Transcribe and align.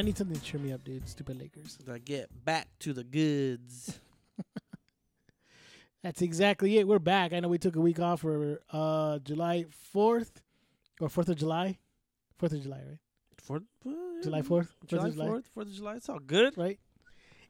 I 0.00 0.02
need 0.02 0.16
something 0.16 0.34
to 0.34 0.42
cheer 0.42 0.58
me 0.58 0.72
up, 0.72 0.82
dude. 0.82 1.06
Stupid 1.06 1.38
Lakers. 1.38 1.76
That 1.84 2.06
get 2.06 2.30
back 2.42 2.68
to 2.78 2.94
the 2.94 3.04
goods. 3.04 4.00
That's 6.02 6.22
exactly 6.22 6.78
it. 6.78 6.88
We're 6.88 6.98
back. 6.98 7.34
I 7.34 7.40
know 7.40 7.48
we 7.48 7.58
took 7.58 7.76
a 7.76 7.82
week 7.82 8.00
off 8.00 8.22
for 8.22 8.62
uh 8.72 9.18
July 9.18 9.66
4th 9.94 10.30
or 11.02 11.08
4th 11.08 11.28
of 11.28 11.36
July. 11.36 11.76
4th 12.40 12.52
of 12.54 12.62
July, 12.62 12.78
right? 12.78 12.98
Fourth, 13.42 13.62
July 14.22 14.40
4th? 14.40 14.48
4th 14.48 14.68
July 14.86 15.06
of 15.08 15.12
July, 15.12 15.26
Fourth, 15.26 15.44
Fourth 15.52 15.66
of 15.66 15.72
July. 15.74 15.94
It's 15.96 16.08
all 16.08 16.18
good. 16.18 16.56
right? 16.56 16.78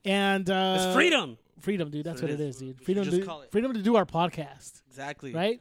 And 0.05 0.51
uh 0.51 0.75
it's 0.81 0.93
freedom. 0.97 1.39
Freedom, 1.61 1.89
dude. 1.89 2.05
That's 2.05 2.21
what 2.21 2.33
what 2.33 2.41
it 2.41 2.43
it 2.43 2.49
is. 2.49 2.57
is, 2.57 2.63
dude. 2.63 2.85
Freedom 2.85 3.05
just 3.05 3.17
to, 3.17 3.25
call 3.25 3.43
it. 3.43 3.53
freedom 3.53 3.73
to 3.75 3.81
do 3.81 3.95
our 3.95 4.07
podcast, 4.07 4.83
Exactly. 4.89 5.33
right? 5.33 5.61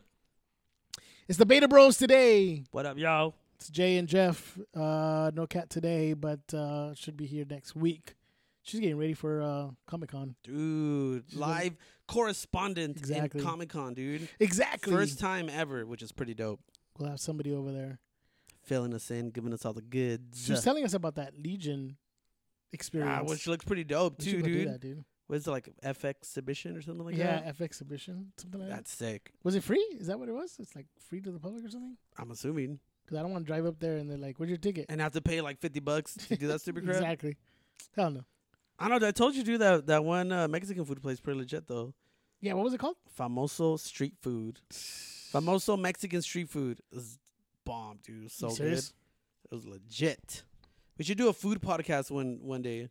It's 1.27 1.37
the 1.37 1.45
Beta 1.45 1.67
Bros 1.67 1.97
today. 1.97 2.63
What 2.71 2.87
up, 2.87 2.97
y'all? 2.97 3.35
It's 3.59 3.69
Jay 3.69 3.97
and 3.97 4.07
Jeff. 4.07 4.57
Uh, 4.73 5.31
no 5.33 5.45
cat 5.45 5.69
today, 5.69 6.13
but 6.13 6.39
uh, 6.53 6.93
should 6.95 7.17
be 7.17 7.25
here 7.25 7.43
next 7.49 7.75
week. 7.75 8.15
She's 8.61 8.79
getting 8.79 8.97
ready 8.97 9.13
for 9.13 9.41
uh, 9.41 9.67
Comic 9.85 10.11
Con. 10.11 10.35
Dude, 10.45 11.25
She's 11.27 11.37
live 11.37 11.75
correspondent 12.07 12.95
Exactly. 12.97 13.41
in 13.41 13.45
Comic 13.45 13.69
Con, 13.69 13.93
dude. 13.95 14.29
Exactly. 14.39 14.93
First 14.93 15.19
time 15.19 15.49
ever, 15.49 15.85
which 15.85 16.01
is 16.01 16.13
pretty 16.13 16.33
dope. 16.33 16.61
we'll 16.97 17.09
have 17.09 17.19
somebody 17.19 17.53
over 17.53 17.71
there. 17.73 17.99
Filling 18.63 18.93
us 18.93 19.11
in, 19.11 19.29
giving 19.31 19.51
us 19.53 19.65
all 19.65 19.73
the 19.73 19.81
goods. 19.81 20.45
She 20.45 20.53
was 20.53 20.63
telling 20.63 20.85
us 20.85 20.93
about 20.93 21.15
that 21.15 21.33
Legion 21.37 21.97
experience. 22.71 23.19
Ah, 23.23 23.29
which 23.29 23.45
looks 23.45 23.65
pretty 23.65 23.83
dope 23.83 24.19
too, 24.19 24.41
dude. 24.41 24.69
that, 24.69 24.79
dude. 24.79 25.03
What 25.27 25.35
is 25.37 25.47
it 25.47 25.51
like 25.51 25.69
F 25.83 26.05
exhibition 26.05 26.77
or 26.77 26.81
something 26.81 27.05
like 27.05 27.15
that? 27.17 27.23
yeah, 27.23 27.35
that? 27.41 27.47
F 27.47 27.61
exhibition, 27.61 28.31
something 28.37 28.59
like 28.61 28.69
that. 28.69 28.75
That's 28.77 28.91
sick. 28.93 29.31
Was 29.43 29.55
it 29.55 29.63
free? 29.63 29.85
Is 29.99 30.07
that 30.07 30.17
what 30.17 30.29
it 30.29 30.33
was? 30.33 30.55
It's 30.59 30.75
like 30.77 30.85
free 31.09 31.19
to 31.21 31.31
the 31.31 31.39
public 31.39 31.65
or 31.65 31.69
something? 31.69 31.97
I'm 32.17 32.31
assuming. 32.31 32.79
Because 33.09 33.21
I 33.21 33.23
don't 33.23 33.31
want 33.31 33.43
to 33.45 33.47
drive 33.47 33.65
up 33.65 33.79
there 33.79 33.97
and 33.97 34.07
they're 34.07 34.19
like, 34.19 34.39
"Where's 34.39 34.49
your 34.49 34.59
ticket?" 34.59 34.85
And 34.87 35.01
have 35.01 35.13
to 35.13 35.21
pay 35.21 35.41
like 35.41 35.57
fifty 35.59 35.79
bucks 35.79 36.13
to 36.13 36.35
do 36.35 36.47
that 36.49 36.61
stupid 36.61 36.83
crap. 36.85 36.97
exactly. 36.97 37.37
Hell 37.95 38.11
no. 38.11 38.23
I 38.77 38.87
know. 38.87 39.05
I 39.07 39.11
told 39.11 39.33
you, 39.33 39.41
to 39.41 39.51
do 39.51 39.57
That 39.57 39.87
that 39.87 40.05
one 40.05 40.31
uh, 40.31 40.47
Mexican 40.47 40.85
food 40.85 41.01
place 41.01 41.19
pretty 41.19 41.39
legit 41.39 41.67
though. 41.67 41.95
Yeah, 42.39 42.53
what 42.53 42.65
was 42.65 42.75
it 42.75 42.77
called? 42.77 42.97
Famoso 43.19 43.79
street 43.79 44.13
food. 44.21 44.59
Famoso 44.71 45.77
Mexican 45.79 46.21
street 46.21 46.49
food 46.49 46.81
is 46.91 47.17
bomb, 47.65 47.97
dude. 48.03 48.29
So 48.29 48.49
good. 48.49 48.57
serious? 48.57 48.93
It 49.51 49.55
was 49.55 49.65
legit. 49.65 50.43
We 50.99 51.03
should 51.03 51.17
do 51.17 51.29
a 51.29 51.33
food 51.33 51.61
podcast 51.61 52.11
one 52.11 52.37
one 52.43 52.61
day, 52.61 52.89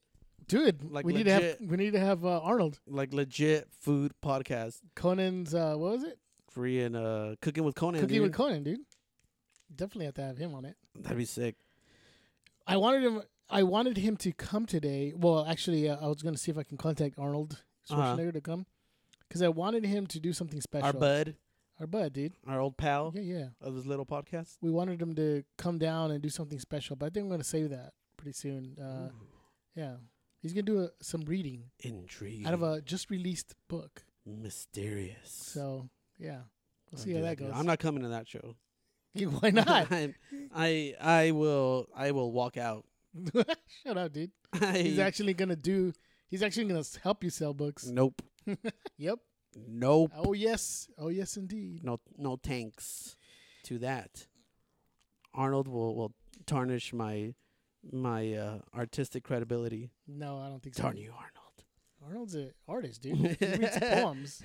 Dude, 0.48 0.90
Like 0.90 1.04
we 1.04 1.12
need 1.12 1.26
to 1.26 1.32
have 1.32 1.56
we 1.60 1.76
need 1.76 1.92
to 1.92 2.00
have 2.00 2.24
uh, 2.24 2.40
Arnold 2.40 2.80
like 2.88 3.12
legit 3.12 3.68
food 3.70 4.14
podcast. 4.20 4.80
Conan's. 4.96 5.54
Uh, 5.54 5.76
what 5.76 5.92
was 5.92 6.02
it? 6.02 6.18
Korean 6.52 6.96
uh, 6.96 7.36
cooking 7.40 7.62
with 7.62 7.76
Conan. 7.76 8.00
Cooking 8.00 8.16
dude. 8.16 8.22
with 8.24 8.32
Conan, 8.34 8.64
dude. 8.64 8.80
Definitely 9.74 10.06
have 10.06 10.14
to 10.14 10.22
have 10.22 10.38
him 10.38 10.54
on 10.54 10.64
it. 10.64 10.76
That'd 10.94 11.18
be 11.18 11.24
sick. 11.24 11.56
I 12.66 12.76
wanted 12.76 13.02
him. 13.02 13.22
I 13.50 13.62
wanted 13.62 13.96
him 13.96 14.16
to 14.18 14.32
come 14.32 14.66
today. 14.66 15.12
Well, 15.16 15.46
actually, 15.46 15.88
uh, 15.88 15.96
I 16.00 16.06
was 16.08 16.22
going 16.22 16.34
to 16.34 16.40
see 16.40 16.50
if 16.50 16.58
I 16.58 16.62
can 16.62 16.76
contact 16.76 17.18
Arnold 17.18 17.62
Uh-huh. 17.90 18.16
To 18.16 18.40
come 18.40 18.66
because 19.26 19.40
I 19.42 19.48
wanted 19.48 19.84
him 19.84 20.06
to 20.08 20.20
do 20.20 20.32
something 20.34 20.60
special. 20.60 20.86
Our 20.86 20.92
bud, 20.92 21.36
our 21.80 21.86
bud, 21.86 22.12
dude. 22.12 22.32
our 22.46 22.60
old 22.60 22.76
pal 22.76 23.12
Yeah, 23.14 23.22
yeah. 23.22 23.46
of 23.62 23.74
this 23.74 23.86
little 23.86 24.04
podcast. 24.06 24.56
We 24.60 24.70
wanted 24.70 25.00
him 25.00 25.14
to 25.16 25.44
come 25.56 25.78
down 25.78 26.10
and 26.10 26.20
do 26.22 26.28
something 26.28 26.58
special, 26.58 26.96
but 26.96 27.06
I 27.06 27.10
think 27.10 27.24
I'm 27.24 27.28
going 27.28 27.40
to 27.40 27.46
save 27.46 27.70
that 27.70 27.92
pretty 28.18 28.32
soon. 28.32 28.76
Uh, 28.78 29.08
yeah, 29.74 29.94
he's 30.42 30.52
going 30.52 30.66
to 30.66 30.72
do 30.72 30.80
a, 30.82 30.88
some 31.02 31.22
reading 31.22 31.70
Intriguing. 31.80 32.46
out 32.46 32.52
of 32.54 32.62
a 32.62 32.80
just 32.82 33.10
released 33.10 33.54
book. 33.68 34.02
mysterious. 34.26 35.30
So 35.30 35.88
yeah, 36.18 36.40
we'll 36.90 36.98
I'll 36.98 36.98
see 36.98 37.14
how 37.14 37.22
that 37.22 37.38
dude. 37.38 37.48
goes. 37.48 37.56
I'm 37.58 37.66
not 37.66 37.78
coming 37.78 38.02
to 38.02 38.08
that 38.10 38.28
show. 38.28 38.56
Why 39.40 39.50
not? 39.50 39.68
I, 39.90 40.14
I 40.54 40.94
I 41.00 41.30
will 41.32 41.88
I 41.94 42.10
will 42.12 42.32
walk 42.32 42.56
out. 42.56 42.84
Shut 43.84 43.96
up, 43.96 44.12
dude. 44.12 44.30
I, 44.60 44.78
He's 44.78 44.98
actually 44.98 45.34
gonna 45.34 45.56
do. 45.56 45.92
He's 46.28 46.42
actually 46.42 46.66
gonna 46.66 46.84
help 47.02 47.24
you 47.24 47.30
sell 47.30 47.54
books. 47.54 47.86
nope. 47.86 48.22
Yep. 48.96 49.18
Nope. 49.66 50.12
Oh 50.14 50.32
yes. 50.32 50.88
Oh 50.98 51.08
yes, 51.08 51.36
indeed. 51.36 51.84
No 51.84 52.00
no 52.16 52.36
thanks 52.36 53.16
to 53.64 53.78
that. 53.78 54.26
Arnold 55.34 55.68
will 55.68 55.94
will 55.96 56.14
tarnish 56.46 56.92
my 56.92 57.34
my 57.92 58.32
uh, 58.34 58.58
artistic 58.76 59.24
credibility. 59.24 59.90
No, 60.06 60.38
I 60.38 60.48
don't 60.48 60.62
think 60.62 60.74
so. 60.74 60.82
Darn 60.84 60.96
you, 60.96 61.12
Arnold. 61.12 61.64
Arnold's 62.04 62.34
an 62.34 62.52
artist, 62.66 63.02
dude. 63.02 63.16
He 63.16 63.46
reads 63.46 63.78
poems. 63.78 64.42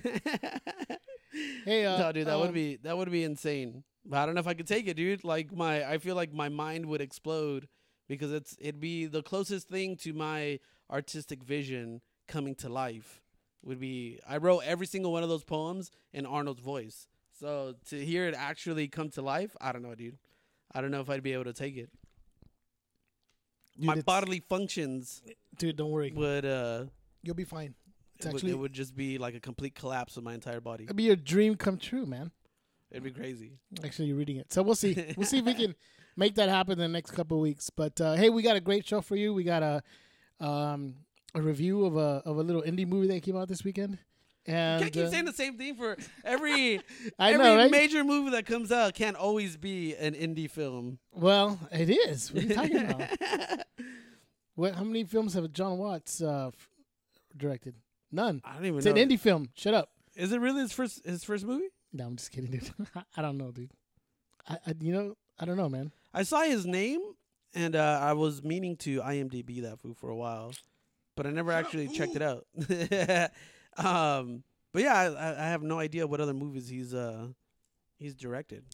Hey, 1.64 1.84
uh, 1.84 1.98
no, 1.98 2.12
dude, 2.12 2.26
that 2.26 2.38
would 2.38 2.48
um, 2.48 2.54
be 2.54 2.76
that 2.76 2.96
would 2.96 3.10
be 3.10 3.24
insane. 3.24 3.82
But 4.06 4.18
I 4.18 4.26
don't 4.26 4.34
know 4.34 4.40
if 4.40 4.46
I 4.46 4.54
could 4.54 4.66
take 4.66 4.86
it, 4.86 4.94
dude. 4.94 5.24
Like 5.24 5.54
my, 5.54 5.88
I 5.88 5.98
feel 5.98 6.14
like 6.14 6.32
my 6.32 6.48
mind 6.48 6.86
would 6.86 7.00
explode 7.00 7.68
because 8.08 8.32
it's 8.32 8.56
it'd 8.60 8.80
be 8.80 9.06
the 9.06 9.22
closest 9.22 9.68
thing 9.68 9.96
to 9.98 10.12
my 10.12 10.60
artistic 10.90 11.42
vision 11.42 12.00
coming 12.28 12.54
to 12.56 12.68
life. 12.68 13.22
Would 13.62 13.80
be 13.80 14.20
I 14.28 14.36
wrote 14.36 14.62
every 14.64 14.86
single 14.86 15.12
one 15.12 15.22
of 15.22 15.28
those 15.28 15.44
poems 15.44 15.90
in 16.12 16.26
Arnold's 16.26 16.60
voice. 16.60 17.06
So 17.40 17.74
to 17.88 18.04
hear 18.04 18.28
it 18.28 18.34
actually 18.36 18.88
come 18.88 19.08
to 19.10 19.22
life, 19.22 19.56
I 19.60 19.72
don't 19.72 19.82
know, 19.82 19.94
dude. 19.94 20.18
I 20.72 20.80
don't 20.80 20.90
know 20.90 21.00
if 21.00 21.08
I'd 21.08 21.22
be 21.22 21.32
able 21.32 21.44
to 21.44 21.52
take 21.52 21.76
it. 21.76 21.90
Dude, 23.76 23.86
my 23.86 24.00
bodily 24.02 24.40
functions 24.40 25.22
dude. 25.58 25.76
Don't 25.76 25.90
worry. 25.90 26.12
would 26.14 26.44
uh 26.44 26.84
You'll 27.22 27.34
be 27.34 27.44
fine. 27.44 27.74
It's 28.16 28.26
it 28.26 28.32
would, 28.32 28.44
it 28.44 28.58
would 28.58 28.72
just 28.72 28.94
be 28.96 29.18
like 29.18 29.34
a 29.34 29.40
complete 29.40 29.74
collapse 29.74 30.16
of 30.16 30.24
my 30.24 30.34
entire 30.34 30.60
body. 30.60 30.84
It'd 30.84 30.96
be 30.96 31.04
your 31.04 31.16
dream 31.16 31.56
come 31.56 31.78
true, 31.78 32.06
man. 32.06 32.30
It'd 32.90 33.02
be 33.02 33.10
crazy. 33.10 33.52
Actually, 33.84 34.06
you're 34.08 34.16
reading 34.16 34.36
it, 34.36 34.52
so 34.52 34.62
we'll 34.62 34.76
see. 34.76 35.14
We'll 35.16 35.26
see 35.26 35.38
if 35.38 35.44
we 35.44 35.54
can 35.54 35.74
make 36.16 36.36
that 36.36 36.48
happen 36.48 36.72
in 36.74 36.78
the 36.78 36.88
next 36.88 37.10
couple 37.10 37.36
of 37.38 37.42
weeks. 37.42 37.68
But 37.70 38.00
uh, 38.00 38.14
hey, 38.14 38.30
we 38.30 38.42
got 38.42 38.54
a 38.56 38.60
great 38.60 38.86
show 38.86 39.00
for 39.00 39.16
you. 39.16 39.34
We 39.34 39.42
got 39.42 39.62
a 39.62 39.82
um, 40.44 40.94
a 41.34 41.42
review 41.42 41.84
of 41.86 41.96
a 41.96 42.22
of 42.24 42.36
a 42.36 42.42
little 42.42 42.62
indie 42.62 42.86
movie 42.86 43.08
that 43.08 43.22
came 43.22 43.36
out 43.36 43.48
this 43.48 43.64
weekend. 43.64 43.98
And 44.46 44.82
can't 44.82 44.92
keep 44.92 45.06
uh, 45.06 45.10
saying 45.10 45.24
the 45.24 45.32
same 45.32 45.56
thing 45.56 45.74
for 45.74 45.96
every 46.22 46.76
I 47.18 47.32
every 47.32 47.44
know, 47.44 47.56
right? 47.56 47.70
major 47.70 48.04
movie 48.04 48.30
that 48.32 48.46
comes 48.46 48.70
out. 48.70 48.94
Can't 48.94 49.16
always 49.16 49.56
be 49.56 49.96
an 49.96 50.14
indie 50.14 50.50
film. 50.50 50.98
well, 51.12 51.58
it 51.72 51.90
is. 51.90 52.30
What 52.32 52.44
are 52.44 52.46
you 52.46 52.54
talking 52.54 52.90
about? 52.90 53.60
What? 54.56 54.76
How 54.76 54.84
many 54.84 55.02
films 55.02 55.34
have 55.34 55.52
Jon 55.52 55.78
Watts 55.78 56.22
uh, 56.22 56.48
f- 56.54 56.68
directed? 57.36 57.74
None. 58.14 58.40
I 58.44 58.54
don't 58.54 58.66
even 58.66 58.76
It's 58.78 58.86
know. 58.86 58.92
an 58.92 59.08
indie 59.08 59.18
film. 59.18 59.48
Shut 59.54 59.74
up. 59.74 59.90
Is 60.14 60.32
it 60.32 60.40
really 60.40 60.60
his 60.60 60.72
first 60.72 61.04
his 61.04 61.24
first 61.24 61.44
movie? 61.44 61.68
No, 61.92 62.06
I'm 62.06 62.16
just 62.16 62.30
kidding, 62.30 62.50
dude. 62.52 62.70
I 63.16 63.22
don't 63.22 63.36
know, 63.36 63.50
dude. 63.50 63.72
I, 64.48 64.58
I 64.66 64.74
you 64.80 64.92
know 64.92 65.16
I 65.38 65.44
don't 65.44 65.56
know, 65.56 65.68
man. 65.68 65.90
I 66.12 66.22
saw 66.22 66.42
his 66.42 66.64
name 66.64 67.00
and 67.54 67.74
uh, 67.74 67.98
I 68.00 68.12
was 68.12 68.42
meaning 68.42 68.76
to 68.78 69.00
IMDb 69.00 69.62
that 69.62 69.80
food 69.80 69.96
for 69.96 70.10
a 70.10 70.14
while, 70.16 70.52
but 71.16 71.26
I 71.26 71.30
never 71.30 71.50
actually 71.50 71.88
checked 71.88 72.14
it 72.16 72.22
out. 72.22 72.46
um, 73.84 74.44
but 74.72 74.82
yeah, 74.82 74.94
I, 74.94 75.30
I 75.44 75.48
have 75.48 75.62
no 75.62 75.78
idea 75.80 76.06
what 76.06 76.20
other 76.20 76.34
movies 76.34 76.68
he's 76.68 76.94
uh 76.94 77.26
he's 77.98 78.14
directed. 78.14 78.64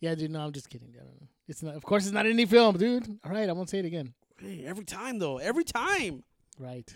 Yeah, 0.00 0.14
dude. 0.14 0.30
No, 0.30 0.40
I'm 0.40 0.52
just 0.52 0.70
kidding. 0.70 0.94
I 0.98 1.04
don't 1.04 1.20
know. 1.20 1.28
It's 1.48 1.62
not. 1.62 1.74
Of 1.74 1.82
course, 1.84 2.04
it's 2.04 2.12
not 2.14 2.26
an 2.26 2.36
indie 2.36 2.48
film, 2.48 2.76
dude. 2.78 3.18
All 3.24 3.32
right, 3.32 3.48
I 3.48 3.52
won't 3.52 3.68
say 3.68 3.78
it 3.78 3.84
again. 3.84 4.14
Hey, 4.38 4.64
every 4.66 4.84
time 4.84 5.18
though, 5.18 5.36
every 5.38 5.64
time. 5.64 6.22
Right. 6.58 6.90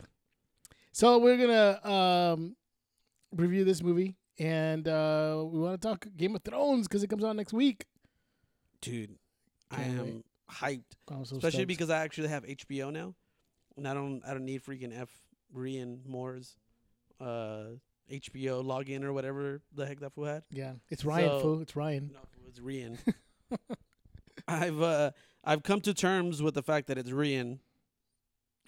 So 0.93 1.19
we're 1.19 1.37
gonna 1.37 1.89
um, 1.89 2.57
review 3.35 3.65
this 3.65 3.83
movie, 3.83 4.17
and 4.39 4.87
uh, 4.89 5.43
we 5.47 5.59
want 5.61 5.81
to 5.81 5.89
talk 5.89 6.07
Game 6.17 6.35
of 6.35 6.43
Thrones 6.43 6.89
because 6.89 7.03
it 7.03 7.09
comes 7.09 7.25
out 7.25 7.37
next 7.37 7.53
week. 7.53 7.85
Dude, 8.81 9.17
I 9.71 9.77
Can't 9.77 9.99
am 10.01 10.05
wait. 10.05 10.25
hyped. 10.51 10.83
I'm 11.11 11.25
so 11.25 11.37
especially 11.37 11.59
stoked. 11.61 11.69
because 11.69 11.91
I 11.91 11.99
actually 12.03 12.29
have 12.29 12.45
HBO 12.45 12.93
now, 12.93 13.15
and 13.77 13.87
I 13.87 13.95
don't 13.95 14.23
I 14.27 14.33
don't 14.33 14.45
need 14.45 14.65
freaking 14.65 14.99
F 14.99 15.11
Rian 15.57 16.05
Moore's 16.07 16.57
uh 17.21 17.65
HBO 18.11 18.65
login 18.65 19.05
or 19.05 19.13
whatever 19.13 19.61
the 19.75 19.87
heck 19.87 20.01
that 20.01 20.13
fool 20.15 20.25
had. 20.25 20.43
yeah, 20.51 20.73
it's 20.89 21.05
Ryan. 21.05 21.29
So- 21.29 21.41
fool. 21.41 21.61
It's 21.61 21.77
Ryan. 21.77 22.11
No, 22.13 22.21
it's 22.49 22.59
Rian. 22.59 22.99
I've 24.49 24.81
uh 24.83 25.13
I've 25.45 25.63
come 25.63 25.81
to 25.83 25.95
terms 25.95 26.43
with 26.43 26.55
the 26.55 26.63
fact 26.63 26.89
that 26.89 26.99
it's 26.99 27.11
Rian. 27.11 27.59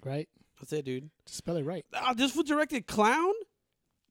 Right. 0.05 0.29
That's 0.59 0.73
it, 0.73 0.85
dude. 0.85 1.09
Just 1.25 1.37
spell 1.37 1.57
it 1.57 1.63
right. 1.65 1.85
Ah, 1.93 2.13
this 2.13 2.31
fool 2.31 2.43
directed 2.43 2.87
Clown. 2.87 3.33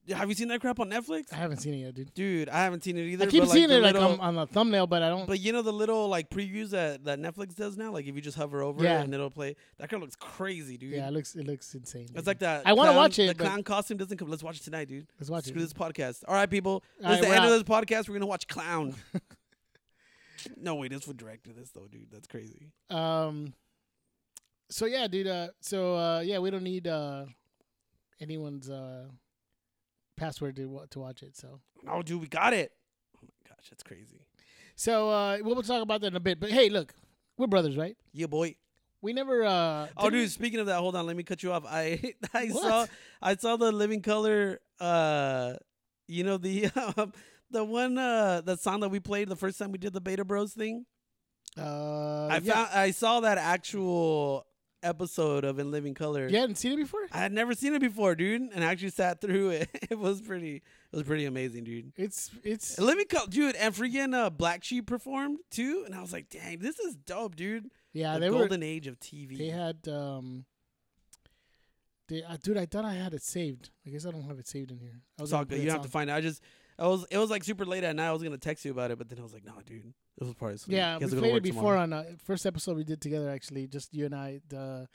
Have 0.09 0.29
you 0.29 0.35
seen 0.35 0.49
that 0.49 0.61
crap 0.61 0.81
on 0.81 0.91
Netflix? 0.91 1.33
I 1.33 1.37
haven't 1.37 1.59
seen 1.59 1.75
it 1.75 1.77
yet, 1.77 1.95
dude. 1.95 2.13
Dude, 2.13 2.49
I 2.49 2.65
haven't 2.65 2.83
seen 2.83 2.99
it 2.99 3.03
either. 3.03 3.25
I 3.25 3.31
keep 3.31 3.45
like, 3.45 3.53
seeing 3.53 3.69
the 3.69 3.77
it 3.77 3.83
like 3.83 3.95
on, 3.95 4.19
on 4.19 4.35
the 4.35 4.49
thumbnail, 4.49 4.89
but 4.89 5.01
I 5.01 5.09
don't. 5.09 5.29
But 5.29 5.39
you 5.39 5.53
know 5.53 5.63
the 5.63 5.73
little 5.73 6.09
like 6.09 6.29
previews 6.29 6.71
that, 6.71 7.05
that 7.05 7.21
Netflix 7.21 7.55
does 7.55 7.77
now, 7.77 7.93
like 7.93 8.07
if 8.07 8.15
you 8.17 8.21
just 8.21 8.37
hover 8.37 8.63
over 8.63 8.83
Yeah. 8.83 8.99
it 8.99 9.05
and 9.05 9.15
it'll 9.15 9.31
play. 9.31 9.55
That 9.79 9.89
crap 9.89 10.01
looks 10.01 10.17
crazy, 10.17 10.77
dude. 10.77 10.91
yeah, 10.95 11.07
it 11.07 11.13
looks 11.13 11.37
it 11.37 11.47
looks 11.47 11.73
insane. 11.75 12.03
It's 12.03 12.13
dude. 12.15 12.27
like 12.27 12.41
that. 12.41 12.67
I 12.67 12.73
wanna 12.73 12.95
watch 12.95 13.21
it, 13.21 13.29
The 13.39 13.45
clown 13.45 13.63
costume 13.63 13.97
doesn't 13.99 14.19
come. 14.19 14.29
Let's 14.29 14.43
watch 14.43 14.57
it 14.59 14.65
tonight, 14.65 14.89
dude. 14.89 15.07
Let's 15.21 15.31
watch 15.31 15.45
Screw 15.45 15.61
it. 15.61 15.65
this 15.67 15.73
podcast. 15.73 16.25
All 16.27 16.35
right, 16.35 16.51
people. 16.51 16.73
All 16.73 16.81
This 16.99 17.05
right, 17.05 17.15
is 17.21 17.21
the 17.21 17.27
end 17.29 17.45
out. 17.45 17.45
of 17.45 17.51
this 17.53 17.63
podcast. 17.63 18.09
We're 18.09 18.15
gonna 18.17 18.27
watch 18.27 18.49
Clown. 18.49 18.97
no 20.57 20.75
way, 20.75 20.89
this 20.89 21.07
would 21.07 21.17
direct 21.17 21.47
this 21.57 21.71
though, 21.71 21.87
dude. 21.87 22.11
That's 22.11 22.27
crazy. 22.27 22.73
Um. 22.91 23.55
So 24.73 24.87
yeah, 24.87 25.07
dude. 25.07 25.27
Uh. 25.27 25.49
So 25.61 25.95
uh. 25.97 26.21
Yeah, 26.21 26.39
we 26.39 26.51
don't 26.51 26.65
need 26.65 26.87
uh. 26.89 27.27
Anyone's 28.21 28.69
uh. 28.71 29.05
Password 30.17 30.57
to 30.57 30.67
wa- 30.67 30.87
to 30.91 31.01
watch 31.01 31.23
it. 31.23 31.37
So 31.37 31.61
Oh, 31.89 32.03
dude, 32.03 32.21
we 32.21 32.29
got 32.29 32.53
it. 32.53 32.73
Oh 33.17 33.21
my 33.23 33.49
gosh, 33.49 33.69
that's 33.71 33.83
crazy. 33.83 34.27
So 34.77 35.09
uh, 35.11 35.39
we'll 35.43 35.63
talk 35.63 35.83
about 35.83 36.01
that 36.03 36.09
in 36.09 36.17
a 36.17 36.21
bit. 36.21 36.39
But 36.41 36.51
hey, 36.51 36.69
look, 36.69 36.95
we're 37.37 37.47
brothers, 37.47 37.77
right? 37.77 37.97
Yeah, 38.13 38.27
boy. 38.27 38.57
We 39.01 39.13
never. 39.13 39.43
Uh, 39.45 39.89
Oh, 39.97 40.05
didn't- 40.11 40.21
dude. 40.21 40.31
Speaking 40.31 40.61
of 40.61 40.67
that, 40.67 40.79
hold 40.79 40.95
on. 40.97 41.07
Let 41.07 41.17
me 41.17 41.23
cut 41.23 41.43
you 41.43 41.53
off. 41.53 41.65
I 41.67 42.15
I 42.35 42.47
What? 42.49 42.63
saw 42.63 42.87
I 43.21 43.37
saw 43.37 43.57
the 43.57 43.73
Living 43.73 44.01
Color. 44.03 44.61
Uh, 44.81 45.55
you 46.09 46.25
know 46.25 46.37
the 46.37 46.67
um, 46.97 47.13
the 47.51 47.65
one 47.65 47.97
uh 47.99 48.43
that 48.45 48.61
song 48.61 48.81
that 48.81 48.91
we 48.91 49.01
played 49.01 49.29
the 49.29 49.37
first 49.37 49.59
time 49.59 49.73
we 49.73 49.79
did 49.79 49.93
the 49.93 50.01
Beta 50.01 50.25
Bros 50.25 50.53
thing. 50.53 50.85
Uh, 51.59 52.27
I 52.29 52.41
yeah. 52.43 52.55
found 52.55 52.69
I 52.75 52.91
saw 52.93 53.21
that 53.21 53.39
actual 53.39 54.47
episode 54.83 55.45
of 55.45 55.59
In 55.59 55.71
Living 55.71 55.95
Color. 55.95 56.29
You 56.29 56.39
hadn't 56.39 56.57
seen 56.57 56.73
it 56.73 56.77
before? 56.77 57.01
I 57.13 57.19
had 57.19 57.33
never 57.33 57.55
seen 57.55 57.75
it 57.75 57.81
before, 57.81 58.15
dude, 58.15 58.41
and 58.53 58.65
I 58.65 58.71
actually 58.71 58.91
sat 58.91 59.21
through 59.21 59.51
it. 59.51 59.69
It 59.91 59.99
was 59.99 60.21
pretty. 60.23 60.57
It 60.57 60.97
was 60.97 61.03
pretty 61.05 61.27
amazing, 61.27 61.65
dude. 61.65 61.93
It's 61.97 62.31
it's 62.45 62.79
And 62.79 62.87
Living 62.87 63.07
Color, 63.07 63.27
dude, 63.29 63.57
and 63.57 63.75
freaking 63.75 64.15
uh, 64.15 64.31
Black 64.31 64.65
Sheep 64.65 64.87
performed 64.87 65.39
too, 65.51 65.83
and 65.87 65.95
I 65.95 66.01
was 66.01 66.13
like, 66.13 66.29
dang, 66.31 66.59
this 66.59 66.79
is 66.79 66.95
dope, 66.97 67.37
dude. 67.37 67.71
yeah. 67.93 68.15
the 68.15 68.21
They 68.21 68.31
were 68.31 68.39
golden 68.39 68.63
age 68.63 68.87
of 68.87 68.99
TV. 69.01 69.37
they 69.39 69.49
had 69.49 69.87
um. 69.89 70.45
They, 72.09 72.23
uh, 72.23 72.37
dude, 72.43 72.59
I 72.59 72.67
thought 72.67 72.85
I 72.85 72.95
had 72.95 73.15
it 73.15 73.23
saved. 73.23 73.71
I 73.87 73.91
guess 73.91 74.05
I 74.05 74.11
don't 74.11 74.23
have 74.25 74.39
it 74.39 74.47
saved 74.49 74.71
in 74.71 74.79
here. 74.79 75.01
I 75.19 75.23
was 75.23 75.31
It's 75.31 75.35
all 75.35 75.45
good. 75.45 75.59
You 75.61 75.67
don't 75.67 75.77
have 75.77 75.83
to 75.83 75.89
find 75.91 76.11
it. 76.11 76.13
I 76.13 76.21
just, 76.21 76.43
I 76.79 76.87
was, 76.89 77.07
it 77.11 77.17
was 77.17 77.31
like 77.31 77.45
super 77.45 77.65
late 77.65 77.85
at 77.85 77.95
night. 77.97 78.09
I 78.09 78.13
was 78.13 78.23
gonna 78.23 78.39
text 78.39 78.65
you 78.65 78.71
about 78.71 78.91
it, 78.91 78.99
but 78.99 79.09
then 79.09 79.19
I 79.19 79.23
was 79.23 79.33
like, 79.33 79.45
no, 79.45 79.53
dude, 79.65 79.95
it 80.21 80.25
was 80.41 80.61
sleep. 80.63 80.77
Yeah, 80.77 80.99
we 80.99 81.07
played 81.09 81.37
it 81.37 81.43
before 81.43 81.63
tomorrow. 81.75 81.81
on 81.81 81.93
uh, 81.93 82.05
first 82.25 82.47
episode 82.47 82.77
we 82.77 82.85
did 82.85 83.01
together. 83.01 83.29
Actually, 83.31 83.67
just 83.67 83.95
you 83.95 84.05
and 84.07 84.15
I. 84.15 84.41
The 84.49 84.89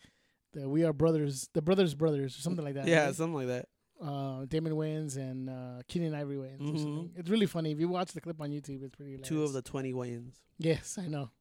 the 0.53 0.69
we 0.69 0.83
are 0.85 0.93
brothers, 0.93 1.49
the 1.53 1.61
brothers 1.61 1.93
brothers 1.95 2.37
or 2.37 2.41
something 2.41 2.63
like 2.63 2.75
that. 2.75 2.87
Yeah, 2.87 3.05
right? 3.07 3.15
something 3.15 3.35
like 3.35 3.47
that. 3.47 3.65
uh, 4.01 4.45
Damon 4.45 4.73
Wayans 4.73 5.17
and 5.17 5.49
uh, 5.49 5.81
Keenen 5.87 6.13
Ivory 6.13 6.37
Wayans. 6.37 6.61
Mhm. 6.61 7.09
It's 7.15 7.29
really 7.29 7.47
funny. 7.47 7.71
If 7.71 7.79
you 7.79 7.89
watch 7.89 8.11
the 8.13 8.21
clip 8.21 8.39
on 8.41 8.51
YouTube, 8.51 8.83
it's 8.83 8.95
pretty. 8.95 9.11
Hilarious. 9.13 9.27
Two 9.27 9.43
of 9.43 9.53
the 9.53 9.61
twenty 9.61 9.91
Wayans. 9.93 10.33
Yes, 10.59 10.97
I 10.99 11.07
know. 11.07 11.31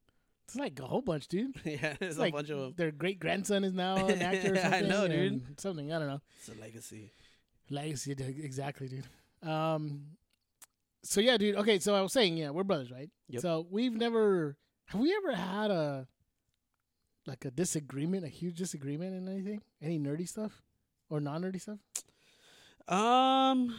It's 0.44 0.56
like 0.56 0.78
a 0.80 0.84
whole 0.86 1.02
bunch, 1.02 1.26
dude. 1.28 1.54
yeah, 1.64 1.94
there's 1.98 2.12
It's 2.12 2.16
a 2.16 2.20
like 2.20 2.32
bunch 2.32 2.50
of 2.50 2.58
them. 2.60 2.74
their 2.76 2.90
great 2.92 3.18
grandson 3.18 3.62
is 3.64 3.72
now 3.74 3.96
an 4.06 4.22
actor. 4.30 4.54
Or 4.54 4.58
I 4.60 4.80
know, 4.80 5.06
dude. 5.08 5.60
Something 5.60 5.92
I 5.92 5.98
don't 5.98 6.08
know. 6.08 6.20
It's 6.38 6.48
a 6.48 6.60
legacy. 6.60 7.12
Legacy, 7.68 8.12
exactly, 8.12 8.88
dude. 8.88 9.48
Um, 9.48 10.02
so 11.08 11.20
yeah, 11.20 11.36
dude. 11.36 11.56
Okay, 11.56 11.78
so 11.78 11.94
I 11.94 12.00
was 12.02 12.12
saying, 12.12 12.36
yeah, 12.36 12.50
we're 12.50 12.64
brothers, 12.64 12.90
right? 12.90 13.10
Yep. 13.28 13.42
So 13.42 13.66
we've 13.70 13.94
never 13.94 14.56
have 14.86 15.00
we 15.00 15.14
ever 15.14 15.34
had 15.34 15.70
a 15.70 16.06
like 17.26 17.44
a 17.44 17.50
disagreement, 17.50 18.24
a 18.24 18.28
huge 18.28 18.56
disagreement 18.56 19.14
in 19.14 19.28
anything, 19.28 19.62
any 19.82 19.98
nerdy 19.98 20.28
stuff 20.28 20.62
or 21.10 21.20
non 21.20 21.42
nerdy 21.42 21.60
stuff? 21.60 21.78
Um, 22.88 23.74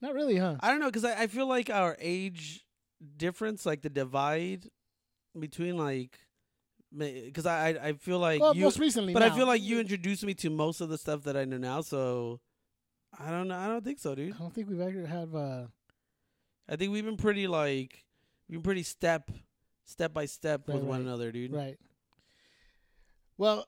Not 0.00 0.14
really, 0.14 0.36
huh? 0.36 0.56
I 0.60 0.70
don't 0.70 0.80
know 0.80 0.86
because 0.86 1.04
I, 1.04 1.22
I 1.22 1.26
feel 1.26 1.46
like 1.46 1.70
our 1.70 1.96
age 2.00 2.64
difference, 3.16 3.66
like 3.66 3.82
the 3.82 3.90
divide 3.90 4.66
between 5.38 5.76
like, 5.76 6.18
because 6.96 7.46
I, 7.46 7.68
I 7.68 7.92
feel 7.94 8.18
like 8.18 8.40
well, 8.40 8.54
you, 8.54 8.62
most 8.62 8.78
recently, 8.78 9.12
but 9.12 9.22
I 9.22 9.30
feel 9.30 9.46
like 9.46 9.62
you 9.62 9.80
introduced 9.80 10.24
me 10.24 10.34
to 10.34 10.50
most 10.50 10.80
of 10.80 10.88
the 10.88 10.98
stuff 10.98 11.24
that 11.24 11.36
I 11.36 11.44
know 11.44 11.58
now. 11.58 11.80
So 11.80 12.40
I 13.18 13.30
don't 13.30 13.48
know. 13.48 13.58
I 13.58 13.66
don't 13.66 13.84
think 13.84 13.98
so, 13.98 14.14
dude. 14.14 14.34
I 14.34 14.38
don't 14.38 14.54
think 14.54 14.68
we've 14.68 14.80
ever 14.80 15.06
had. 15.06 15.34
Uh, 15.34 15.66
I 16.68 16.76
think 16.76 16.92
we've 16.92 17.04
been 17.04 17.16
pretty 17.16 17.46
like 17.46 18.04
we've 18.48 18.58
been 18.58 18.62
pretty 18.62 18.82
step 18.82 19.30
step 19.84 20.12
by 20.12 20.26
step 20.26 20.62
Right, 20.66 20.74
with 20.76 20.84
one 20.84 21.00
another, 21.00 21.32
dude. 21.32 21.52
Right. 21.52 21.78
Well, 23.36 23.66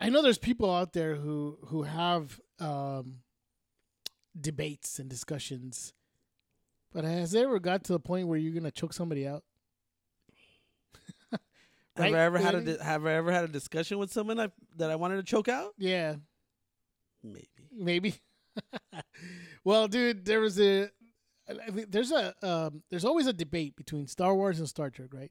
I 0.00 0.08
know 0.08 0.22
there's 0.22 0.38
people 0.38 0.74
out 0.74 0.92
there 0.92 1.16
who 1.16 1.58
who 1.66 1.82
have 1.82 2.40
um, 2.60 3.16
debates 4.40 4.98
and 4.98 5.08
discussions, 5.10 5.92
but 6.92 7.04
has 7.04 7.34
it 7.34 7.42
ever 7.42 7.58
got 7.58 7.84
to 7.84 7.92
the 7.92 8.00
point 8.00 8.28
where 8.28 8.38
you're 8.38 8.54
gonna 8.54 8.70
choke 8.70 8.92
somebody 8.92 9.26
out? 9.26 9.42
Have 11.96 12.14
I 12.14 12.18
ever 12.20 12.38
had 12.38 12.54
a 12.54 12.60
di- 12.60 12.84
have 12.84 13.06
I 13.06 13.14
ever 13.14 13.32
had 13.32 13.42
a 13.42 13.48
discussion 13.48 13.98
with 13.98 14.12
someone 14.12 14.38
I, 14.38 14.50
that 14.76 14.88
I 14.88 14.94
wanted 14.94 15.16
to 15.16 15.24
choke 15.24 15.48
out? 15.48 15.74
Yeah, 15.78 16.14
Maybe. 17.24 17.48
maybe. 17.72 18.14
well, 19.64 19.88
dude, 19.88 20.24
there 20.24 20.38
was 20.38 20.60
a 20.60 20.90
there's 21.88 22.12
a 22.12 22.34
um, 22.42 22.82
there's 22.90 23.04
always 23.04 23.26
a 23.26 23.32
debate 23.32 23.76
between 23.76 24.06
Star 24.06 24.34
Wars 24.34 24.58
and 24.58 24.68
Star 24.68 24.90
Trek, 24.90 25.08
right? 25.12 25.30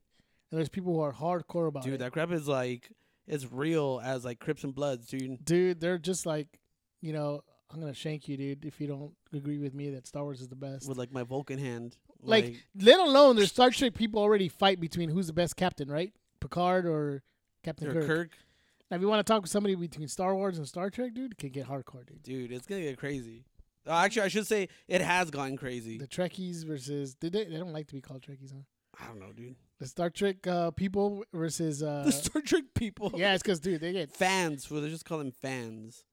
And 0.51 0.57
there's 0.57 0.69
people 0.69 0.93
who 0.93 1.01
are 1.01 1.13
hardcore 1.13 1.67
about 1.67 1.83
Dude, 1.83 1.95
it. 1.95 1.99
that 1.99 2.11
crap 2.11 2.31
is 2.31 2.47
like 2.47 2.91
it's 3.27 3.51
real 3.51 4.01
as 4.03 4.23
like 4.23 4.39
Crips 4.39 4.63
and 4.63 4.73
Bloods, 4.73 5.07
dude. 5.07 5.43
dude, 5.43 5.79
they're 5.81 5.97
just 5.97 6.25
like, 6.25 6.47
you 7.01 7.13
know, 7.13 7.41
I'm 7.71 7.79
gonna 7.79 7.93
shank 7.93 8.27
you, 8.27 8.37
dude, 8.37 8.65
if 8.65 8.79
you 8.79 8.87
don't 8.87 9.13
agree 9.33 9.57
with 9.57 9.73
me 9.73 9.89
that 9.91 10.07
Star 10.07 10.23
Wars 10.23 10.41
is 10.41 10.47
the 10.47 10.55
best. 10.55 10.87
With 10.87 10.97
like 10.97 11.11
my 11.11 11.23
Vulcan 11.23 11.59
hand. 11.59 11.97
Like, 12.23 12.55
let 12.79 12.99
alone 12.99 13.35
there's 13.35 13.51
Star 13.51 13.69
Trek 13.69 13.93
people 13.93 14.21
already 14.21 14.47
fight 14.47 14.79
between 14.79 15.09
who's 15.09 15.27
the 15.27 15.33
best 15.33 15.55
captain, 15.55 15.89
right? 15.89 16.13
Picard 16.39 16.85
or 16.85 17.23
Captain 17.63 17.89
or 17.89 17.93
Kirk. 17.93 18.07
Kirk. 18.07 18.29
Now, 18.89 18.95
if 18.95 19.01
you 19.01 19.09
want 19.09 19.25
to 19.25 19.31
talk 19.31 19.41
with 19.41 19.51
somebody 19.51 19.75
between 19.75 20.07
Star 20.07 20.33
Wars 20.33 20.57
and 20.57 20.67
Star 20.67 20.89
Trek, 20.89 21.13
dude, 21.13 21.33
it 21.33 21.37
can 21.37 21.49
get 21.49 21.67
hardcore, 21.67 22.05
dude. 22.07 22.23
Dude, 22.23 22.51
it's 22.53 22.65
gonna 22.65 22.81
get 22.81 22.97
crazy. 22.97 23.43
Uh, 23.87 23.93
actually, 23.93 24.23
I 24.23 24.27
should 24.27 24.47
say 24.47 24.69
it 24.87 25.01
has 25.01 25.29
gone 25.31 25.55
crazy. 25.55 25.97
The 25.97 26.07
Trekkies 26.07 26.65
versus 26.65 27.15
did 27.15 27.33
they? 27.33 27.45
They 27.45 27.57
don't 27.57 27.73
like 27.73 27.87
to 27.87 27.93
be 27.95 28.01
called 28.01 28.21
Trekkies, 28.21 28.53
huh? 28.53 28.61
I 28.99 29.07
don't 29.07 29.19
know, 29.19 29.31
dude. 29.31 29.55
The 29.79 29.87
Star 29.87 30.09
Trek 30.09 30.45
uh, 30.47 30.71
people 30.71 31.23
versus 31.33 31.83
uh, 31.83 32.03
the 32.05 32.11
Star 32.11 32.41
Trek 32.41 32.63
people. 32.73 33.11
yeah, 33.15 33.33
it's 33.33 33.43
because 33.43 33.59
dude, 33.59 33.81
they 33.81 33.93
get 33.93 34.11
fans. 34.11 34.69
Well, 34.69 34.81
they 34.81 34.89
just 34.89 35.05
call 35.05 35.19
them 35.19 35.31
fans. 35.31 36.03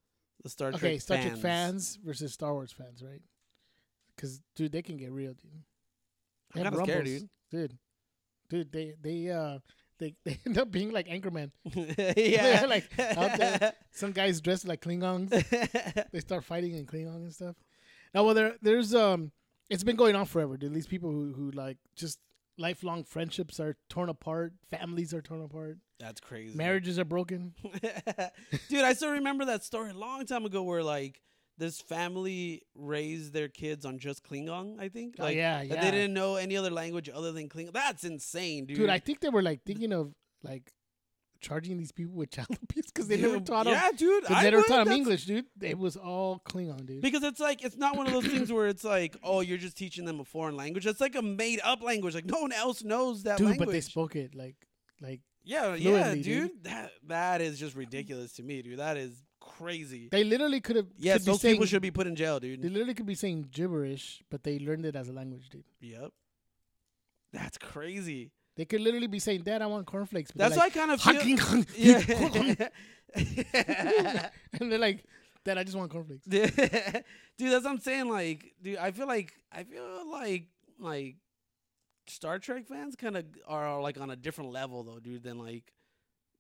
The 0.42 0.50
Star 0.50 0.70
Trek. 0.70 0.82
okay. 0.82 0.98
Star 0.98 1.16
fans. 1.16 1.28
Trek 1.30 1.40
fans 1.42 1.98
versus 2.04 2.32
Star 2.32 2.52
Wars 2.52 2.72
fans, 2.72 3.02
right? 3.02 3.22
Because 4.14 4.40
dude, 4.54 4.72
they 4.72 4.82
can 4.82 4.96
get 4.96 5.10
real, 5.12 5.32
dude. 5.32 5.62
They 6.54 6.60
I'm 6.60 6.64
kind 6.66 6.76
of 6.76 6.82
scared, 6.84 7.06
rumbles. 7.06 7.24
dude. 7.50 7.78
Dude, 8.50 8.72
they 8.72 8.94
they 9.00 9.30
uh 9.30 9.58
they 9.98 10.14
they 10.24 10.38
end 10.46 10.58
up 10.58 10.70
being 10.70 10.90
like 10.92 11.08
Anchorman. 11.08 11.50
yeah, 12.16 12.64
Like, 12.68 12.88
out 12.98 13.36
there. 13.38 13.72
Some 13.92 14.12
guys 14.12 14.40
dressed 14.40 14.66
like 14.66 14.80
Klingons. 14.80 15.30
they 16.10 16.20
start 16.20 16.44
fighting 16.44 16.74
in 16.74 16.86
Klingon 16.86 17.16
and 17.16 17.32
stuff. 17.34 17.56
Now, 18.14 18.24
well, 18.24 18.34
there, 18.34 18.54
there's 18.62 18.94
um, 18.94 19.32
it's 19.70 19.82
been 19.84 19.96
going 19.96 20.14
on 20.16 20.26
forever. 20.26 20.56
Dude. 20.56 20.74
These 20.74 20.86
people 20.86 21.10
who 21.10 21.32
who 21.32 21.50
like 21.50 21.78
just 21.96 22.18
lifelong 22.56 23.02
friendships 23.04 23.58
are 23.58 23.76
torn 23.88 24.08
apart, 24.08 24.52
families 24.70 25.12
are 25.12 25.20
torn 25.20 25.42
apart, 25.42 25.78
That's 25.98 26.20
crazy. 26.20 26.56
marriages 26.56 26.98
are 27.00 27.04
broken. 27.04 27.52
Dude, 28.68 28.84
I 28.84 28.92
still 28.92 29.10
remember 29.10 29.44
that 29.46 29.64
story 29.64 29.90
a 29.90 29.94
long 29.94 30.24
time 30.26 30.44
ago 30.44 30.62
where 30.62 30.82
like 30.84 31.20
this 31.58 31.80
family 31.80 32.62
raised 32.74 33.32
their 33.32 33.48
kids 33.48 33.84
on 33.84 33.98
just 33.98 34.24
Klingon, 34.24 34.80
I 34.80 34.88
think. 34.88 35.16
Oh, 35.18 35.24
Like 35.24 35.36
yeah, 35.36 35.62
yeah. 35.62 35.80
they 35.82 35.90
didn't 35.90 36.14
know 36.14 36.36
any 36.36 36.56
other 36.56 36.70
language 36.70 37.08
other 37.12 37.32
than 37.32 37.48
Klingon. 37.48 37.72
That's 37.72 38.04
insane, 38.04 38.66
dude. 38.66 38.76
Dude, 38.78 38.90
I 38.90 38.98
think 38.98 39.20
they 39.20 39.28
were 39.28 39.42
like 39.42 39.62
thinking 39.64 39.92
of 39.92 40.12
like 40.42 40.72
charging 41.40 41.76
these 41.76 41.92
people 41.92 42.14
with 42.14 42.30
child 42.30 42.48
abuse 42.70 42.86
because 42.86 43.06
they 43.06 43.18
never 43.18 43.38
taught 43.38 43.64
them. 43.64 43.74
Yeah, 43.74 43.90
dude. 43.96 44.24
They 44.24 44.34
I 44.34 44.44
never 44.44 44.56
would, 44.58 44.66
taught 44.66 44.84
them 44.86 44.94
English, 44.94 45.26
dude. 45.26 45.44
It 45.60 45.78
was 45.78 45.96
all 45.96 46.40
Klingon, 46.46 46.86
dude. 46.86 47.02
Because 47.02 47.22
it's 47.22 47.38
like 47.40 47.62
it's 47.64 47.76
not 47.76 47.96
one 47.96 48.06
of 48.06 48.12
those 48.12 48.26
things 48.26 48.50
where 48.52 48.66
it's 48.66 48.82
like, 48.84 49.16
oh, 49.22 49.40
you're 49.40 49.58
just 49.58 49.76
teaching 49.76 50.04
them 50.06 50.20
a 50.20 50.24
foreign 50.24 50.56
language. 50.56 50.86
It's 50.86 51.00
like 51.00 51.14
a 51.14 51.22
made 51.22 51.60
up 51.62 51.82
language. 51.82 52.14
Like 52.14 52.26
no 52.26 52.40
one 52.40 52.52
else 52.52 52.82
knows 52.82 53.22
that 53.24 53.38
Dude, 53.38 53.48
language. 53.48 53.66
but 53.68 53.72
they 53.72 53.80
spoke 53.80 54.16
it 54.16 54.34
like 54.34 54.56
like 55.00 55.20
yeah, 55.44 55.74
yeah, 55.74 56.14
dude. 56.14 56.24
dude. 56.24 56.50
That 56.64 56.90
that 57.08 57.40
is 57.42 57.60
just 57.60 57.76
ridiculous 57.76 58.32
to 58.34 58.42
me, 58.42 58.62
dude. 58.62 58.78
That 58.78 58.96
is 58.96 59.22
crazy. 59.58 60.08
they 60.10 60.24
literally 60.24 60.60
could 60.60 60.76
have. 60.76 60.86
Yes, 60.98 61.18
could 61.18 61.26
those 61.26 61.40
saying, 61.40 61.54
people 61.54 61.66
should 61.66 61.82
be 61.82 61.90
put 61.90 62.06
in 62.06 62.16
jail, 62.16 62.40
dude. 62.40 62.62
They 62.62 62.68
literally 62.68 62.94
could 62.94 63.06
be 63.06 63.14
saying 63.14 63.48
gibberish, 63.50 64.22
but 64.30 64.42
they 64.42 64.58
learned 64.58 64.86
it 64.86 64.96
as 64.96 65.08
a 65.08 65.12
language, 65.12 65.48
dude. 65.50 65.64
Yep. 65.80 66.12
That's 67.32 67.58
crazy. 67.58 68.30
They 68.56 68.64
could 68.64 68.80
literally 68.80 69.08
be 69.08 69.18
saying, 69.18 69.42
"Dad, 69.42 69.62
I 69.62 69.66
want 69.66 69.86
cornflakes." 69.86 70.30
But 70.30 70.38
That's 70.38 70.54
they're 70.54 70.60
why 70.60 70.66
I 70.66 70.70
kind 70.70 70.90
of 70.92 71.00
feel. 71.00 71.64
Yeah. 71.76 72.68
and 74.60 74.72
they're 74.72 74.78
like, 74.78 75.04
"Dad, 75.44 75.58
I 75.58 75.64
just 75.64 75.76
want 75.76 75.90
cornflakes." 75.90 76.24
dude, 76.28 76.52
that's 76.54 77.02
what 77.38 77.66
I'm 77.66 77.80
saying. 77.80 78.08
Like, 78.08 78.54
dude, 78.62 78.78
I 78.78 78.92
feel 78.92 79.08
like 79.08 79.34
I 79.52 79.64
feel 79.64 80.10
like 80.10 80.46
like 80.78 81.16
Star 82.06 82.38
Trek 82.38 82.66
fans 82.66 82.96
kind 82.96 83.16
of 83.16 83.24
are 83.46 83.80
like 83.80 83.98
on 84.00 84.10
a 84.10 84.16
different 84.16 84.52
level 84.52 84.84
though, 84.84 85.00
dude, 85.00 85.24
than 85.24 85.38
like 85.38 85.72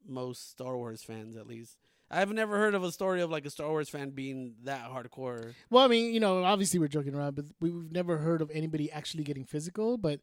most 0.06 0.50
Star 0.50 0.76
Wars 0.76 1.02
fans 1.02 1.36
at 1.36 1.46
least. 1.46 1.78
I've 2.10 2.32
never 2.32 2.56
heard 2.58 2.74
of 2.74 2.84
a 2.84 2.92
story 2.92 3.22
of 3.22 3.30
like 3.30 3.46
a 3.46 3.50
Star 3.50 3.68
Wars 3.68 3.88
fan 3.88 4.10
being 4.10 4.54
that 4.64 4.88
hardcore. 4.90 5.54
Well, 5.70 5.84
I 5.84 5.88
mean, 5.88 6.12
you 6.14 6.20
know, 6.20 6.44
obviously 6.44 6.78
we're 6.78 6.88
joking 6.88 7.14
around, 7.14 7.34
but 7.34 7.46
we- 7.60 7.70
we've 7.70 7.90
never 7.92 8.18
heard 8.18 8.40
of 8.42 8.50
anybody 8.52 8.90
actually 8.92 9.24
getting 9.24 9.44
physical. 9.44 9.96
But 9.96 10.20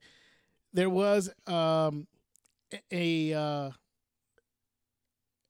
there 0.74 0.90
was 0.90 1.30
um, 1.48 2.08
a 2.92 3.34
uh, 3.34 3.72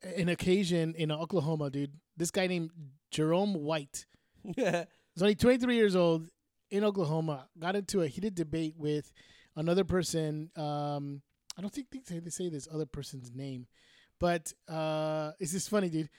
an 0.03 0.29
occasion 0.29 0.95
in 0.95 1.11
Oklahoma, 1.11 1.69
dude. 1.69 1.93
This 2.17 2.31
guy 2.31 2.47
named 2.47 2.71
Jerome 3.11 3.53
White. 3.53 4.05
yeah, 4.57 4.85
He's 5.13 5.21
only 5.21 5.35
23 5.35 5.75
years 5.75 5.95
old 5.95 6.29
in 6.69 6.83
Oklahoma. 6.83 7.47
Got 7.59 7.75
into 7.75 8.01
a 8.01 8.07
heated 8.07 8.33
debate 8.35 8.75
with 8.77 9.11
another 9.55 9.83
person. 9.83 10.49
Um, 10.55 11.21
I 11.57 11.61
don't 11.61 11.73
think 11.73 11.87
they 11.91 11.99
say, 12.05 12.19
they 12.19 12.29
say 12.29 12.49
this 12.49 12.67
other 12.73 12.85
person's 12.85 13.31
name, 13.35 13.67
but 14.21 14.53
uh, 14.69 15.31
it's 15.39 15.51
just 15.51 15.69
funny, 15.69 15.89
dude. 15.89 16.09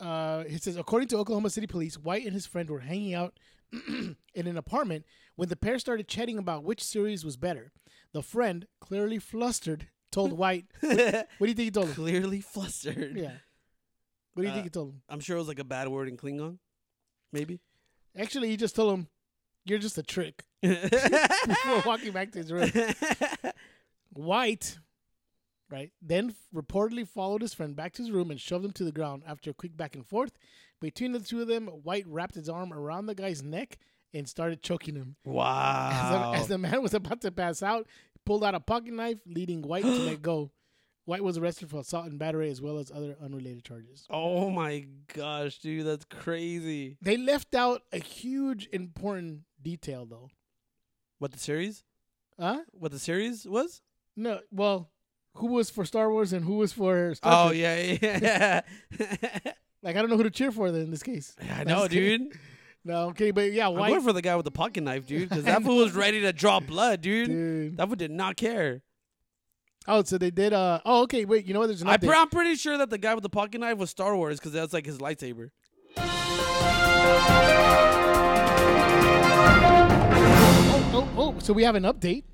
Uh, 0.00 0.44
it 0.46 0.62
says, 0.62 0.76
according 0.76 1.08
to 1.08 1.18
Oklahoma 1.18 1.50
City 1.50 1.66
Police, 1.66 1.98
White 1.98 2.24
and 2.24 2.32
his 2.32 2.46
friend 2.46 2.70
were 2.70 2.80
hanging 2.80 3.12
out 3.14 3.38
in 4.34 4.46
an 4.46 4.56
apartment 4.56 5.04
when 5.36 5.48
the 5.48 5.56
pair 5.56 5.78
started 5.78 6.08
chatting 6.08 6.38
about 6.38 6.64
which 6.64 6.82
series 6.82 7.24
was 7.24 7.36
better. 7.36 7.72
The 8.12 8.22
friend, 8.22 8.66
clearly 8.80 9.18
flustered, 9.18 9.88
told 10.10 10.32
White. 10.38 10.66
what 10.80 10.90
do 10.90 11.46
you 11.46 11.54
think 11.54 11.58
he 11.58 11.70
told 11.70 11.88
him? 11.88 11.94
Clearly 11.94 12.40
flustered. 12.40 13.16
Yeah. 13.16 13.32
What 14.34 14.42
do 14.42 14.46
you 14.46 14.50
Uh, 14.50 14.54
think 14.54 14.64
he 14.64 14.70
told 14.70 14.88
him? 14.90 15.02
I'm 15.08 15.20
sure 15.20 15.36
it 15.36 15.40
was 15.40 15.48
like 15.48 15.58
a 15.58 15.64
bad 15.64 15.88
word 15.88 16.08
in 16.08 16.16
Klingon. 16.16 16.58
Maybe. 17.32 17.60
Actually, 18.16 18.48
he 18.48 18.56
just 18.56 18.74
told 18.76 18.92
him, 18.94 19.08
"You're 19.64 19.78
just 19.78 19.98
a 19.98 20.02
trick." 20.02 20.44
Before 20.62 21.82
walking 21.86 22.12
back 22.12 22.30
to 22.32 22.38
his 22.38 22.52
room, 22.52 22.70
White, 24.12 24.78
right, 25.72 25.90
then 26.00 26.34
reportedly 26.54 27.08
followed 27.08 27.42
his 27.42 27.54
friend 27.54 27.74
back 27.74 27.94
to 27.94 28.02
his 28.02 28.10
room 28.10 28.30
and 28.30 28.40
shoved 28.40 28.64
him 28.64 28.72
to 28.72 28.84
the 28.84 28.92
ground. 28.92 29.22
After 29.26 29.50
a 29.50 29.54
quick 29.54 29.76
back 29.76 29.96
and 29.96 30.06
forth 30.06 30.32
between 30.80 31.12
the 31.12 31.20
two 31.20 31.40
of 31.40 31.48
them, 31.48 31.66
White 31.66 32.06
wrapped 32.06 32.34
his 32.34 32.48
arm 32.48 32.72
around 32.72 33.06
the 33.06 33.14
guy's 33.14 33.42
neck 33.42 33.78
and 34.14 34.28
started 34.28 34.62
choking 34.62 34.94
him. 34.94 35.16
As 35.26 35.32
the, 35.32 35.32
wow. 35.32 36.32
as 36.36 36.46
the 36.48 36.58
man 36.58 36.82
was 36.82 36.92
about 36.92 37.22
to 37.22 37.30
pass 37.32 37.62
out, 37.62 37.86
he 38.12 38.20
pulled 38.26 38.44
out 38.44 38.54
a 38.54 38.60
pocket 38.60 38.92
knife, 38.92 39.18
leading 39.26 39.62
White 39.62 39.84
to 39.84 39.90
let 39.90 40.22
go. 40.30 40.50
White 41.04 41.24
was 41.24 41.36
arrested 41.36 41.68
for 41.68 41.80
assault 41.80 42.06
and 42.06 42.18
battery 42.18 42.48
as 42.48 42.60
well 42.60 42.78
as 42.78 42.92
other 42.92 43.16
unrelated 43.20 43.64
charges. 43.64 44.06
oh 44.08 44.50
my 44.50 44.86
gosh, 45.12 45.58
dude, 45.58 45.86
that's 45.86 46.04
crazy. 46.04 46.96
They 47.02 47.16
left 47.16 47.56
out 47.56 47.82
a 47.92 47.98
huge 47.98 48.68
important 48.72 49.40
detail 49.60 50.06
though. 50.06 50.30
What 51.18 51.32
the 51.32 51.40
series? 51.40 51.82
Huh? 52.38 52.60
What 52.72 52.92
the 52.92 53.00
series 53.00 53.46
was? 53.48 53.80
No, 54.16 54.40
well, 54.52 54.91
who 55.34 55.46
was 55.48 55.70
for 55.70 55.84
Star 55.84 56.10
Wars 56.10 56.32
and 56.32 56.44
who 56.44 56.56
was 56.56 56.72
for 56.72 57.14
Star 57.14 57.46
Oh 57.46 57.48
Trek? 57.50 58.00
yeah, 58.02 58.60
yeah. 58.98 59.52
Like 59.82 59.96
I 59.96 60.00
don't 60.00 60.10
know 60.10 60.16
who 60.16 60.22
to 60.22 60.30
cheer 60.30 60.52
for 60.52 60.70
then 60.70 60.82
in 60.82 60.90
this 60.92 61.02
case. 61.02 61.34
I 61.40 61.64
No, 61.64 61.74
know, 61.74 61.78
just 61.80 61.90
kidding. 61.92 62.28
dude. 62.28 62.38
No, 62.84 63.06
I'm 63.06 63.14
kidding, 63.14 63.32
but 63.32 63.52
yeah, 63.52 63.68
I'm 63.68 63.74
White 63.76 63.90
going 63.90 64.00
for 64.02 64.12
the 64.12 64.22
guy 64.22 64.34
with 64.34 64.44
the 64.44 64.50
pocket 64.50 64.80
knife, 64.82 65.06
dude, 65.06 65.28
because 65.28 65.44
that 65.44 65.62
fool 65.62 65.76
was 65.76 65.92
ready 65.92 66.20
to 66.22 66.32
draw 66.32 66.58
blood, 66.58 67.00
dude. 67.00 67.28
dude. 67.28 67.76
That 67.76 67.86
fool 67.86 67.94
did 67.94 68.10
not 68.10 68.36
care. 68.36 68.82
Oh, 69.86 70.02
so 70.02 70.18
they 70.18 70.32
did 70.32 70.52
uh 70.52 70.80
oh 70.84 71.02
okay, 71.04 71.24
wait, 71.24 71.44
you 71.46 71.54
know 71.54 71.60
what 71.60 71.68
there's 71.68 71.82
an 71.82 71.88
I 71.88 71.96
update. 71.96 72.08
pre- 72.08 72.16
I'm 72.16 72.28
pretty 72.28 72.56
sure 72.56 72.76
that 72.78 72.90
the 72.90 72.98
guy 72.98 73.14
with 73.14 73.22
the 73.22 73.28
pocket 73.30 73.60
knife 73.60 73.78
was 73.78 73.90
Star 73.90 74.16
Wars 74.16 74.38
because 74.40 74.50
that's 74.52 74.72
like 74.72 74.84
his 74.86 74.98
lightsaber. 74.98 75.50
oh, 79.74 80.90
oh, 80.94 81.08
oh, 81.16 81.38
so 81.38 81.52
we 81.52 81.62
have 81.64 81.74
an 81.74 81.84
update. 81.84 82.24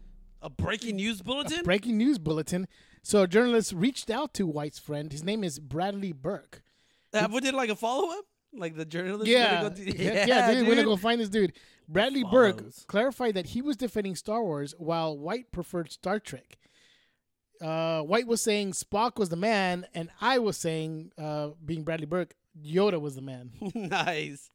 A 0.43 0.51
breaking 0.51 0.97
news 0.97 1.21
bulletin. 1.23 1.65
Breaking 1.65 1.97
news 1.99 2.19
bulletin. 2.19 2.69
So 3.03 3.23
a 3.23 3.29
journalist 3.29 3.73
reached 3.73 4.11
out 4.11 4.35
to 4.35 4.47
White's 4.47 4.79
friend. 4.79 5.11
His 5.13 5.23
name 5.25 5.45
is 5.45 5.59
Bradley 5.59 6.13
Burke. 6.13 6.63
That 7.13 7.31
fool 7.31 7.41
did 7.41 7.55
like 7.55 7.71
a 7.71 7.77
follow 7.77 8.11
up, 8.11 8.25
like 8.53 8.77
the 8.77 8.85
journalist. 8.85 9.27
Yeah, 9.31 9.69
to- 9.69 9.83
yeah, 10.03 10.27
yeah, 10.29 10.53
dude, 10.55 10.67
We're 10.69 10.75
gonna 10.75 10.87
go 10.87 10.97
find 10.97 11.21
this 11.21 11.29
dude. 11.29 11.53
Bradley 11.89 12.23
Burke 12.25 12.63
clarified 12.87 13.35
that 13.35 13.47
he 13.47 13.63
was 13.63 13.77
defending 13.77 14.15
Star 14.15 14.43
Wars 14.43 14.75
while 14.79 15.17
White 15.17 15.51
preferred 15.53 15.91
Star 15.91 16.21
Trek. 16.21 16.59
Uh, 17.63 18.03
White 18.03 18.27
was 18.27 18.43
saying 18.43 18.73
Spock 18.73 19.19
was 19.19 19.31
the 19.31 19.37
man, 19.37 19.87
and 19.95 20.11
I 20.21 20.39
was 20.39 20.57
saying, 20.57 21.13
uh, 21.19 21.51
being 21.65 21.83
Bradley 21.83 22.07
Burke, 22.07 22.35
Yoda 22.63 23.01
was 23.01 23.15
the 23.17 23.23
man. 23.23 23.53
nice. 23.75 24.51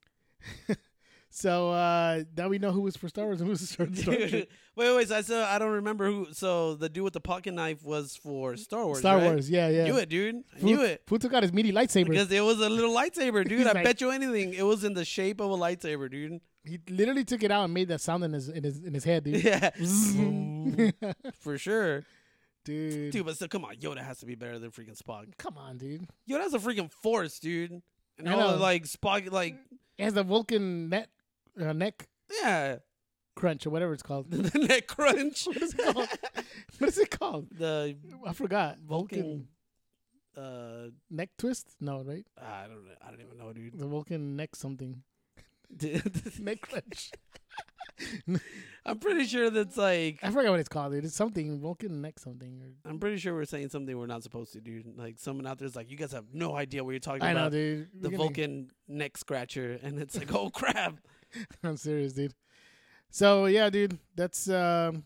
So 1.36 1.72
uh, 1.72 2.24
now 2.38 2.48
we 2.48 2.60
know 2.60 2.72
who 2.72 2.82
was 2.82 2.96
for 2.96 3.10
Star 3.10 3.26
Wars 3.26 3.42
and 3.42 3.48
who 3.48 3.52
was 3.54 3.76
for 3.76 3.88
Star. 3.96 4.16
Trek. 4.16 4.32
Wait, 4.76 4.96
wait. 4.96 5.08
So 5.08 5.16
I, 5.16 5.22
so 5.22 5.44
I 5.44 5.58
don't 5.60 5.72
remember 5.72 6.06
who. 6.06 6.28
So 6.32 6.76
the 6.76 6.90
dude 6.90 7.04
with 7.04 7.14
the 7.14 7.20
pocket 7.22 7.54
knife 7.54 7.84
was 7.84 8.16
for 8.16 8.56
Star 8.56 8.86
Wars. 8.86 9.00
Star 9.00 9.18
right? 9.18 9.24
Wars, 9.26 9.50
yeah, 9.50 9.68
yeah. 9.68 9.84
Knew 9.86 9.98
it, 9.98 10.10
dude. 10.10 10.44
I 10.56 10.60
Who, 10.60 10.66
knew 10.68 10.82
it. 10.84 11.02
Who 11.10 11.18
took 11.18 11.34
out 11.34 11.42
his 11.44 11.52
meaty 11.54 11.72
lightsaber? 11.72 12.10
Because 12.10 12.32
it 12.32 12.42
was 12.42 12.60
a 12.60 12.70
little 12.70 12.94
lightsaber, 12.96 13.48
dude. 13.48 13.66
I 13.68 13.72
like- 13.74 13.84
bet 13.84 14.00
you 14.02 14.12
anything. 14.12 14.54
It 14.54 14.64
was 14.64 14.84
in 14.84 14.94
the 14.94 15.06
shape 15.06 15.40
of 15.42 15.50
a 15.52 15.56
lightsaber, 15.56 16.10
dude. 16.10 16.40
he 16.64 16.80
literally 16.90 17.24
took 17.24 17.42
it 17.44 17.52
out 17.52 17.66
and 17.66 17.74
made 17.74 17.88
that 17.88 18.02
sound 18.02 18.24
in 18.24 18.34
his 18.34 18.50
in 18.50 18.64
his 18.64 18.84
in 18.84 18.94
his 18.94 19.04
head, 19.04 19.24
dude. 19.24 19.44
Yeah. 19.44 19.70
For 21.40 21.58
sure. 21.58 22.04
dude. 22.66 23.12
Dude, 23.12 23.26
but 23.26 23.36
still, 23.36 23.48
come 23.48 23.66
on. 23.66 23.76
Yoda 23.76 24.00
has 24.04 24.20
to 24.20 24.26
be 24.26 24.36
better 24.36 24.60
than 24.60 24.72
freaking 24.72 24.98
Spock. 24.98 25.38
come 25.38 25.58
on, 25.58 25.78
dude. 25.78 26.08
Yoda 26.30 26.42
has 26.42 26.54
a 26.54 26.60
freaking 26.60 26.92
force, 26.92 27.40
dude. 27.40 27.82
And 28.18 28.30
I 28.30 28.34
all 28.34 28.48
the, 28.52 28.56
know. 28.56 28.62
like 28.62 28.84
Spock, 28.84 29.32
like, 29.32 29.56
It 29.98 30.04
has 30.04 30.14
the 30.14 30.24
Vulcan 30.24 30.90
net 30.90 31.10
uh, 31.60 31.74
neck 31.74 32.08
yeah. 32.42 32.78
crunch 33.36 33.66
or 33.66 33.70
whatever 33.70 33.94
it's 33.94 34.04
called. 34.04 34.32
the 34.32 34.60
neck 34.60 34.88
crunch. 34.88 35.46
what 35.48 35.58
is 35.58 35.74
it 35.74 35.78
called? 35.94 36.10
what 36.78 36.90
is 36.90 36.98
it 36.98 37.12
called? 37.12 37.48
the 37.52 37.96
I 38.26 38.34
forgot. 38.34 38.78
Vulcan, 38.86 39.48
uh, 40.38 40.88
neck 41.10 41.30
twist? 41.38 41.76
No, 41.80 42.02
right? 42.04 42.26
I 42.42 42.68
don't. 42.68 42.86
I 43.06 43.12
don't 43.12 43.22
even 43.22 43.38
know, 43.38 43.54
dude. 43.54 43.78
The 43.78 43.88
Vulcan 43.88 44.36
neck 44.36 44.56
something. 44.56 45.04
Neck 46.40 46.62
crunch. 46.62 47.12
I'm 48.86 49.00
pretty 49.00 49.26
sure 49.26 49.50
that's 49.50 49.78
like. 49.78 50.20
I 50.22 50.30
forgot 50.32 50.52
what 50.52 50.60
it's 50.60 50.70
called, 50.70 50.94
dude. 50.94 51.06
It's 51.06 51.16
something 51.16 51.60
Vulcan 51.62 52.02
neck 52.02 52.20
something. 52.20 52.62
Or, 52.62 52.90
I'm 52.90 53.00
pretty 53.00 53.18
sure 53.18 53.34
we're 53.34 53.46
saying 53.46 53.70
something 53.70 53.98
we're 53.98 54.08
not 54.08 54.24
supposed 54.24 54.54
to, 54.54 54.62
dude. 54.62 54.98
Like 54.98 55.20
someone 55.20 55.48
out 55.48 55.58
there's 55.58 55.76
like, 55.76 55.90
you 55.90 55.98
guys 55.98 56.12
have 56.12 56.26
no 56.34 56.56
idea 56.56 56.84
what 56.84 56.92
you're 56.92 57.00
talking 57.00 57.24
I 57.24 57.34
know, 57.34 57.42
about. 57.42 57.52
dude. 57.54 57.88
The 57.94 58.10
We're 58.10 58.18
gonna- 58.18 58.18
Vulcan 58.18 58.72
neck 58.88 59.18
scratcher, 59.18 59.80
and 59.82 60.00
it's 60.00 60.18
like, 60.18 60.34
oh 60.34 60.50
crap. 60.50 60.98
I'm 61.64 61.78
serious, 61.78 62.14
dude. 62.14 62.34
So 63.10 63.46
yeah, 63.46 63.70
dude. 63.70 63.98
That's 64.16 64.50
um, 64.50 65.04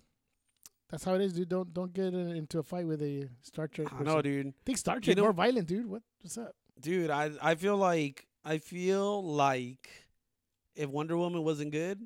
that's 0.90 1.04
how 1.04 1.16
it 1.16 1.22
is, 1.22 1.34
dude. 1.34 1.50
Don't 1.50 1.74
don't 1.74 1.94
get 1.94 2.14
into 2.14 2.60
a 2.60 2.64
fight 2.64 2.88
with 2.88 3.02
a 3.02 3.30
Star 3.42 3.68
Trek. 3.68 3.88
I 3.88 3.92
person. 3.92 4.06
know, 4.06 4.22
dude. 4.22 4.48
I 4.48 4.54
think 4.66 4.78
Star 4.78 5.00
Trek 5.00 5.18
know- 5.18 5.24
more 5.24 5.34
violent, 5.34 5.68
dude. 5.68 5.86
What 5.86 6.04
what's 6.22 6.38
up? 6.38 6.56
Dude, 6.80 7.10
I 7.10 7.32
I 7.42 7.56
feel 7.56 7.76
like 7.78 8.28
I 8.46 8.60
feel 8.60 9.24
like 9.24 9.90
if 10.76 10.90
Wonder 10.90 11.18
Woman 11.18 11.44
wasn't 11.44 11.72
good, 11.72 12.00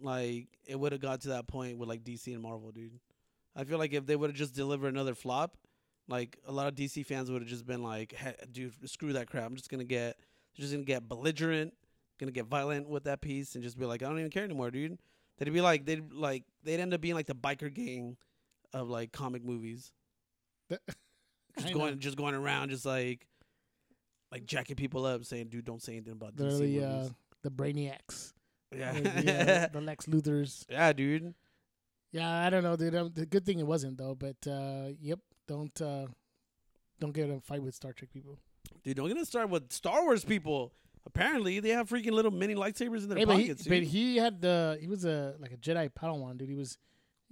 like 0.00 0.48
it 0.66 0.78
would 0.78 0.92
have 0.92 1.00
got 1.00 1.22
to 1.22 1.28
that 1.28 1.46
point 1.46 1.78
with 1.78 1.88
like 1.88 2.04
DC 2.04 2.32
and 2.32 2.42
Marvel, 2.42 2.72
dude. 2.72 2.98
I 3.54 3.64
feel 3.64 3.78
like 3.78 3.92
if 3.92 4.06
they 4.06 4.16
would 4.16 4.30
have 4.30 4.36
just 4.36 4.54
delivered 4.54 4.88
another 4.88 5.14
flop, 5.14 5.56
like 6.08 6.38
a 6.46 6.52
lot 6.52 6.66
of 6.66 6.74
DC 6.74 7.06
fans 7.06 7.30
would 7.30 7.42
have 7.42 7.48
just 7.48 7.66
been 7.66 7.82
like, 7.82 8.12
hey, 8.12 8.34
"Dude, 8.50 8.72
screw 8.90 9.12
that 9.14 9.28
crap. 9.28 9.46
I'm 9.46 9.56
just 9.56 9.70
gonna 9.70 9.84
get, 9.84 10.18
just 10.54 10.72
gonna 10.72 10.84
get 10.84 11.08
belligerent, 11.08 11.72
gonna 12.22 12.32
get 12.32 12.46
violent 12.46 12.88
with 12.88 13.04
that 13.04 13.20
piece, 13.20 13.54
and 13.54 13.64
just 13.64 13.78
be 13.78 13.84
like, 13.84 14.02
I 14.02 14.08
don't 14.08 14.18
even 14.18 14.30
care 14.30 14.44
anymore, 14.44 14.70
dude." 14.70 14.98
They'd 15.38 15.50
be 15.50 15.60
like, 15.60 15.84
they'd 15.86 16.12
like, 16.12 16.44
they'd 16.62 16.78
end 16.78 16.94
up 16.94 17.00
being 17.00 17.14
like 17.14 17.26
the 17.26 17.34
biker 17.34 17.72
gang 17.72 18.16
of 18.72 18.88
like 18.88 19.10
comic 19.12 19.44
movies, 19.44 19.92
I 20.70 20.76
just 21.58 21.72
know. 21.72 21.80
going, 21.80 21.98
just 21.98 22.16
going 22.16 22.34
around, 22.34 22.70
just 22.70 22.86
like, 22.86 23.26
like 24.30 24.46
jacking 24.46 24.76
people 24.76 25.04
up, 25.04 25.24
saying, 25.24 25.48
"Dude, 25.48 25.64
don't 25.64 25.82
say 25.82 25.92
anything 25.94 26.12
about 26.12 26.36
They're 26.36 26.48
DC 26.50 26.58
the 26.58 26.84
uh, 26.84 26.88
movies." 26.92 27.10
the 27.42 27.50
Brainiacs, 27.50 28.32
Yeah, 28.74 28.92
the, 28.92 29.62
uh, 29.64 29.68
the 29.72 29.80
Lex 29.80 30.06
Luthors. 30.06 30.64
yeah, 30.70 30.92
dude. 30.92 31.34
Yeah, 32.12 32.30
I 32.30 32.50
don't 32.50 32.62
know, 32.62 32.76
dude. 32.76 32.94
Um, 32.94 33.10
the 33.14 33.26
good 33.26 33.44
thing 33.44 33.58
it 33.58 33.66
wasn't 33.66 33.98
though. 33.98 34.14
But 34.14 34.36
uh, 34.46 34.90
yep, 35.00 35.18
don't 35.48 35.80
uh, 35.80 36.06
don't 37.00 37.12
get 37.12 37.28
in 37.30 37.36
a 37.36 37.40
fight 37.40 37.62
with 37.62 37.74
Star 37.74 37.92
Trek 37.92 38.12
people. 38.12 38.38
Dude, 38.84 38.96
don't 38.96 39.08
get 39.08 39.18
to 39.18 39.26
start 39.26 39.48
with 39.50 39.72
Star 39.72 40.02
Wars 40.02 40.24
people. 40.24 40.72
Apparently, 41.04 41.58
they 41.60 41.70
have 41.70 41.88
freaking 41.88 42.12
little 42.12 42.30
mini 42.30 42.54
lightsabers 42.54 43.02
in 43.02 43.08
their 43.08 43.18
Hey, 43.18 43.24
but 43.24 43.36
he, 43.38 43.52
but 43.68 43.82
he 43.82 44.16
had 44.16 44.40
the 44.40 44.78
he 44.80 44.86
was 44.86 45.04
a 45.04 45.34
like 45.40 45.52
a 45.52 45.56
Jedi 45.56 45.90
Padawan, 45.90 46.38
dude. 46.38 46.48
He 46.48 46.54
was, 46.54 46.78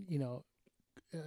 you 0.09 0.19
know, 0.19 0.45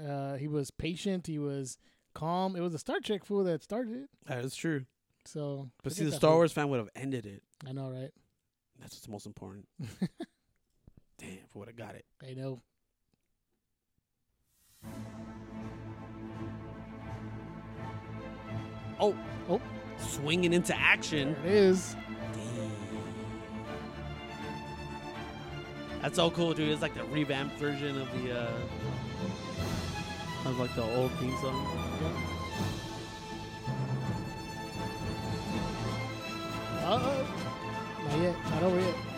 uh, 0.07 0.35
he 0.35 0.47
was 0.47 0.69
patient. 0.71 1.25
He 1.27 1.39
was 1.39 1.77
calm. 2.13 2.55
It 2.55 2.59
was 2.61 2.73
a 2.73 2.79
Star 2.79 2.99
Trek 2.99 3.23
fool 3.25 3.43
that 3.45 3.63
started 3.63 3.95
it. 3.95 4.09
that 4.25 4.43
is 4.43 4.55
true. 4.55 4.85
So, 5.25 5.69
But 5.83 5.93
see, 5.93 6.03
the 6.03 6.11
Star 6.11 6.31
fool. 6.31 6.39
Wars 6.39 6.51
fan 6.51 6.67
would 6.69 6.79
have 6.79 6.89
ended 6.97 7.25
it. 7.25 7.43
I 7.65 7.71
know, 7.71 7.89
right? 7.89 8.11
That's 8.79 8.95
what's 8.95 9.07
most 9.07 9.25
important. 9.25 9.65
Damn, 9.79 11.29
if 11.29 11.47
I 11.55 11.59
would 11.59 11.69
have 11.69 11.77
got 11.77 11.95
it. 11.95 12.05
I 12.21 12.33
know. 12.33 12.61
Oh, 18.99 19.15
Oh. 19.49 19.61
swinging 19.97 20.53
into 20.53 20.75
action. 20.77 21.35
There 21.43 21.45
it 21.47 21.53
is. 21.53 21.95
That's 26.03 26.17
so 26.17 26.29
cool, 26.31 26.53
dude. 26.53 26.67
It's 26.67 26.81
like 26.81 26.95
the 26.95 27.05
revamped 27.05 27.55
version 27.55 28.01
of 28.01 28.11
the 28.11 28.37
uh 28.37 28.51
of 30.43 30.59
like 30.59 30.75
the 30.75 30.83
old 30.83 31.11
theme 31.13 31.33
song. 31.39 31.65
Uh 36.81 36.99
oh. 36.99 37.25
Not 38.09 38.19
yet. 38.19 38.35
Not 38.51 38.63
over 38.63 38.79
yet. 38.81 39.12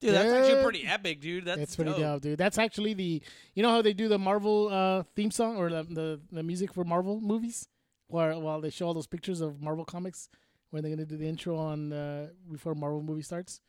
Dude, 0.00 0.14
that's 0.14 0.32
actually 0.32 0.62
pretty 0.62 0.86
epic, 0.86 1.20
dude. 1.20 1.44
That's, 1.44 1.58
That's, 1.58 1.76
pretty 1.76 1.90
dope. 1.90 2.00
dope, 2.00 2.22
dude. 2.22 2.38
That's 2.38 2.56
actually 2.58 2.94
the 2.94 3.22
you 3.54 3.62
know 3.62 3.70
how 3.70 3.82
they 3.82 3.92
do 3.92 4.08
the 4.08 4.18
Marvel 4.18 4.68
uh, 4.70 5.02
theme 5.14 5.30
song 5.30 5.56
or 5.56 5.68
the, 5.68 5.82
the 5.82 6.20
the 6.32 6.42
music 6.42 6.72
for 6.72 6.84
Marvel 6.84 7.20
movies, 7.20 7.68
where 8.06 8.38
while 8.38 8.60
they 8.60 8.70
show 8.70 8.86
all 8.86 8.94
those 8.94 9.06
pictures 9.06 9.40
of 9.42 9.60
Marvel 9.60 9.84
comics 9.84 10.30
when 10.70 10.82
they're 10.82 10.90
gonna 10.90 11.04
do 11.04 11.18
the 11.18 11.28
intro 11.28 11.56
on 11.56 11.92
uh, 11.92 12.28
before 12.50 12.74
Marvel 12.74 13.02
movie 13.02 13.22
starts. 13.22 13.60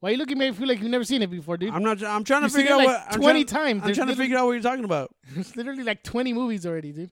Why 0.00 0.10
you 0.10 0.16
looking 0.16 0.38
at 0.38 0.40
me? 0.40 0.48
I 0.48 0.52
feel 0.52 0.66
like 0.66 0.80
you've 0.80 0.90
never 0.90 1.04
seen 1.04 1.20
it 1.20 1.30
before, 1.30 1.58
dude. 1.58 1.74
I'm 1.74 1.82
not. 1.82 2.02
I'm 2.02 2.24
trying 2.24 2.40
to 2.40 2.46
You've 2.46 2.54
figure 2.54 2.72
out 2.72 2.78
like 2.78 2.86
what. 2.86 3.04
I'm 3.10 3.20
20 3.20 3.44
trying, 3.44 3.44
times. 3.44 3.82
I'm 3.82 3.86
There's 3.86 3.96
trying 3.98 4.08
to 4.08 4.16
figure 4.16 4.38
out 4.38 4.46
what 4.46 4.52
you're 4.52 4.62
talking 4.62 4.84
about. 4.84 5.14
There's 5.34 5.54
literally 5.56 5.82
like 5.82 6.02
20 6.02 6.32
movies 6.32 6.64
already, 6.64 6.92
dude. 6.92 7.10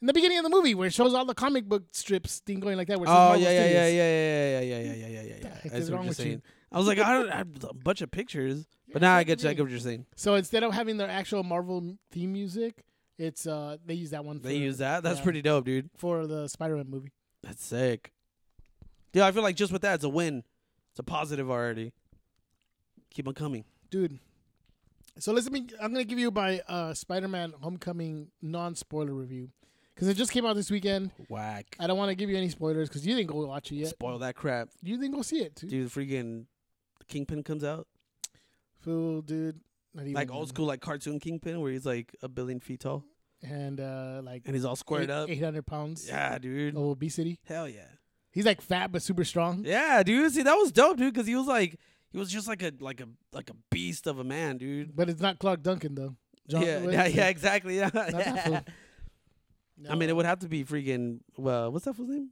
in 0.00 0.06
the 0.08 0.12
beginning 0.12 0.38
of 0.38 0.44
the 0.44 0.50
movie 0.50 0.74
where 0.74 0.88
it 0.88 0.94
shows 0.94 1.14
all 1.14 1.24
the 1.24 1.34
comic 1.34 1.68
book 1.68 1.84
strips 1.92 2.40
thing 2.40 2.58
going 2.58 2.76
like 2.76 2.88
that. 2.88 2.98
Where 2.98 3.04
it 3.04 3.08
says 3.10 3.16
Oh 3.16 3.28
Marvel 3.28 3.42
yeah, 3.42 3.50
yeah, 3.50 3.66
yeah, 3.66 3.68
yeah, 3.68 3.86
yeah, 3.86 4.00
yeah, 4.00 4.60
yeah, 4.60 4.60
yeah, 4.60 4.94
yeah, 4.94 5.06
yeah, 5.06 5.22
yeah, 5.22 5.34
yeah. 5.42 5.48
heck 5.62 5.72
I 5.74 5.76
is 5.76 5.86
see 5.86 5.92
what 5.92 5.98
wrong 5.98 6.08
with 6.08 6.26
you? 6.26 6.42
Saying. 6.74 6.76
I 6.76 6.78
was 6.78 6.86
like, 6.86 6.98
I, 6.98 7.12
don't, 7.12 7.30
I 7.30 7.36
have 7.38 7.48
a 7.70 7.74
bunch 7.74 8.00
of 8.02 8.10
pictures, 8.10 8.66
but 8.92 9.00
Yeah, 9.02 9.08
now 9.08 9.16
I 9.16 9.24
get 9.24 9.38
to 9.40 9.44
you. 9.44 9.50
I 9.50 9.54
get 9.54 9.62
what 9.62 9.70
you're 9.70 9.80
saying. 9.80 10.06
So 10.16 10.34
instead 10.34 10.62
of 10.62 10.72
having 10.74 10.96
their 10.96 11.08
actual 11.08 11.42
Marvel 11.42 11.96
theme 12.10 12.32
music, 12.32 12.84
it's 13.18 13.46
uh 13.46 13.76
they 13.86 13.94
use 13.94 14.10
that 14.10 14.24
one. 14.24 14.40
For, 14.40 14.48
They 14.48 14.56
use 14.56 14.78
that. 14.78 15.02
That's 15.02 15.18
yeah, 15.18 15.24
pretty 15.24 15.42
dope, 15.42 15.64
dude. 15.64 15.90
for 15.96 16.26
the 16.26 16.48
Spider-Man 16.48 16.86
movie. 16.90 17.12
That's 17.42 17.64
sick. 17.64 18.12
Yeah, 19.12 19.26
I 19.26 19.32
feel 19.32 19.42
like 19.44 19.54
just 19.56 19.72
with 19.72 19.82
that, 19.82 19.94
it's 19.94 20.04
a 20.04 20.08
win. 20.08 20.42
It's 20.90 20.98
a 20.98 21.04
positive 21.04 21.50
already. 21.50 21.92
Keep 23.10 23.28
on 23.28 23.34
coming. 23.34 23.64
dude. 23.90 24.18
So 25.20 25.32
listen, 25.32 25.52
me. 25.52 25.66
I'm 25.80 25.92
gonna 25.92 26.02
give 26.04 26.18
you 26.18 26.32
my 26.32 26.60
uh, 26.66 26.92
Spider-Man: 26.92 27.52
Homecoming 27.60 28.32
non-spoiler 28.42 29.14
review 29.14 29.50
because 29.94 30.08
it 30.08 30.14
just 30.16 30.32
came 30.32 30.44
out 30.44 30.56
this 30.56 30.72
weekend. 30.72 31.12
Whack. 31.28 31.76
I 31.78 31.86
don't 31.86 31.96
want 31.96 32.08
to 32.08 32.16
give 32.16 32.28
you 32.30 32.36
any 32.36 32.48
spoilers 32.48 32.88
because 32.88 33.06
you 33.06 33.14
didn't 33.14 33.30
go 33.30 33.46
watch 33.46 33.70
it 33.70 33.76
yet. 33.76 33.90
Spoil 33.90 34.18
that 34.18 34.34
crap, 34.34 34.70
You 34.82 34.96
didn't 34.96 35.14
go 35.14 35.22
see 35.22 35.38
it, 35.42 35.54
too. 35.54 35.68
dude. 35.68 35.88
Freaking 35.92 36.46
Kingpin 37.08 37.42
comes 37.42 37.64
out 37.64 37.86
fool, 38.80 39.22
dude. 39.22 39.60
Not 39.94 40.02
even, 40.02 40.14
like 40.14 40.30
old 40.30 40.48
school, 40.48 40.66
like 40.66 40.80
cartoon 40.80 41.20
Kingpin, 41.20 41.60
where 41.60 41.72
he's 41.72 41.86
like 41.86 42.14
a 42.22 42.28
billion 42.28 42.60
feet 42.60 42.80
tall 42.80 43.04
and 43.42 43.80
uh, 43.80 44.20
like 44.22 44.42
and 44.46 44.54
he's 44.54 44.64
all 44.64 44.76
squared 44.76 45.10
up. 45.10 45.28
eight 45.28 45.42
hundred 45.42 45.66
pounds. 45.66 46.06
Yeah, 46.06 46.38
dude. 46.38 46.74
of 46.74 46.82
obesity. 46.82 47.38
Hell 47.44 47.68
yeah. 47.68 47.86
He's 48.30 48.46
like 48.46 48.60
fat 48.60 48.90
but 48.90 49.02
super 49.02 49.24
strong. 49.24 49.64
Yeah, 49.64 50.02
dude. 50.02 50.32
See, 50.32 50.42
that 50.42 50.54
was 50.54 50.72
dope, 50.72 50.96
dude, 50.96 51.12
because 51.12 51.26
he 51.26 51.36
was 51.36 51.46
like, 51.46 51.78
he 52.10 52.18
was 52.18 52.30
just 52.30 52.48
like 52.48 52.62
a 52.62 52.72
like 52.80 53.00
a 53.00 53.08
like 53.32 53.50
a 53.50 53.54
beast 53.70 54.06
of 54.06 54.18
a 54.18 54.24
man, 54.24 54.58
dude. 54.58 54.96
But 54.96 55.08
it's 55.08 55.20
not 55.20 55.38
Clarke 55.38 55.62
Duncan 55.62 55.94
though. 55.94 56.16
John, 56.48 56.62
yeah, 56.62 56.78
yeah, 56.90 57.06
yeah, 57.06 57.28
exactly. 57.28 57.76
Yeah. 57.76 57.90
That 57.90 58.44
fool. 58.44 58.60
I 59.90 59.94
mean, 59.96 60.08
it 60.08 60.16
would 60.16 60.26
have 60.26 60.40
to 60.40 60.48
be 60.48 60.64
freaking. 60.64 61.20
Well, 61.36 61.70
what's 61.70 61.84
that 61.84 61.94
fool's 61.94 62.10
name? 62.10 62.30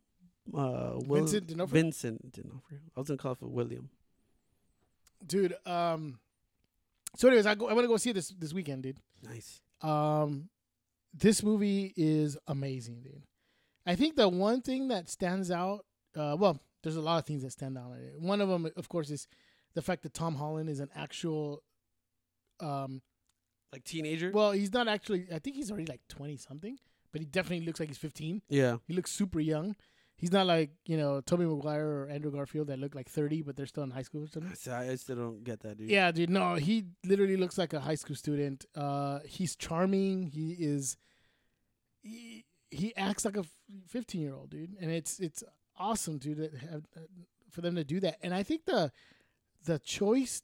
Uh, 0.53 0.95
Will, 1.07 1.21
Vincent 1.21 1.47
D'Onofrio? 1.47 1.83
Vincent 1.83 2.33
D'Onofrio. 2.33 2.81
I 2.97 3.01
was 3.01 3.09
gonna 3.09 3.19
call 3.19 3.33
it 3.33 3.39
for 3.39 3.49
William. 3.49 3.91
Dude. 5.27 5.55
Um. 5.67 6.19
So, 7.17 7.29
anyways, 7.29 7.47
I 7.47 7.55
go. 7.55 7.69
I 7.69 7.75
want 7.75 7.85
to 7.85 7.89
go 7.89 7.97
see 7.97 8.13
this 8.13 8.29
this 8.29 8.53
weekend, 8.53 8.83
dude. 8.85 8.97
Nice. 9.23 9.61
Um, 9.83 10.49
this 11.15 11.43
movie 11.43 11.93
is 11.97 12.39
amazing, 12.47 13.03
dude. 13.03 13.23
I 13.87 13.97
think 13.97 14.17
the 14.17 14.29
one 14.29 14.63
thing 14.63 14.89
that 14.89 15.11
stands 15.11 15.51
out, 15.51 15.85
uh, 16.17 16.37
well, 16.39 16.61
there's 16.83 16.97
a 16.97 17.01
lot 17.01 17.19
of 17.19 17.27
things 17.27 17.43
that 17.43 17.51
stand 17.53 17.77
out. 17.77 17.93
One 18.19 18.41
of 18.41 18.49
them, 18.49 18.71
of 18.77 18.89
course, 18.89 19.11
is 19.11 19.27
the 19.75 19.83
fact 19.83 20.03
that 20.05 20.15
Tom 20.15 20.37
Holland 20.37 20.69
is 20.71 20.81
an 20.81 20.89
actual. 20.95 21.63
Um, 22.61 23.03
Like 23.73 23.85
teenager. 23.85 24.31
well, 24.33 24.53
he's 24.53 24.73
not 24.73 24.87
actually. 24.89 25.27
I 25.35 25.39
think 25.39 25.57
he's 25.57 25.71
already 25.71 25.87
like 25.87 26.01
twenty 26.09 26.37
something, 26.37 26.79
but 27.11 27.21
he 27.21 27.27
definitely 27.27 27.67
looks 27.67 27.81
like 27.81 27.89
he's 27.89 27.99
fifteen. 27.99 28.43
yeah. 28.49 28.77
He 28.87 28.95
looks 28.95 29.11
super 29.11 29.41
young. 29.41 29.77
He's 30.23 30.31
not 30.31 30.47
like 30.47 30.71
you 30.87 30.97
know 30.97 31.21
Tobey 31.21 31.45
Maguire 31.45 31.85
or 31.85 32.09
Andrew 32.09 32.31
Garfield 32.31 32.69
that 32.69 32.79
look 32.79 32.95
like 32.95 33.09
thirty, 33.09 33.43
but 33.43 33.57
they're 33.57 33.67
still 33.67 33.83
in 33.83 33.91
high 33.91 34.03
school 34.03 34.23
or 34.23 34.29
something. 34.29 34.53
I 34.53 34.55
still- 34.55 34.73
I 34.75 34.95
still 34.95 35.17
don't 35.17 35.43
get 35.43 35.59
that, 35.63 35.77
dude. 35.79 35.91
Yeah, 35.91 36.13
dude. 36.13 36.31
No, 36.31 36.55
he 36.55 36.85
literally 37.05 37.37
looks 37.37 37.59
like 37.59 37.73
a 37.73 37.81
high 37.81 37.97
school 37.97 38.15
student. 38.15 38.65
Uh, 38.77 39.19
he's 39.27 39.57
charming. 39.57 40.23
He 40.29 40.53
is. 40.53 40.97
He, 42.03 42.45
he 42.71 42.95
acts 42.97 43.25
like 43.25 43.37
a 43.37 43.45
fifteen 43.89 44.21
year 44.23 44.35
old 44.35 44.51
dude, 44.51 44.77
and 44.81 44.93
it's 44.93 45.19
it's 45.19 45.43
awesome, 45.77 46.19
dude. 46.19 46.39
That 46.39 46.55
have, 46.55 46.85
uh, 46.97 47.01
for 47.51 47.61
them 47.61 47.75
to 47.75 47.83
do 47.83 47.99
that, 48.01 48.19
and 48.23 48.33
I 48.33 48.45
think 48.45 48.65
the 48.65 48.93
the 49.65 49.81
choice, 49.81 50.43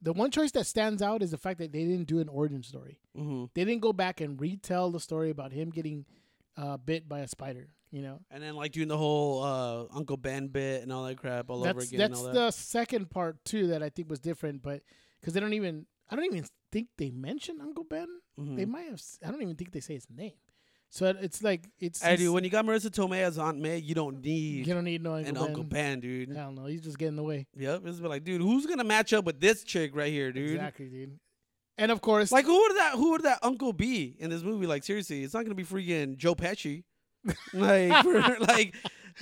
the 0.00 0.14
one 0.14 0.30
choice 0.30 0.52
that 0.52 0.64
stands 0.66 1.02
out 1.02 1.22
is 1.22 1.30
the 1.30 1.36
fact 1.38 1.58
that 1.58 1.72
they 1.72 1.84
didn't 1.84 2.06
do 2.08 2.20
an 2.20 2.28
origin 2.30 2.62
story. 2.62 3.00
Mm-hmm. 3.16 3.44
They 3.54 3.64
didn't 3.66 3.82
go 3.82 3.92
back 3.92 4.22
and 4.22 4.40
retell 4.40 4.90
the 4.90 5.00
story 5.00 5.28
about 5.28 5.52
him 5.52 5.68
getting 5.68 6.06
uh, 6.56 6.78
bit 6.78 7.06
by 7.06 7.20
a 7.20 7.28
spider. 7.28 7.68
You 7.90 8.02
know, 8.02 8.20
And 8.30 8.42
then 8.42 8.54
like 8.54 8.72
doing 8.72 8.88
the 8.88 8.98
whole 8.98 9.42
uh, 9.42 9.84
Uncle 9.96 10.16
Ben 10.18 10.48
bit 10.48 10.82
and 10.82 10.92
all 10.92 11.04
that 11.04 11.16
crap 11.16 11.48
all 11.48 11.66
over 11.66 11.80
again. 11.80 11.98
that's 11.98 12.18
all 12.20 12.26
that. 12.26 12.34
the 12.34 12.50
second 12.50 13.08
part 13.10 13.42
too 13.44 13.68
that 13.68 13.82
I 13.82 13.88
think 13.88 14.10
was 14.10 14.20
different, 14.20 14.62
but 14.62 14.82
because 15.20 15.32
they 15.34 15.40
don't 15.40 15.54
even 15.54 15.86
I 16.10 16.16
don't 16.16 16.24
even 16.26 16.44
think 16.72 16.88
they 16.98 17.10
mention 17.10 17.60
Uncle 17.60 17.84
Ben. 17.84 18.08
Mhm. 18.38 18.56
They 18.56 18.64
might 18.66 18.84
have. 18.84 18.94
s- 18.94 19.18
I 19.24 19.30
don't 19.30 19.40
even 19.42 19.56
think 19.56 19.72
they 19.72 19.80
say 19.80 19.94
his 19.94 20.06
name. 20.14 20.32
So 20.90 21.06
it's 21.06 21.42
like 21.42 21.68
it's. 21.80 22.00
Hey, 22.02 22.14
it's- 22.14 22.18
dude, 22.26 22.32
when 22.34 22.44
you 22.44 22.50
got 22.50 22.64
Marisa 22.64 22.88
Tomei 22.90 23.18
as 23.22 23.36
Aunt 23.38 23.58
May, 23.58 23.78
you 23.78 23.94
don't 23.94 24.22
need 24.22 24.66
you 24.66 24.74
don't 24.74 24.84
need 24.84 25.02
no 25.02 25.14
Uncle 25.14 25.28
an 25.28 25.34
Ben. 25.34 25.42
Uncle 25.48 25.64
Ben, 25.64 26.00
dude. 26.00 26.30
Hell 26.36 26.52
no, 26.52 26.64
he's 26.66 26.80
just 26.82 26.98
getting 26.98 27.12
in 27.12 27.16
the 27.16 27.22
way. 27.22 27.46
Yep, 27.56 27.82
it's 27.86 28.00
like, 28.00 28.24
dude, 28.24 28.40
who's 28.40 28.64
gonna 28.66 28.84
match 28.84 29.12
up 29.12 29.24
with 29.24 29.38
this 29.40 29.64
chick 29.64 29.94
right 29.94 30.10
here, 30.12 30.32
dude? 30.32 30.52
Exactly, 30.54 30.88
dude. 30.88 31.18
And 31.76 31.92
of 31.92 32.00
course, 32.00 32.32
Like, 32.32 32.44
who 32.46 32.58
would 32.58 32.76
that? 32.76 32.94
Who 32.94 33.10
would 33.12 33.22
that 33.22 33.38
uncle 33.42 33.72
be 33.72 34.16
in 34.18 34.30
this 34.30 34.42
movie? 34.42 34.66
Like, 34.66 34.82
seriously, 34.82 35.22
it's 35.24 35.34
not 35.34 35.44
gonna 35.44 35.54
be 35.54 35.64
freaking 35.64 36.16
Joe 36.16 36.34
Pesci. 36.34 36.84
like, 37.54 38.04
for, 38.04 38.20
like, 38.40 38.74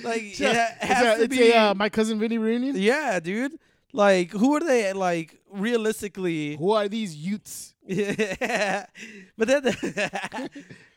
like 0.02 0.22
it 0.22 0.40
it's, 0.40 0.84
has 0.84 1.18
a, 1.18 1.22
to 1.22 1.28
be. 1.28 1.50
a 1.50 1.70
uh, 1.70 1.74
my 1.74 1.88
cousin 1.88 2.18
Vinny 2.18 2.38
reunion. 2.38 2.76
yeah, 2.76 3.20
dude. 3.20 3.58
Like, 3.92 4.30
who 4.32 4.54
are 4.54 4.60
they? 4.60 4.92
Like, 4.92 5.38
realistically, 5.50 6.56
Who 6.56 6.72
are 6.72 6.88
these 6.88 7.16
youths? 7.16 7.74
yeah. 7.86 8.86
But 9.38 9.48
then 9.48 10.50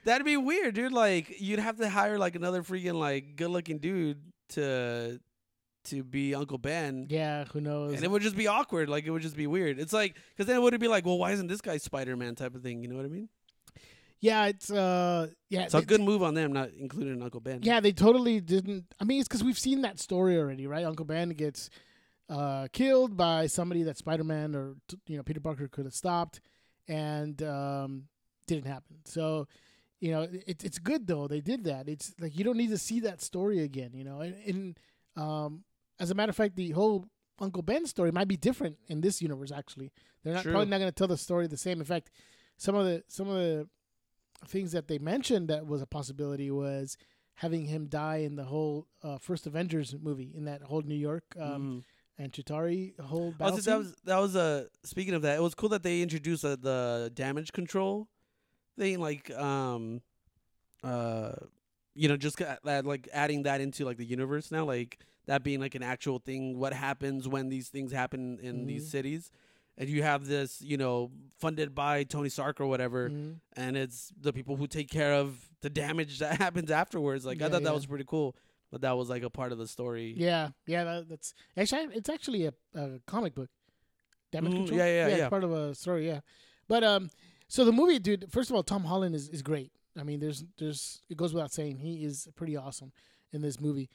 that'd 0.03 0.25
be 0.25 0.37
weird, 0.37 0.75
dude. 0.75 0.91
Like, 0.91 1.39
you'd 1.39 1.59
have 1.59 1.77
to 1.77 1.89
hire 1.89 2.17
like 2.17 2.35
another 2.35 2.61
freaking 2.63 2.95
like 2.95 3.35
good-looking 3.35 3.77
dude 3.77 4.19
to 4.49 5.19
to 5.85 6.03
be 6.03 6.35
Uncle 6.35 6.57
Ben. 6.57 7.07
Yeah, 7.09 7.45
who 7.45 7.61
knows? 7.61 7.93
And 7.93 8.03
it 8.03 8.11
would 8.11 8.21
just 8.21 8.35
be 8.35 8.47
awkward. 8.47 8.89
Like 8.89 9.05
it 9.05 9.11
would 9.11 9.21
just 9.21 9.37
be 9.37 9.47
weird. 9.47 9.79
It's 9.79 9.93
like 9.93 10.15
because 10.31 10.47
then 10.47 10.55
it 10.55 10.61
would 10.61 10.77
be 10.79 10.87
like, 10.87 11.05
well, 11.05 11.17
why 11.17 11.31
isn't 11.31 11.47
this 11.47 11.61
guy 11.61 11.77
Spider 11.77 12.15
Man 12.15 12.35
type 12.35 12.55
of 12.55 12.61
thing? 12.61 12.81
You 12.81 12.89
know 12.89 12.95
what 12.95 13.05
I 13.05 13.09
mean? 13.09 13.29
Yeah, 14.21 14.45
it's 14.47 14.69
uh, 14.71 15.27
yeah, 15.49 15.67
a 15.67 15.69
they- 15.69 15.81
good 15.85 16.01
move 16.01 16.21
on 16.23 16.33
them, 16.33 16.53
not 16.53 16.69
including 16.77 17.21
Uncle 17.21 17.39
Ben. 17.39 17.59
Yeah, 17.63 17.79
they 17.79 17.91
totally 17.91 18.39
didn't. 18.41 18.85
I 18.99 19.03
mean, 19.05 19.19
it's 19.19 19.27
because 19.27 19.43
we've 19.43 19.59
seen 19.59 19.81
that 19.81 19.99
story 19.99 20.37
already, 20.37 20.67
right? 20.67 20.85
Uncle 20.85 21.05
Ben 21.05 21.29
gets 21.29 21.69
uh, 22.29 22.67
killed 22.73 23.15
by 23.15 23.47
somebody 23.47 23.83
that 23.83 23.97
Spider 23.97 24.23
Man 24.23 24.55
or 24.55 24.75
you 25.07 25.17
know 25.17 25.23
Peter 25.23 25.39
Parker 25.39 25.67
could 25.67 25.85
have 25.85 25.93
stopped, 25.93 26.41
and 26.87 27.41
um, 27.43 28.03
didn't 28.45 28.67
happen. 28.67 28.97
So, 29.05 29.47
you 29.99 30.11
know, 30.11 30.23
it, 30.23 30.63
it's 30.63 30.79
good 30.79 31.07
though 31.07 31.27
they 31.27 31.39
did 31.41 31.63
that. 31.65 31.87
It's 31.87 32.13
like 32.19 32.37
you 32.37 32.43
don't 32.43 32.57
need 32.57 32.71
to 32.71 32.77
see 32.77 32.99
that 33.01 33.21
story 33.21 33.59
again. 33.63 33.91
You 33.93 34.03
know, 34.03 34.19
and, 34.19 34.35
and 34.45 34.79
um, 35.15 35.63
as 35.99 36.11
a 36.11 36.15
matter 36.15 36.29
of 36.31 36.35
fact, 36.35 36.55
the 36.55 36.71
whole 36.71 37.05
Uncle 37.39 37.61
Ben 37.61 37.85
story 37.85 38.11
might 38.11 38.27
be 38.27 38.37
different 38.37 38.77
in 38.87 39.01
this 39.01 39.21
universe. 39.21 39.51
Actually, 39.51 39.91
they're 40.23 40.33
not 40.33 40.43
True. 40.43 40.51
probably 40.51 40.69
not 40.69 40.79
going 40.79 40.91
to 40.91 40.95
tell 40.95 41.07
the 41.07 41.17
story 41.17 41.47
the 41.47 41.57
same. 41.57 41.79
In 41.79 41.85
fact, 41.85 42.11
some 42.57 42.75
of 42.75 42.85
the 42.85 43.03
some 43.07 43.29
of 43.29 43.35
the 43.35 43.67
things 44.47 44.71
that 44.71 44.87
they 44.87 44.97
mentioned 44.99 45.49
that 45.49 45.65
was 45.65 45.81
a 45.81 45.85
possibility 45.85 46.49
was 46.51 46.97
having 47.35 47.65
him 47.65 47.87
die 47.87 48.17
in 48.17 48.35
the 48.35 48.43
whole 48.45 48.87
uh, 49.03 49.17
first 49.17 49.47
Avengers 49.47 49.95
movie 50.01 50.31
in 50.35 50.45
that 50.45 50.61
whole 50.63 50.81
New 50.81 50.95
York 50.95 51.23
um, 51.39 51.49
Mhm. 51.49 51.83
and 52.17 52.31
Chitauri 52.33 52.99
whole 52.99 53.31
Oh, 53.31 53.37
battle 53.37 53.57
so 53.57 53.61
that 53.61 53.77
was 53.77 53.95
that 54.05 54.17
was 54.19 54.35
uh 54.35 54.65
speaking 54.83 55.13
of 55.13 55.21
that, 55.21 55.37
it 55.37 55.41
was 55.41 55.55
cool 55.55 55.69
that 55.69 55.83
they 55.83 56.01
introduced 56.01 56.43
uh, 56.43 56.55
the 56.59 57.11
damage 57.13 57.51
control 57.53 58.07
thing, 58.77 58.99
like 58.99 59.29
um, 59.31 60.01
uh, 60.83 61.31
you 61.95 62.07
know, 62.07 62.17
just 62.17 62.39
like 62.63 63.09
adding 63.13 63.43
that 63.43 63.61
into 63.61 63.85
like 63.85 63.97
the 63.97 64.05
universe 64.05 64.51
now, 64.51 64.65
like 64.65 64.99
that 65.27 65.43
being 65.43 65.59
like 65.59 65.75
an 65.75 65.83
actual 65.83 66.19
thing. 66.19 66.57
What 66.57 66.73
happens 66.73 67.27
when 67.27 67.49
these 67.49 67.69
things 67.69 67.91
happen 67.91 68.39
in 68.41 68.65
these 68.65 68.83
Mhm. 68.83 68.89
cities? 68.89 69.31
And 69.79 69.87
you 69.89 70.03
have 70.03 70.27
this, 70.27 70.61
you 70.61 70.75
know, 70.77 71.09
funded 71.39 71.73
by 71.73 72.03
Tony 72.03 72.27
Stark 72.29 72.59
or 72.59 72.67
whatever, 72.67 73.09
Mhm. 73.09 73.39
and 73.55 73.77
it's 73.77 74.11
the 74.19 74.33
people 74.33 74.57
who 74.57 74.67
take 74.67 74.89
care 74.89 75.13
of 75.13 75.49
the 75.61 75.69
damage 75.69 76.19
that 76.19 76.37
happens 76.41 76.69
afterwards. 76.69 77.25
Like 77.25 77.41
I 77.41 77.45
Yeah, 77.45 77.51
thought 77.51 77.63
that 77.63 77.73
was 77.73 77.85
pretty 77.85 78.03
cool, 78.05 78.35
but 78.71 78.81
that 78.81 78.97
was 78.97 79.09
like 79.09 79.23
a 79.23 79.29
part 79.29 79.53
of 79.53 79.57
the 79.57 79.67
story. 79.67 80.13
Yeah, 80.17 80.49
yeah, 80.67 80.83
that, 80.83 81.07
that's 81.09 81.33
actually 81.55 81.95
it's 81.95 82.09
actually 82.09 82.45
a, 82.45 82.53
a 82.75 82.99
comic 83.07 83.33
book. 83.35 83.49
Damage 84.31 84.51
Mhm, 84.51 84.55
control. 84.57 84.77
yeah, 84.79 84.85
yeah, 84.85 85.07
It's 85.07 85.17
yeah. 85.17 85.29
part 85.29 85.43
of 85.45 85.51
a 85.53 85.73
story. 85.73 86.07
Yeah, 86.07 86.19
but 86.67 86.83
um, 86.83 87.09
so 87.47 87.63
the 87.65 87.71
movie, 87.71 87.99
dude. 87.99 88.29
First 88.29 88.49
of 88.49 88.55
all, 88.57 88.63
Tom 88.63 88.83
Holland 88.83 89.15
is, 89.15 89.29
is 89.29 89.41
great. 89.41 89.71
I 89.97 90.03
mean, 90.03 90.19
there's 90.19 90.43
there's 90.57 91.01
it 91.09 91.15
goes 91.17 91.33
without 91.33 91.51
saying 91.53 91.77
he 91.77 92.03
is 92.03 92.27
pretty 92.35 92.55
awesome 92.57 92.91
in 93.31 93.41
this 93.41 93.59
movie. 93.61 93.89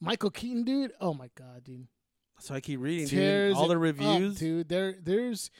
Michael 0.00 0.30
Keaton, 0.30 0.64
dude. 0.64 0.92
Oh 1.00 1.12
my 1.14 1.28
god, 1.36 1.62
dude. 1.64 1.86
So 2.38 2.54
I 2.54 2.60
keep 2.60 2.80
reading, 2.80 3.06
dude. 3.06 3.54
All 3.56 3.66
the 3.66 3.74
it 3.74 3.76
up, 3.76 3.82
reviews. 3.82 4.36
dude. 4.36 4.68
There, 4.68 4.94
there's, 5.02 5.50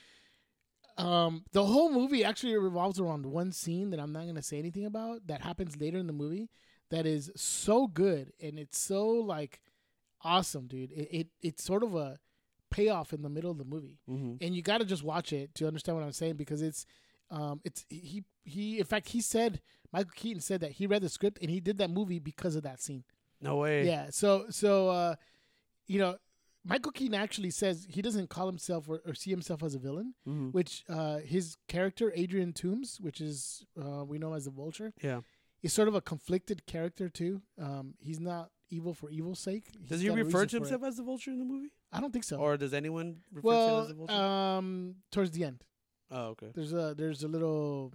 um, 0.99 1.45
the 1.53 1.65
whole 1.65 1.91
movie 1.91 2.25
actually 2.25 2.57
revolves 2.57 3.01
around 3.01 3.27
one 3.27 3.53
scene 3.53 3.91
that 3.91 4.01
I'm 4.01 4.13
not 4.13 4.27
gonna 4.27 4.43
say 4.43 4.59
anything 4.59 4.87
about 4.87 5.27
that 5.27 5.43
happens 5.43 5.81
later 5.81 5.99
in 5.99 6.07
the 6.07 6.13
movie. 6.13 6.49
That 6.91 7.07
is 7.07 7.31
so 7.35 7.87
good 7.87 8.33
and 8.41 8.59
it's 8.59 8.79
so 8.79 9.07
like 9.09 9.61
awesome, 10.23 10.67
dude. 10.67 10.93
It, 10.93 11.09
it 11.11 11.27
it's 11.43 11.65
sort 11.65 11.83
of 11.83 11.95
a 11.95 12.19
payoff 12.71 13.13
in 13.13 13.23
the 13.23 13.29
middle 13.29 13.51
of 13.51 13.59
the 13.59 13.65
movie, 13.65 13.99
hmm 14.07 14.35
and 14.41 14.55
you 14.55 14.63
got 14.63 14.79
to 14.79 14.85
just 14.85 15.03
watch 15.03 15.33
it 15.33 15.55
to 15.57 15.67
understand 15.67 15.97
what 15.97 16.05
I'm 16.05 16.13
saying 16.13 16.35
because 16.37 16.63
it's, 16.63 16.87
um, 17.31 17.61
it's 17.65 17.85
he 17.89 18.25
he. 18.45 18.79
In 18.79 18.85
fact, 18.85 19.09
he 19.09 19.21
said 19.21 19.61
Michael 19.93 20.13
Keaton 20.15 20.41
said 20.41 20.61
that 20.61 20.73
he 20.73 20.87
read 20.87 21.03
the 21.03 21.09
script 21.09 21.39
and 21.41 21.51
he 21.51 21.61
did 21.61 21.79
that 21.79 21.91
movie 21.91 22.19
because 22.19 22.55
of 22.55 22.63
that 22.63 22.81
scene. 22.81 23.05
No 23.41 23.57
way. 23.57 23.87
Yeah. 23.87 24.07
So 24.11 24.47
so 24.51 24.89
uh, 24.89 25.15
you 25.87 25.99
know, 25.99 26.17
Michael 26.69 26.93
Keaton 26.93 27.15
actually 27.15 27.51
says 27.51 27.87
he 27.89 28.03
doesn't 28.03 28.29
call 28.29 28.47
himself 28.47 28.89
or, 28.89 29.01
or 29.07 29.15
see 29.15 29.31
himself 29.31 29.63
as 29.63 29.75
a 29.75 29.79
villain, 29.79 30.15
Mhm. 30.27 30.53
which 30.53 30.85
uh, 30.89 31.19
his 31.19 31.57
character 31.69 32.13
Adrian 32.15 32.53
Toomes, 32.53 33.01
which 33.01 33.21
is 33.21 33.65
uh, 33.81 34.05
we 34.05 34.19
know 34.19 34.35
as 34.35 34.45
the 34.47 34.51
Vulture, 34.51 34.93
Yeah. 35.03 35.21
is 35.63 35.73
sort 35.73 35.89
of 35.89 35.95
a 35.95 36.01
conflicted 36.01 36.67
character 36.67 37.09
too. 37.09 37.43
Um, 37.59 37.95
he's 38.01 38.19
not 38.21 38.51
evil 38.69 38.95
for 38.95 39.09
evil's 39.11 39.39
sake. 39.39 39.69
He's 39.81 39.89
Does 39.89 40.01
he 40.01 40.11
refer 40.11 40.45
to 40.47 40.57
himself 40.57 40.83
as 40.83 40.97
the 40.97 41.03
Vulture 41.05 41.31
in 41.31 41.39
the 41.39 41.45
movie, 41.45 41.73
I 41.93 42.01
don't 42.01 42.13
think 42.13 42.25
so. 42.25 42.39
or 42.39 42.57
does 42.57 42.75
anyone 42.75 43.23
refer 43.31 43.51
to 43.51 43.57
him 43.75 43.81
as 43.83 43.89
the 43.89 43.95
Vulture? 43.95 44.13
um, 44.15 44.95
towards 45.13 45.31
the 45.31 45.45
end, 45.45 45.63
oh, 46.11 46.27
okay. 46.35 46.51
there's 46.55 46.73
a 46.73 46.95
there's 46.97 47.23
a 47.23 47.29
little. 47.29 47.93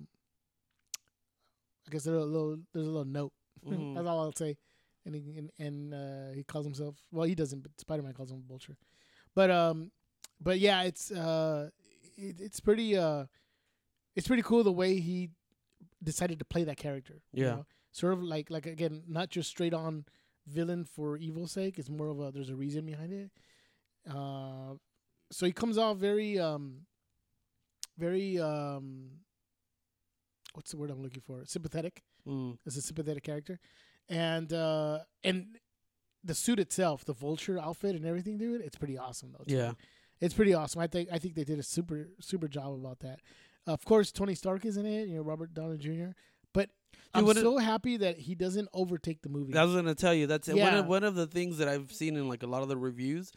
I 1.88 1.92
guess 1.92 2.04
there's 2.04 2.22
a 2.22 2.26
little 2.26 2.58
there's 2.74 2.88
a 2.88 2.90
little 2.90 3.06
note. 3.06 3.34
Mhm. 3.68 3.94
That's 3.96 4.08
all 4.08 4.20
I'll 4.22 4.34
say. 4.36 4.58
And 5.06 5.16
he 5.16 5.38
and, 5.38 5.50
and 5.58 5.94
uh, 5.94 6.34
he 6.36 6.44
calls 6.44 6.66
himself 6.66 6.96
well 7.12 7.26
he 7.26 7.36
doesn't 7.36 7.62
but 7.62 7.72
Spider 7.80 8.04
Man 8.04 8.14
calls 8.14 8.32
him 8.32 8.44
Vulture, 8.48 8.78
but 9.34 9.50
um, 9.50 9.92
but 10.40 10.60
yeah 10.60 10.84
it's 10.84 11.12
uh, 11.12 11.70
it, 12.18 12.36
it's 12.40 12.60
pretty 12.60 12.96
uh, 12.98 13.26
it's 14.16 14.28
pretty 14.28 14.44
cool 14.44 14.64
the 14.64 14.72
way 14.72 15.00
he 15.00 15.30
decided 16.04 16.38
to 16.40 16.46
play 16.46 16.64
that 16.66 16.78
character. 16.78 17.22
you 17.34 17.44
Yeah. 17.46 17.56
know? 17.56 17.66
sort 17.94 18.14
of 18.14 18.24
like 18.24 18.50
like 18.50 18.66
again 18.68 19.04
not 19.08 19.30
just 19.30 19.50
straight 19.50 19.74
on 19.74 20.06
villain 20.48 20.86
for 20.86 21.18
evil's 21.18 21.52
sake. 21.52 21.78
It's 21.80 21.90
more 21.90 22.08
of 22.08 22.20
a 22.20 22.32
there's 22.32 22.50
a 22.50 22.56
reason 22.56 22.86
behind 22.86 23.12
it. 23.12 23.32
Uh, 24.10 24.76
so 25.32 25.46
he 25.46 25.52
comes 25.52 25.78
off 25.78 25.98
very 25.98 26.38
um, 26.40 26.86
very 27.98 28.40
um, 28.40 29.10
what's 30.54 30.72
the 30.72 30.78
word 30.78 30.90
I'm 30.92 31.02
looking 31.02 31.22
for? 31.26 31.44
Sympathetic 31.46 32.04
Mm. 32.28 32.60
as 32.68 32.78
a 32.78 32.82
sympathetic 32.84 33.24
character, 33.24 33.60
and 34.10 34.52
uh, 34.54 35.00
and 35.24 35.58
the 36.24 36.36
suit 36.36 36.60
itself, 36.60 37.06
the 37.06 37.14
vulture 37.14 37.58
outfit 37.60 37.96
and 37.96 38.06
everything, 38.06 38.38
dude, 38.38 38.62
it's 38.62 38.78
pretty 38.78 38.98
awesome 38.98 39.34
though. 39.38 39.44
too. 39.46 39.56
Yeah. 39.56 39.72
it's 40.20 40.34
pretty 40.34 40.54
awesome. 40.54 40.82
I 40.82 40.88
think 40.88 41.10
I 41.12 41.18
think 41.18 41.36
they 41.36 41.44
did 41.44 41.60
a 41.60 41.64
super 41.64 42.10
super 42.20 42.48
job 42.48 42.74
about 42.74 43.00
that. 43.00 43.20
Of 43.68 43.84
course, 43.86 44.12
Tony 44.12 44.36
Stark 44.36 44.66
is 44.66 44.78
in 44.78 44.86
it. 44.86 45.08
You 45.08 45.18
know, 45.18 45.22
Robert 45.24 45.54
Downey 45.54 45.78
Jr. 45.78 46.12
But 46.54 46.70
I'm 47.14 47.26
what 47.26 47.38
it- 47.38 47.42
so 47.42 47.58
happy 47.58 47.98
that 47.98 48.18
he 48.20 48.36
doesn't 48.36 48.68
overtake 48.74 49.22
the 49.22 49.30
movie. 49.30 49.56
I 49.58 49.64
was 49.64 49.76
gonna 49.76 49.96
tell 49.96 50.14
you 50.14 50.28
that's 50.28 50.48
one 50.48 50.58
of 50.76 50.88
one 50.88 51.04
of 51.04 51.16
the 51.16 51.28
things 51.28 51.58
that 51.60 51.68
I've 51.68 51.92
seen 51.92 52.16
in 52.18 52.28
like 52.28 52.44
a 52.44 52.48
lot 52.48 52.62
of 52.64 52.68
the 52.70 52.78
reviews 52.78 53.32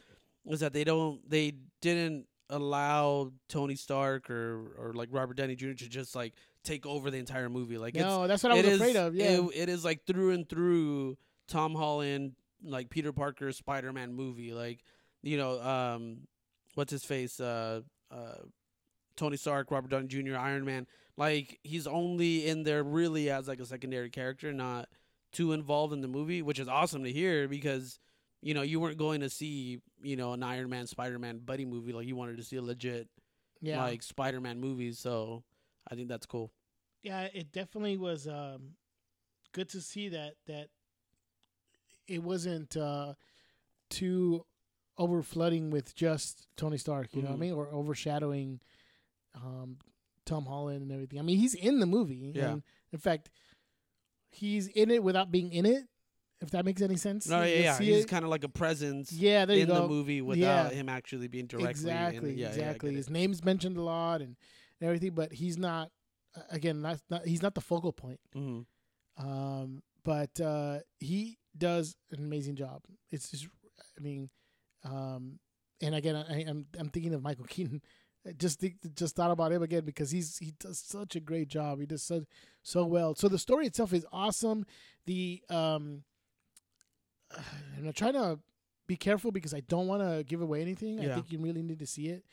is 0.45 0.59
that 0.59 0.73
they 0.73 0.83
don't 0.83 1.27
they 1.29 1.53
didn't 1.81 2.27
allow 2.49 3.31
Tony 3.49 3.75
Stark 3.75 4.29
or 4.29 4.67
or 4.77 4.93
like 4.93 5.09
Robert 5.11 5.37
Downey 5.37 5.55
Jr. 5.55 5.71
to 5.73 5.89
just 5.89 6.15
like 6.15 6.33
take 6.65 6.85
over 6.85 7.11
the 7.11 7.17
entire 7.17 7.49
movie. 7.49 7.77
Like 7.77 7.95
it's 7.95 8.03
no, 8.03 8.27
that's 8.27 8.43
what 8.43 8.51
I 8.51 8.55
was 8.55 8.65
is- 8.65 8.81
afraid 8.81 8.95
of. 8.95 9.15
Yeah, 9.15 9.39
it, 9.39 9.49
it 9.53 9.69
is 9.69 9.85
like 9.85 10.05
through 10.05 10.31
and 10.31 10.47
through 10.47 11.17
Tom 11.47 11.75
Holland, 11.75 12.33
like 12.63 12.89
Peter 12.89 13.13
Parker 13.13 13.51
Spider 13.51 13.93
Man 13.93 14.13
movie. 14.13 14.53
Like 14.53 14.83
you 15.23 15.37
know, 15.37 15.61
um, 15.61 16.27
what's 16.75 16.91
his 16.91 17.03
face? 17.03 17.39
Uh, 17.39 17.81
uh, 18.11 18.43
Tony 19.15 19.37
Stark, 19.37 19.71
Robert 19.71 19.89
Downey 19.89 20.07
Jr., 20.07 20.37
Iron 20.37 20.65
Man. 20.65 20.87
Like 21.17 21.59
he's 21.63 21.87
only 21.87 22.47
in 22.47 22.63
there 22.63 22.83
really 22.83 23.29
as 23.29 23.47
like 23.47 23.59
a 23.59 23.65
secondary 23.65 24.09
character, 24.09 24.51
not 24.51 24.89
too 25.31 25.53
involved 25.53 25.93
in 25.93 26.01
the 26.01 26.07
movie, 26.07 26.41
which 26.41 26.59
is 26.59 26.67
awesome 26.67 27.03
to 27.03 27.11
hear 27.11 27.47
because 27.47 27.99
you 28.41 28.53
know 28.53 28.61
you 28.61 28.79
weren't 28.79 28.97
going 28.97 29.21
to 29.21 29.29
see 29.29 29.79
you 30.03 30.15
know 30.15 30.33
an 30.33 30.43
Iron 30.43 30.69
Man 30.69 30.87
Spider 30.87 31.19
Man 31.19 31.39
buddy 31.39 31.65
movie 31.65 31.93
like 31.93 32.07
you 32.07 32.15
wanted 32.15 32.37
to 32.37 32.43
see 32.43 32.57
a 32.57 32.61
legit 32.61 33.07
yeah, 33.61 33.81
like 33.81 34.03
Spider 34.03 34.39
Man 34.41 34.59
movie. 34.59 34.91
So 34.91 35.43
I 35.89 35.95
think 35.95 36.09
that's 36.09 36.25
cool. 36.25 36.51
Yeah. 37.05 37.27
It 37.33 37.51
definitely 37.51 37.97
was 37.97 38.27
um, 38.27 38.71
good 39.53 39.69
to 39.69 39.81
see 39.81 40.09
that 40.09 40.33
that 40.47 40.67
it 42.07 42.21
wasn't 42.23 42.75
uh, 42.77 43.13
too 43.89 44.45
over 44.97 45.21
flooding 45.21 45.69
with 45.71 45.95
just 45.95 46.47
Tony 46.57 46.77
Stark. 46.77 47.13
You 47.15 47.21
know 47.21 47.29
what 47.29 47.33
I 47.35 47.37
Mhm. 47.37 47.39
mean, 47.41 47.53
or 47.53 47.67
overshadowing 47.69 48.59
um, 49.35 49.77
Tom 50.25 50.45
Holland 50.45 50.81
and 50.81 50.91
everything. 50.91 51.19
I 51.19 51.21
mean, 51.21 51.37
he's 51.37 51.53
in 51.53 51.79
the 51.79 51.85
movie. 51.85 52.31
Yeah. 52.33 52.51
And 52.53 52.63
in 52.93 52.99
fact, 52.99 53.29
he's 54.29 54.67
in 54.67 54.89
it 54.91 55.03
without 55.03 55.31
being 55.31 55.51
in 55.51 55.65
it. 55.65 55.83
If 56.41 56.51
that 56.51 56.65
makes 56.65 56.81
any 56.81 56.97
sense. 56.97 57.27
No, 57.27 57.43
yeah, 57.43 57.59
yeah. 57.61 57.77
He's 57.79 58.05
kind 58.05 58.23
of 58.23 58.29
like 58.29 58.43
a 58.43 58.49
presence 58.49 59.11
yeah, 59.11 59.45
there 59.45 59.55
you 59.55 59.63
in 59.63 59.69
the 59.69 59.87
movie 59.87 60.21
without 60.21 60.71
Yeah. 60.71 60.77
him 60.77 60.89
actually 60.89 61.27
being 61.27 61.47
directly 61.47 61.69
exactly, 61.71 62.31
in. 62.33 62.37
Yeah, 62.37 62.47
exactly. 62.49 62.93
His 62.93 63.09
name's 63.09 63.43
mentioned 63.43 63.77
a 63.77 63.81
lot 63.81 64.21
and 64.21 64.35
everything, 64.81 65.11
but 65.15 65.31
he's 65.33 65.57
not. 65.57 65.91
Again, 66.49 66.81
that's 66.81 67.03
not. 67.09 67.25
He's 67.25 67.41
not 67.41 67.55
the 67.55 67.61
focal 67.61 67.93
point. 67.93 68.19
Mhm. 68.35 68.65
Um, 69.17 69.81
but 70.03 70.39
uh, 70.39 70.79
he 70.99 71.37
does 71.57 71.95
an 72.11 72.19
amazing 72.19 72.55
job. 72.55 72.81
It's 73.11 73.31
just, 73.31 73.47
I 73.97 74.01
mean, 74.01 74.29
um, 74.83 75.39
and 75.81 75.95
again, 75.95 76.15
I, 76.15 76.45
I'm 76.47 76.65
I'm 76.77 76.89
thinking 76.89 77.13
of 77.13 77.21
Michael 77.21 77.45
Keaton. 77.49 77.81
I 78.27 78.31
just 78.31 78.59
think, 78.59 78.75
just 78.95 79.15
thought 79.15 79.29
about 79.31 79.51
him 79.51 79.61
again 79.63 79.85
because 79.85 80.09
he's 80.11 80.37
he 80.37 80.53
does 80.59 80.79
such 80.79 81.15
a 81.15 81.19
great 81.19 81.47
job. 81.47 81.79
He 81.79 81.85
does 81.85 82.03
so 82.03 82.25
so 82.63 82.85
well. 82.85 83.15
So 83.15 83.27
the 83.27 83.37
story 83.39 83.67
itself 83.67 83.93
is 83.93 84.05
awesome. 84.11 84.65
The 85.05 85.41
um, 85.49 86.03
I'm 87.77 87.91
trying 87.93 88.13
to 88.13 88.39
be 88.87 88.95
careful 88.97 89.31
because 89.31 89.53
I 89.53 89.61
don't 89.61 89.87
want 89.87 90.01
to 90.01 90.23
give 90.23 90.41
away 90.41 90.61
anything. 90.61 90.99
I 90.99 91.03
think 91.15 91.31
you 91.31 91.39
really 91.39 91.63
need 91.63 91.79
to 91.79 91.87
see 91.87 92.07
it. 92.09 92.23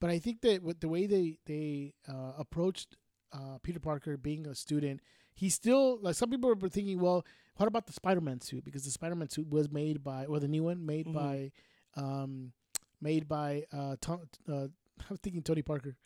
But 0.00 0.10
I 0.10 0.18
think 0.18 0.40
that 0.42 0.62
with 0.62 0.80
the 0.80 0.88
way 0.88 1.06
they 1.06 1.38
they 1.46 1.94
uh, 2.08 2.32
approached 2.38 2.96
uh, 3.32 3.58
Peter 3.62 3.80
Parker 3.80 4.16
being 4.16 4.46
a 4.46 4.54
student, 4.54 5.00
he's 5.34 5.54
still 5.54 5.98
like 6.00 6.14
some 6.14 6.30
people 6.30 6.54
were 6.54 6.68
thinking, 6.68 7.00
well, 7.00 7.24
what 7.56 7.66
about 7.66 7.86
the 7.86 7.92
Spider-Man 7.92 8.40
suit? 8.40 8.64
Because 8.64 8.84
the 8.84 8.90
Spider-Man 8.90 9.28
suit 9.30 9.48
was 9.48 9.70
made 9.70 10.02
by, 10.04 10.24
or 10.26 10.38
the 10.40 10.48
new 10.48 10.64
one 10.64 10.84
made 10.86 11.06
Mhm. 11.06 11.14
by, 11.14 11.52
um, 11.96 12.52
made 13.00 13.28
by 13.28 13.64
uh, 13.72 13.96
Tom. 14.00 14.20
Uh, 14.48 14.68
I'm 15.10 15.16
thinking 15.18 15.42
Tony 15.42 15.62
Parker, 15.62 15.96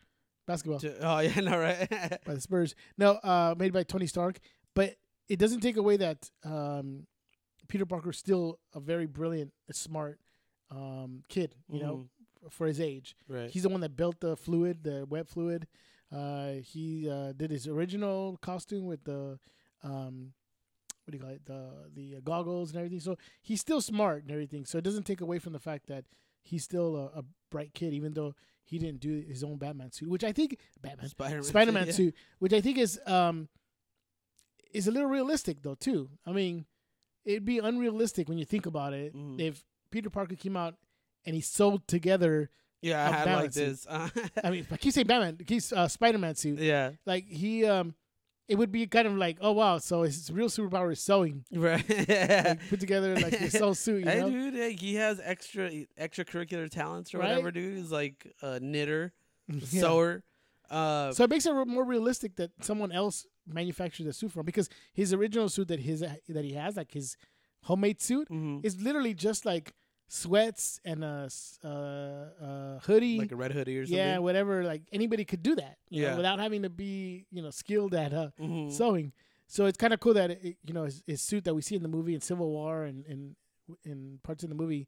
basketball 0.47 0.81
oh 1.03 1.19
yeah, 1.21 1.41
no 1.41 1.59
right. 1.59 1.89
by 2.27 2.35
the 2.35 2.41
Spurs. 2.41 2.75
No, 2.99 3.13
uh, 3.13 3.55
made 3.59 3.73
by 3.73 3.83
Tony 3.83 4.07
Stark. 4.07 4.39
But 4.75 4.97
it 5.29 5.39
doesn't 5.39 5.61
take 5.61 5.77
away 5.77 5.97
that 5.99 6.31
um, 6.45 7.07
Peter 7.69 7.87
Parker's 7.87 8.19
still 8.19 8.59
a 8.75 8.81
very 8.81 9.07
brilliant, 9.07 9.53
smart 9.73 10.19
um, 10.71 11.23
kid. 11.29 11.55
You 11.69 11.81
know, 11.81 12.09
for 12.51 12.67
his 12.67 12.81
age. 12.81 13.15
Right. 13.29 13.51
He's 13.51 13.63
the 13.63 13.69
one 13.69 13.81
that 13.83 13.97
built 13.97 14.21
the 14.21 14.37
fluid, 14.37 14.83
the 14.85 15.07
web 15.09 15.29
fluid. 15.29 15.67
Uh, 16.13 16.61
he 16.63 17.09
uh, 17.09 17.33
did 17.33 17.51
his 17.51 17.67
original 17.67 18.39
costume 18.43 18.85
with 18.87 19.05
the 19.05 19.39
um, 19.83 20.33
what 21.05 21.11
do 21.13 21.17
you 21.17 21.23
call 21.23 21.33
it? 21.33 21.45
The 21.47 21.71
the 21.95 22.17
uh, 22.17 22.21
goggles 22.23 22.71
and 22.71 22.79
everything. 22.79 23.01
So 23.01 23.17
he's 23.41 23.61
still 23.61 23.81
smart 23.81 24.23
and 24.23 24.31
everything. 24.31 24.65
So 24.67 24.79
it 24.79 24.85
doesn't 24.85 25.05
take 25.07 25.21
away 25.21 25.39
from 25.39 25.53
the 25.53 25.59
fact 25.59 25.87
that 25.89 26.05
he's 26.43 26.65
still 26.65 26.97
a, 26.97 27.21
a 27.21 27.25
bright 27.51 27.73
kid, 27.75 27.93
even 27.95 28.13
though 28.15 28.35
he 28.65 28.79
didn't 28.79 29.01
do 29.01 29.25
his 29.27 29.43
own 29.43 29.57
Batman 29.57 29.91
suit, 29.91 30.09
which 30.09 30.23
I 30.25 30.33
think 30.33 30.59
Batman 30.81 31.09
Spider-Man. 31.09 31.43
Spider 31.45 31.73
Man 31.73 31.87
yeah. 31.87 31.93
suit, 31.93 32.15
which 32.39 32.53
I 32.53 32.61
think 32.61 32.79
is 32.79 33.01
um 33.07 33.49
is 34.73 34.87
a 34.87 34.91
little 34.91 35.09
realistic 35.09 35.63
though 35.63 35.75
too. 35.75 36.09
I 36.27 36.33
mean, 36.33 36.67
it'd 37.25 37.45
be 37.45 37.59
unrealistic 37.59 38.29
when 38.29 38.39
you 38.39 38.45
think 38.45 38.67
about 38.67 38.93
it 38.95 39.15
Mhm. 39.15 39.41
if 39.41 39.65
Peter 39.91 40.11
Parker 40.11 40.37
came 40.37 40.57
out 40.57 40.77
and 41.25 41.35
he 41.35 41.41
sewed 41.43 41.87
together. 41.89 42.51
Yeah, 42.83 43.09
I 43.09 43.13
had 43.13 43.37
like 43.43 43.53
this. 43.53 43.87
Uh, 43.89 44.09
I 44.45 44.51
mean, 44.51 44.67
I 44.71 44.77
keep 44.77 44.93
saying 44.93 45.07
Batman, 45.07 45.39
he's 45.47 45.73
uh, 45.73 45.89
Spider 45.89 46.19
Man 46.19 46.35
suit. 46.35 46.59
yeah, 46.61 46.91
Like 47.07 47.27
he, 47.29 47.65
um, 47.65 47.95
it 48.49 48.57
would 48.57 48.73
be 48.73 48.87
kind 48.89 49.07
of 49.07 49.15
like, 49.17 49.39
oh 49.41 49.53
wow, 49.53 49.79
so 49.79 50.03
his 50.03 50.31
real 50.33 50.49
superpower 50.49 50.93
is 50.93 51.01
sewing. 51.01 51.45
right. 51.53 51.89
Like, 51.89 52.69
put 52.69 52.81
together 52.81 53.15
like 53.17 53.35
a 53.35 53.51
sew 53.51 53.73
suit, 53.73 54.05
you 54.05 54.11
hey, 54.11 54.21
know? 54.21 54.29
dude, 54.31 54.79
he 54.81 54.97
has 54.97 55.21
extra 55.23 55.71
extracurricular 55.99 56.69
talents 56.69 57.15
or 57.15 57.19
Right? 57.19 57.29
whatever, 57.31 57.51
dude. 57.53 57.79
He's 57.79 57.93
like 57.93 58.35
a 58.43 58.59
knitter, 58.61 59.13
Yeah. 59.49 59.81
sewer. 59.81 60.23
Uh, 60.69 61.13
So 61.13 61.25
it 61.25 61.31
makes 61.31 61.47
it 61.47 61.53
re- 61.53 61.65
more 61.65 61.85
realistic 61.85 62.37
that 62.37 62.51
someone 62.63 62.91
else 62.93 63.27
manufactured 63.47 64.05
the 64.05 64.13
suit 64.13 64.33
for 64.33 64.41
him 64.41 64.47
because 64.47 64.69
his 64.93 65.13
original 65.13 65.49
suit 65.49 65.69
that 65.69 65.81
his 65.81 66.01
that 66.01 66.45
he 66.45 66.53
has, 66.55 66.77
like 66.77 66.93
his 66.93 67.17
homemade 67.65 68.01
suit, 68.03 68.29
mhm. 68.29 68.65
is 68.65 68.81
literally 68.83 69.15
just 69.15 69.45
like 69.47 69.73
sweats 70.15 70.79
and 70.85 71.03
a 71.03 71.29
uh, 71.65 71.69
uh, 71.69 72.79
hoodie. 72.81 73.19
like 73.19 73.33
a 73.33 73.37
red 73.37 73.53
hoodie 73.53 73.79
or 73.79 73.87
something. 73.87 73.99
yeah, 73.99 74.19
whatever. 74.19 74.63
Like 74.63 74.83
anybody 74.93 75.25
could 75.25 75.43
do 75.43 75.55
that. 75.57 75.79
you 75.89 76.03
know, 76.03 76.09
Yeah. 76.09 76.17
without 76.17 76.39
having 76.39 76.63
to 76.63 76.71
be 76.71 77.25
you 77.31 77.41
know 77.43 77.51
skilled 77.51 77.95
at 77.95 78.13
uh, 78.13 78.31
Mhm. 78.39 78.71
sewing. 78.71 79.13
So 79.47 79.67
it's 79.67 79.79
kind 79.79 79.93
of 79.95 80.01
cool 80.01 80.15
that 80.15 80.31
it, 80.31 80.57
you 80.65 80.75
know 80.75 80.85
his, 80.85 81.03
his 81.07 81.23
suit 81.23 81.45
that 81.45 81.55
we 81.55 81.63
see 81.63 81.77
in 81.77 81.83
the 81.83 81.89
movie 81.89 82.15
in 82.15 82.21
Civil 82.21 82.51
War 82.51 82.85
and 82.85 83.07
in 83.07 83.37
in 83.85 84.19
parts 84.23 84.43
of 84.45 84.51
the 84.51 84.55
movie 84.55 84.87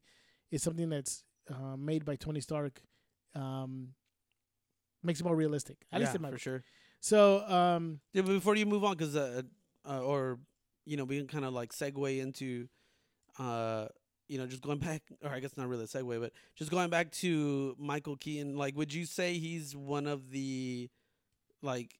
is 0.51 0.61
something 0.61 0.89
that's 0.89 1.23
uh, 1.49 1.75
made 1.75 2.05
by 2.05 2.15
Tony 2.15 2.39
Stark. 2.41 2.81
Um, 3.33 3.95
makes 5.03 5.19
it 5.19 5.23
more 5.23 5.35
realistic. 5.35 5.77
At 5.91 5.99
yeah, 5.99 6.05
least 6.05 6.15
in 6.15 6.21
my 6.21 6.29
for 6.31 6.37
sure. 6.37 6.63
So 6.99 7.41
um, 7.47 7.99
Yeah, 8.13 8.21
but 8.21 8.33
before 8.33 8.55
you 8.55 8.65
move 8.67 8.83
on, 8.83 8.95
because 8.95 9.15
uh, 9.15 9.41
uh, 9.89 10.01
or 10.01 10.39
you 10.85 10.97
know, 10.97 11.03
we 11.03 11.17
can 11.17 11.27
kind 11.27 11.45
of 11.45 11.53
like 11.53 11.71
segue 11.73 12.19
into, 12.19 12.67
uh, 13.39 13.87
you 14.27 14.37
know, 14.37 14.47
just 14.47 14.61
going 14.61 14.79
back, 14.79 15.03
or 15.23 15.29
I 15.31 15.39
guess 15.39 15.55
not 15.57 15.67
really 15.67 15.83
a 15.83 15.87
segue, 15.87 16.19
but 16.19 16.31
just 16.55 16.71
going 16.71 16.89
back 16.89 17.11
to 17.13 17.75
Michael 17.79 18.15
Keaton. 18.17 18.57
Like, 18.57 18.75
would 18.75 18.93
you 18.93 19.05
say 19.05 19.37
he's 19.37 19.75
one 19.75 20.07
of 20.07 20.31
the, 20.31 20.89
like, 21.61 21.97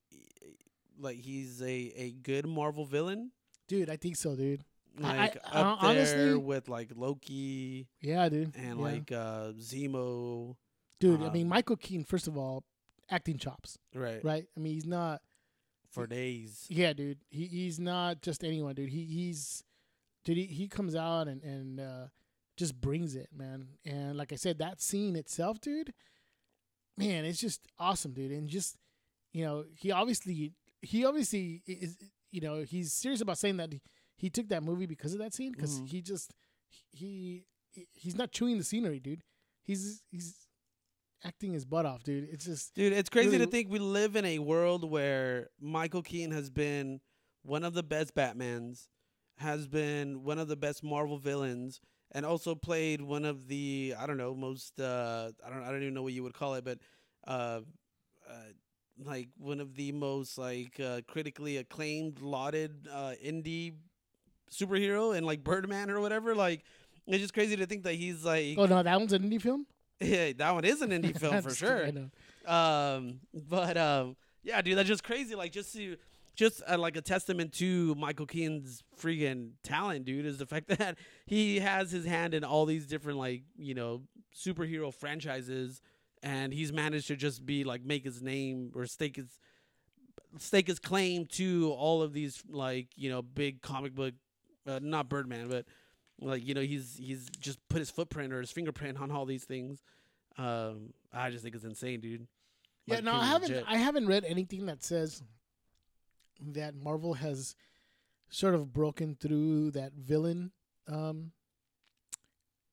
like 1.00 1.18
he's 1.18 1.62
a 1.62 1.94
a 1.96 2.12
good 2.12 2.46
Marvel 2.48 2.86
villain? 2.86 3.32
dude, 3.68 3.90
I 3.90 3.96
think 3.98 4.16
so, 4.16 4.36
dude. 4.36 4.64
I- 5.04 5.14
I- 5.14 5.18
Like 5.18 5.38
I- 5.46 5.62
up 5.62 5.84
honestly- 5.84 6.18
there 6.18 6.40
with 6.40 6.70
like 6.70 6.92
Loki 6.96 7.88
Yeah, 8.00 8.30
dude. 8.30 8.56
and 8.56 8.78
Yeah. 8.80 8.84
like 8.84 9.12
uh 9.12 9.52
Zemo, 9.60 10.56
dude. 11.00 11.22
I 11.22 11.30
mean, 11.32 11.44
um, 11.44 11.50
Michael 11.50 11.76
Keaton. 11.76 12.06
First 12.06 12.28
of 12.28 12.38
all, 12.38 12.64
acting 13.10 13.38
chops, 13.38 13.78
right? 13.94 14.24
right? 14.24 14.46
I 14.56 14.60
mean, 14.60 14.74
he's 14.74 14.86
not 14.86 15.22
for 15.92 16.06
days. 16.08 16.66
Yeah, 16.70 16.94
dude. 16.94 17.18
He 17.30 17.48
he's 17.48 17.80
not 17.80 18.22
just 18.22 18.44
anyone, 18.44 18.76
dude. 18.76 18.90
He 18.90 19.04
he's 19.06 19.64
dude. 20.26 20.38
He, 20.38 20.46
he 20.46 20.68
comes 20.68 20.96
out 20.96 21.28
and 21.30 21.42
and 21.44 21.80
uh, 21.80 22.08
just 22.58 22.80
brings 22.82 23.16
it, 23.16 23.30
man. 23.34 23.68
And 23.86 24.18
like 24.18 24.34
I 24.34 24.36
said, 24.36 24.58
that 24.60 24.82
scene 24.82 25.16
itself, 25.16 25.62
dude. 25.62 25.94
Man, 26.98 27.26
it's 27.26 27.40
just 27.40 27.62
awesome, 27.78 28.14
dude. 28.14 28.32
And 28.32 28.48
just 28.50 28.76
you 29.34 29.44
know, 29.46 29.66
he 29.78 29.92
obviously 29.92 30.54
he 30.82 31.06
obviously 31.06 31.62
is 31.68 31.98
you 32.32 32.42
know 32.42 32.64
he's 32.64 32.94
serious 32.94 33.22
about 33.22 33.38
saying 33.38 33.58
that 33.58 33.72
he, 33.74 33.82
he 34.18 34.30
took 34.30 34.48
that 34.50 34.64
movie 34.64 34.86
because 34.86 35.14
of 35.14 35.20
that 35.20 35.34
scene 35.34 35.52
because 35.52 35.80
Mhm. 35.80 35.88
he 35.88 36.02
just 36.02 36.34
he 36.92 37.46
he's 37.94 38.16
not 38.18 38.32
chewing 38.32 38.58
the 38.58 38.64
scenery, 38.64 39.00
dude. 39.00 39.24
He's 39.64 40.02
he's 40.10 40.36
acting 41.24 41.52
his 41.54 41.66
butt 41.66 41.86
off, 41.86 42.04
dude. 42.04 42.30
It's 42.32 42.46
just 42.46 42.74
Dude, 42.76 42.94
it's 42.94 43.10
crazy 43.10 43.32
Really- 43.32 43.46
to 43.46 43.52
think 43.52 43.70
we 43.70 43.80
live 43.80 44.16
in 44.16 44.24
a 44.26 44.40
world 44.40 44.90
where 44.90 45.50
Michael 45.60 46.02
Keaton 46.04 46.32
has 46.32 46.50
been 46.50 47.02
one 47.42 47.64
of 47.66 47.74
the 47.74 47.84
best 47.84 48.16
Batmans, 48.16 48.88
has 49.38 49.68
been 49.68 50.24
one 50.24 50.40
of 50.40 50.48
the 50.48 50.56
best 50.56 50.84
Marvel 50.84 51.18
villains, 51.18 51.82
and 52.12 52.26
also 52.26 52.56
played 52.56 53.02
one 53.02 53.26
of 53.26 53.48
the 53.48 53.96
I 53.98 54.06
don't 54.06 54.18
know 54.18 54.34
most 54.34 54.80
uh, 54.80 55.32
I 55.46 55.50
don't 55.50 55.64
I 55.64 55.72
don't 55.72 55.82
even 55.82 55.94
know 55.94 56.04
what 56.04 56.14
you 56.14 56.24
would 56.24 56.34
call 56.34 56.56
it, 56.56 56.64
but 56.64 56.80
uh, 57.28 57.62
uh, 58.30 58.34
like 59.04 59.30
one 59.38 59.60
of 59.60 59.76
the 59.76 59.92
most 59.92 60.38
like 60.38 60.80
uh, 60.80 61.02
critically 61.08 61.58
acclaimed, 61.58 62.22
lauded 62.22 62.88
uh, 62.92 63.14
indie 63.24 63.74
superhero 64.52 65.16
and 65.16 65.26
like 65.26 65.44
Birdman 65.44 65.90
or 65.90 66.00
whatever. 66.00 66.36
Like 66.36 66.64
it's 67.08 67.20
just 67.22 67.34
crazy 67.34 67.56
to 67.56 67.66
think 67.66 67.84
that 67.84 67.96
he's 67.96 68.24
like 68.24 68.58
oh 68.58 68.66
no, 68.66 68.82
that 68.82 69.00
one's 69.00 69.14
an 69.14 69.24
indie 69.30 69.42
film. 69.42 69.66
yeah, 70.02 70.32
that 70.38 70.54
one 70.54 70.66
is 70.66 70.82
an 70.82 70.90
indie 70.90 71.18
film 71.20 71.42
for 71.42 71.54
sure. 71.54 71.86
I 71.86 71.92
know. 71.92 72.10
Um, 72.46 73.20
but 73.34 73.78
um, 73.78 74.16
yeah, 74.44 74.62
dude, 74.62 74.78
that's 74.78 74.88
just 74.88 75.04
crazy. 75.04 75.36
Like, 75.36 75.52
just 75.52 75.74
to, 75.74 75.98
just 76.36 76.62
uh, 76.68 76.78
like 76.78 76.96
a 76.98 77.02
testament 77.02 77.54
to 77.54 77.96
Michael 77.96 78.26
Keaton's 78.26 78.84
freaking 79.02 79.52
talent, 79.64 80.06
dude, 80.06 80.26
is 80.26 80.38
the 80.38 80.46
fact 80.46 80.68
that 80.78 80.98
he 81.26 81.60
has 81.60 81.92
his 81.92 82.06
hand 82.06 82.34
in 82.34 82.44
all 82.44 82.66
these 82.66 82.86
different 82.86 83.18
like 83.18 83.44
you 83.58 83.74
know 83.74 84.04
superhero 84.36 84.94
franchises, 84.94 85.82
and 86.22 86.54
he's 86.54 86.72
managed 86.74 87.08
to 87.08 87.16
just 87.16 87.46
be 87.46 87.64
like 87.64 87.84
make 87.84 88.04
his 88.04 88.22
name 88.22 88.72
or 88.76 88.86
stake 88.86 89.16
his 89.16 89.40
stake 90.38 90.68
his 90.68 90.80
claim 90.80 91.26
to 91.26 91.72
all 91.78 92.02
of 92.02 92.14
these 92.14 92.44
like 92.50 92.88
you 92.96 93.10
know 93.10 93.22
big 93.22 93.62
comic 93.62 93.96
book, 93.96 94.14
uh, 94.68 94.80
not 94.82 95.10
Birdman, 95.10 95.48
but 95.48 95.66
like 96.20 96.46
you 96.46 96.54
know 96.54 96.62
he's 96.62 96.96
he's 96.98 97.28
just 97.40 97.60
put 97.70 97.80
his 97.80 97.90
footprint 97.90 98.34
or 98.34 98.40
his 98.42 98.52
fingerprint 98.52 99.00
on 99.00 99.12
all 99.12 99.26
these 99.26 99.44
things. 99.46 99.82
Um, 100.38 100.94
I 101.14 101.30
just 101.30 101.44
think 101.44 101.56
it's 101.56 101.64
insane, 101.64 102.02
dude. 102.02 102.28
Yeah, 102.86 102.96
Like, 102.96 103.04
no, 103.06 103.14
I 103.14 103.26
haven't. 103.26 103.50
legit. 103.50 103.64
I 103.68 103.78
haven't 103.78 104.08
read 104.08 104.26
anything 104.26 104.66
that 104.66 104.84
says 104.84 105.24
that 106.42 106.76
Marvel 106.76 107.14
has 107.16 107.56
sort 108.30 108.56
of 108.56 108.74
broken 108.74 109.16
through 109.20 109.72
that 109.72 109.94
villain. 109.94 110.52
Um, 110.88 111.32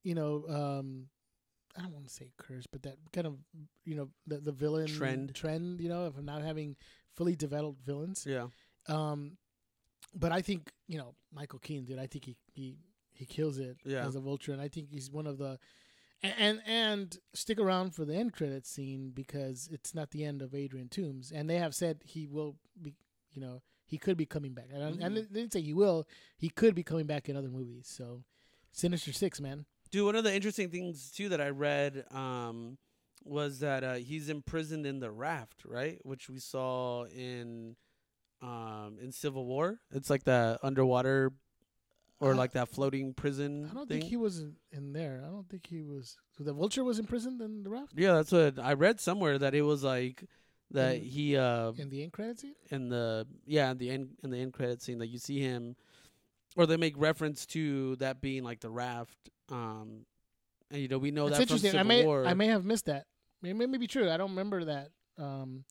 you 0.03 0.15
know, 0.15 0.43
um, 0.49 1.07
I 1.77 1.81
don't 1.81 1.93
want 1.93 2.05
to 2.05 2.11
say 2.13 2.31
curse, 2.37 2.67
but 2.71 2.83
that 2.83 2.97
kind 3.11 3.25
of 3.27 3.37
you 3.85 3.95
know 3.95 4.09
the 4.27 4.39
the 4.39 4.51
villain 4.51 4.87
Trend. 4.87 5.33
trend. 5.33 5.81
You 5.81 5.89
know, 5.89 6.05
of 6.05 6.23
not 6.23 6.41
having 6.41 6.75
fully 7.15 7.35
developed 7.35 7.81
villains. 7.85 8.25
Yeah, 8.27 8.47
Um, 8.87 9.37
but 10.15 10.31
I 10.31 10.41
think 10.41 10.71
you 10.87 10.97
know 10.97 11.15
Michael 11.31 11.59
Keane, 11.59 11.85
dude. 11.85 11.99
I 11.99 12.07
think 12.07 12.25
he 12.25 12.35
he 12.53 12.77
he 13.13 13.25
kills 13.25 13.57
it 13.59 13.77
Yeah. 13.85 14.05
as 14.05 14.15
a 14.15 14.19
vulture, 14.19 14.51
and 14.51 14.61
I 14.61 14.67
think 14.67 14.89
he's 14.89 15.09
one 15.09 15.27
of 15.27 15.37
the. 15.37 15.57
a- 16.23 16.39
And 16.39 16.61
and 16.65 17.17
stick 17.33 17.59
around 17.59 17.95
for 17.95 18.05
the 18.05 18.15
end 18.15 18.33
credit 18.33 18.65
scene 18.67 19.11
because 19.11 19.67
it's 19.71 19.93
not 19.95 20.11
the 20.11 20.23
end 20.25 20.41
of 20.41 20.53
Adrian 20.53 20.89
Toomes, 20.89 21.31
and 21.31 21.49
they 21.49 21.57
have 21.57 21.73
said 21.75 22.01
he 22.05 22.27
will 22.27 22.57
be, 22.81 22.93
you 23.33 23.41
know, 23.41 23.61
he 23.85 23.97
could 23.97 24.17
be 24.17 24.25
coming 24.25 24.53
back. 24.53 24.67
And, 24.73 24.81
and 25.01 25.15
Mhm. 25.15 25.15
they 25.31 25.39
didn't 25.41 25.53
say 25.53 25.61
he 25.61 25.73
will; 25.73 26.07
he 26.37 26.49
could 26.49 26.73
be 26.75 26.83
coming 26.83 27.05
back 27.05 27.29
in 27.29 27.35
other 27.35 27.49
movies. 27.49 27.87
So, 27.87 28.23
Sinister 28.71 29.13
Six, 29.13 29.39
man. 29.41 29.65
dude. 29.91 30.05
One 30.05 30.15
of 30.15 30.23
the 30.23 30.33
interesting 30.33 30.69
things 30.69 31.11
too 31.11 31.29
that 31.29 31.41
I 31.41 31.49
read 31.49 32.05
um, 32.11 32.77
was 33.23 33.59
that 33.59 33.83
uh, 33.83 33.93
he's 33.95 34.29
imprisoned 34.29 34.85
in 34.85 34.99
the 34.99 35.11
raft, 35.11 35.63
right? 35.65 35.99
Which 36.03 36.29
we 36.29 36.39
saw 36.39 37.05
in 37.05 37.75
um, 38.41 38.97
in 39.01 39.11
Civil 39.11 39.45
War. 39.45 39.79
It's 39.91 40.09
like 40.09 40.23
the 40.23 40.59
underwater 40.63 41.31
or 42.19 42.35
like 42.35 42.53
that 42.53 42.69
floating 42.69 43.13
prison. 43.13 43.67
I 43.69 43.73
don't 43.73 43.87
thing. 43.87 43.99
think 43.99 44.09
he 44.09 44.17
was 44.17 44.39
in- 44.39 44.55
in 44.71 44.93
there. 44.93 45.21
I 45.25 45.29
don't 45.29 45.47
think 45.49 45.67
he 45.67 45.81
was. 45.83 46.17
So 46.37 46.43
the 46.43 46.53
Vulture 46.53 46.83
was 46.83 46.97
imprisoned 46.99 47.41
in 47.41 47.63
the 47.63 47.69
raft 47.69 47.93
Yeah, 47.95 48.13
that's 48.13 48.31
what 48.31 48.57
I 48.59 48.73
read 48.73 48.99
somewhere 49.01 49.37
that 49.37 49.53
it 49.53 49.61
was 49.63 49.83
like 49.83 50.23
that 50.71 50.95
In- 50.97 51.01
he 51.03 51.37
uh 51.37 51.71
in 51.73 51.89
the 51.89 52.03
end 52.03 52.13
credit 52.13 52.39
scene. 52.39 52.55
in 52.71 52.89
the 52.89 53.27
yeah 53.45 53.71
in 53.71 53.77
the 53.77 53.89
end 53.89 54.09
in 54.23 54.29
the 54.31 54.37
end 54.39 54.53
credit 54.53 54.81
scene 54.81 54.99
that 54.99 55.07
you 55.07 55.17
see 55.19 55.39
him 55.39 55.75
or 56.55 56.65
they 56.65 56.77
make 56.77 56.95
reference 56.97 57.45
to 57.47 57.95
that 57.97 58.21
being 58.21 58.43
like 58.43 58.59
the 58.59 58.69
raft 58.69 59.17
um 59.51 60.05
and 60.71 60.81
you 60.81 60.87
know 60.87 60.97
we 60.97 61.11
know 61.11 61.27
That's 61.29 61.39
that 61.39 61.47
from 61.49 61.55
interesting. 61.57 61.79
I 61.79 61.83
may 61.83 62.05
War 62.05 62.25
I 62.25 62.33
may 62.33 62.47
have 62.47 62.65
missed 62.65 62.85
that. 62.85 63.05
It 63.43 63.53
may, 63.55 63.65
may 63.67 63.77
be 63.77 63.87
true. 63.87 64.09
I 64.09 64.17
don't 64.17 64.29
remember 64.31 64.63
that. 64.65 64.89
Um, 65.19 65.65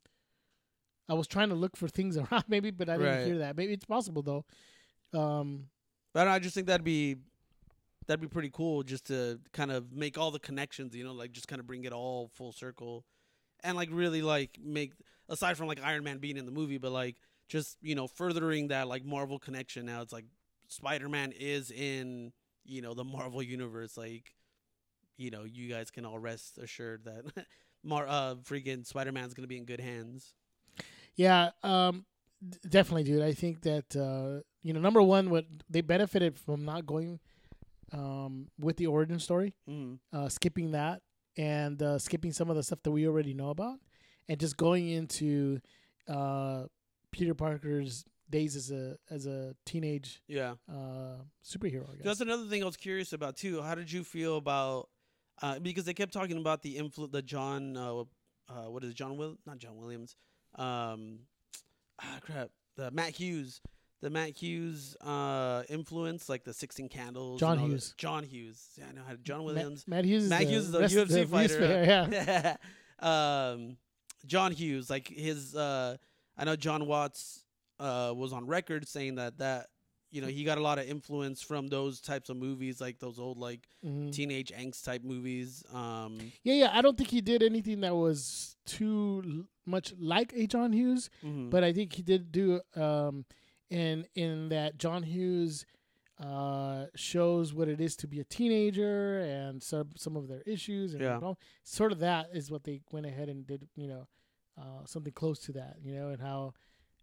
I 1.09 1.15
was 1.15 1.27
trying 1.27 1.49
to 1.49 1.55
look 1.55 1.75
for 1.77 1.89
things 1.89 2.17
around, 2.31 2.45
maybe, 2.47 2.71
but 2.71 2.89
I 2.89 2.97
didn't 2.99 3.13
Right. 3.17 3.27
hear 3.27 3.39
that. 3.39 3.57
Maybe 3.57 3.73
it's 3.73 3.85
possible 3.87 4.23
though. 4.23 4.45
Um, 5.19 5.69
but 6.15 6.29
I 6.29 6.39
just 6.39 6.55
think 6.55 6.67
that'd 6.69 6.85
be 6.85 7.17
that'd 8.07 8.21
be 8.21 8.29
pretty 8.29 8.51
cool 8.53 8.83
just 8.83 9.07
to 9.07 9.41
kind 9.53 9.73
of 9.73 9.93
make 9.93 10.19
all 10.19 10.31
the 10.31 10.39
connections 10.39 10.95
you 10.95 11.03
know 11.05 11.13
like 11.13 11.33
just 11.33 11.49
kind 11.49 11.61
of 11.61 11.67
bring 11.67 11.85
it 11.85 11.93
all 11.93 12.29
full 12.35 12.53
circle 12.53 13.05
and 13.62 13.77
like 13.77 13.88
really 13.92 14.22
like 14.22 14.59
make 14.62 14.92
aside 15.29 15.57
from 15.57 15.66
like 15.68 15.83
Iron 15.83 16.05
Man 16.05 16.18
being 16.18 16.37
in 16.37 16.46
the 16.46 16.53
movie 16.53 16.79
but 16.79 16.92
like 16.92 17.16
just 17.48 17.77
you 17.83 17.94
know 17.94 18.07
furthering 18.07 18.68
that 18.68 18.88
like 18.88 19.05
Marvel 19.05 19.38
connection 19.38 19.87
now 19.87 20.01
it's 20.03 20.12
like 20.12 20.25
Spider-Man 20.68 21.33
is 21.38 21.70
in 21.70 22.33
you 22.64 22.81
know 22.83 22.94
the 22.94 23.05
Marvel 23.05 23.42
universe 23.42 23.96
like 23.96 24.35
you 25.18 25.31
know 25.31 25.44
you 25.44 25.68
guys 25.68 25.90
can 25.90 26.05
all 26.07 26.18
rest 26.18 26.59
assured 26.59 27.05
that 27.05 27.46
Mar 27.85 28.07
uh 28.09 28.35
freaking 28.37 28.87
Spider-Man's 28.87 29.35
going 29.35 29.44
to 29.44 29.48
be 29.48 29.59
in 29.59 29.64
good 29.64 29.81
hands. 29.81 30.33
yeah, 31.16 31.51
um, 31.62 32.07
d- 32.48 32.59
definitely, 32.68 33.03
dude. 33.05 33.22
I 33.22 33.33
think 33.33 33.62
that 33.62 33.94
uh, 33.96 34.40
you 34.62 34.72
know, 34.72 34.81
number 34.81 35.03
one, 35.03 35.29
what 35.31 35.44
they 35.68 35.81
benefited 35.83 36.38
from 36.38 36.64
not 36.64 36.87
going 36.87 37.18
um, 37.92 38.48
with 38.59 38.77
the 38.77 38.87
origin 38.87 39.18
story, 39.18 39.55
Mm. 39.68 39.98
uh, 40.12 40.29
skipping 40.29 40.70
that, 40.72 41.03
and 41.37 41.83
uh, 41.83 41.99
skipping 41.99 42.33
some 42.33 42.51
of 42.51 42.57
the 42.57 42.62
stuff 42.62 42.83
that 42.83 42.90
we 42.90 43.07
already 43.07 43.35
know 43.35 43.51
about, 43.51 43.79
and 44.29 44.38
just 44.38 44.57
going 44.57 44.88
into 44.88 45.61
uh, 46.09 46.64
Peter 47.11 47.35
Parker's 47.35 48.05
days 48.31 48.57
as 48.57 48.71
a 48.71 48.97
as 49.11 49.27
a 49.27 49.55
teenage 49.66 50.23
Yeah. 50.29 50.55
uh, 50.71 51.16
superhero. 51.45 51.88
I 51.90 51.97
guess. 51.97 52.05
That's 52.05 52.21
another 52.23 52.47
thing 52.47 52.62
I 52.62 52.66
was 52.66 52.77
curious 52.77 53.12
about 53.12 53.37
too. 53.37 53.61
How 53.62 53.75
did 53.75 53.90
you 53.92 54.05
feel 54.05 54.37
about 54.37 54.88
uh, 55.42 55.59
because 55.59 55.85
they 55.85 55.95
kept 55.95 56.12
talking 56.12 56.38
about 56.38 56.62
the 56.62 56.77
influ- 56.77 57.11
the 57.12 57.23
John 57.23 57.77
uh, 57.77 58.01
uh, 58.49 58.71
what 58.71 58.85
is 58.85 58.90
it, 58.90 58.95
John 58.97 59.16
Will 59.16 59.37
not 59.47 59.59
John 59.59 59.77
Williams 59.77 60.16
um 60.57 61.21
ah 62.03 62.18
crap 62.21 62.51
the 62.77 62.90
Matt 62.90 63.11
Hughes 63.11 63.61
the 64.03 64.11
Matt 64.11 64.31
Hughes 64.37 64.95
uh 64.97 65.62
influence 65.71 66.29
like 66.29 66.45
the 66.45 66.53
Sixteen 66.53 66.88
Candles 66.91 67.41
John 67.41 67.53
and 67.53 67.61
all 67.61 67.67
that- 67.69 67.73
Hughes. 67.73 67.95
John 67.97 68.23
Hughes 68.25 68.69
yeah 68.77 68.85
I 68.91 68.93
know 68.93 69.03
how 69.09 69.15
John 69.23 69.45
Williams 69.45 69.88
Matt, 69.88 70.05
Hughes. 70.05 70.25
Is 70.25 70.31
Matt 70.31 70.41
the 70.43 70.49
Hughes 70.49 70.65
is 70.67 70.73
the 70.73 70.81
rest- 70.81 70.95
UFC 70.97 71.09
the 71.09 71.25
fighter, 71.27 71.57
player, 71.59 72.09
yeah. 72.12 72.57
um, 73.53 73.77
John 74.27 74.53
Hughes, 74.53 74.88
like 74.88 75.09
his, 75.09 75.57
uh, 75.57 75.97
I 76.38 76.45
know 76.45 76.55
Jon 76.55 76.87
Watts 76.87 77.45
uh, 77.81 78.12
was 78.15 78.33
on 78.33 78.47
record 78.47 78.87
saying 78.87 79.17
that 79.17 79.38
that 79.38 79.67
you 80.12 80.21
know 80.21 80.29
he 80.29 80.45
got 80.45 80.59
a 80.59 80.62
lot 80.62 80.79
of 80.79 80.87
influence 80.88 81.43
from 81.43 81.67
those 81.69 82.01
types 82.01 82.29
of 82.29 82.37
movies, 82.37 82.81
like 82.81 82.99
those 83.01 83.19
old 83.19 83.38
like 83.38 83.67
Mhm. 83.85 84.12
teenage 84.12 84.53
angst 84.53 84.85
type 84.85 85.03
movies. 85.03 85.65
Um, 85.73 86.19
Yeah, 86.45 86.55
yeah. 86.55 86.71
I 86.73 86.83
don't 86.83 86.97
think 86.97 87.11
he 87.11 87.21
did 87.21 87.43
anything 87.43 87.81
that 87.81 87.97
was 87.97 88.57
too 88.67 89.23
l- 89.27 89.45
much 89.67 89.93
like 89.99 90.33
a 90.37 90.47
John 90.47 90.73
Hughes, 90.73 91.11
mhm. 91.25 91.51
but 91.51 91.65
I 91.65 91.73
think 91.73 91.95
he 91.95 92.03
did 92.03 92.31
do 92.31 92.61
um, 92.77 93.25
in 93.73 94.07
in 94.15 94.49
that 94.51 94.79
John 94.79 95.03
Hughes 95.03 95.65
uh, 96.19 96.87
shows 96.95 97.53
what 97.55 97.69
it 97.69 97.81
is 97.81 97.97
to 97.97 98.07
be 98.07 98.21
a 98.21 98.25
teenager 98.25 99.21
and 99.21 99.63
some 99.63 99.91
some 99.97 100.17
of 100.17 100.29
their 100.29 100.43
issues 100.43 100.93
and 100.95 101.03
Yeah. 101.03 101.35
sort 101.65 101.91
of 101.93 101.99
that 102.01 102.29
is 102.33 102.51
what 102.51 102.65
they 102.65 102.81
went 102.93 103.07
ahead 103.07 103.29
and 103.29 103.47
did. 103.47 103.69
You 103.75 103.89
know, 103.89 104.09
uh, 104.61 104.85
something 104.87 105.13
close 105.13 105.39
to 105.41 105.53
that. 105.53 105.77
You 105.83 105.95
know, 105.95 106.09
and 106.09 106.21
how 106.21 106.53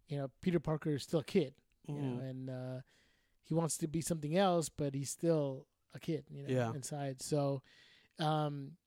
you 0.08 0.18
know 0.18 0.30
Peter 0.42 0.60
Parker 0.60 0.92
is 0.92 1.04
still 1.04 1.20
a 1.20 1.24
kid. 1.26 1.54
You 1.88 1.96
know, 1.96 2.02
Mhm. 2.20 2.30
and 2.30 2.50
uh, 2.50 2.82
he 3.44 3.54
wants 3.56 3.78
to 3.80 3.88
be 3.88 4.02
something 4.02 4.38
else, 4.38 4.70
but 4.70 4.94
he's 4.94 5.10
still 5.10 5.66
a 5.96 6.00
kid. 6.00 6.26
You 6.30 6.44
know, 6.44 6.50
Yeah. 6.54 6.72
inside. 6.74 7.22
So, 7.22 7.62
um, 8.20 8.78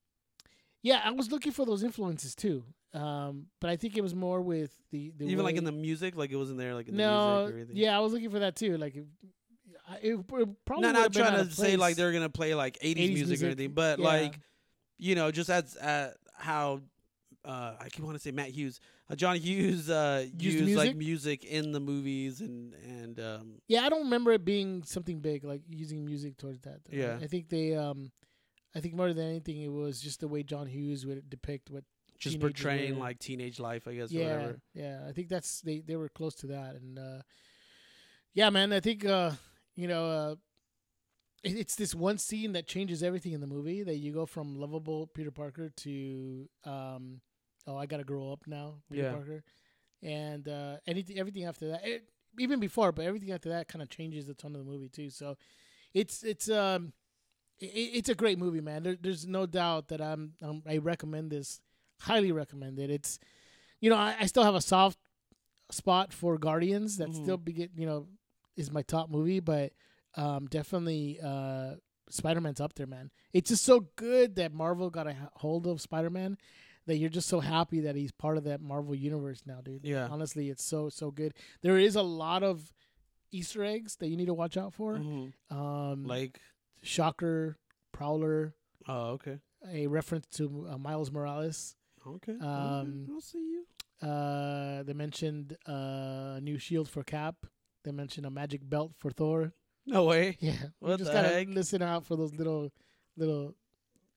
yeah, 0.82 1.00
I 1.04 1.10
was 1.10 1.30
looking 1.32 1.52
for 1.52 1.66
those 1.66 1.82
influences 1.82 2.34
too. 2.34 2.64
Um, 2.94 3.46
but 3.60 3.70
I 3.70 3.76
think 3.76 3.96
it 3.96 4.02
was 4.02 4.14
more 4.14 4.42
with 4.42 4.70
the, 4.90 5.12
the 5.16 5.26
even 5.26 5.44
like 5.44 5.56
in 5.56 5.64
the 5.64 5.72
music, 5.72 6.16
like 6.16 6.30
it 6.30 6.36
wasn't 6.36 6.58
there, 6.58 6.74
like 6.74 6.88
in 6.88 6.96
the 6.96 7.02
no, 7.02 7.38
music 7.38 7.54
or 7.54 7.58
anything. 7.58 7.76
yeah, 7.76 7.96
I 7.96 8.00
was 8.00 8.12
looking 8.12 8.30
for 8.30 8.40
that 8.40 8.54
too. 8.56 8.76
Like, 8.76 8.96
it, 8.96 9.06
it, 10.02 10.14
it 10.14 10.64
probably 10.64 10.82
not 10.82 10.94
not 10.94 11.12
been 11.12 11.22
trying 11.22 11.46
to 11.46 11.54
say 11.54 11.76
like 11.76 11.96
they're 11.96 12.12
gonna 12.12 12.28
play 12.28 12.54
like 12.54 12.78
80s, 12.80 12.90
80s 12.90 12.96
music, 12.96 13.28
music, 13.28 13.42
or 13.42 13.46
anything, 13.46 13.72
but 13.72 13.98
yeah. 13.98 14.04
like 14.04 14.38
you 14.98 15.14
know, 15.14 15.30
just 15.30 15.48
as 15.48 15.76
uh, 15.76 16.12
how 16.34 16.80
uh, 17.44 17.74
I 17.80 17.88
keep 17.88 18.04
wanting 18.04 18.18
to 18.18 18.22
say 18.22 18.30
Matt 18.30 18.50
Hughes. 18.50 18.80
Uh, 19.10 19.16
John 19.16 19.36
Hughes 19.36 19.90
uh, 19.90 20.26
Used 20.38 20.58
used 20.58 20.76
like 20.76 20.96
music? 20.96 21.42
music 21.42 21.44
in 21.44 21.72
the 21.72 21.80
movies 21.80 22.40
and 22.40 22.74
and 22.74 23.18
um, 23.20 23.54
Yeah, 23.68 23.84
I 23.84 23.88
don't 23.88 24.04
remember 24.04 24.32
it 24.32 24.44
being 24.44 24.82
something 24.84 25.20
big 25.20 25.44
like 25.44 25.62
using 25.68 26.04
music 26.04 26.36
towards 26.36 26.60
that. 26.60 26.80
though. 26.84 26.96
Yeah. 26.96 27.18
I 27.20 27.26
think 27.26 27.48
they 27.48 27.74
um 27.74 28.12
I 28.74 28.80
think 28.80 28.94
more 28.94 29.12
than 29.12 29.28
anything 29.28 29.60
it 29.60 29.72
was 29.72 30.00
just 30.00 30.20
the 30.20 30.28
way 30.28 30.42
John 30.42 30.66
Hughes 30.66 31.04
would 31.04 31.28
depict 31.28 31.70
what 31.70 31.84
just 32.22 32.40
portraying 32.40 32.94
were- 32.94 33.00
like 33.00 33.18
teenage 33.18 33.58
life, 33.60 33.86
I 33.88 33.94
guess. 33.94 34.10
or 34.10 34.14
yeah, 34.14 34.32
whatever. 34.36 34.60
yeah. 34.74 35.00
I 35.08 35.12
think 35.12 35.28
that's 35.28 35.60
they 35.60 35.80
they 35.80 35.96
were 35.96 36.08
close 36.08 36.34
to 36.36 36.46
that, 36.48 36.74
and 36.76 36.98
uh, 36.98 37.22
yeah, 38.34 38.50
man. 38.50 38.72
I 38.72 38.80
think 38.80 39.04
uh, 39.04 39.32
you 39.74 39.88
know 39.88 40.06
uh, 40.06 40.34
it, 41.42 41.56
it's 41.58 41.74
this 41.76 41.94
one 41.94 42.18
scene 42.18 42.52
that 42.52 42.66
changes 42.66 43.02
everything 43.02 43.32
in 43.32 43.40
the 43.40 43.46
movie. 43.46 43.82
That 43.82 43.96
you 43.96 44.12
go 44.12 44.26
from 44.26 44.56
lovable 44.58 45.06
Peter 45.08 45.30
Parker 45.30 45.68
to 45.68 46.48
um, 46.64 47.20
oh, 47.66 47.76
I 47.76 47.86
gotta 47.86 48.04
grow 48.04 48.32
up 48.32 48.44
now, 48.46 48.76
Peter 48.90 49.02
Yeah. 49.04 49.12
Parker, 49.12 49.44
and 50.02 50.48
uh, 50.48 50.76
anything 50.86 51.18
everything 51.18 51.44
after 51.44 51.68
that, 51.70 51.86
it, 51.86 52.04
even 52.38 52.60
before, 52.60 52.92
but 52.92 53.04
everything 53.04 53.32
after 53.32 53.50
that 53.50 53.68
kind 53.68 53.82
of 53.82 53.88
changes 53.90 54.26
the 54.26 54.34
tone 54.34 54.54
of 54.54 54.64
the 54.64 54.70
movie 54.70 54.88
too. 54.88 55.10
So 55.10 55.36
it's 55.92 56.22
it's 56.22 56.48
um. 56.48 56.92
it's 57.64 58.08
a 58.08 58.14
great 58.14 58.38
movie, 58.38 58.60
man. 58.60 58.82
There, 58.82 58.96
there's 59.00 59.24
no 59.26 59.46
doubt 59.46 59.88
that 59.88 60.00
I'm, 60.00 60.32
I'm 60.42 60.62
I 60.66 60.78
recommend 60.78 61.30
this, 61.30 61.60
highly 62.02 62.32
recommend 62.32 62.78
it. 62.78 62.90
It's 62.90 63.18
you 63.80 63.90
know, 63.90 63.96
I, 63.96 64.14
I 64.20 64.26
still 64.26 64.44
have 64.44 64.54
a 64.54 64.60
soft 64.60 64.98
spot 65.70 66.12
for 66.12 66.38
Guardians. 66.38 66.98
That 66.98 67.08
Mhm. 67.08 67.22
still 67.22 67.36
be 67.36 67.68
you 67.76 67.86
know 67.86 68.06
is 68.56 68.70
my 68.70 68.82
top 68.82 69.10
movie, 69.10 69.40
but 69.40 69.72
um, 70.14 70.46
definitely 70.46 71.18
uh, 71.22 71.76
Spider 72.10 72.40
Man's 72.40 72.60
up 72.60 72.74
there, 72.74 72.86
man. 72.86 73.10
It's 73.32 73.48
just 73.48 73.64
so 73.64 73.88
good 73.96 74.36
that 74.36 74.52
Marvel 74.52 74.90
got 74.90 75.06
a 75.06 75.16
hold 75.36 75.66
of 75.66 75.80
Spider 75.80 76.10
Man 76.10 76.36
that 76.86 76.96
you're 76.96 77.08
just 77.08 77.28
so 77.28 77.40
happy 77.40 77.80
that 77.80 77.94
he's 77.96 78.12
part 78.12 78.36
of 78.36 78.44
that 78.44 78.60
Marvel 78.60 78.94
universe 78.94 79.42
now, 79.46 79.60
dude. 79.62 79.84
Yeah. 79.84 80.08
honestly, 80.10 80.48
it's 80.50 80.64
so 80.64 80.88
so 80.90 81.10
good. 81.10 81.32
There 81.62 81.78
is 81.78 81.96
a 81.96 82.02
lot 82.02 82.42
of 82.42 82.72
Easter 83.30 83.64
eggs 83.64 83.96
that 83.96 84.08
you 84.08 84.16
need 84.18 84.26
to 84.26 84.34
watch 84.34 84.56
out 84.58 84.74
for. 84.74 84.98
Mhm. 84.98 85.32
Um, 85.50 86.04
Like, 86.04 86.40
Shocker, 86.82 87.56
Prowler, 87.92 88.54
oh, 88.86 89.10
okay, 89.12 89.38
a 89.66 89.86
reference 89.86 90.26
to 90.32 90.66
uh, 90.70 90.76
Miles 90.78 91.10
Morales. 91.10 91.76
Okay. 92.06 92.36
Um, 92.40 93.06
I'll 93.12 93.20
see 93.20 93.38
you. 93.38 93.64
Uh, 94.08 94.82
they 94.82 94.92
mentioned 94.92 95.56
uh, 95.68 96.36
a 96.36 96.40
new 96.42 96.58
shield 96.58 96.88
for 96.88 97.02
Cap. 97.04 97.36
They 97.84 97.92
mentioned 97.92 98.26
a 98.26 98.30
magic 98.30 98.68
belt 98.68 98.92
for 98.98 99.10
Thor. 99.10 99.52
No 99.86 100.04
way. 100.04 100.36
Yeah, 100.40 100.54
What 100.80 100.98
just 100.98 101.10
the 101.10 101.16
gotta 101.16 101.28
heck? 101.28 101.48
listen 101.48 101.82
out 101.82 102.04
for 102.06 102.16
those 102.16 102.34
little 102.34 102.72
little 103.16 103.54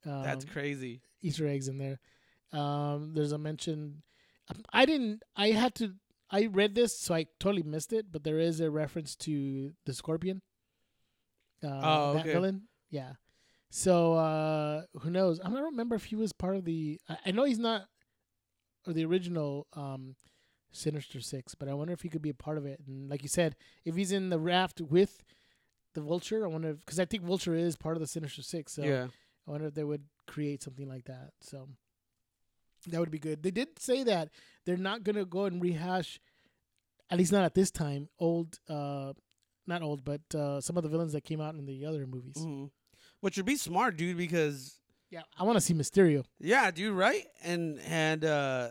um, 0.06 0.24
That's 0.24 0.46
crazy. 0.46 1.02
Easter 1.22 1.48
eggs 1.48 1.68
in 1.68 1.78
there. 1.78 2.00
Um, 2.52 3.14
there's 3.16 3.32
a 3.32 3.38
mention. 3.38 4.04
um, 4.50 4.64
I 4.72 4.86
didn't. 4.86 5.24
I 5.36 5.50
had 5.52 5.74
to. 5.76 5.94
I 6.32 6.46
read 6.52 6.76
this, 6.76 6.98
so 7.00 7.14
I 7.16 7.26
totally 7.40 7.64
missed 7.64 7.94
it. 7.94 8.12
But 8.12 8.24
there 8.24 8.40
is 8.40 8.60
a 8.60 8.70
reference 8.70 9.16
to 9.18 9.72
the 9.86 9.94
Scorpion. 9.94 10.42
Uh, 11.64 11.82
Oh, 11.84 12.14
that 12.14 12.22
okay. 12.22 12.34
villain. 12.34 12.64
Yeah. 12.92 13.14
So 13.70 14.14
uh, 14.14 14.84
who 15.02 15.10
knows? 15.10 15.40
I 15.44 15.50
don't 15.50 15.64
remember 15.64 15.96
if 15.96 16.06
he 16.06 16.16
was 16.16 16.32
part 16.34 16.56
of 16.56 16.66
the. 16.66 17.00
I, 17.10 17.18
I 17.28 17.32
know 17.32 17.44
he's 17.44 17.60
not, 17.60 17.88
or 18.88 18.94
the 18.94 19.06
original 19.06 19.68
um, 19.74 20.16
Sinister 20.72 21.20
Six, 21.20 21.56
but 21.56 21.68
I 21.68 21.74
wonder 21.74 21.94
if 21.94 22.02
he 22.02 22.10
could 22.10 22.22
be 22.22 22.30
a 22.30 22.36
part 22.36 22.58
of 22.58 22.66
it. 22.66 22.80
And 22.88 23.10
like 23.10 23.22
you 23.24 23.30
said, 23.30 23.56
if 23.84 23.96
he's 23.96 24.12
in 24.12 24.30
the 24.30 24.40
raft 24.40 24.80
with 24.82 25.24
the 25.94 26.02
Vulture, 26.02 26.46
I 26.46 26.48
wonder 26.48 26.74
because 26.74 27.00
I 27.00 27.06
think 27.06 27.24
Vulture 27.24 27.56
is 27.56 27.76
part 27.76 27.96
of 27.98 28.02
the 28.02 28.08
Sinister 28.08 28.42
Six. 28.42 28.74
So 28.74 28.84
yeah. 28.84 29.08
I 29.48 29.52
wonder 29.52 29.68
if 29.68 29.74
they 29.76 29.84
would 29.84 30.04
create 30.28 30.64
something 30.64 30.88
like 30.88 31.06
that. 31.06 31.32
So 31.42 31.68
that 32.88 33.00
would 33.00 33.12
be 33.12 33.20
good. 33.20 33.44
They 33.44 33.52
did 33.52 33.80
say 33.80 34.04
that 34.04 34.30
they're 34.66 34.78
not 34.78 35.04
gonna 35.04 35.26
go 35.26 35.46
and 35.46 35.62
rehash, 35.62 36.20
at 37.10 37.18
least 37.18 37.32
not 37.32 37.44
at 37.44 37.56
this 37.56 37.72
time, 37.72 38.10
old, 38.20 38.60
uh, 38.70 39.14
not 39.68 39.82
old, 39.82 40.04
but 40.06 40.22
uh, 40.34 40.62
some 40.62 40.78
of 40.78 40.84
the 40.84 40.90
villains 40.90 41.14
that 41.14 41.24
came 41.24 41.42
out 41.42 41.56
in 41.56 41.66
the 41.66 41.86
other 41.86 42.06
movies. 42.06 42.38
Mhm. 42.38 42.70
Which 43.22 43.38
would 43.38 43.46
be 43.46 43.56
smart, 43.56 43.98
dude, 43.98 44.18
because 44.18 44.80
Yeah, 45.10 45.22
I 45.38 45.44
want 45.44 45.58
to 45.58 45.62
see 45.62 45.74
Mysterio. 45.74 46.26
Yeah, 46.40 46.70
dude, 46.72 46.96
right? 46.96 47.26
And 47.44 47.80
and 47.82 48.24
uh 48.26 48.70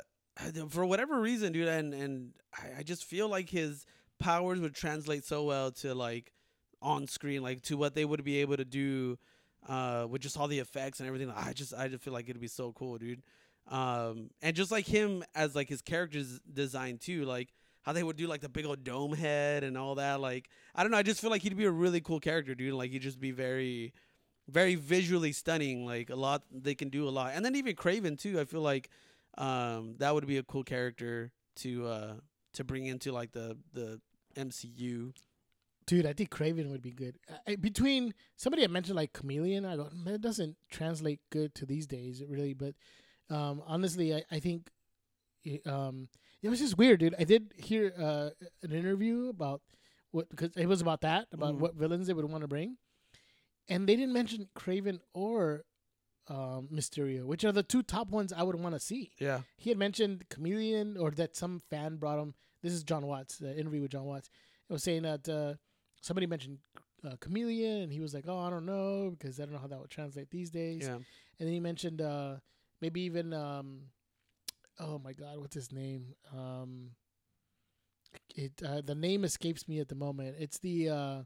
for 0.68 0.84
whatever 0.84 1.20
reason, 1.20 1.52
dude, 1.52 1.68
and 1.68 1.94
and 1.94 2.32
I, 2.56 2.80
I 2.80 2.82
just 2.82 3.04
feel 3.04 3.28
like 3.28 3.50
his 3.50 3.84
powers 4.18 4.60
would 4.60 4.74
translate 4.74 5.24
so 5.24 5.44
well 5.44 5.70
to 5.72 5.94
like 5.94 6.32
on 6.82 7.06
screen, 7.08 7.42
like 7.42 7.62
to 7.62 7.76
what 7.76 7.94
they 7.94 8.04
would 8.04 8.22
be 8.24 8.38
able 8.38 8.56
to 8.56 8.64
do 8.64 9.18
uh 9.68 10.06
with 10.08 10.22
just 10.22 10.38
all 10.38 10.48
the 10.48 10.58
effects 10.58 11.00
and 11.00 11.06
everything. 11.06 11.32
I 11.34 11.52
just 11.52 11.72
I 11.74 11.88
just 11.88 12.02
feel 12.02 12.12
like 12.12 12.28
it'd 12.28 12.40
be 12.40 12.48
so 12.48 12.72
cool, 12.72 12.98
dude. 12.98 13.22
Um 13.68 14.30
and 14.42 14.54
just 14.54 14.70
like 14.70 14.86
him 14.86 15.24
as 15.34 15.54
like 15.54 15.68
his 15.68 15.82
character's 15.82 16.38
design 16.40 16.98
too, 16.98 17.24
like 17.24 17.48
how 17.82 17.92
they 17.92 18.02
would 18.02 18.16
do 18.16 18.26
like 18.26 18.40
the 18.40 18.48
big 18.48 18.66
old 18.66 18.82
dome 18.84 19.14
head 19.14 19.62
and 19.64 19.76
all 19.78 19.94
that. 19.96 20.20
Like 20.20 20.48
I 20.74 20.82
don't 20.82 20.92
know, 20.92 20.98
I 20.98 21.02
just 21.02 21.20
feel 21.20 21.30
like 21.30 21.42
he'd 21.42 21.56
be 21.56 21.64
a 21.64 21.70
really 21.70 22.00
cool 22.00 22.20
character, 22.20 22.54
dude. 22.54 22.74
Like 22.74 22.90
he'd 22.90 23.02
just 23.02 23.20
be 23.20 23.30
very 23.30 23.92
very 24.48 24.74
visually 24.74 25.32
stunning. 25.32 25.84
Like 25.86 26.10
a 26.10 26.16
lot, 26.16 26.42
they 26.52 26.74
can 26.74 26.88
do 26.90 27.08
a 27.08 27.10
lot, 27.10 27.32
and 27.34 27.44
then 27.44 27.54
even 27.56 27.74
Kraven 27.76 28.18
too. 28.18 28.38
I 28.40 28.44
feel 28.44 28.60
like 28.62 28.88
um, 29.38 29.96
that 29.98 30.14
would 30.14 30.26
be 30.26 30.38
a 30.38 30.42
cool 30.42 30.64
character 30.64 31.32
to 31.56 31.86
uh, 31.86 32.14
to 32.54 32.64
bring 32.64 32.86
into 32.86 33.12
like 33.12 33.32
the 33.32 33.56
the 33.72 34.00
MCU. 34.36 35.12
Dude, 35.86 36.06
I 36.06 36.14
think 36.14 36.30
Kraven 36.30 36.70
would 36.70 36.80
be 36.80 36.92
good. 36.92 37.18
I, 37.46 37.56
between 37.56 38.14
somebody 38.36 38.62
had 38.62 38.70
mentioned 38.70 38.96
like 38.96 39.12
Chameleon, 39.12 39.66
I 39.66 39.76
go, 39.76 39.88
man, 39.94 40.14
it 40.14 40.22
doesn't 40.22 40.56
translate 40.70 41.20
good 41.30 41.54
to 41.56 41.66
these 41.66 41.86
days, 41.86 42.22
really. 42.26 42.54
But 42.54 42.74
um, 43.28 43.62
honestly, 43.66 44.14
I, 44.14 44.24
I 44.30 44.40
think 44.40 44.70
it, 45.44 45.66
um, 45.66 46.08
it 46.42 46.48
was 46.48 46.58
just 46.60 46.78
weird, 46.78 47.00
dude. 47.00 47.14
I 47.18 47.24
did 47.24 47.52
hear 47.58 47.92
uh, 47.98 48.30
an 48.62 48.72
interview 48.72 49.28
about 49.28 49.60
what 50.10 50.30
because 50.30 50.56
it 50.56 50.66
was 50.66 50.80
about 50.80 51.02
that 51.02 51.26
about 51.32 51.54
Mhm. 51.56 51.58
what 51.58 51.74
villains 51.74 52.06
they 52.06 52.14
would 52.14 52.24
want 52.30 52.42
to 52.42 52.48
bring, 52.48 52.78
and 53.68 53.88
they 53.88 53.96
didn't 53.96 54.12
mention 54.12 54.48
Kraven 54.56 55.00
or 55.12 55.64
um, 56.28 56.68
Mysterio, 56.72 57.24
which 57.24 57.44
are 57.44 57.52
the 57.52 57.62
two 57.62 57.82
top 57.82 58.08
ones 58.08 58.32
I 58.32 58.42
would 58.42 58.56
want 58.56 58.74
to 58.74 58.80
see. 58.80 59.12
Yeah, 59.18 59.40
He 59.56 59.70
had 59.70 59.78
mentioned 59.78 60.28
Chameleon, 60.30 60.96
or 60.96 61.10
that 61.12 61.36
some 61.36 61.60
fan 61.70 61.96
brought 61.96 62.18
him. 62.18 62.34
This 62.62 62.72
is 62.72 62.82
Jon 62.82 63.06
Watts, 63.06 63.36
the 63.36 63.56
interview 63.58 63.82
with 63.82 63.90
Jon 63.90 64.04
Watts. 64.04 64.30
It 64.68 64.72
was 64.72 64.82
saying 64.82 65.02
that 65.02 65.28
uh, 65.28 65.54
somebody 66.00 66.26
mentioned 66.26 66.58
uh, 67.06 67.16
Chameleon, 67.20 67.82
and 67.82 67.92
he 67.92 68.00
was 68.00 68.14
like, 68.14 68.24
"Oh, 68.26 68.38
I 68.38 68.48
don't 68.48 68.64
know 68.64 69.10
because 69.10 69.38
I 69.38 69.44
don't 69.44 69.52
know 69.52 69.58
how 69.60 69.66
that 69.66 69.78
would 69.78 69.90
translate 69.90 70.30
these 70.30 70.50
days." 70.50 70.82
yeah. 70.84 70.94
And 70.94 71.48
then 71.48 71.52
he 71.52 71.60
mentioned 71.60 72.00
uh, 72.00 72.36
maybe 72.80 73.02
even 73.02 73.34
um, 73.34 73.80
oh 74.80 74.98
my 74.98 75.12
God, 75.12 75.38
what's 75.38 75.54
his 75.54 75.72
name? 75.72 76.14
Um, 76.32 76.90
it 78.34 78.52
uh, 78.66 78.80
the 78.80 78.94
name 78.94 79.24
escapes 79.24 79.68
me 79.68 79.80
at 79.80 79.88
the 79.88 79.94
moment. 79.94 80.36
It's 80.38 80.58
the 80.58 80.88
uh, 80.88 81.22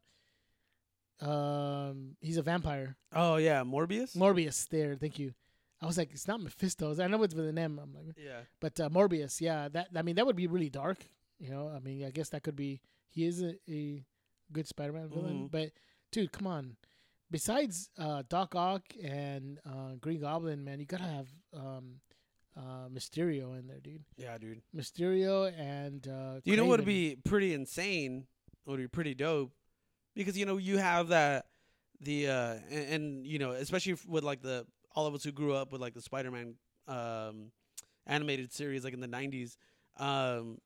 um, 1.20 2.16
he's 2.20 2.36
a 2.36 2.42
vampire. 2.42 2.96
Oh 3.14 3.36
yeah, 3.36 3.62
Morbius. 3.64 4.16
Morbius. 4.16 4.68
There, 4.68 4.94
thank 4.96 5.18
you. 5.18 5.32
I 5.80 5.86
was 5.86 5.96
like, 5.96 6.10
it's 6.12 6.26
not 6.26 6.40
Mephisto. 6.42 6.94
I 7.00 7.06
know 7.06 7.22
it's 7.22 7.34
with 7.34 7.46
an 7.48 7.58
M. 7.58 7.78
I'm 7.82 7.94
like, 7.94 8.14
yeah, 8.16 8.40
but 8.60 8.78
uh, 8.80 8.88
Morbius, 8.88 9.40
yeah, 9.40 9.68
that 9.68 9.88
I 9.94 10.02
mean 10.02 10.16
that 10.16 10.26
would 10.26 10.36
be 10.36 10.46
really 10.46 10.70
dark. 10.70 10.98
You 11.38 11.50
know, 11.50 11.68
I 11.74 11.78
mean, 11.80 12.04
I 12.04 12.10
guess 12.10 12.30
that 12.30 12.42
could 12.42 12.56
be. 12.56 12.80
He 13.10 13.24
is 13.26 13.42
a, 13.42 13.54
a 13.70 14.04
good 14.52 14.66
Spider-Man 14.68 15.08
villain, 15.08 15.44
Mhm. 15.44 15.50
but 15.50 15.70
dude, 16.12 16.32
come 16.32 16.46
on. 16.46 16.76
Besides 17.30 17.90
uh, 17.98 18.22
Doc 18.28 18.54
Ock 18.54 18.82
and 19.02 19.58
uh, 19.66 19.94
Green 20.00 20.20
Goblin, 20.20 20.64
man, 20.64 20.80
you 20.80 20.86
gotta 20.86 21.04
have 21.04 21.28
um, 21.54 22.00
uh, 22.56 22.88
Mysterio 22.92 23.58
in 23.58 23.66
there, 23.66 23.80
dude. 23.80 24.02
yeah, 24.16 24.36
dude. 24.38 24.62
Mysterio 24.74 25.52
and 25.58 26.06
uh, 26.08 26.40
You 26.44 26.56
know 26.56 26.64
what 26.64 26.80
would 26.80 26.86
be 26.86 27.16
pretty 27.24 27.54
insane? 27.54 28.26
Would 28.66 28.78
be 28.78 28.88
pretty 28.88 29.14
dope, 29.14 29.52
because 30.18 30.36
you 30.36 30.44
know 30.44 30.56
you 30.56 30.78
have 30.78 31.08
that 31.08 31.46
the 32.00 32.28
uh 32.28 32.54
and, 32.70 32.92
and 32.92 33.26
you 33.26 33.38
know 33.38 33.52
especially 33.52 33.94
with 34.06 34.24
like 34.24 34.42
the 34.42 34.66
all 34.94 35.06
of 35.06 35.14
us 35.14 35.22
who 35.22 35.30
grew 35.30 35.54
up 35.54 35.72
with 35.72 35.80
like 35.80 35.94
the 35.94 36.02
Spider-Man 36.02 36.54
um 36.88 37.52
animated 38.06 38.52
series 38.52 38.84
like 38.84 38.92
in 38.92 39.00
the 39.00 39.08
90s 39.08 39.56
um 39.98 40.58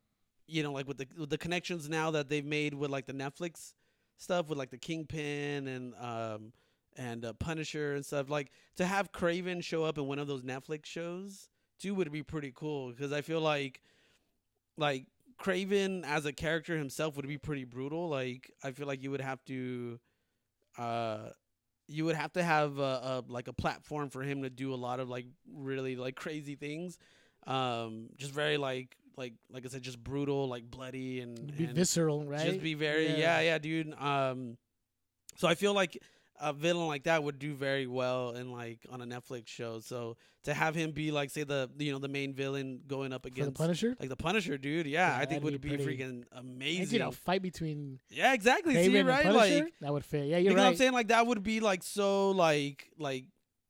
you 0.47 0.63
know 0.63 0.73
like 0.73 0.89
with 0.89 0.97
the 0.97 1.07
with 1.19 1.29
the 1.29 1.39
connections 1.39 1.89
now 1.89 2.11
that 2.11 2.29
they've 2.31 2.47
made 2.47 2.73
with 2.73 2.91
like 2.91 3.07
the 3.07 3.13
Netflix 3.13 3.75
stuff 4.17 4.49
with 4.49 4.57
like 4.57 4.71
the 4.71 4.79
Kingpin 4.79 5.69
and 5.69 5.95
um 6.01 6.53
and 6.97 7.25
uh, 7.25 7.33
Punisher 7.35 7.95
and 7.95 8.05
stuff 8.05 8.31
like 8.31 8.51
to 8.77 8.87
have 8.87 9.13
Kraven 9.13 9.63
show 9.63 9.85
up 9.85 9.99
in 9.99 10.07
one 10.07 10.19
of 10.19 10.29
those 10.29 10.43
Netflix 10.43 10.87
shows 10.87 11.51
too 11.79 11.95
would 11.95 12.11
be 12.11 12.23
pretty 12.23 12.53
cool 12.55 12.91
because 12.91 13.13
I 13.13 13.21
feel 13.21 13.41
like 13.41 13.83
like 14.79 15.07
Kraven 15.43 16.05
as 16.05 16.25
a 16.25 16.33
character 16.33 16.77
himself 16.77 17.17
would 17.17 17.27
be 17.27 17.39
pretty 17.39 17.65
brutal. 17.65 18.09
Like 18.09 18.51
I 18.63 18.71
feel 18.71 18.87
like 18.87 19.03
you 19.03 19.11
would 19.11 19.21
have 19.21 19.45
to, 19.47 19.99
uh, 20.79 21.31
you 21.89 22.05
would 22.05 22.17
have 22.17 22.33
to 22.35 22.43
have 22.43 22.79
a, 22.79 22.83
a 22.83 23.25
like 23.27 23.49
a 23.49 23.53
platform 23.53 24.09
for 24.09 24.23
him 24.23 24.43
to 24.43 24.51
do 24.51 24.73
a 24.73 24.77
lot 24.77 25.01
of 25.01 25.09
like 25.09 25.27
really 25.53 25.97
like 25.97 26.15
crazy 26.15 26.55
things. 26.55 26.99
Um, 27.47 28.11
just 28.17 28.33
very 28.33 28.57
like 28.57 28.97
like 29.17 29.35
like 29.51 29.67
I 29.67 29.69
said, 29.69 29.83
just 29.83 30.03
brutal, 30.03 30.49
like 30.49 30.71
bloody 30.71 31.21
and, 31.21 31.57
be 31.57 31.65
and 31.65 31.75
visceral, 31.75 32.25
right? 32.25 32.47
just 32.47 32.63
be 32.63 32.75
very 32.75 33.09
Yeah. 33.09 33.17
yeah. 33.17 33.41
yeah 33.41 33.59
dude. 33.59 33.95
Um, 34.01 34.57
so 35.37 35.49
I 35.49 35.55
feel 35.55 35.75
like 35.75 36.01
a 36.43 36.53
villain 36.53 36.87
like 36.89 37.05
that 37.05 37.23
would 37.23 37.39
do 37.39 37.55
very 37.55 37.87
well 37.87 38.31
in 38.33 38.51
like 38.53 38.81
on 38.91 39.01
a 39.01 39.07
Netflix 39.07 39.47
show. 39.49 39.79
So 39.81 40.17
to 40.45 40.53
have 40.53 40.75
him 40.75 40.91
be 40.91 41.11
like 41.13 41.31
say 41.31 41.45
the 41.45 41.71
you 41.79 41.93
know 41.93 41.99
the 41.99 42.09
main 42.09 42.35
villain 42.35 42.81
going 42.87 43.13
up 43.13 43.23
For 43.23 43.45
the 43.45 43.53
Punisher. 43.53 43.97
like 44.01 44.09
the 44.09 44.17
Punisher, 44.17 44.59
dude. 44.59 44.87
Yeah, 44.87 45.15
Yeah, 45.17 45.23
I 45.23 45.25
think 45.27 45.43
that'd 45.45 45.61
be 45.61 45.69
pretty- 45.77 45.85
freaking 45.99 46.03
And, 46.11 46.25
amazing. 46.33 46.89
you 46.95 46.99
know, 46.99 47.13
fight 47.13 47.43
between 47.43 48.01
yeah, 48.11 48.35
exactly. 48.35 48.75
See, 48.75 49.01
right? 49.03 49.23
Punisher. 49.25 49.65
Like 49.65 49.73
that 49.81 49.93
would 49.93 50.05
fit. 50.05 50.27
Yeah, 50.27 50.39
you're 50.39 50.51
you're 50.51 50.57
know 50.57 50.65
what 50.65 50.71
I'm 50.71 50.77
saying? 50.77 50.93
Like 50.93 51.09
that 51.09 51.27
would 51.27 51.43
be 51.45 51.61
like 51.61 51.83
so 51.85 52.33
like 52.33 52.91
like 52.99 53.25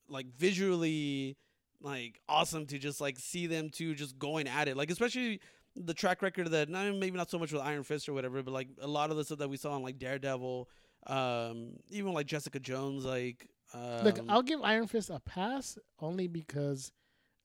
like 0.09 0.27
visually 0.39 1.37
like 1.81 2.21
awesome 2.29 2.67
to 2.67 2.79
just 2.79 3.01
like 3.01 3.19
see 3.19 3.47
them 3.47 3.69
two 3.71 3.95
just 3.95 4.19
going 4.19 4.49
at 4.49 4.69
it. 4.69 4.77
Like 4.77 4.91
especially 4.91 5.41
the 5.75 5.95
track 5.95 6.23
record 6.23 6.49
that 6.51 6.69
not 6.69 6.95
maybe 6.95 7.17
not 7.17 7.31
so 7.31 7.39
much 7.39 7.53
with 7.53 7.63
Iron 7.63 7.83
Fist 7.83 8.09
or 8.09 8.13
whatever, 8.13 8.43
but 8.43 8.53
like 8.53 8.69
a 8.81 8.87
lot 8.87 9.11
of 9.11 9.17
the 9.17 9.25
stuff 9.25 9.39
that 9.39 9.49
we 9.49 9.57
saw 9.57 9.73
on 9.73 9.83
like 9.83 9.99
Daredevil, 9.99 10.69
um, 11.07 11.73
even 11.91 12.13
like 12.13 12.27
Jessica 12.27 12.61
Jones, 12.61 13.05
like 13.05 13.49
um, 13.75 14.05
Look, 14.05 14.19
I'll 14.29 14.43
give 14.43 14.61
Iron 14.63 14.87
Fist 14.87 15.11
a 15.11 15.21
pass 15.21 15.79
only 16.01 16.27
because 16.27 16.93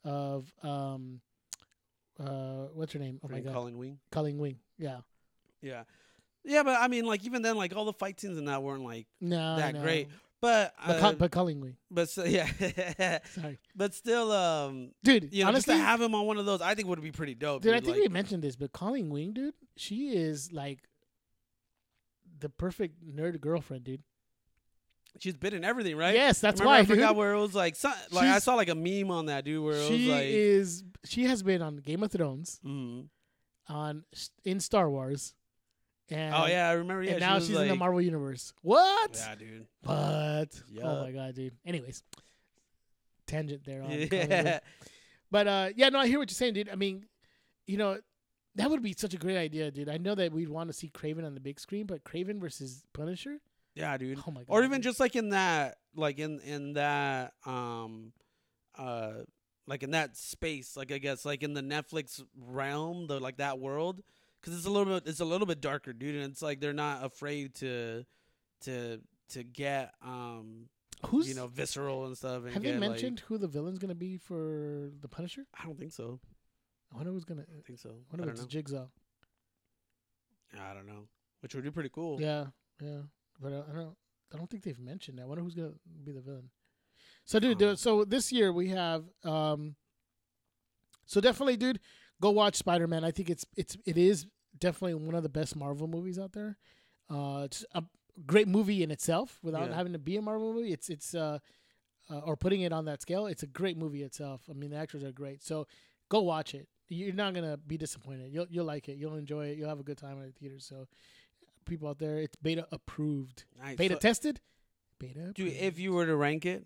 of 0.03 0.51
um, 0.64 1.22
uh, 2.20 2.68
what's 2.74 2.93
her 2.93 2.99
name? 2.99 3.20
Oh 3.24 3.30
my 3.30 3.39
god, 3.39 3.53
Colin 3.53 3.78
Wing. 3.78 3.99
Colleen 4.12 4.38
Wing. 4.38 4.58
Yeah, 4.78 4.99
Yeah. 5.62 5.84
Yeah, 6.43 6.64
but 6.64 6.78
I 6.80 6.88
mean, 6.88 7.05
like 7.05 7.26
even 7.26 7.41
then, 7.41 7.58
like 7.58 7.76
all 7.76 7.84
the 7.84 7.93
fight 7.93 8.22
scenes 8.22 8.38
in 8.38 8.45
that 8.45 8.64
weren't 8.64 8.84
like 8.84 9.05
no, 9.20 9.58
that 9.58 9.74
no. 9.74 9.82
great. 9.82 10.08
But 10.39 10.74
But, 10.86 11.03
uh, 11.03 11.14
but 11.14 11.32
Colleen 11.32 11.60
Wing. 11.60 11.76
but 11.91 12.10
so, 12.10 12.24
yeah, 12.26 12.47
Sorry, 13.34 13.60
but 13.76 13.93
still, 13.93 14.32
um, 14.32 14.91
dude. 15.03 15.34
you 15.34 15.43
know, 15.43 15.49
honestly, 15.49 15.74
just 15.74 15.82
to 15.82 15.86
have 15.86 15.99
him 15.99 16.16
on 16.16 16.26
one 16.26 16.38
of 16.38 16.45
those, 16.45 16.62
I 16.62 16.74
think 16.74 16.88
would 16.88 17.01
be 17.01 17.12
pretty 17.12 17.36
dope. 17.36 17.64
dude, 17.64 17.74
Dude, 17.74 17.82
I 17.82 17.84
think 17.84 17.97
like, 17.97 18.08
we 18.08 18.14
mentioned 18.14 18.43
this, 18.43 18.55
but 18.55 18.72
Colleen 18.72 19.10
Wing, 19.10 19.34
dude, 19.34 19.55
she 19.76 20.16
is 20.16 20.53
like 20.53 20.88
the 22.39 22.49
perfect 22.49 22.95
nerd 23.05 23.39
girlfriend, 23.41 23.83
dude. 23.83 24.03
she's 25.19 25.35
been 25.35 25.53
in 25.53 25.63
everything, 25.63 25.95
right? 25.97 26.13
Yes, 26.13 26.39
that's 26.39 26.59
Remember, 26.59 26.75
why, 26.75 26.79
I 26.79 26.81
dude. 26.83 26.89
forgot 26.97 27.15
where 27.15 27.33
it 27.33 27.39
was 27.39 27.55
like. 27.55 27.75
Some, 27.75 27.93
like 28.11 28.25
I 28.27 28.39
saw 28.39 28.55
like 28.55 28.69
a 28.69 28.75
meme 28.75 29.09
on 29.11 29.25
that 29.27 29.45
dude 29.45 29.63
where 29.63 29.75
it 29.75 29.79
was 29.79 29.88
She 29.88 30.11
like, 30.11 30.25
is. 30.25 30.83
She 31.05 31.23
has 31.25 31.41
been 31.43 31.61
on 31.61 31.77
Game 31.77 32.03
of 32.03 32.11
Thrones, 32.11 32.59
mhm. 32.65 33.07
on 33.69 34.03
in 34.45 34.59
Star 34.59 34.89
Wars, 34.89 35.33
and 36.09 36.35
oh 36.35 36.45
yeah, 36.45 36.69
I 36.69 36.73
remember. 36.73 37.03
Yeah, 37.03 37.11
and 37.11 37.19
now 37.21 37.39
she's 37.39 37.51
in 37.57 37.67
the 37.67 37.75
Marvel 37.75 38.01
universe. 38.01 38.53
What? 38.61 39.15
Yeah, 39.15 39.35
dude. 39.35 39.67
But 39.81 40.61
oh 40.83 41.03
my 41.03 41.11
god, 41.11 41.35
dude. 41.35 41.53
Anyways, 41.65 42.03
tangent 43.25 43.63
there. 43.65 43.81
On 43.83 43.89
Yeah, 44.11 44.59
But 45.31 45.47
uh, 45.47 45.69
yeah, 45.75 45.89
no, 45.89 45.99
I 45.99 46.07
hear 46.07 46.19
what 46.19 46.29
you're 46.29 46.35
saying, 46.35 46.53
dude. 46.53 46.69
I 46.69 46.75
mean, 46.75 47.05
you 47.65 47.77
know, 47.77 47.97
that 48.58 48.70
would 48.70 48.82
be 48.84 48.93
such 48.97 49.14
a 49.14 49.18
great 49.18 49.38
idea, 49.38 49.72
dude. 49.72 49.89
I 49.89 49.97
know 49.97 50.14
that 50.16 50.32
we'd 50.34 50.49
want 50.49 50.70
to 50.70 50.74
see 50.74 50.89
Kraven 50.89 51.26
on 51.26 51.34
the 51.34 51.39
big 51.39 51.60
screen, 51.60 51.86
but 51.86 52.03
Kraven 52.03 52.39
versus 52.39 52.84
Punisher. 52.93 53.38
yeah, 53.76 53.95
dude. 53.97 54.20
Oh 54.28 54.32
my 54.32 54.41
god. 54.41 54.47
or 54.49 54.64
even 54.64 54.78
dude. 54.80 54.84
just 54.84 54.99
like 54.99 55.16
in 55.16 55.30
that 55.30 55.78
like 55.95 56.20
in 56.20 56.39
in 56.41 56.74
that 56.74 57.34
um 57.45 58.12
uh 58.78 59.14
like 59.66 59.82
in 59.84 59.91
that 59.91 60.16
space 60.16 60.78
like 60.78 60.91
i 60.91 60.97
guess 60.99 61.26
like 61.26 61.41
in 61.41 61.53
the 61.55 61.62
netflix 61.62 62.24
realm 62.39 63.08
the 63.08 63.20
like 63.20 63.38
that 63.38 63.58
world 63.60 64.01
because 64.39 64.55
it's 64.55 64.68
a 64.68 64.70
little 64.70 64.93
bit 64.93 65.08
it's 65.08 65.20
a 65.20 65.26
little 65.26 65.47
bit 65.47 65.60
darker 65.60 65.91
dude 65.93 66.16
and 66.16 66.32
it's 66.32 66.41
like 66.43 66.60
they're 66.60 66.72
not 66.74 67.03
afraid 67.03 67.55
to 67.55 68.05
to 68.62 69.01
to 69.30 69.43
get 69.43 69.93
um 70.05 70.68
who's 71.08 71.28
you 71.28 71.34
know 71.36 71.47
visceral 71.47 72.05
and 72.05 72.16
stuff 72.16 72.43
and 72.43 72.53
have 72.53 72.62
get, 72.64 72.74
they 72.74 72.80
like- 72.80 72.89
mentioned 72.91 73.20
who 73.28 73.38
the 73.39 73.47
villain's 73.47 73.80
gonna 73.80 73.95
be 73.95 74.18
for 74.18 74.89
the 75.01 75.08
Punisher? 75.08 75.45
i 75.60 75.66
don't 75.66 75.80
think 75.80 75.91
so 75.91 76.20
I 76.91 76.95
wonder 76.97 77.11
who's 77.11 77.25
gonna. 77.25 77.43
i 77.43 77.61
think 77.65 77.79
so 77.79 77.89
I 77.89 77.93
i 77.93 77.95
wonder 78.11 78.17
don't 78.17 78.27
if 78.29 78.33
it's 78.33 78.41
know 78.41 78.47
Jigsaw. 78.47 78.85
i 80.59 80.73
don't 80.73 80.88
know 80.88 81.07
which 81.41 81.53
would 81.55 81.63
be 81.63 81.71
pretty 81.71 81.89
cool 81.89 82.19
Yeah, 82.21 82.45
yeah, 82.81 83.01
but 83.39 83.53
uh, 83.53 83.63
I 83.71 83.75
don't. 83.75 83.95
I 84.33 84.38
don't 84.38 84.49
think 84.49 84.63
they've 84.63 84.79
mentioned 84.79 85.17
that. 85.19 85.23
I 85.23 85.25
wonder 85.25 85.43
who's 85.43 85.53
gonna 85.55 85.73
be 86.03 86.11
the 86.11 86.19
villain. 86.21 86.49
So, 87.25 87.39
dude, 87.39 87.61
Um, 87.63 87.75
so 87.77 88.03
this 88.03 88.31
year 88.31 88.51
we 88.51 88.69
have. 88.69 89.05
um 89.23 89.75
So 91.05 91.21
definitely, 91.21 91.57
dude, 91.57 91.79
go 92.21 92.31
watch 92.31 92.55
Spider 92.55 92.88
Man. 92.88 93.03
I 93.05 93.11
think 93.11 93.29
it's 93.29 93.45
it's 93.55 93.77
it 93.85 93.97
is 93.97 94.25
definitely 94.57 94.95
one 94.95 95.15
of 95.15 95.23
the 95.23 95.29
best 95.29 95.55
Marvel 95.55 95.88
movies 95.88 96.17
out 96.19 96.33
there. 96.33 96.57
Uh, 97.09 97.43
it's 97.45 97.63
a 97.73 97.83
great 98.25 98.47
movie 98.47 98.83
in 98.83 98.91
itself 98.91 99.39
without 99.43 99.69
Yeah. 99.69 99.75
having 99.75 99.93
to 99.93 99.99
be 99.99 100.17
a 100.17 100.21
Marvel 100.21 100.53
movie. 100.53 100.73
It's 100.73 100.89
it's 100.89 101.13
uh, 101.15 101.39
uh 102.09 102.19
or 102.19 102.35
putting 102.35 102.61
it 102.61 102.73
on 102.73 102.85
that 102.85 103.01
scale. 103.01 103.27
It's 103.27 103.43
a 103.43 103.47
great 103.47 103.77
movie 103.77 104.03
itself. 104.03 104.41
I 104.49 104.53
mean, 104.53 104.71
the 104.71 104.77
actors 104.77 105.03
are 105.03 105.11
great. 105.13 105.43
So 105.43 105.67
go 106.09 106.21
watch 106.21 106.53
it. 106.55 106.67
You're 106.89 107.13
not 107.13 107.33
gonna 107.33 107.57
be 107.57 107.77
disappointed. 107.77 108.31
You'll 108.31 108.47
you'll 108.49 108.65
like 108.65 108.88
it. 108.89 108.97
You'll 108.97 109.15
enjoy 109.15 109.47
it. 109.47 109.57
You'll 109.57 109.69
have 109.69 109.79
a 109.79 109.83
good 109.83 109.97
time 109.97 110.19
at 110.19 110.25
the 110.27 110.31
theater. 110.39 110.59
So 110.59 110.88
people 111.65 111.89
out 111.89 111.99
there, 111.99 112.17
it's 112.19 112.35
beta 112.38 112.65
approved. 112.71 113.43
Nice. 113.61 113.75
Beta 113.77 113.95
So, 113.95 113.99
tested? 113.99 114.39
Beta. 114.99 115.31
dude 115.35 115.47
approved. 115.47 115.55
if 115.63 115.79
you 115.79 115.91
were 115.93 116.05
to 116.05 116.15
rank 116.15 116.45
it 116.45 116.65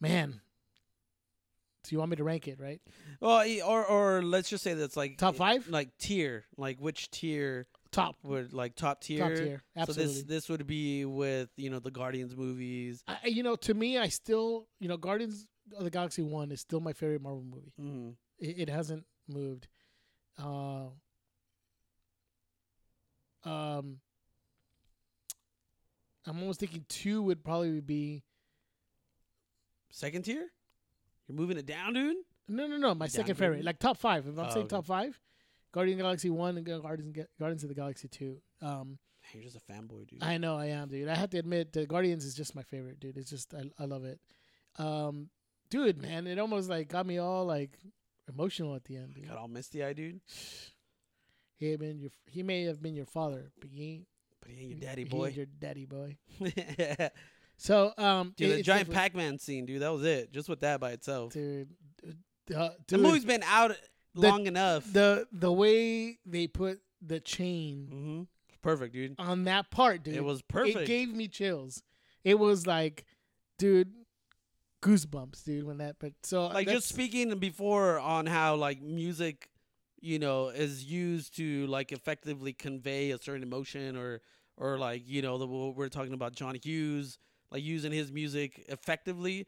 man. 0.00 0.40
So 1.84 1.88
you 1.92 1.98
want 1.98 2.10
me 2.10 2.16
to 2.16 2.24
rank 2.24 2.48
it, 2.48 2.58
right? 2.60 2.80
well 3.20 3.44
or 3.66 3.84
or 3.84 4.22
let's 4.22 4.48
just 4.48 4.64
say 4.64 4.74
that's 4.74 4.96
like 4.96 5.18
Top 5.18 5.34
five? 5.36 5.68
like 5.68 5.96
tier 5.98 6.44
like 6.56 6.78
which 6.80 7.10
tier 7.10 7.66
Top. 7.92 8.16
would 8.24 8.52
like 8.52 8.74
top 8.74 9.00
tier 9.02 9.20
Top 9.20 9.36
tier. 9.36 9.62
Absolutely. 9.76 10.06
So 10.06 10.12
this 10.20 10.22
this 10.24 10.48
would 10.48 10.66
be 10.66 11.04
with 11.04 11.48
you 11.56 11.70
know 11.70 11.78
the 11.78 11.90
Guardians 11.90 12.34
movies. 12.36 13.04
I, 13.06 13.18
you 13.28 13.42
know, 13.42 13.54
to 13.56 13.72
me, 13.74 13.98
I 13.98 14.08
still, 14.08 14.66
you 14.80 14.88
know, 14.88 14.96
Guardians 14.96 15.46
of 15.76 15.84
the 15.84 15.90
Galaxy 15.90 16.22
One 16.22 16.50
is 16.52 16.60
still 16.60 16.80
my 16.80 16.92
favorite 16.92 17.22
Marvel 17.22 17.44
movie. 17.44 17.72
Mm. 17.80 18.14
It, 18.44 18.58
it 18.58 18.68
hasn't 18.68 19.04
moved. 19.28 19.68
Uh, 20.38 20.88
um, 23.44 23.98
I'm 26.26 26.38
almost 26.40 26.60
thinking 26.60 26.84
two 26.88 27.22
would 27.22 27.42
probably 27.44 27.80
be 27.80 28.22
Second 29.90 30.24
tier? 30.24 30.48
You're 31.28 31.36
moving 31.36 31.56
it 31.56 31.66
down, 31.66 31.94
dude. 31.94 32.16
no, 32.48 32.66
no, 32.66 32.76
no. 32.76 32.94
My 32.96 33.06
Down 33.06 33.10
second 33.10 33.36
favorite, 33.36 33.64
like 33.64 33.78
top 33.78 33.96
five. 33.96 34.26
If 34.26 34.36
I'm 34.36 34.46
Oh, 34.46 34.50
saying 34.50 34.66
okay. 34.66 34.76
top 34.76 34.86
five, 34.86 35.18
Guardian 35.72 35.98
Galaxy 35.98 36.30
One 36.30 36.56
and 36.56 36.66
Guardians 36.66 37.16
Guardians 37.38 37.62
of 37.62 37.68
the 37.68 37.74
Galaxy 37.76 38.08
Two. 38.08 38.38
Um, 38.60 38.98
You're 39.32 39.44
just 39.44 39.56
a 39.56 39.60
fanboy, 39.72 40.08
dude. 40.08 40.22
I 40.22 40.36
know 40.38 40.56
I 40.56 40.66
am, 40.66 40.88
dude. 40.88 41.08
I 41.08 41.14
have 41.14 41.30
to 41.30 41.38
admit, 41.38 41.72
the 41.72 41.86
Guardians 41.86 42.24
is 42.24 42.34
just 42.34 42.56
my 42.56 42.62
favorite, 42.64 42.98
dude. 42.98 43.16
It's 43.16 43.30
just 43.30 43.54
I, 43.54 43.70
I 43.78 43.84
love 43.86 44.04
it. 44.04 44.18
Um, 44.78 45.28
dude, 45.70 46.02
man, 46.02 46.26
it 46.26 46.40
almost 46.40 46.68
like 46.68 46.88
got 46.88 47.06
me 47.06 47.18
all 47.18 47.46
like 47.46 47.78
emotional 48.28 48.74
at 48.74 48.84
the 48.84 48.96
end. 48.96 49.14
Dude. 49.14 49.28
Got 49.28 49.38
all 49.38 49.48
misty 49.48 49.82
eyed, 49.84 49.96
dude. 49.96 50.20
He 51.56 51.70
had 51.70 51.78
been 51.78 52.00
your 52.00 52.10
he 52.26 52.42
may 52.42 52.64
have 52.64 52.82
been 52.82 52.96
your 52.96 53.06
father, 53.06 53.52
but 53.60 53.70
he 53.70 53.84
ain't 53.92 54.06
But 54.40 54.50
he 54.50 54.60
ain't 54.62 54.70
your 54.70 54.80
daddy 54.80 55.02
he 55.04 55.08
boy. 55.08 55.26
ain't 55.26 55.36
your 55.36 55.46
daddy 55.46 55.86
boy. 55.86 56.16
So 57.56 57.92
um, 57.96 58.34
it- 58.36 58.56
the 58.56 58.62
giant 58.62 58.90
Pac-Man 58.90 59.38
scene, 59.38 59.64
dude. 59.64 59.80
That 59.82 59.92
was 59.92 60.04
it. 60.04 60.32
Just 60.32 60.48
with 60.48 60.60
that 60.60 60.80
by 60.80 60.90
itself. 60.90 61.32
dude. 61.32 61.68
Uh, 62.54 62.70
the 62.88 62.98
movie's 62.98 63.24
been 63.24 63.44
out 63.44 63.76
The- 64.14 64.20
long 64.20 64.46
enough. 64.46 64.92
the 64.92 65.26
the 65.32 65.52
way 65.52 66.18
they 66.26 66.46
put 66.48 66.80
the 67.00 67.20
chain 67.20 67.88
mm-hmm. 67.92 68.22
Perfect, 68.60 68.92
dude. 68.94 69.14
on 69.18 69.44
that 69.44 69.70
part, 69.70 70.02
dude. 70.02 70.14
It 70.16 70.24
was 70.24 70.42
perfect. 70.42 70.76
It 70.78 70.86
gave 70.86 71.08
me 71.10 71.28
chills. 71.28 71.82
It 72.24 72.38
was 72.38 72.66
like, 72.66 73.04
dude, 73.58 73.92
goosebumps, 74.84 75.44
dude. 75.44 75.64
When 75.64 75.78
that, 75.78 75.96
but 75.98 76.12
so 76.22 76.46
like 76.48 76.68
just 76.68 76.88
speaking 76.88 77.36
before 77.38 77.98
on 77.98 78.26
how 78.26 78.54
like 78.56 78.82
music 78.82 79.48
you 80.00 80.18
know 80.18 80.48
is 80.48 80.84
used 80.84 81.36
to 81.36 81.66
like 81.66 81.90
effectively 81.92 82.52
convey 82.52 83.10
a 83.10 83.18
certain 83.18 83.42
emotion 83.42 83.96
or 83.96 84.20
or 84.56 84.78
like 84.78 85.02
you 85.06 85.22
know 85.22 85.38
the 85.38 85.46
we're 85.46 85.88
talking 85.88 86.12
about 86.12 86.34
John 86.34 86.56
Hughes 86.62 87.18
like 87.50 87.62
using 87.62 87.92
his 87.92 88.12
music 88.12 88.64
effectively 88.68 89.46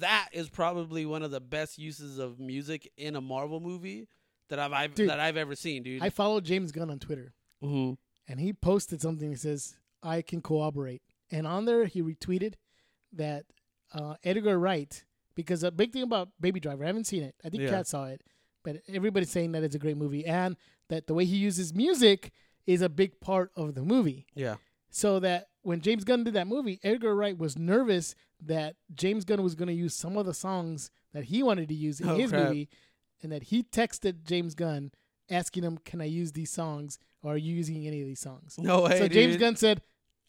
that 0.00 0.28
is 0.32 0.48
probably 0.48 1.04
one 1.06 1.22
of 1.22 1.30
the 1.30 1.40
best 1.40 1.78
uses 1.78 2.18
of 2.18 2.38
music 2.38 2.90
in 2.96 3.16
a 3.16 3.20
Marvel 3.20 3.60
movie 3.60 4.08
that 4.48 4.58
I've, 4.58 4.72
I've 4.72 4.94
Dude, 4.94 5.08
that 5.08 5.20
I've 5.20 5.36
ever 5.36 5.54
seen 5.54 5.82
dude 5.82 6.02
I 6.02 6.10
follow 6.10 6.40
James 6.40 6.72
Gunn 6.72 6.90
on 6.90 6.98
Twitter. 6.98 7.32
mm-hmm. 7.62 7.94
and 8.30 8.40
he 8.40 8.52
posted 8.52 9.00
something 9.00 9.30
that 9.30 9.40
says 9.40 9.76
I 10.02 10.20
can 10.20 10.42
corroborate, 10.42 11.00
and 11.30 11.46
on 11.46 11.64
there 11.64 11.86
he 11.86 12.02
retweeted 12.02 12.54
that 13.14 13.46
uh, 13.94 14.14
Edgar 14.24 14.58
Wright 14.58 15.04
because 15.34 15.62
a 15.62 15.70
big 15.70 15.92
thing 15.92 16.02
about 16.02 16.28
Baby 16.40 16.60
Driver, 16.60 16.84
I 16.84 16.88
haven't 16.88 17.06
seen 17.06 17.22
it. 17.22 17.34
I 17.44 17.48
think 17.48 17.62
Yeah. 17.62 17.70
Kat 17.70 17.86
saw 17.86 18.06
it, 18.06 18.22
but 18.62 18.82
everybody's 18.88 19.30
saying 19.30 19.52
that 19.52 19.62
it's 19.64 19.74
a 19.74 19.78
great 19.78 19.96
movie 19.96 20.24
and 20.26 20.56
that 20.88 21.06
the 21.06 21.14
way 21.14 21.24
he 21.24 21.36
uses 21.36 21.74
music 21.74 22.30
is 22.66 22.82
a 22.82 22.88
big 22.88 23.20
part 23.20 23.50
of 23.56 23.74
the 23.74 23.82
movie. 23.82 24.26
yeah 24.34 24.56
So 24.90 25.18
that 25.20 25.48
when 25.62 25.80
James 25.80 26.04
Gunn 26.04 26.24
did 26.24 26.34
that 26.34 26.46
movie, 26.46 26.78
Edgar 26.82 27.14
Wright 27.16 27.36
was 27.36 27.58
nervous 27.58 28.14
that 28.42 28.76
James 28.94 29.24
Gunn 29.24 29.42
was 29.42 29.54
going 29.54 29.68
to 29.68 29.74
use 29.74 29.94
some 29.94 30.16
of 30.16 30.26
the 30.26 30.34
songs 30.34 30.90
that 31.12 31.24
he 31.24 31.42
wanted 31.42 31.68
to 31.68 31.74
use 31.74 32.00
in 32.00 32.08
Oh, 32.08 32.16
his 32.16 32.30
crap. 32.30 32.48
movie, 32.48 32.68
and 33.22 33.32
that 33.32 33.44
he 33.44 33.62
texted 33.62 34.24
James 34.24 34.54
Gunn 34.54 34.90
asking 35.30 35.62
him, 35.64 35.78
"Can 35.78 36.00
I 36.02 36.04
use 36.04 36.32
these 36.32 36.50
songs? 36.50 36.98
Or 37.22 37.32
are 37.34 37.36
you 37.38 37.54
using 37.54 37.86
any 37.86 38.00
of 38.02 38.06
these 38.06 38.20
songs?" 38.20 38.56
no 38.58 38.82
way 38.82 38.98
so 38.98 39.08
James 39.08 39.32
dude. 39.34 39.40
Gunn 39.40 39.56
said, 39.56 39.80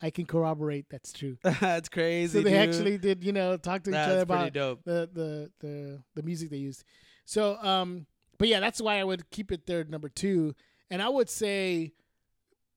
"I 0.02 0.10
can 0.10 0.26
corroborate 0.26 0.86
that's 0.90 1.14
true." 1.14 1.38
that's 1.44 1.90
crazy 1.90 2.40
So 2.40 2.44
they 2.44 2.52
dude. 2.52 2.60
actually 2.60 2.98
did, 2.98 3.24
you 3.24 3.32
know, 3.34 3.58
talk 3.58 3.84
to 3.84 3.90
each 3.92 3.96
other 3.96 4.22
about 4.22 4.54
the, 4.54 4.78
the 4.86 5.52
the 5.60 6.04
the 6.16 6.24
music 6.24 6.50
they 6.50 6.58
used. 6.58 6.84
So, 7.26 7.58
um, 7.58 8.06
but 8.38 8.48
yeah, 8.48 8.60
that's 8.60 8.82
why 8.82 9.00
I 9.00 9.04
would 9.04 9.30
keep 9.32 9.52
it 9.52 9.66
there, 9.66 9.84
number 9.84 10.10
two, 10.10 10.54
and 10.90 11.02
I 11.02 11.10
would 11.10 11.30
say, 11.30 11.94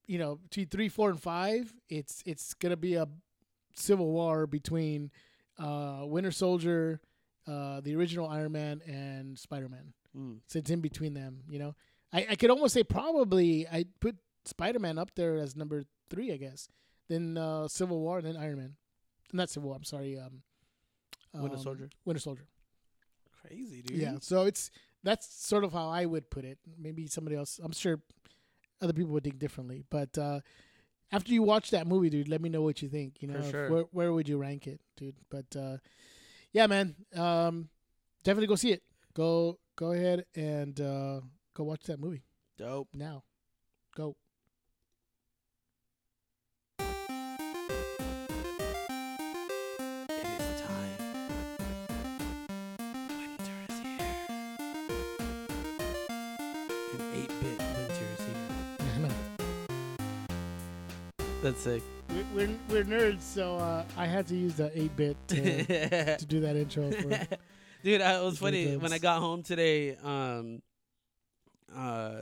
you 0.07 0.17
know, 0.17 0.35
between 0.37 0.67
three, 0.67 0.89
four, 0.89 1.09
and 1.09 1.21
five, 1.21 1.73
it's 1.87 2.23
it's 2.25 2.53
gonna 2.55 2.77
be 2.77 2.95
a 2.95 3.07
civil 3.75 4.11
war 4.11 4.47
between 4.47 5.11
uh, 5.59 6.01
Winter 6.03 6.31
Soldier, 6.31 6.99
uh, 7.47 7.81
the 7.81 7.95
original 7.95 8.27
Iron 8.27 8.51
Man, 8.53 8.81
and 8.87 9.37
Spider 9.37 9.69
Man. 9.69 9.93
Mm. 10.17 10.39
So 10.47 10.59
it's 10.59 10.69
in 10.71 10.81
between 10.81 11.13
them. 11.13 11.43
You 11.49 11.59
know, 11.59 11.75
I 12.11 12.27
I 12.31 12.35
could 12.35 12.49
almost 12.49 12.73
say 12.73 12.83
probably 12.83 13.67
I 13.67 13.85
put 13.99 14.15
Spider 14.45 14.79
Man 14.79 14.97
up 14.97 15.11
there 15.15 15.37
as 15.37 15.55
number 15.55 15.83
three, 16.09 16.31
I 16.33 16.37
guess. 16.37 16.69
Then 17.09 17.37
uh, 17.37 17.67
Civil 17.67 17.99
War, 17.99 18.19
and 18.19 18.27
then 18.27 18.37
Iron 18.37 18.57
Man. 18.57 18.75
Not 19.33 19.49
Civil 19.49 19.69
War. 19.69 19.75
I'm 19.75 19.83
sorry. 19.83 20.17
Um, 20.17 20.41
Winter 21.33 21.57
um, 21.57 21.63
Soldier. 21.63 21.89
Winter 22.05 22.21
Soldier. 22.21 22.45
Crazy, 23.41 23.81
dude. 23.81 23.97
Yeah. 23.97 24.15
So 24.21 24.43
it's 24.43 24.71
that's 25.03 25.27
sort 25.45 25.63
of 25.63 25.73
how 25.73 25.89
I 25.89 26.05
would 26.05 26.29
put 26.29 26.45
it. 26.45 26.57
Maybe 26.77 27.07
somebody 27.07 27.35
else. 27.35 27.59
I'm 27.63 27.71
sure 27.71 27.99
other 28.81 28.93
people 28.93 29.11
would 29.13 29.23
think 29.23 29.39
differently. 29.39 29.83
But 29.89 30.17
uh, 30.17 30.41
after 31.11 31.31
you 31.31 31.43
watch 31.43 31.71
that 31.71 31.87
movie, 31.87 32.09
dude, 32.09 32.27
let 32.27 32.41
me 32.41 32.49
know 32.49 32.61
what 32.61 32.81
you 32.81 32.89
think. 32.89 33.21
You 33.21 33.29
know, 33.29 33.41
sure. 33.41 33.69
where 33.69 33.83
where 33.91 34.13
would 34.13 34.27
you 34.27 34.37
rank 34.37 34.67
it, 34.67 34.81
dude? 34.97 35.15
But 35.29 35.55
uh, 35.55 35.77
yeah, 36.51 36.67
man, 36.67 36.95
um, 37.15 37.69
definitely 38.23 38.47
go 38.47 38.55
see 38.55 38.71
it. 38.71 38.83
Go 39.13 39.59
go 39.75 39.91
ahead 39.91 40.25
and 40.35 40.79
uh, 40.79 41.21
go 41.53 41.63
watch 41.63 41.83
that 41.83 41.99
movie 41.99 42.23
Dope. 42.57 42.89
now. 42.93 43.23
Go. 43.95 44.15
That's 61.41 61.61
sick. 61.61 61.81
we're, 62.09 62.25
we're 62.35 62.49
we're 62.69 62.83
nerds, 62.83 63.21
so 63.21 63.55
uh, 63.57 63.83
I 63.97 64.05
had 64.05 64.27
to 64.27 64.35
use 64.35 64.55
the 64.55 64.71
eight 64.77 64.95
bit 64.97 65.15
to, 65.29 65.65
to 66.17 66.25
do 66.25 66.41
that 66.41 66.55
intro. 66.57 66.91
For, 66.91 67.09
Dude, 67.83 68.01
I, 68.01 68.19
it 68.19 68.23
was 68.23 68.39
funny 68.39 68.75
when 68.75 68.91
I 68.91 68.97
got 68.97 69.19
home 69.19 69.41
today. 69.43 69.95
Um, 69.95 70.61
uh, 71.73 72.21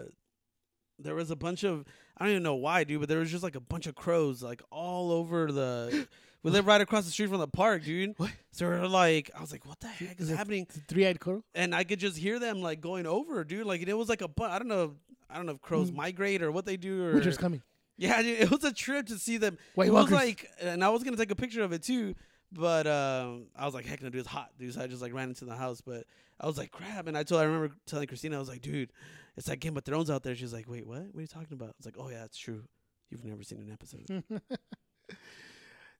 there 0.99 1.15
was 1.15 1.31
a 1.31 1.35
bunch 1.35 1.63
of 1.63 1.83
I 2.17 2.25
don't 2.25 2.31
even 2.31 2.43
know 2.43 2.55
why, 2.55 2.83
dude, 2.83 2.99
but 2.99 3.09
there 3.09 3.19
was 3.19 3.31
just 3.31 3.43
like 3.43 3.55
a 3.55 3.59
bunch 3.59 3.87
of 3.87 3.95
crows 3.95 4.43
like 4.43 4.61
all 4.71 5.11
over 5.11 5.51
the. 5.51 6.07
We 6.43 6.51
live 6.51 6.67
right 6.67 6.79
across 6.79 7.03
the 7.03 7.11
street 7.11 7.29
from 7.29 7.39
the 7.39 7.47
park, 7.47 7.83
dude. 7.83 8.13
What? 8.17 8.29
So 8.51 8.67
we're 8.67 8.85
like, 8.87 9.31
I 9.35 9.41
was 9.41 9.51
like, 9.51 9.65
what 9.65 9.79
the 9.81 9.87
heck 9.87 10.21
is 10.21 10.29
Is 10.29 10.37
happening? 10.37 10.67
Three 10.87 11.05
eyed 11.05 11.19
coral. 11.19 11.43
And 11.55 11.73
I 11.75 11.83
could 11.83 11.99
just 11.99 12.15
hear 12.15 12.37
them 12.39 12.61
like 12.61 12.79
going 12.79 13.05
over, 13.07 13.43
dude. 13.43 13.65
Like 13.65 13.81
it 13.81 13.93
was 13.97 14.07
like 14.07 14.21
a 14.21 14.27
bu- 14.29 14.43
I 14.43 14.59
don't 14.59 14.67
know. 14.69 14.93
I 15.29 15.35
don't 15.35 15.47
know 15.47 15.53
if 15.53 15.61
crows 15.61 15.89
Mm. 15.91 15.95
migrate 15.95 16.43
or 16.43 16.51
what 16.51 16.65
they 16.65 16.77
do. 16.77 17.03
Or 17.03 17.13
Winter's 17.15 17.37
coming. 17.39 17.63
Yeah, 17.97 18.21
dude, 18.21 18.39
it 18.39 18.51
was 18.51 18.63
a 18.63 18.73
trip 18.73 19.07
to 19.07 19.17
see 19.17 19.37
them. 19.37 19.57
White 19.75 19.87
it 19.87 19.93
was 19.93 20.11
like, 20.11 20.49
and 20.61 20.83
I 20.83 20.89
was 20.89 21.03
gonna 21.03 21.17
take 21.17 21.31
a 21.31 21.35
picture 21.35 21.63
of 21.63 21.73
it 21.73 21.83
too, 21.83 22.15
but 22.51 22.87
um, 22.87 23.47
I 23.55 23.65
was 23.65 23.73
like, 23.73 23.85
heck 23.85 24.01
no, 24.01 24.09
dude, 24.09 24.21
it's 24.21 24.29
hot, 24.29 24.51
dude. 24.57 24.73
So 24.73 24.81
I 24.81 24.87
just 24.87 25.01
like 25.01 25.13
ran 25.13 25.29
into 25.29 25.45
the 25.45 25.55
house, 25.55 25.81
but 25.81 26.05
I 26.39 26.47
was 26.47 26.57
like, 26.57 26.71
crap. 26.71 27.07
And 27.07 27.17
I 27.17 27.23
told, 27.23 27.41
I 27.41 27.45
remember 27.45 27.75
telling 27.85 28.07
Christina, 28.07 28.37
I 28.37 28.39
was 28.39 28.49
like, 28.49 28.61
dude, 28.61 28.91
it's 29.35 29.47
like 29.47 29.59
Game 29.59 29.75
of 29.77 29.83
Thrones 29.83 30.09
out 30.09 30.23
there. 30.23 30.35
She's 30.35 30.53
like, 30.53 30.69
wait, 30.69 30.87
what? 30.87 31.01
What 31.11 31.17
are 31.17 31.21
you 31.21 31.27
talking 31.27 31.53
about? 31.53 31.69
I 31.69 31.73
was 31.77 31.85
like, 31.85 31.97
oh 31.99 32.09
yeah, 32.09 32.23
it's 32.23 32.37
true. 32.37 32.63
You've 33.09 33.25
never 33.25 33.43
seen 33.43 33.59
an 33.59 33.71
episode. 33.71 34.23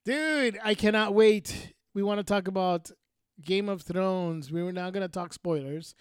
Dude, 0.06 0.58
I 0.64 0.74
cannot 0.74 1.14
wait. 1.14 1.74
We 1.94 2.04
want 2.04 2.20
to 2.20 2.24
talk 2.24 2.48
about 2.48 2.92
Game 3.44 3.70
of 3.70 3.82
Thrones. 3.82 4.52
We 4.52 4.64
were 4.64 4.72
now 4.72 4.90
going 4.90 5.06
to 5.06 5.12
talk 5.12 5.34
spoilers, 5.34 5.96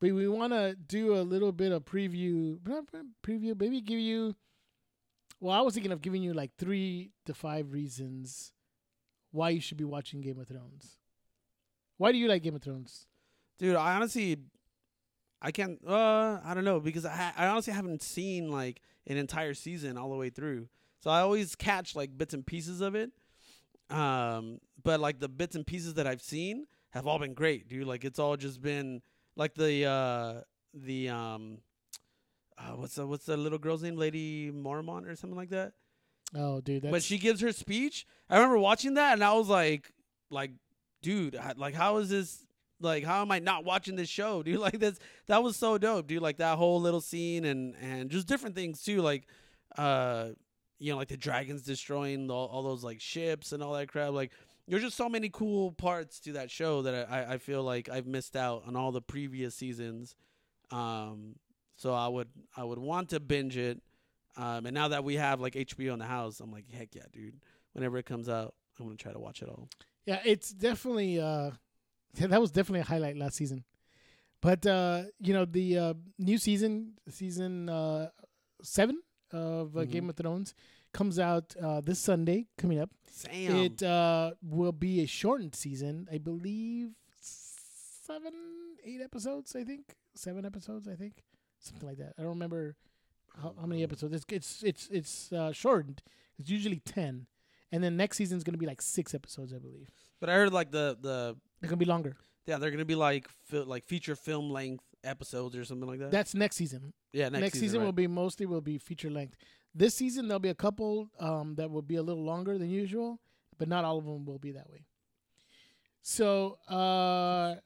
but 0.00 0.12
we 0.12 0.28
want 0.28 0.52
to 0.52 0.74
do 0.74 1.14
a 1.14 1.22
little 1.22 1.52
bit 1.52 1.72
of 1.72 1.84
preview. 1.84 2.58
Preview, 3.24 3.58
maybe 3.58 3.80
give 3.80 3.98
you. 3.98 4.34
Well, 5.42 5.56
I 5.56 5.60
was 5.60 5.74
thinking 5.74 5.90
of 5.90 6.00
giving 6.00 6.22
you 6.22 6.32
like 6.34 6.52
three 6.56 7.10
to 7.26 7.34
five 7.34 7.72
reasons 7.72 8.52
why 9.32 9.50
you 9.50 9.60
should 9.60 9.76
be 9.76 9.84
watching 9.84 10.20
Game 10.20 10.38
of 10.38 10.46
Thrones. 10.46 10.98
Why 11.96 12.12
do 12.12 12.18
you 12.18 12.28
like 12.28 12.44
Game 12.44 12.54
of 12.54 12.62
Thrones? 12.62 13.06
dude, 13.62 13.76
I 13.76 13.94
honestly, 13.94 14.38
I 15.40 15.52
can't. 15.52 15.78
Uh, 15.86 16.40
I 16.44 16.52
don't 16.54 16.64
know 16.64 16.80
because 16.80 17.04
I, 17.06 17.32
I 17.36 17.46
honestly 17.46 17.72
haven't 17.72 18.02
seen 18.02 18.50
like 18.50 18.80
an 19.06 19.16
entire 19.16 19.54
season 19.54 19.96
all 19.96 20.10
the 20.10 20.16
way 20.16 20.30
through. 20.30 20.68
So 21.00 21.10
I 21.10 21.20
always 21.20 21.54
catch 21.54 21.96
like 21.96 22.16
bits 22.16 22.34
and 22.34 22.46
pieces 22.46 22.80
of 22.80 22.94
it. 22.94 23.10
Um, 23.90 24.58
but 24.82 25.00
like 25.00 25.20
the 25.20 25.28
bits 25.28 25.54
and 25.56 25.66
pieces 25.66 25.94
that 25.94 26.06
I've 26.06 26.22
seen 26.22 26.66
have 26.90 27.06
all 27.06 27.18
been 27.18 27.34
great, 27.34 27.68
dude. 27.68 27.86
Like 27.86 28.04
it's 28.04 28.18
all 28.18 28.36
just 28.36 28.62
been 28.62 29.02
like 29.36 29.54
the 29.54 29.86
uh 29.86 30.40
the 30.74 31.08
um 31.08 31.58
uh, 32.62 32.76
what's 32.76 32.94
the 32.94 33.06
what's 33.06 33.26
the 33.26 33.36
little 33.36 33.58
girl's 33.58 33.82
name, 33.82 33.96
Lady 33.96 34.50
Mormont 34.50 35.08
or 35.10 35.16
something 35.16 35.36
like 35.36 35.50
that. 35.50 35.72
Oh, 36.34 36.60
dude, 36.60 36.84
When 36.84 37.00
she 37.00 37.18
gives 37.18 37.40
her 37.42 37.52
speech, 37.52 38.06
I 38.30 38.36
remember 38.36 38.58
watching 38.58 38.94
that 38.94 39.12
and 39.14 39.22
I 39.24 39.34
was 39.34 39.48
like, 39.48 39.92
like, 40.30 40.52
dude, 41.02 41.38
like 41.56 41.74
how 41.74 41.98
is 41.98 42.08
this? 42.08 42.46
Like 42.80 43.04
how 43.04 43.20
am 43.22 43.30
I 43.30 43.38
not 43.38 43.64
watching 43.64 43.96
this 43.96 44.08
show, 44.08 44.42
dude? 44.42 44.58
Like 44.60 44.78
this, 44.78 44.98
that 45.26 45.42
was 45.42 45.56
so 45.56 45.78
dope, 45.78 46.06
dude. 46.06 46.22
Like 46.22 46.38
that 46.38 46.56
whole 46.58 46.80
little 46.80 47.00
scene 47.00 47.44
and 47.44 47.74
and 47.80 48.10
just 48.10 48.26
different 48.26 48.54
things 48.54 48.82
too, 48.82 49.02
like, 49.02 49.26
uh, 49.76 50.28
you 50.78 50.90
know, 50.90 50.96
like 50.98 51.08
the 51.08 51.16
dragons 51.16 51.62
destroying 51.62 52.30
all, 52.30 52.46
all 52.48 52.62
those 52.62 52.82
like 52.82 53.00
ships 53.00 53.52
and 53.52 53.62
all 53.62 53.74
that 53.74 53.88
crap. 53.88 54.12
Like 54.12 54.32
there's 54.66 54.82
just 54.82 54.96
so 54.96 55.08
many 55.08 55.28
cool 55.28 55.72
parts 55.72 56.18
to 56.20 56.32
that 56.32 56.50
show 56.50 56.82
that 56.82 57.10
I 57.10 57.34
I 57.34 57.38
feel 57.38 57.62
like 57.62 57.88
I've 57.88 58.06
missed 58.06 58.36
out 58.36 58.62
on 58.66 58.74
all 58.74 58.90
the 58.90 59.02
previous 59.02 59.54
seasons. 59.54 60.16
Um, 60.70 61.36
so 61.82 61.92
I 61.92 62.08
would 62.14 62.28
I 62.56 62.62
would 62.64 62.78
want 62.78 63.08
to 63.10 63.18
binge 63.20 63.56
it. 63.56 63.80
Um, 64.36 64.66
and 64.66 64.74
now 64.74 64.88
that 64.88 65.02
we 65.04 65.14
have 65.16 65.40
like 65.40 65.54
HBO 65.54 65.92
in 65.92 65.98
the 65.98 66.06
house, 66.18 66.40
I'm 66.40 66.50
like, 66.52 66.70
heck 66.70 66.94
yeah, 66.94 67.02
dude. 67.12 67.36
Whenever 67.74 67.98
it 67.98 68.06
comes 68.06 68.28
out, 68.28 68.54
I'm 68.78 68.86
gonna 68.86 68.96
try 68.96 69.12
to 69.12 69.18
watch 69.18 69.42
it 69.42 69.48
all. 69.48 69.68
Yeah, 70.06 70.20
it's 70.24 70.50
definitely 70.50 71.20
uh 71.20 71.50
that 72.14 72.40
was 72.40 72.50
definitely 72.50 72.80
a 72.80 72.84
highlight 72.94 73.16
last 73.16 73.36
season. 73.36 73.64
But 74.40 74.64
uh, 74.66 75.02
you 75.20 75.32
know, 75.34 75.44
the 75.44 75.78
uh, 75.78 75.94
new 76.18 76.38
season, 76.38 76.94
season 77.08 77.68
uh 77.68 78.08
7 78.62 78.98
of 79.32 79.76
uh, 79.76 79.80
Mhm. 79.80 79.90
Game 79.90 80.08
of 80.10 80.16
Thrones 80.16 80.54
comes 80.92 81.18
out 81.18 81.54
uh 81.62 81.80
this 81.80 81.98
Sunday 81.98 82.46
coming 82.58 82.78
up. 82.78 82.90
Sam. 83.10 83.56
It 83.56 83.82
uh 83.82 84.32
will 84.42 84.72
be 84.72 85.00
a 85.02 85.06
shortened 85.06 85.54
season, 85.54 86.08
I 86.12 86.18
believe 86.18 86.90
7 87.20 88.32
8 88.84 89.00
episodes, 89.00 89.54
I 89.56 89.64
think. 89.64 89.94
7 90.14 90.44
episodes, 90.44 90.88
I 90.88 90.94
think. 90.96 91.22
Something 91.62 91.88
like 91.88 91.98
that. 91.98 92.12
I 92.18 92.22
don't 92.22 92.30
remember 92.30 92.76
how, 93.40 93.54
how 93.60 93.66
many 93.66 93.82
episodes. 93.82 94.14
It's 94.14 94.24
it's 94.28 94.62
it's 94.62 94.88
it's 94.90 95.32
uh 95.32 95.52
shortened. 95.52 96.02
It's 96.38 96.50
usually 96.50 96.80
10. 96.80 97.26
And 97.70 97.82
then 97.82 97.96
next 97.96 98.16
season's 98.18 98.44
going 98.44 98.52
to 98.54 98.58
be 98.58 98.66
like 98.66 98.82
6 98.82 99.14
episodes, 99.14 99.52
I 99.54 99.58
believe. 99.58 99.88
But 100.20 100.28
I 100.28 100.34
heard 100.34 100.52
like 100.52 100.70
the 100.70 100.96
the 101.00 101.36
they're 101.60 101.68
going 101.70 101.78
to 101.78 101.84
be 101.86 101.92
longer. 101.94 102.16
yeah 102.46 102.58
they're 102.58 102.70
gonna 102.72 102.84
be 102.84 102.96
like 102.96 103.28
fi- 103.28 103.60
like 103.74 103.84
feature 103.84 104.16
film 104.16 104.50
length 104.50 104.84
episodes 105.04 105.56
or 105.56 105.64
something 105.64 105.88
like 105.88 106.00
that. 106.00 106.10
That's 106.10 106.34
next 106.34 106.56
season. 106.56 106.92
yeah, 107.12 107.28
next, 107.28 107.42
Next, 107.42 107.58
season, 107.60 107.80
right. 107.80 107.86
will 107.86 107.92
be 107.92 108.06
mostly 108.06 108.46
will 108.46 108.60
be 108.60 108.78
feature 108.78 109.10
length. 109.10 109.36
This 109.74 109.94
season 109.94 110.28
there'll 110.28 110.38
be 110.40 110.48
a 110.48 110.54
couple 110.66 111.08
um, 111.18 111.54
that 111.56 111.70
will 111.70 111.82
be 111.82 111.96
a 111.96 112.02
little 112.02 112.24
longer 112.24 112.58
than 112.58 112.68
usual, 112.70 113.20
but 113.58 113.68
not 113.68 113.84
all 113.84 113.98
of 113.98 114.04
them 114.04 114.24
will 114.26 114.38
be 114.38 114.52
that 114.52 114.68
way. 114.68 114.84
So, 116.02 116.58
uh, 116.68 117.56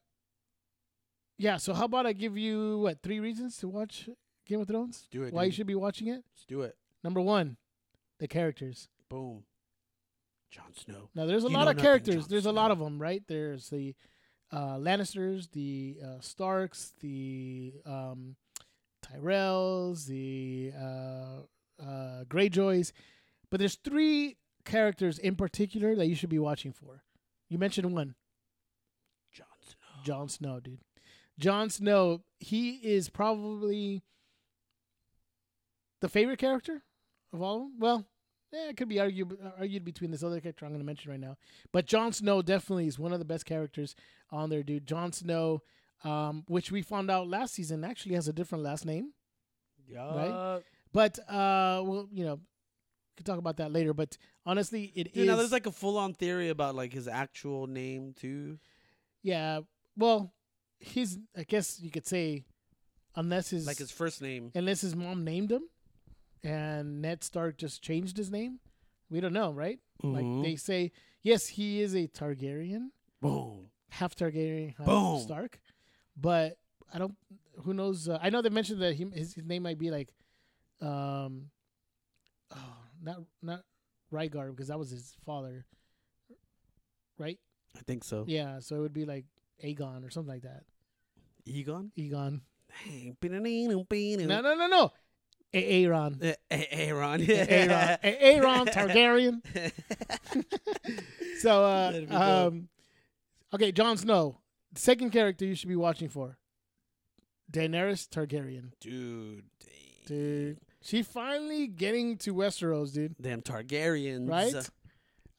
yeah. 1.38 1.56
So 1.56 1.74
how 1.74 1.84
about 1.84 2.06
I 2.06 2.12
give 2.12 2.36
you 2.36 2.78
what 2.80 3.02
three 3.02 3.20
reasons 3.20 3.56
to 3.58 3.68
watch 3.68 4.08
Game 4.46 4.60
of 4.60 4.68
Thrones? 4.68 5.06
do 5.10 5.22
it. 5.24 5.32
Why 5.32 5.44
you 5.44 5.52
should 5.52 5.66
be 5.66 5.74
watching 5.74 6.08
it? 6.08 6.22
Let's 6.34 6.44
do 6.46 6.62
it. 6.62 6.76
Number 7.02 7.20
one, 7.20 7.56
the 8.18 8.28
characters. 8.28 8.88
Boom. 9.08 9.44
Jon 10.50 10.72
Snow. 10.74 11.10
Now 11.14 11.26
there's 11.26 11.44
a 11.44 11.48
You 11.48 11.54
lot 11.54 11.68
of 11.68 11.76
characters. 11.76 12.22
Jon 12.22 12.26
There's 12.28 12.46
a 12.46 12.52
lot 12.52 12.70
of 12.70 12.78
them, 12.78 13.00
right? 13.00 13.22
There's 13.26 13.68
the 13.68 13.94
uh, 14.52 14.76
Lannisters, 14.76 15.50
the 15.50 15.98
uh, 16.02 16.20
Starks, 16.20 16.92
the 17.00 17.74
um, 17.84 18.36
Tyrells, 19.04 20.06
the 20.06 20.72
uh, 20.78 21.82
uh, 21.82 22.24
Greyjoys. 22.24 22.92
But 23.50 23.58
there's 23.60 23.76
three 23.76 24.36
characters 24.64 25.18
in 25.18 25.36
particular 25.36 25.94
that 25.96 26.06
you 26.06 26.14
should 26.14 26.30
be 26.30 26.38
watching 26.38 26.72
for. 26.72 27.02
You 27.48 27.58
mentioned 27.58 27.92
one, 27.92 28.14
Jon 29.32 29.46
Snow. 29.62 30.02
Jon 30.04 30.28
Snow, 30.28 30.60
dude. 30.60 30.80
Jon 31.38 31.68
Snow, 31.70 32.22
he 32.40 32.72
is 32.76 33.08
probably 33.08 34.02
the 36.00 36.08
favorite 36.08 36.38
character 36.38 36.82
of 37.32 37.42
all 37.42 37.56
of 37.56 37.62
them. 37.62 37.72
Well, 37.78 38.06
yeah, 38.52 38.68
it 38.70 38.76
could 38.76 38.88
be 38.88 39.00
argued 39.00 39.36
argued 39.58 39.84
between 39.84 40.10
this 40.10 40.22
other 40.22 40.40
character 40.40 40.64
I'm 40.64 40.70
going 40.72 40.80
to 40.80 40.86
mention 40.86 41.10
right 41.10 41.20
now, 41.20 41.36
but 41.72 41.86
Jon 41.86 42.12
Snow 42.12 42.42
definitely 42.42 42.86
is 42.86 42.98
one 42.98 43.12
of 43.12 43.18
the 43.18 43.24
best 43.24 43.44
characters 43.44 43.94
on 44.30 44.50
there, 44.50 44.62
dude. 44.62 44.86
Jon 44.86 45.12
Snow, 45.12 45.62
um, 46.04 46.44
which 46.48 46.70
we 46.70 46.80
found 46.82 47.10
out 47.10 47.28
last 47.28 47.54
season, 47.54 47.84
actually 47.84 48.14
has 48.14 48.28
a 48.28 48.32
different 48.32 48.64
last 48.64 48.86
name, 48.86 49.10
Yeah. 49.88 50.14
Right. 50.14 50.62
but 50.92 51.18
uh, 51.28 51.82
well, 51.84 52.08
you 52.12 52.24
know, 52.24 52.34
we 52.36 53.16
could 53.16 53.26
talk 53.26 53.38
about 53.38 53.56
that 53.58 53.72
later. 53.72 53.92
But 53.92 54.16
honestly, 54.46 54.92
it 54.94 55.08
is 55.08 55.12
Dude, 55.14 55.26
now 55.26 55.36
there's 55.36 55.52
like 55.52 55.66
a 55.66 55.72
full 55.72 55.98
on 55.98 56.14
theory 56.14 56.48
about 56.48 56.74
like 56.74 56.92
his 56.92 57.08
actual 57.08 57.66
name 57.66 58.14
too. 58.18 58.58
yeah. 59.22 59.60
Well, 59.98 60.32
his 60.78 61.18
I 61.36 61.44
guess 61.44 61.80
you 61.80 61.90
could 61.90 62.06
say, 62.06 62.44
unless 63.14 63.50
his 63.50 63.66
Like 63.66 63.78
his 63.78 63.90
first 63.90 64.20
name. 64.22 64.50
unless 64.54 64.80
his 64.80 64.94
mom 64.94 65.24
named 65.24 65.50
him 65.52 65.62
and 66.44 67.00
Ned 67.02 67.24
Stark 67.24 67.56
just 67.58 67.82
changed 67.82 68.16
his 68.16 68.30
name. 68.30 68.60
We 69.10 69.20
don't 69.20 69.32
know, 69.32 69.52
right? 69.52 69.78
Mhm. 70.02 70.12
Like 70.12 70.44
they 70.44 70.56
say, 70.56 70.92
yes, 71.22 71.46
he 71.46 71.80
is 71.80 71.94
a 71.94 72.08
Targaryen, 72.08 72.90
Boom. 73.20 73.70
half 73.90 74.14
Targaryen, 74.14 74.74
half 74.76 74.86
Boom. 74.86 75.20
Stark. 75.20 75.60
But 76.16 76.58
I 76.92 76.98
don't. 76.98 77.16
Who 77.64 77.72
knows? 77.74 78.08
Uh, 78.08 78.18
I 78.20 78.30
know 78.30 78.42
they 78.42 78.48
mentioned 78.50 78.82
that 78.82 78.94
he, 78.94 79.04
his, 79.14 79.34
his 79.34 79.44
name 79.44 79.62
might 79.62 79.78
be 79.78 79.90
like, 79.90 80.08
um, 80.80 81.50
oh, 82.54 82.76
not 83.02 83.22
not 83.42 83.62
Rhaegar 84.12 84.50
because 84.50 84.68
that 84.68 84.78
was 84.78 84.90
his 84.90 85.16
father, 85.24 85.64
right? 87.18 87.38
I 87.76 87.80
think 87.86 88.04
so. 88.04 88.24
Yeah, 88.26 88.60
so 88.60 88.76
it 88.76 88.80
would 88.80 88.92
be 88.92 89.04
like 89.04 89.24
Aegon 89.64 90.06
or 90.06 90.10
something 90.10 90.32
like 90.32 90.42
that. 90.42 90.62
Aegon. 91.48 91.90
Aegon. 91.98 92.40
No, 94.26 94.40
No, 94.40 94.54
no, 94.54 94.66
no, 94.66 94.92
Aaron. 95.54 96.20
Aaron. 96.50 97.22
Aaron. 97.30 97.98
Aaron 98.02 98.66
Targaryen. 98.66 99.40
So, 101.40 101.64
uh, 101.64 101.90
That'd 101.92 102.08
be 102.08 102.14
dope. 102.14 102.22
um, 102.22 102.68
okay, 103.54 103.70
Jon 103.72 103.96
Snow. 103.98 104.40
Second 104.74 105.10
character 105.10 105.44
you 105.44 105.54
should 105.54 105.68
be 105.68 105.76
watching 105.76 106.08
for. 106.08 106.38
Daenerys 107.52 108.08
Targaryen. 108.08 108.70
Dude. 108.80 109.44
Dude. 110.06 110.58
She 110.82 111.02
finally 111.02 111.66
getting 111.66 112.16
to 112.18 112.34
Westeros, 112.34 112.94
dude. 112.94 113.16
Damn 113.20 113.42
Targaryens. 113.42 114.28
Right? 114.30 114.54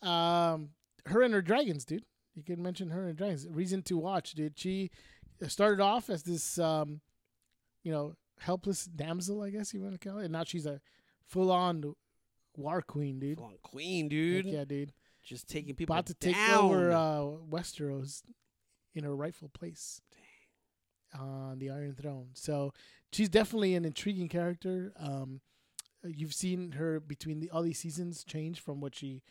Um, 0.08 0.70
her 1.08 1.24
and 1.24 1.34
her 1.34 1.42
dragons, 1.42 1.84
dude. 1.84 2.04
You 2.38 2.44
can 2.44 2.62
mention 2.62 2.92
her 2.92 3.10
in 3.10 3.16
dragons. 3.16 3.48
Reason 3.50 3.82
to 3.82 3.98
watch, 3.98 4.34
dude. 4.34 4.60
She 4.60 4.92
started 5.48 5.82
off 5.82 6.08
as 6.08 6.22
this, 6.22 6.60
um, 6.60 7.02
you 7.84 7.92
know, 7.92 8.14
helpless 8.40 8.86
damsel, 8.86 9.42
I 9.42 9.50
guess 9.50 9.74
you 9.74 9.82
want 9.82 10.00
to 10.00 10.08
call 10.10 10.20
it, 10.20 10.26
and 10.26 10.34
now 10.34 10.44
she's 10.44 10.68
a 10.68 10.80
full-on 11.26 11.96
war 12.56 12.84
queen, 12.84 13.20
dude. 13.20 13.40
Full-on 13.40 13.58
queen, 13.64 14.08
dude. 14.08 14.46
Heck 14.46 14.54
yeah, 14.54 14.66
dude. 14.66 14.94
Just 15.24 15.50
taking 15.50 15.74
people 15.74 15.96
About 15.96 16.06
to 16.06 16.14
take 16.14 16.38
over 16.52 16.92
uh, 16.92 17.22
Westeros 17.50 18.22
in 18.94 19.04
her 19.04 19.16
rightful 19.16 19.50
place 19.50 20.00
on 21.18 21.58
the 21.58 21.72
Iron 21.72 21.96
Throne. 21.96 22.28
So 22.34 22.72
she's 23.12 23.30
definitely 23.30 23.74
an 23.74 23.84
intriguing 23.84 24.30
character. 24.30 24.94
Um, 25.00 25.42
you've 26.04 26.36
seen 26.36 26.74
her 26.74 27.00
between 27.00 27.40
the, 27.40 27.50
all 27.50 27.64
these 27.64 27.80
seasons 27.80 28.24
change 28.24 28.60
from 28.60 28.80
what 28.80 28.94
she, 28.94 29.24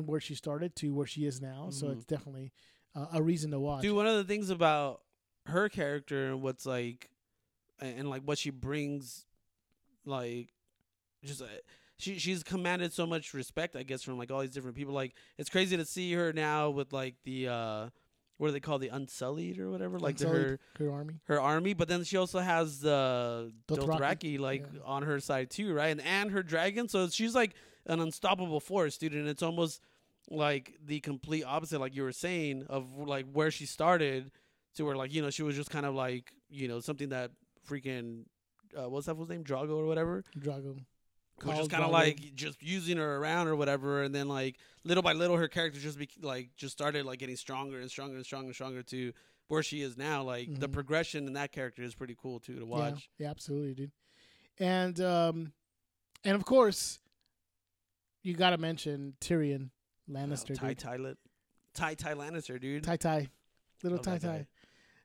where 0.00 0.20
she 0.20 0.34
started 0.34 0.74
to 0.76 0.92
where 0.94 1.06
she 1.06 1.26
is 1.26 1.40
now. 1.40 1.70
So 1.70 1.86
Mhm. 1.86 1.92
it's 1.92 2.04
definitely 2.04 2.52
uh, 2.94 3.06
a 3.12 3.22
reason 3.22 3.50
to 3.52 3.58
watch. 3.60 3.82
Dude, 3.82 3.96
one 3.96 4.06
of 4.06 4.16
the 4.16 4.24
things 4.24 4.50
about 4.50 5.00
her 5.46 5.68
character 5.68 6.26
and 6.30 6.42
what's 6.42 6.64
like, 6.66 7.10
and, 7.80 7.98
and 8.00 8.10
like 8.10 8.22
what 8.22 8.38
she 8.38 8.50
brings, 8.50 9.26
like, 10.04 10.52
just 11.24 11.42
uh, 11.42 11.46
she 11.98 12.18
she's 12.18 12.42
commanded 12.42 12.92
so 12.92 13.06
much 13.06 13.34
respect, 13.34 13.76
I 13.76 13.82
guess, 13.82 14.02
from 14.02 14.18
like 14.18 14.30
all 14.30 14.40
these 14.40 14.50
different 14.50 14.76
people. 14.76 14.94
Like, 14.94 15.14
it's 15.38 15.50
crazy 15.50 15.76
to 15.76 15.84
see 15.84 16.12
her 16.14 16.32
now 16.32 16.70
with 16.70 16.92
like 16.92 17.16
the 17.24 17.48
uh, 17.48 17.88
what 18.36 18.48
do 18.48 18.52
they 18.52 18.60
call 18.60 18.78
the 18.78 18.88
Unsullied 18.88 19.58
or 19.58 19.70
whatever, 19.70 19.98
like 19.98 20.16
the, 20.18 20.28
her 20.28 20.60
her 20.78 20.90
army. 20.90 21.14
her 21.24 21.40
army. 21.40 21.72
But 21.74 21.88
then 21.88 22.04
she 22.04 22.16
also 22.16 22.40
has 22.40 22.80
the 22.80 23.52
Dothraki. 23.68 24.36
Dothraki 24.36 24.38
like 24.38 24.66
Yeah. 24.72 24.80
on 24.84 25.02
her 25.04 25.18
side 25.20 25.50
too, 25.50 25.72
right? 25.72 25.88
And 25.88 26.00
and 26.00 26.30
her 26.32 26.42
dragon, 26.42 26.88
so 26.88 27.08
she's 27.08 27.34
like 27.34 27.54
an 27.86 28.00
unstoppable 28.00 28.60
force, 28.60 28.96
dude. 28.98 29.14
And 29.14 29.28
it's 29.28 29.42
almost 29.42 29.80
like 30.30 30.74
the 30.84 31.00
complete 31.00 31.44
opposite, 31.44 31.80
like 31.80 31.94
you 31.94 32.02
were 32.02 32.12
saying, 32.12 32.64
of 32.68 32.96
like 32.96 33.26
where 33.32 33.50
she 33.50 33.66
started 33.66 34.30
to 34.76 34.84
where 34.84 34.96
like 34.96 35.12
you 35.14 35.22
know 35.22 35.30
she 35.30 35.42
was 35.42 35.54
just 35.56 35.70
kind 35.70 35.86
of 35.86 35.94
like 35.94 36.32
you 36.48 36.66
know 36.68 36.80
something 36.80 37.10
that 37.10 37.30
freaking 37.68 38.24
uh, 38.76 38.88
what's 38.88 39.06
that 39.06 39.14
fool's 39.14 39.28
name 39.28 39.44
Drogo 39.44 39.76
or 39.76 39.86
whatever 39.86 40.24
Drogo. 40.38 40.80
was 41.44 41.54
Khal 41.54 41.56
just 41.58 41.70
kind 41.70 41.84
of 41.84 41.90
like 41.90 42.34
just 42.34 42.62
using 42.62 42.96
her 42.96 43.16
around 43.16 43.48
or 43.48 43.56
whatever, 43.56 44.02
and 44.02 44.14
then 44.14 44.28
like 44.28 44.56
little 44.84 45.02
by 45.02 45.12
little 45.12 45.36
her 45.36 45.48
character 45.48 45.78
just 45.78 45.98
be 45.98 46.08
like 46.22 46.50
just 46.56 46.72
started 46.72 47.04
like 47.06 47.18
getting 47.18 47.36
stronger 47.36 47.78
and 47.80 47.90
stronger 47.90 48.16
and 48.16 48.24
stronger 48.24 48.46
and 48.46 48.54
stronger 48.54 48.82
to 48.82 49.12
where 49.48 49.62
she 49.62 49.82
is 49.82 49.96
now. 49.96 50.22
Like 50.22 50.58
the 50.58 50.68
Mhm. 50.68 50.72
progression 50.72 51.26
in 51.26 51.34
that 51.34 51.52
character 51.52 51.82
is 51.82 51.94
pretty 51.94 52.16
cool 52.20 52.40
too 52.40 52.58
to 52.58 52.64
watch. 52.66 53.08
Yeah, 53.18 53.26
yeah, 53.26 53.30
absolutely, 53.30 53.74
dude. 53.74 53.92
And 54.58 55.00
um, 55.00 55.52
and 56.24 56.34
of 56.34 56.44
course, 56.44 56.98
you 58.24 58.34
got 58.34 58.50
to 58.50 58.58
mention 58.58 59.14
Tyrion 59.20 59.70
Lannister, 60.10 60.58
Ty 60.58 60.68
dude. 60.74 60.78
Ty 60.78 60.96
Ty 61.74 61.94
Ty 61.94 62.14
Lannister, 62.14 62.60
dude. 62.60 62.82
Ty 62.82 62.96
Ty, 62.96 63.28
little 63.82 63.98
Ty. 63.98 64.18
Ty, 64.18 64.46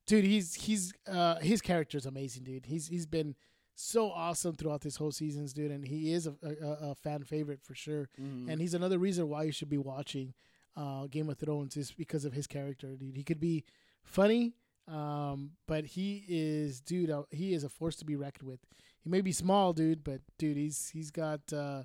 dude. 0.08 0.26
He's 0.26 0.56
he's 0.56 0.94
uh 1.08 1.36
his 1.36 1.62
character's 1.62 2.06
amazing, 2.08 2.44
dude. 2.44 2.66
He's 2.66 2.88
he's 2.88 3.06
been 3.06 3.36
so 3.76 4.10
awesome 4.12 4.56
throughout 4.56 4.82
this 4.82 4.98
whole 4.98 5.12
seasons, 5.12 5.54
dude, 5.54 5.72
and 5.72 5.86
he 5.86 6.12
is 6.12 6.28
a, 6.28 6.34
a, 6.44 6.90
a 6.92 6.96
fan 6.96 7.24
favorite 7.24 7.62
for 7.62 7.76
sure. 7.76 8.10
Mhm. 8.20 8.50
And 8.50 8.60
he's 8.60 8.74
another 8.74 8.98
reason 8.98 9.30
why 9.30 9.44
you 9.44 9.52
should 9.52 9.70
be 9.70 9.78
watching 9.78 10.34
uh 10.76 11.08
Game 11.08 11.30
of 11.30 11.38
Thrones 11.38 11.78
is 11.78 11.92
because 11.92 12.26
of 12.26 12.34
his 12.34 12.48
character, 12.48 12.96
dude. 12.96 13.16
He 13.16 13.24
could 13.24 13.40
be 13.40 13.64
funny, 14.04 14.54
um, 14.88 15.52
but 15.68 15.86
he 15.86 16.26
is, 16.28 16.82
dude. 16.82 17.10
Uh, 17.10 17.24
he 17.32 17.54
is 17.54 17.64
a 17.64 17.70
force 17.70 17.96
to 17.98 18.06
be 18.06 18.16
reckoned 18.16 18.48
with. 18.48 18.60
He 19.02 19.10
may 19.10 19.22
be 19.22 19.32
small, 19.32 19.72
dude, 19.74 20.04
but 20.04 20.22
dude, 20.38 20.58
he's 20.58 20.90
he's 20.90 21.10
got 21.12 21.42
uh 21.54 21.84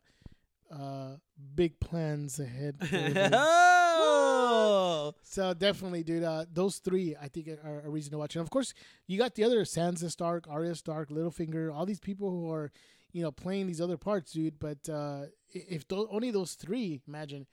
uh 0.70 1.16
big 1.54 1.78
plans 1.80 2.38
ahead. 2.40 2.76
for 2.80 2.86
him, 2.86 3.14
dude. 3.14 3.30
oh, 3.34 5.14
So 5.22 5.54
definitely, 5.54 6.02
dude. 6.02 6.22
Uh, 6.24 6.44
those 6.52 6.78
three, 6.78 7.14
I 7.20 7.28
think, 7.28 7.48
are 7.64 7.82
a 7.84 7.90
reason 7.90 8.12
to 8.12 8.18
watch. 8.18 8.36
And 8.36 8.42
of 8.42 8.50
course, 8.50 8.74
you 9.06 9.18
got 9.18 9.34
the 9.34 9.44
other 9.44 9.60
Sansa 9.64 10.10
Stark, 10.10 10.46
Arya 10.48 10.74
Stark, 10.74 11.10
Littlefinger, 11.10 11.72
all 11.74 11.86
these 11.86 12.00
people 12.00 12.30
who 12.30 12.50
are, 12.52 12.70
you 13.12 13.22
know, 13.22 13.30
playing 13.32 13.66
these 13.66 13.80
other 13.80 13.96
parts, 13.96 14.32
dude. 14.32 14.58
But 14.58 14.88
uh, 14.88 15.26
if 15.52 15.86
tho- 15.86 16.08
only 16.10 16.30
those 16.30 16.54
three, 16.54 17.02
imagine 17.06 17.46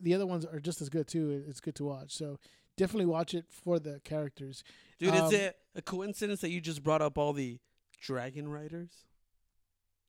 the 0.00 0.14
other 0.14 0.26
ones 0.26 0.44
are 0.44 0.60
just 0.60 0.80
as 0.82 0.88
good 0.88 1.08
too. 1.08 1.44
It's 1.48 1.60
good 1.60 1.74
to 1.76 1.84
watch. 1.84 2.12
So 2.14 2.38
definitely 2.76 3.06
watch 3.06 3.34
it 3.34 3.46
for 3.50 3.78
the 3.78 4.00
characters. 4.04 4.62
dude, 4.98 5.14
Um, 5.14 5.26
is 5.26 5.32
it 5.32 5.56
a 5.74 5.82
coincidence 5.82 6.40
that 6.42 6.50
you 6.50 6.60
just 6.60 6.82
brought 6.82 7.02
up 7.02 7.18
all 7.18 7.32
the 7.32 7.58
dragon 8.00 8.48
riders? 8.48 8.90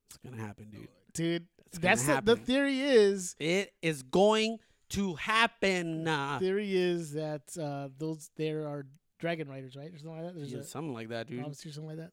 It's 0.10 0.18
gonna 0.18 0.42
happen, 0.42 0.70
dude. 0.70 0.90
Dude, 1.14 1.48
that's 1.80 2.06
the, 2.06 2.22
the 2.24 2.36
theory 2.36 2.82
is 2.82 3.36
It 3.40 3.74
is 3.82 4.04
going 4.04 4.58
to 4.90 5.16
happen. 5.16 6.08
Uh, 6.08 6.38
theory 6.40 6.76
is 6.76 7.14
that 7.14 7.44
uh, 7.60 7.90
those 7.98 8.30
there 8.36 8.68
are 8.68 8.86
dragon 9.20 9.48
riders, 9.48 9.76
right, 9.76 9.94
or 9.94 9.98
something 9.98 10.16
like 10.18 10.26
that. 10.26 10.36
There's 10.36 10.52
yeah, 10.52 10.60
a 10.60 10.64
something 10.64 10.94
like 10.94 11.10
that, 11.10 11.28
dude. 11.28 11.46
or 11.46 11.54
something 11.54 11.88
like 11.88 11.98
that. 11.98 12.12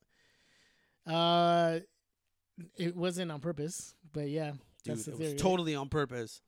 Uh, 1.12 1.80
it 2.76 2.94
wasn't 2.96 3.30
on 3.32 3.40
purpose, 3.40 3.94
but 4.12 4.28
yeah, 4.28 4.52
Dude, 4.84 4.96
that's 4.96 5.04
the 5.04 5.12
it 5.12 5.16
theory. 5.16 5.32
was 5.32 5.42
right? 5.42 5.50
totally 5.50 5.74
on 5.74 5.88
purpose. 5.88 6.42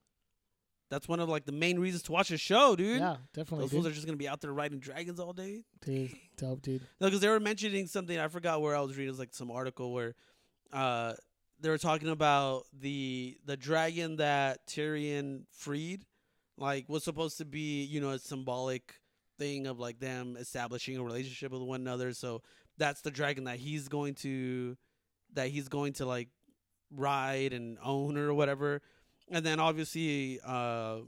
That's 0.91 1.07
one 1.09 1.21
of 1.21 1.29
like 1.29 1.45
the 1.45 1.53
main 1.53 1.79
reasons 1.79 2.03
to 2.05 2.13
watch 2.13 2.31
the 2.31 2.37
show, 2.37 2.75
dude. 2.75 2.99
Yeah, 3.01 3.17
definitely. 3.33 3.65
Those 3.65 3.73
fools 3.73 3.87
are 3.87 3.93
just 3.93 4.07
gonna 4.07 4.17
be 4.17 4.29
out 4.29 4.41
there 4.41 4.53
riding 4.53 4.81
dragons 4.81 5.21
all 5.21 5.33
day. 5.33 5.63
dude, 5.85 6.13
dope, 6.37 6.63
dude. 6.63 6.83
No, 7.01 7.07
because 7.07 7.21
they 7.21 7.29
were 7.29 7.41
mentioning 7.41 7.87
something. 7.87 8.19
I 8.19 8.27
forgot 8.29 8.61
where 8.61 8.77
I 8.77 8.81
was 8.81 8.91
reading. 8.97 9.07
It 9.07 9.11
was 9.13 9.19
like 9.21 9.33
some 9.33 9.51
article 9.53 9.93
where, 9.93 10.15
uh, 10.73 11.15
they 11.61 11.69
were 11.69 11.79
talking 11.79 12.09
about 12.09 12.65
the 12.79 13.39
the 13.45 13.57
dragon 13.57 14.17
that 14.17 14.67
Tyrion 14.67 15.45
freed, 15.53 16.05
like 16.57 16.89
was 16.89 17.05
supposed 17.05 17.39
to 17.39 17.45
be 17.45 17.85
you 17.85 18.01
know 18.01 18.11
a 18.11 18.19
symbolic 18.19 18.95
thing 19.39 19.67
of 19.67 19.79
like 19.79 19.99
them 19.99 20.37
establishing 20.39 20.97
a 20.97 21.03
relationship 21.03 21.53
with 21.53 21.63
one 21.63 21.81
another. 21.81 22.13
So 22.13 22.43
that's 22.79 23.01
the 23.01 23.11
dragon 23.11 23.45
that 23.45 23.59
he's 23.59 23.89
going 23.89 24.15
to 24.17 24.77
that 25.35 25.49
he's 25.49 25.69
going 25.69 25.95
to 25.95 26.07
like 26.07 26.29
ride 26.95 27.53
and 27.53 27.79
own 27.83 28.17
or 28.17 28.35
whatever. 28.35 28.83
And 29.31 29.45
then 29.45 29.61
obviously, 29.61 30.41
uh, 30.45 30.99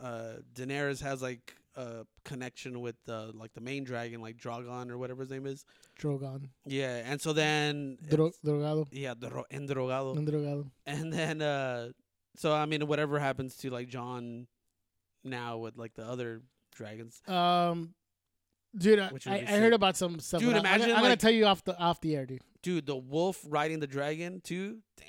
uh, 0.00 0.34
Daenerys 0.54 1.00
has 1.02 1.22
like 1.22 1.54
a 1.76 2.04
connection 2.24 2.80
with 2.80 2.96
uh, 3.08 3.30
like 3.34 3.52
the 3.54 3.60
main 3.60 3.84
dragon, 3.84 4.20
like 4.20 4.36
Drogon 4.36 4.90
or 4.90 4.98
whatever 4.98 5.22
his 5.22 5.30
name 5.30 5.46
is. 5.46 5.64
Drogon, 6.00 6.48
Yeah, 6.66 7.02
and 7.04 7.20
so 7.20 7.32
then 7.32 7.98
Dro- 8.08 8.32
drogado, 8.44 8.86
yeah, 8.90 9.14
Dro- 9.14 9.44
Endrogado, 9.52 10.16
un 10.16 10.26
drogado. 10.26 10.70
and 10.86 11.12
then 11.12 11.40
uh, 11.42 11.88
so 12.36 12.52
I 12.52 12.66
mean, 12.66 12.86
whatever 12.86 13.18
happens 13.18 13.56
to 13.58 13.70
like 13.70 13.88
Jon 13.88 14.46
now 15.24 15.58
with 15.58 15.76
like 15.76 15.94
the 15.94 16.04
other 16.04 16.42
dragons, 16.74 17.20
Um, 17.28 17.94
dude, 18.76 18.98
I, 18.98 19.10
I, 19.26 19.34
I 19.48 19.58
heard 19.58 19.72
about 19.74 19.96
some 19.96 20.18
stuff. 20.20 20.40
Dude, 20.40 20.54
I'm, 20.54 20.60
imagine, 20.60 20.88
gonna- 20.88 20.94
I'm 20.94 21.02
gonna 21.02 21.16
tell 21.16 21.30
you 21.32 21.46
off 21.46 21.62
the 21.64 21.78
off 21.78 22.00
the 22.00 22.16
air, 22.16 22.26
dude. 22.26 22.40
dude, 22.62 22.86
the 22.86 22.96
wolf 22.96 23.44
riding 23.48 23.80
the 23.80 23.86
dragon 23.86 24.40
too. 24.42 24.78
Damn, 24.96 25.06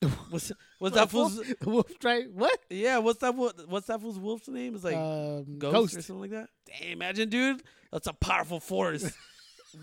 what's 0.30 0.52
what's 0.78 0.94
that 0.94 1.10
fool's? 1.10 1.40
Wolf 1.64 1.90
what? 2.32 2.58
Yeah, 2.70 2.98
what's 2.98 3.18
that? 3.20 3.34
What's 3.34 3.86
that 3.88 4.00
fool's 4.00 4.18
wolf's 4.18 4.48
name? 4.48 4.74
It's 4.74 4.84
like 4.84 4.96
um, 4.96 5.58
ghost, 5.58 5.72
ghost. 5.72 5.96
or 5.96 6.02
something 6.02 6.20
like 6.20 6.30
that. 6.30 6.48
Damn, 6.66 6.92
imagine, 6.92 7.28
dude. 7.28 7.62
That's 7.90 8.06
a 8.06 8.12
powerful 8.12 8.60
force. 8.60 9.10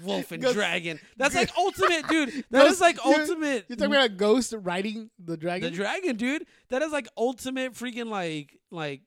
Wolf 0.04 0.32
and 0.32 0.42
Ghost- 0.42 0.56
dragon. 0.56 1.00
That's 1.16 1.36
like 1.36 1.52
ultimate, 1.58 2.08
dude. 2.08 2.44
That 2.50 2.66
is 2.66 2.80
Ghost- 2.80 2.82
like 2.82 3.06
you're- 3.06 3.20
ultimate. 3.22 3.66
You're 3.68 3.76
talking 3.78 3.94
about 3.94 4.06
a 4.06 4.10
ghost 4.10 4.52
riding 4.58 5.12
the 5.24 5.38
dragon. 5.38 5.70
the 5.70 5.76
dragon, 5.76 6.16
dude. 6.16 6.48
That 6.70 6.82
is 6.82 6.92
like 6.92 7.08
ultimate 7.16 7.74
freaking 7.74 8.10
like 8.10 8.58
like 8.72 9.02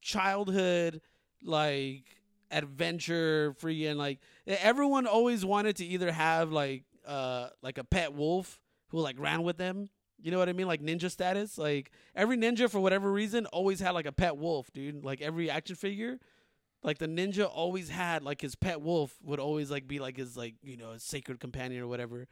childhood 0.00 1.00
like 1.42 2.04
adventure 2.50 3.54
freaking 3.60 3.96
like 3.96 4.20
everyone 4.46 5.06
always 5.06 5.44
wanted 5.44 5.76
to 5.76 5.84
either 5.84 6.10
have 6.10 6.50
like 6.50 6.84
uh 7.06 7.48
like 7.62 7.78
a 7.78 7.84
pet 7.84 8.14
wolf 8.14 8.58
who 8.88 9.00
like 9.00 9.16
ran 9.18 9.42
with 9.42 9.58
them 9.58 9.88
You 10.20 10.30
know 10.30 10.38
what 10.38 10.48
I 10.48 10.52
mean? 10.52 10.66
Like 10.66 10.82
ninja 10.82 11.10
status. 11.10 11.58
Like 11.58 11.90
every 12.14 12.36
ninja 12.36 12.70
for 12.70 12.80
whatever 12.80 13.10
reason 13.10 13.46
always 13.46 13.80
had 13.80 13.92
like 13.92 14.06
a 14.06 14.12
pet 14.12 14.36
wolf, 14.36 14.72
dude. 14.72 15.04
Like 15.04 15.20
every 15.20 15.50
action 15.50 15.76
figure, 15.76 16.18
like 16.82 16.98
the 16.98 17.06
ninja 17.06 17.48
always 17.48 17.88
had 17.88 18.22
like 18.22 18.40
his 18.40 18.54
pet 18.54 18.80
wolf 18.80 19.14
would 19.22 19.40
always 19.40 19.70
like 19.70 19.86
be 19.86 19.98
like 19.98 20.16
his 20.16 20.36
like 20.36 20.54
you 20.62 20.76
know 20.76 20.92
his 20.92 21.02
sacred 21.02 21.40
companion 21.40 21.82
or 21.82 21.86
whatever. 21.86 22.26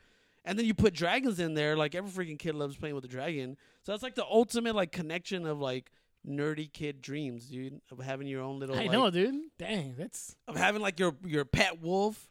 And 0.44 0.56
then 0.56 0.64
you 0.64 0.74
put 0.74 0.94
dragons 0.94 1.40
in 1.40 1.54
there, 1.54 1.76
like 1.76 1.94
every 1.94 2.10
freaking 2.26 2.38
kid 2.38 2.54
loves 2.54 2.76
playing 2.76 2.94
with 2.94 3.04
a 3.04 3.08
dragon. 3.08 3.56
So 3.82 3.92
that's 3.92 4.02
like 4.02 4.14
the 4.14 4.24
ultimate 4.24 4.76
like 4.76 4.92
connection 4.92 5.44
of 5.44 5.60
like 5.60 5.90
nerdy 6.26 6.72
kid 6.72 7.00
dreams, 7.02 7.46
dude, 7.46 7.80
of 7.90 7.98
having 7.98 8.26
your 8.28 8.42
own 8.42 8.58
little. 8.58 8.76
I 8.76 8.82
like, 8.82 8.92
know, 8.92 9.10
dude. 9.10 9.34
Dang, 9.58 9.94
that's. 9.96 10.36
of 10.46 10.56
having 10.56 10.82
like 10.82 10.98
your 10.98 11.16
your 11.24 11.44
pet 11.44 11.80
wolf 11.80 12.28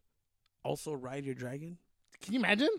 also 0.63 0.93
ride 0.93 1.25
your 1.25 1.35
dragon. 1.35 1.77
Can 2.21 2.33
you 2.33 2.39
imagine? 2.39 2.69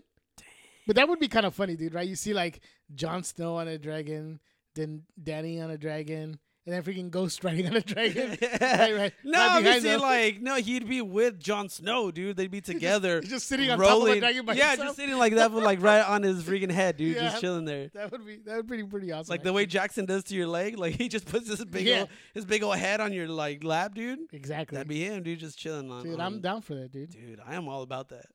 But 0.87 0.95
that 0.95 1.07
would 1.07 1.19
be 1.19 1.27
kind 1.27 1.45
of 1.45 1.53
funny, 1.53 1.75
dude. 1.75 1.93
Right? 1.93 2.07
You 2.07 2.15
see 2.15 2.33
like 2.33 2.61
Jon 2.95 3.21
Snow 3.23 3.57
on 3.57 3.67
a 3.67 3.77
dragon, 3.77 4.39
then 4.73 5.03
Danny 5.21 5.59
on 5.61 5.69
a 5.69 5.77
dragon, 5.77 6.39
and 6.65 6.75
then 6.75 6.83
freaking 6.83 7.09
Ghost 7.11 7.43
riding 7.43 7.67
on 7.67 7.75
a 7.77 7.81
dragon. 7.81 8.29
right, 8.61 8.95
right. 8.95 9.13
No, 9.23 9.39
Right 9.39 9.51
I'm 9.51 9.63
behind 9.63 9.81
saying 9.83 9.99
them. 9.99 10.01
like 10.01 10.41
no, 10.41 10.55
he'd 10.55 10.87
be 10.87 11.01
with 11.01 11.39
Jon 11.39 11.69
Snow, 11.69 12.09
dude. 12.11 12.35
They'd 12.37 12.51
be 12.51 12.61
together, 12.73 13.21
He's 13.21 13.29
just 13.29 13.47
sitting 13.47 13.69
on 13.69 13.79
top 13.79 14.01
of 14.01 14.07
a 14.07 14.19
dragon 14.19 14.45
by 14.45 14.53
yeah, 14.53 14.69
himself. 14.71 14.87
just 14.89 14.95
sitting 14.97 15.17
like 15.17 15.35
that, 15.35 15.51
with 15.51 15.63
like 15.63 15.81
right 15.81 16.01
on 16.07 16.23
his 16.23 16.43
freaking 16.43 16.71
head, 16.71 16.97
dude, 16.97 17.15
Yeah. 17.15 17.23
just 17.29 17.41
chilling 17.41 17.65
there. 17.65 17.89
That 17.93 18.11
would 18.11 18.25
be 18.25 18.37
that 18.45 18.55
would 18.57 18.67
be 18.67 18.83
pretty 18.83 19.11
awesome. 19.11 19.31
Like 19.31 19.43
the 19.43 19.53
way 19.53 19.65
Jackson 19.65 20.05
does 20.05 20.23
to 20.25 20.35
your 20.35 20.47
leg, 20.47 20.77
like 20.77 20.95
he 20.97 21.07
just 21.09 21.25
puts 21.25 21.47
his 21.49 21.63
big 21.65 21.85
Yeah. 21.85 21.99
old, 22.01 22.09
his 22.33 22.45
big 22.45 22.63
old 22.63 22.75
head 22.77 23.01
on 23.01 23.11
your 23.13 23.27
like 23.27 23.63
lap, 23.63 23.93
dude. 23.95 24.19
exactly. 24.33 24.75
That'd 24.75 24.87
be 24.89 25.03
him, 25.05 25.23
dude, 25.23 25.39
just 25.39 25.57
chilling 25.57 25.89
on. 25.91 26.03
dude, 26.03 26.15
on- 26.15 26.21
I'm 26.21 26.41
down 26.41 26.61
for 26.61 26.75
that, 26.75 26.91
dude. 26.91 27.11
Dude, 27.11 27.39
I 27.45 27.55
am 27.55 27.67
all 27.69 27.81
about 27.81 28.09
that, 28.09 28.25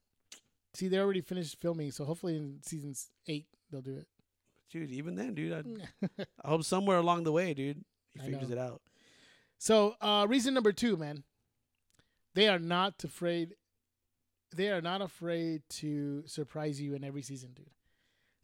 See, 0.75 0.89
they 0.89 0.99
already 0.99 1.21
finished 1.21 1.61
filming, 1.61 1.91
so 1.91 2.05
hopefully 2.05 2.37
in 2.37 2.61
season 2.63 2.95
eight 3.27 3.47
they'll 3.71 3.83
do 3.83 3.97
it. 3.97 4.07
dude. 4.71 4.91
Even 4.91 5.15
then, 5.17 5.35
dude, 5.35 5.53
I, 5.53 6.23
I 6.45 6.49
hope 6.49 6.65
somewhere 6.65 6.97
along 6.99 7.25
the 7.25 7.33
way, 7.33 7.53
dude, 7.55 7.85
he 8.11 8.19
figures 8.21 8.51
it 8.51 8.59
out. 8.59 8.81
So, 9.59 9.95
uh, 10.01 10.27
reason 10.29 10.55
number 10.55 10.73
two, 10.73 10.97
man, 10.97 11.25
they 12.35 12.49
are 12.49 12.59
not 12.59 13.05
afraid. 13.05 13.55
They 14.55 14.71
are 14.71 14.81
not 14.83 15.01
afraid 15.03 15.63
to 15.81 16.25
surprise 16.27 16.81
you 16.81 16.95
in 16.95 17.05
every 17.05 17.23
season, 17.23 17.53
dude. 17.55 17.71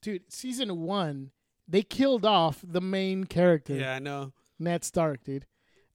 Dude, 0.01 0.33
season 0.33 0.83
one, 0.83 1.33
they 1.66 1.83
killed 1.83 2.24
off 2.24 2.62
the 2.66 2.81
main 2.81 3.24
character, 3.24 3.74
Yeah, 3.74 3.95
I 3.95 3.99
know. 3.99 4.33
Ned 4.59 4.85
Stark, 4.85 5.24
dude, 5.24 5.47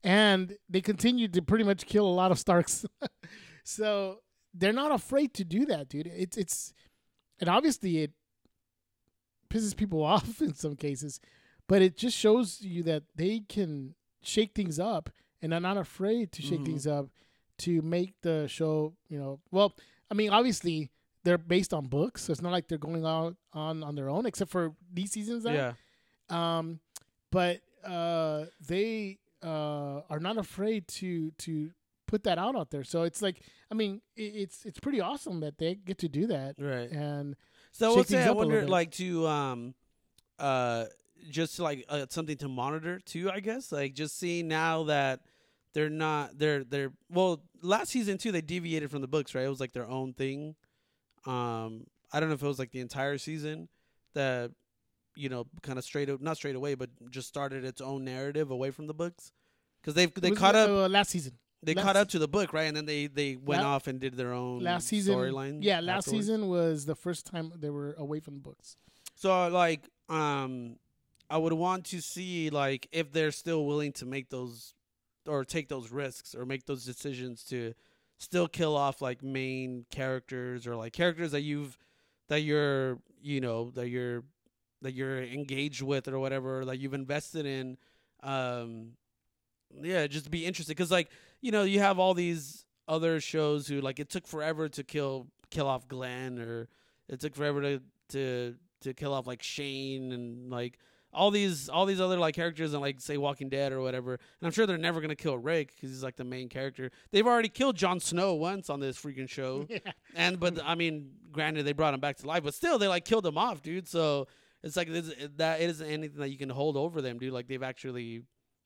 and 0.03 0.57
they 0.69 0.81
continued 0.81 1.33
to 1.33 1.41
pretty 1.41 1.63
much 1.63 1.85
kill 1.85 2.05
a 2.05 2.11
lot 2.13 2.31
of 2.31 2.39
Starks. 2.39 2.85
so 3.63 4.19
they're 4.53 4.73
not 4.73 4.91
afraid 4.91 5.33
to 5.35 5.43
do 5.43 5.65
that, 5.65 5.89
dude. 5.89 6.07
It's 6.07 6.37
it's, 6.37 6.73
and 7.39 7.49
obviously 7.49 7.99
it 8.03 8.11
pisses 9.49 9.75
people 9.75 10.03
off 10.13 10.41
in 10.41 10.53
some 10.53 10.75
cases, 10.75 11.19
but 11.67 11.81
it 11.81 11.97
just 11.97 12.17
shows 12.17 12.61
you 12.61 12.83
that 12.83 13.03
they 13.15 13.41
can 13.47 13.95
shake 14.21 14.53
things 14.53 14.79
up 14.79 15.09
and 15.41 15.53
are 15.53 15.59
not 15.59 15.77
afraid 15.77 16.31
to 16.31 16.41
shake 16.41 16.61
Mhm. 16.61 16.65
things 16.65 16.87
up 16.87 17.07
to 17.59 17.81
make 17.81 18.13
the 18.21 18.47
show, 18.47 18.95
you 19.09 19.19
know, 19.19 19.39
well, 19.51 19.75
I 20.09 20.13
mean, 20.15 20.29
obviously 20.31 20.89
they're 21.23 21.37
based 21.37 21.73
on 21.73 21.87
books, 21.87 22.23
so 22.23 22.31
it's 22.31 22.41
not 22.41 22.51
like 22.51 22.67
they're 22.67 22.77
going 22.77 23.05
out 23.05 23.35
on 23.53 23.83
on 23.83 23.95
their 23.95 24.09
own, 24.09 24.25
except 24.25 24.51
for 24.51 24.75
these 24.91 25.11
seasons. 25.11 25.43
That, 25.43 25.53
Yeah, 26.29 26.57
um, 26.57 26.79
but 27.31 27.61
uh, 27.83 28.45
they 28.65 29.19
uh, 29.41 30.01
are 30.09 30.19
not 30.19 30.37
afraid 30.37 30.87
to 30.99 31.31
to 31.31 31.71
put 32.13 32.25
that 32.25 32.37
out 32.37 32.55
out 32.55 32.69
there. 32.69 32.83
So 32.83 33.01
it's 33.03 33.23
like, 33.23 33.41
I 33.71 33.73
mean, 33.73 33.99
it's 34.15 34.65
it's 34.65 34.79
pretty 34.79 35.01
awesome 35.01 35.39
that 35.39 35.57
they 35.57 35.73
get 35.73 35.97
to 35.99 36.07
do 36.07 36.27
that. 36.27 36.55
right. 36.59 36.91
And 36.91 37.35
So 37.71 37.95
what's 37.95 38.11
things? 38.11 38.27
I 38.27 38.29
up 38.29 38.35
a 38.35 38.39
little 38.41 38.51
wonder, 38.51 38.67
like 38.67 38.91
to 38.91 39.25
um, 39.25 39.73
uh, 40.37 40.85
just 41.31 41.59
like 41.59 41.85
uh, 41.89 42.05
something 42.11 42.37
to 42.37 42.47
monitor 42.47 42.99
too. 42.99 43.31
I 43.31 43.39
guess 43.39 43.71
like 43.71 43.95
just 43.95 44.19
seeing 44.19 44.47
now 44.47 44.83
that 44.83 45.21
they're 45.73 45.89
not 45.89 46.37
they're 46.37 46.63
they're 46.63 46.91
well 47.09 47.41
last 47.63 47.89
season 47.89 48.19
too 48.19 48.31
they 48.31 48.41
deviated 48.41 48.91
from 48.91 49.01
the 49.01 49.07
books 49.07 49.33
right. 49.33 49.45
It 49.45 49.49
was 49.49 49.59
like 49.59 49.73
their 49.73 49.89
own 49.89 50.13
thing. 50.13 50.53
Um, 51.25 51.87
I 52.11 52.19
don't 52.19 52.29
know 52.29 52.35
if 52.35 52.43
it 52.43 52.47
was 52.47 52.59
like 52.59 52.71
the 52.71 52.81
entire 52.81 53.17
season 53.17 53.69
that 54.13 54.51
you 55.15 55.29
know 55.29 55.47
kind 55.63 55.79
of 55.79 55.83
straight 55.83 56.11
up 56.11 56.21
not 56.21 56.37
straight 56.37 56.55
away, 56.55 56.75
but 56.75 56.91
just 57.09 57.27
started 57.27 57.65
its 57.65 57.81
own 57.81 58.05
narrative 58.05 58.51
away 58.51 58.69
from 58.69 58.85
the 58.85 58.93
books 58.93 59.31
because 59.81 59.95
they've 59.95 60.13
they 60.13 60.29
caught 60.29 60.55
up 60.55 60.69
uh, 60.69 60.87
last 60.87 61.09
season. 61.09 61.33
They 61.65 61.73
last 61.73 61.85
caught 61.85 61.95
up 61.95 62.09
to 62.09 62.19
the 62.19 62.27
book 62.27 62.53
right, 62.53 62.63
and 62.63 62.75
then 62.77 62.85
they 62.85 63.07
they 63.07 63.35
went 63.35 63.61
La- 63.63 63.75
off 63.75 63.87
and 63.87 63.99
did 63.99 64.15
their 64.15 64.33
own 64.33 64.59
Last 64.61 64.87
season, 64.87 65.15
storyline. 65.15 65.59
yeah, 65.61 65.79
last 65.79 66.07
afterwards. 66.07 66.27
season 66.27 66.47
was 66.49 66.85
the 66.85 66.95
first 66.95 67.25
time 67.25 67.51
they 67.57 67.69
were 67.69 67.93
away 67.97 68.19
from 68.19 68.35
the 68.35 68.39
books. 68.41 68.75
So 69.15 69.47
like 69.49 69.89
um 70.09 70.77
I 71.29 71.37
would 71.37 71.53
want 71.53 71.85
to 71.85 72.01
see 72.01 72.49
like 72.49 72.87
if 72.91 73.11
they're 73.11 73.31
still 73.31 73.65
willing 73.65 73.93
to 73.93 74.05
make 74.05 74.29
those 74.29 74.73
or 75.27 75.45
take 75.45 75.69
those 75.69 75.89
risks 75.91 76.35
or 76.35 76.45
make 76.45 76.65
those 76.65 76.83
decisions 76.85 77.43
to 77.45 77.73
still 78.17 78.47
kill 78.47 78.75
off 78.75 79.01
like 79.01 79.23
main 79.23 79.85
characters 79.89 80.67
or 80.67 80.75
like 80.75 80.93
characters 80.93 81.31
that 81.31 81.41
you've 81.41 81.77
that 82.29 82.41
you're 82.41 82.99
you 83.21 83.39
know 83.41 83.71
that 83.71 83.87
you're 83.89 84.23
that 84.81 84.93
you're 84.93 85.23
engaged 85.23 85.81
with 85.81 86.07
or 86.09 86.19
whatever 86.19 86.65
that 86.65 86.77
you've 86.79 86.93
invested 86.93 87.45
in 87.45 87.77
um 88.21 88.91
yeah 89.81 90.07
just 90.07 90.29
be 90.29 90.45
interested 90.45 90.75
cuz 90.75 90.91
like 90.91 91.09
you 91.41 91.51
know 91.51 91.63
you 91.63 91.79
have 91.79 91.99
all 91.99 92.13
these 92.13 92.65
other 92.87 93.19
shows 93.19 93.67
who 93.67 93.81
like 93.81 93.99
it 93.99 94.09
took 94.09 94.27
forever 94.27 94.69
to 94.69 94.83
kill 94.83 95.27
kill 95.49 95.67
off 95.67 95.87
Glenn 95.87 96.39
or 96.39 96.67
it 97.07 97.19
took 97.19 97.35
forever 97.35 97.61
to 97.61 97.81
to 98.09 98.55
to 98.81 98.93
kill 98.93 99.13
off 99.13 99.27
like 99.27 99.41
Shane 99.41 100.11
and 100.11 100.49
like 100.49 100.77
all 101.13 101.31
these 101.31 101.69
all 101.69 101.85
these 101.85 102.01
other 102.01 102.17
like 102.17 102.35
characters 102.35 102.73
in 102.73 102.81
like 102.81 102.99
say 102.99 103.17
Walking 103.17 103.49
Dead 103.49 103.71
or 103.71 103.81
whatever. 103.81 104.13
And 104.13 104.47
I'm 104.47 104.51
sure 104.51 104.65
they're 104.65 104.77
never 104.77 105.01
gonna 105.01 105.15
kill 105.15 105.37
Rick 105.37 105.73
because 105.75 105.89
he's 105.89 106.03
like 106.03 106.15
the 106.15 106.23
main 106.23 106.49
character. 106.49 106.91
They've 107.11 107.25
already 107.25 107.49
killed 107.49 107.75
Jon 107.77 107.99
Snow 107.99 108.33
once 108.33 108.69
on 108.69 108.79
this 108.79 108.97
freaking 108.97 109.29
show, 109.29 109.65
yeah. 109.69 109.79
and 110.15 110.39
but 110.39 110.59
I 110.63 110.75
mean, 110.75 111.11
granted 111.31 111.63
they 111.63 111.73
brought 111.73 111.93
him 111.93 111.99
back 111.99 112.17
to 112.17 112.27
life, 112.27 112.43
but 112.43 112.53
still 112.53 112.77
they 112.77 112.87
like 112.87 113.05
killed 113.05 113.25
him 113.25 113.37
off, 113.37 113.61
dude. 113.61 113.87
So 113.87 114.27
it's 114.63 114.75
like 114.75 114.91
this, 114.91 115.13
that 115.37 115.61
it 115.61 115.69
isn't 115.69 115.87
anything 115.87 116.19
that 116.19 116.29
you 116.29 116.37
can 116.37 116.49
hold 116.49 116.77
over 116.77 117.01
them, 117.01 117.19
dude. 117.19 117.33
Like 117.33 117.47
they've 117.47 117.63
actually, 117.63 118.23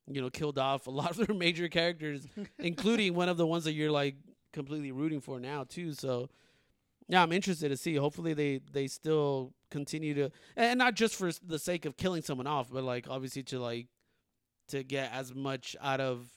you 0.10 0.22
know, 0.22 0.30
killed 0.30 0.58
off 0.58 0.88
a 0.88 0.92
lot 0.92 1.12
of 1.12 1.28
their 1.28 1.36
major 1.36 1.68
characters, 1.68 2.28
including 2.60 3.14
one 3.14 3.30
of 3.30 3.38
the 3.38 3.48
ones 3.48 3.66
that 3.66 3.74
you're 3.74 3.92
like 3.92 4.16
completely 4.54 4.92
rooting 4.92 5.22
for 5.22 5.40
now 5.40 5.64
too. 5.64 5.94
So 5.94 6.30
yeah, 7.08 7.22
I'm 7.22 7.32
interested 7.32 7.70
to 7.70 7.78
see. 7.78 7.96
Hopefully, 7.96 8.34
they 8.34 8.60
they 8.72 8.88
still 8.88 9.54
continue 9.72 10.14
to, 10.16 10.32
and 10.56 10.78
not 10.78 10.96
just 10.96 11.16
for 11.16 11.32
the 11.46 11.60
sake 11.60 11.86
of 11.86 11.98
killing 11.98 12.22
someone 12.22 12.48
off, 12.48 12.70
but 12.70 12.84
like 12.84 13.08
obviously 13.10 13.44
to 13.44 13.60
like 13.60 13.88
to 14.70 14.84
get 14.84 15.12
as 15.14 15.34
much 15.34 15.76
out 15.82 16.02
of 16.02 16.28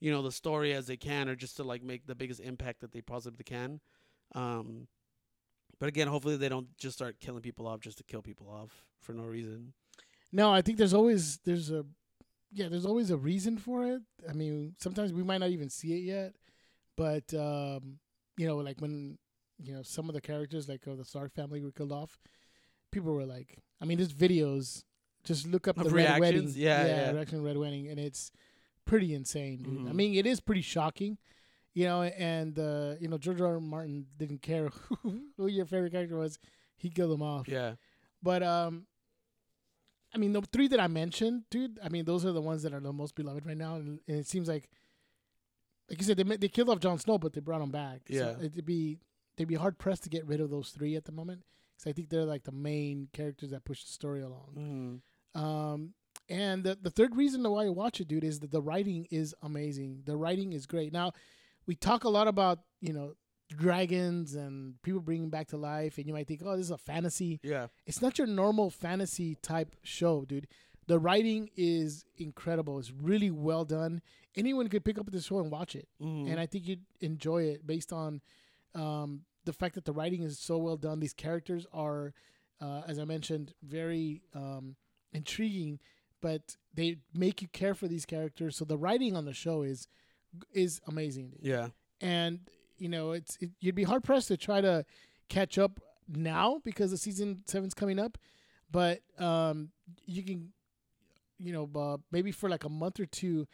you 0.00 0.10
know 0.10 0.22
the 0.22 0.32
story 0.32 0.72
as 0.72 0.86
they 0.86 0.96
can, 0.96 1.28
or 1.28 1.34
just 1.34 1.56
to 1.58 1.64
like 1.64 1.82
make 1.82 2.06
the 2.06 2.14
biggest 2.14 2.40
impact 2.40 2.80
that 2.80 2.92
they 2.92 3.02
possibly 3.02 3.44
can. 3.44 3.80
Um, 4.34 4.88
but 5.78 5.88
again, 5.88 6.08
hopefully 6.08 6.36
they 6.36 6.48
don't 6.48 6.74
just 6.78 6.96
start 6.96 7.20
killing 7.20 7.42
people 7.42 7.66
off 7.66 7.80
just 7.80 7.98
to 7.98 8.04
kill 8.04 8.22
people 8.22 8.48
off 8.48 8.70
for 9.00 9.12
no 9.12 9.24
reason. 9.24 9.74
No, 10.32 10.50
I 10.50 10.62
think 10.62 10.78
there's 10.78 10.94
always 10.94 11.38
there's 11.44 11.70
a 11.70 11.84
yeah, 12.54 12.68
there's 12.68 12.86
always 12.86 13.10
a 13.10 13.16
reason 13.16 13.58
for 13.58 13.84
it. 13.86 14.02
I 14.28 14.32
mean, 14.32 14.74
sometimes 14.78 15.12
we 15.12 15.22
might 15.22 15.38
not 15.38 15.50
even 15.50 15.68
see 15.70 15.92
it 15.94 16.02
yet, 16.04 16.34
but 16.96 17.32
um, 17.34 17.98
you 18.36 18.46
know, 18.46 18.56
like 18.58 18.80
when 18.80 19.18
you 19.62 19.74
know 19.74 19.82
some 19.82 20.08
of 20.08 20.14
the 20.14 20.20
characters 20.20 20.68
like 20.68 20.86
uh, 20.88 20.94
the 20.94 21.04
Stark 21.04 21.34
family 21.34 21.60
were 21.60 21.72
killed 21.72 21.92
off, 21.92 22.18
people 22.92 23.12
were 23.12 23.26
like, 23.26 23.58
I 23.80 23.84
mean, 23.84 23.98
there's 23.98 24.12
videos. 24.14 24.84
Just 25.24 25.46
look 25.46 25.66
up 25.68 25.78
Of 25.78 25.84
the 25.84 25.90
red 25.90 26.20
wedding, 26.20 26.40
reactions? 26.40 26.56
Yeah, 26.58 26.86
yeah. 26.86 27.10
reaction 27.12 27.42
red 27.42 27.56
wedding, 27.56 27.88
and 27.88 27.98
it's 27.98 28.30
pretty 28.84 29.14
insane, 29.14 29.62
dude. 29.62 29.86
I 29.88 29.90
Mhm. 29.90 29.94
mean, 29.94 30.14
it 30.14 30.26
is 30.26 30.40
pretty 30.40 30.60
shocking. 30.62 31.16
You 31.72 31.86
know, 31.86 32.02
and 32.02 32.56
uh, 32.58 32.94
you 33.00 33.08
know 33.08 33.18
George 33.18 33.40
R. 33.40 33.54
R. 33.54 33.60
Martin 33.60 34.06
didn't 34.16 34.42
care 34.42 34.68
who, 34.68 35.22
who 35.36 35.46
your 35.48 35.64
favorite 35.66 35.92
character 35.92 36.16
was; 36.16 36.38
he 36.76 36.88
killed 36.90 37.10
them 37.10 37.22
off. 37.22 37.48
Yeah, 37.48 37.74
But 38.22 38.42
um, 38.44 38.86
I 40.14 40.18
mean, 40.18 40.32
the 40.32 40.42
three 40.42 40.68
that 40.68 40.80
I 40.80 40.86
mentioned, 40.86 41.44
dude. 41.50 41.78
I 41.82 41.88
mean, 41.88 42.04
those 42.04 42.24
are 42.24 42.32
the 42.32 42.40
ones 42.40 42.62
that 42.62 42.72
are 42.72 42.80
the 42.80 42.92
most 42.92 43.14
beloved 43.14 43.44
right 43.46 43.56
now, 43.56 43.76
and, 43.76 44.00
and 44.06 44.18
it 44.18 44.26
seems 44.26 44.48
like, 44.48 44.68
like 45.90 45.98
you 46.00 46.06
said, 46.06 46.16
they 46.16 46.36
they 46.36 46.48
killed 46.48 46.68
off 46.70 46.80
Jon 46.80 46.98
Snow, 46.98 47.18
but 47.18 47.32
they 47.32 47.40
brought 47.40 47.62
him 47.62 47.70
back. 47.70 48.02
Yeah. 48.08 48.34
so 48.34 48.38
it'd 48.42 48.64
be 48.64 48.98
they'd 49.36 49.48
be 49.48 49.54
hard 49.56 49.78
pressed 49.78 50.04
to 50.04 50.10
get 50.10 50.26
rid 50.26 50.40
of 50.40 50.50
those 50.50 50.70
three 50.70 50.96
at 50.96 51.04
the 51.04 51.12
moment, 51.12 51.42
because 51.76 51.90
I 51.90 51.92
think 51.92 52.08
they're 52.08 52.24
like 52.24 52.44
the 52.44 52.52
main 52.52 53.08
characters 53.12 53.50
that 53.50 53.64
push 53.64 53.82
the 53.84 53.92
story 53.92 54.22
along. 54.22 55.02
mm 55.36 55.40
Um, 55.40 55.94
and 56.28 56.64
the 56.64 56.78
the 56.80 56.90
third 56.90 57.16
reason 57.16 57.42
why 57.42 57.66
I 57.66 57.70
watch 57.70 58.00
it, 58.00 58.08
dude, 58.08 58.24
is 58.24 58.40
that 58.40 58.50
the 58.50 58.62
writing 58.62 59.06
is 59.10 59.34
amazing. 59.42 60.02
The 60.06 60.16
writing 60.16 60.52
is 60.52 60.66
great. 60.66 60.92
Now, 60.92 61.12
we 61.66 61.74
talk 61.74 62.04
a 62.04 62.08
lot 62.08 62.28
about 62.28 62.60
you 62.80 62.92
know 62.92 63.14
dragons 63.50 64.34
and 64.34 64.80
people 64.82 65.00
bringing 65.00 65.30
back 65.30 65.48
to 65.48 65.56
life, 65.56 65.98
and 65.98 66.06
you 66.06 66.12
might 66.12 66.26
think, 66.26 66.42
oh, 66.44 66.56
this 66.56 66.66
is 66.66 66.70
a 66.70 66.78
fantasy 66.78 67.40
yeah, 67.42 67.68
it's 67.86 68.02
not 68.02 68.18
your 68.18 68.26
normal 68.26 68.70
fantasy 68.70 69.36
type 69.36 69.74
show, 69.82 70.24
dude. 70.24 70.46
The 70.86 70.98
writing 70.98 71.48
is 71.56 72.04
incredible. 72.18 72.78
It's 72.78 72.90
really 72.90 73.30
well 73.30 73.64
done. 73.64 74.02
Anyone 74.36 74.68
could 74.68 74.84
pick 74.84 74.98
up 74.98 75.10
this 75.10 75.24
show 75.24 75.38
and 75.38 75.50
watch 75.50 75.74
it, 75.74 75.88
mm 76.02 76.30
and 76.30 76.40
I 76.40 76.46
think 76.46 76.66
you'd 76.66 76.84
enjoy 77.00 77.44
it 77.44 77.66
based 77.66 77.92
on 77.92 78.20
um, 78.74 79.22
the 79.44 79.52
fact 79.52 79.74
that 79.76 79.84
the 79.84 79.92
writing 79.92 80.22
is 80.22 80.38
so 80.38 80.58
well 80.58 80.76
done. 80.76 81.00
These 81.00 81.14
characters 81.14 81.66
are 81.72 82.12
uh, 82.60 82.82
as 82.86 82.98
I 82.98 83.04
mentioned, 83.04 83.54
very 83.62 84.22
um, 84.34 84.76
intriguing. 85.12 85.80
But 86.20 86.56
they 86.72 86.98
make 87.12 87.42
you 87.42 87.48
care 87.48 87.74
for 87.74 87.86
these 87.86 88.06
characters, 88.06 88.56
so 88.56 88.64
the 88.64 88.78
writing 88.78 89.14
on 89.14 89.26
the 89.26 89.34
show 89.34 89.62
is 89.62 89.88
is 90.52 90.80
amazing. 90.86 91.30
Dude. 91.30 91.40
Yeah. 91.42 91.68
And 92.00 92.40
you 92.78 92.88
know, 92.88 93.12
it's 93.12 93.36
it, 93.40 93.50
you'd 93.60 93.74
be 93.74 93.84
hard 93.84 94.02
pressed 94.04 94.28
to 94.28 94.36
try 94.36 94.60
to 94.60 94.84
catch 95.28 95.58
up 95.58 95.80
now 96.08 96.60
because 96.64 96.90
the 96.90 96.96
season 96.98 97.42
seven's 97.46 97.74
coming 97.74 97.98
up. 97.98 98.18
But 98.70 99.00
um, 99.18 99.70
you 100.06 100.22
can, 100.22 100.52
you 101.38 101.52
know, 101.52 101.68
uh, 101.74 101.98
maybe 102.10 102.32
for 102.32 102.48
like 102.48 102.64
a 102.64 102.68
month 102.68 102.98
or 102.98 103.06
two, 103.06 103.46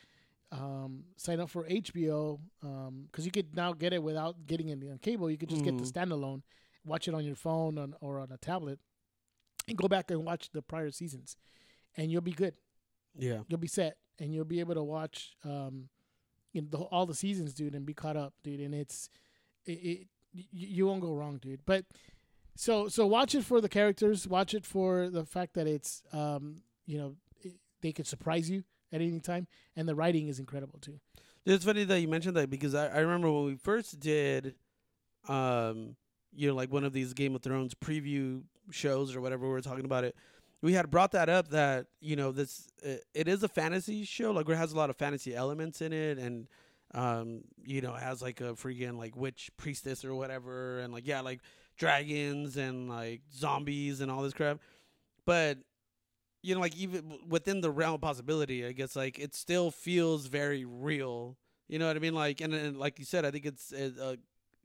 um, 0.53 1.05
sign 1.16 1.41
up 1.41 1.51
for 1.51 1.64
HBO 1.68 2.39
because 2.61 3.25
you 3.27 3.31
could 3.31 3.55
now 3.55 3.73
get 3.73 3.93
it 3.93 4.03
without 4.03 4.47
getting 4.47 4.68
it 4.68 4.79
on 4.91 4.99
cable. 4.99 5.31
You 5.31 5.37
could 5.39 5.51
just 5.51 5.62
get 5.64 5.77
the 5.79 5.85
Mhm. 5.85 5.93
standalone, 5.93 6.43
watch 6.85 7.07
it 7.09 7.14
on 7.14 7.25
your 7.25 7.37
phone 7.37 7.77
on, 7.79 7.95
or 8.01 8.18
on 8.18 8.33
a 8.33 8.39
tablet, 8.39 8.79
and 9.68 9.77
go 9.77 9.87
back 9.89 10.11
and 10.11 10.25
watch 10.25 10.51
the 10.51 10.62
prior 10.62 10.91
seasons, 10.91 11.37
and 11.97 12.11
you'll 12.11 12.21
be 12.23 12.33
good. 12.33 12.55
Yeah. 13.16 13.43
You'll 13.49 13.59
be 13.61 13.68
set, 13.68 13.99
and 14.18 14.35
you'll 14.35 14.45
be 14.45 14.61
able 14.61 14.75
to 14.75 14.83
watch 14.83 15.37
um, 15.45 15.89
you 16.53 16.62
know, 16.62 16.68
the, 16.70 16.78
all 16.78 17.07
the 17.07 17.14
seasons, 17.14 17.55
dude, 17.55 17.74
and 17.74 17.86
be 17.86 17.94
caught 17.94 18.16
up, 18.16 18.34
dude. 18.42 18.61
And 18.61 18.74
it's 18.74 19.11
it, 19.66 19.72
it 19.72 20.07
you 20.32 20.86
won't 20.86 21.01
go 21.01 21.14
wrong, 21.14 21.38
dude. 21.38 21.61
But 21.66 21.84
so 22.55 22.88
so 22.88 23.07
watch 23.07 23.34
it 23.34 23.44
for 23.44 23.61
the 23.61 23.68
characters. 23.68 24.28
Watch 24.28 24.55
it 24.55 24.64
for 24.64 25.09
the 25.09 25.24
fact 25.24 25.55
that 25.55 25.66
it's 25.66 26.03
um, 26.12 26.62
you 26.86 26.98
know 26.98 27.16
it, 27.42 27.55
they 27.80 27.92
could 27.92 28.07
surprise 28.07 28.51
you 28.51 28.64
at 28.92 29.01
any 29.01 29.20
time, 29.20 29.46
and 29.76 29.88
the 29.88 29.94
writing 29.94 30.28
is 30.28 30.38
incredible 30.38 30.78
too. 30.80 31.01
It's 31.46 31.64
funny 31.64 31.84
that 31.84 32.01
you 32.01 32.09
mentioned 32.09 32.36
that 32.36 32.51
because 32.51 32.74
I, 32.74 32.88
I 32.88 32.98
remember 32.98 33.32
when 33.32 33.44
we 33.46 33.55
first 33.57 33.98
did, 33.98 34.55
um, 35.26 35.96
you 36.34 36.48
know, 36.48 36.55
like 36.55 36.70
one 36.70 36.84
of 36.84 36.92
these 36.92 37.14
Game 37.14 37.34
of 37.34 37.42
Thrones 37.42 37.74
preview 37.74 38.42
shows 38.70 39.16
or 39.16 39.20
whatever 39.20 39.46
we 39.46 39.53
were 39.53 39.62
talking 39.62 39.86
about 39.86 40.05
it. 40.05 40.14
We 40.63 40.75
had 40.75 40.91
brought 40.91 41.13
that 41.13 41.29
up 41.29 41.49
that 41.49 41.87
you 42.01 42.17
know 42.17 42.33
this 42.33 42.69
uh, 42.87 42.97
it 43.15 43.29
is 43.29 43.43
a 43.43 43.49
fantasy 43.49 44.05
show 44.05 44.31
like 44.33 44.49
it 44.49 44.57
has 44.57 44.73
a 44.73 44.77
lot 44.77 44.91
of 44.91 44.97
fantasy 44.97 45.35
elements 45.35 45.81
in 45.81 45.93
it 45.93 46.19
and 46.19 46.49
um 46.93 47.43
you 47.65 47.81
know 47.81 47.95
it 47.95 48.03
has 48.03 48.21
like 48.21 48.41
a 48.41 48.53
freaking 48.55 48.99
like 48.99 49.17
witch 49.17 49.51
priestess 49.57 50.05
or 50.05 50.15
whatever 50.15 50.81
and 50.81 50.93
like 50.93 51.07
yeah 51.07 51.21
like 51.21 51.41
dragons 51.79 52.57
and 52.57 52.91
like 52.91 53.23
zombies 53.35 54.01
and 54.01 54.11
all 54.11 54.23
this 54.23 54.35
crap. 54.35 54.59
But 55.25 55.59
you 56.43 56.55
know 56.55 56.61
like 56.61 56.77
even 56.77 57.19
within 57.29 57.61
the 57.61 57.71
realm 57.71 57.95
of 57.95 58.01
possibility 58.01 58.65
i 58.65 58.73
guess 58.73 58.97
like 58.97 59.19
it 59.19 59.35
still 59.35 59.71
feels 59.71 60.27
very 60.27 60.65
real. 60.65 61.37
You 61.69 61.79
know 61.79 61.87
what 61.87 61.97
i 61.97 62.01
mean? 62.01 62.15
Like 62.15 62.41
and, 62.41 62.53
and 62.53 62.77
like 62.77 62.99
you 62.99 63.05
said 63.05 63.25
i 63.25 63.31
think 63.31 63.47
it's 63.47 63.73
it, 63.73 63.95
uh, 64.01 64.17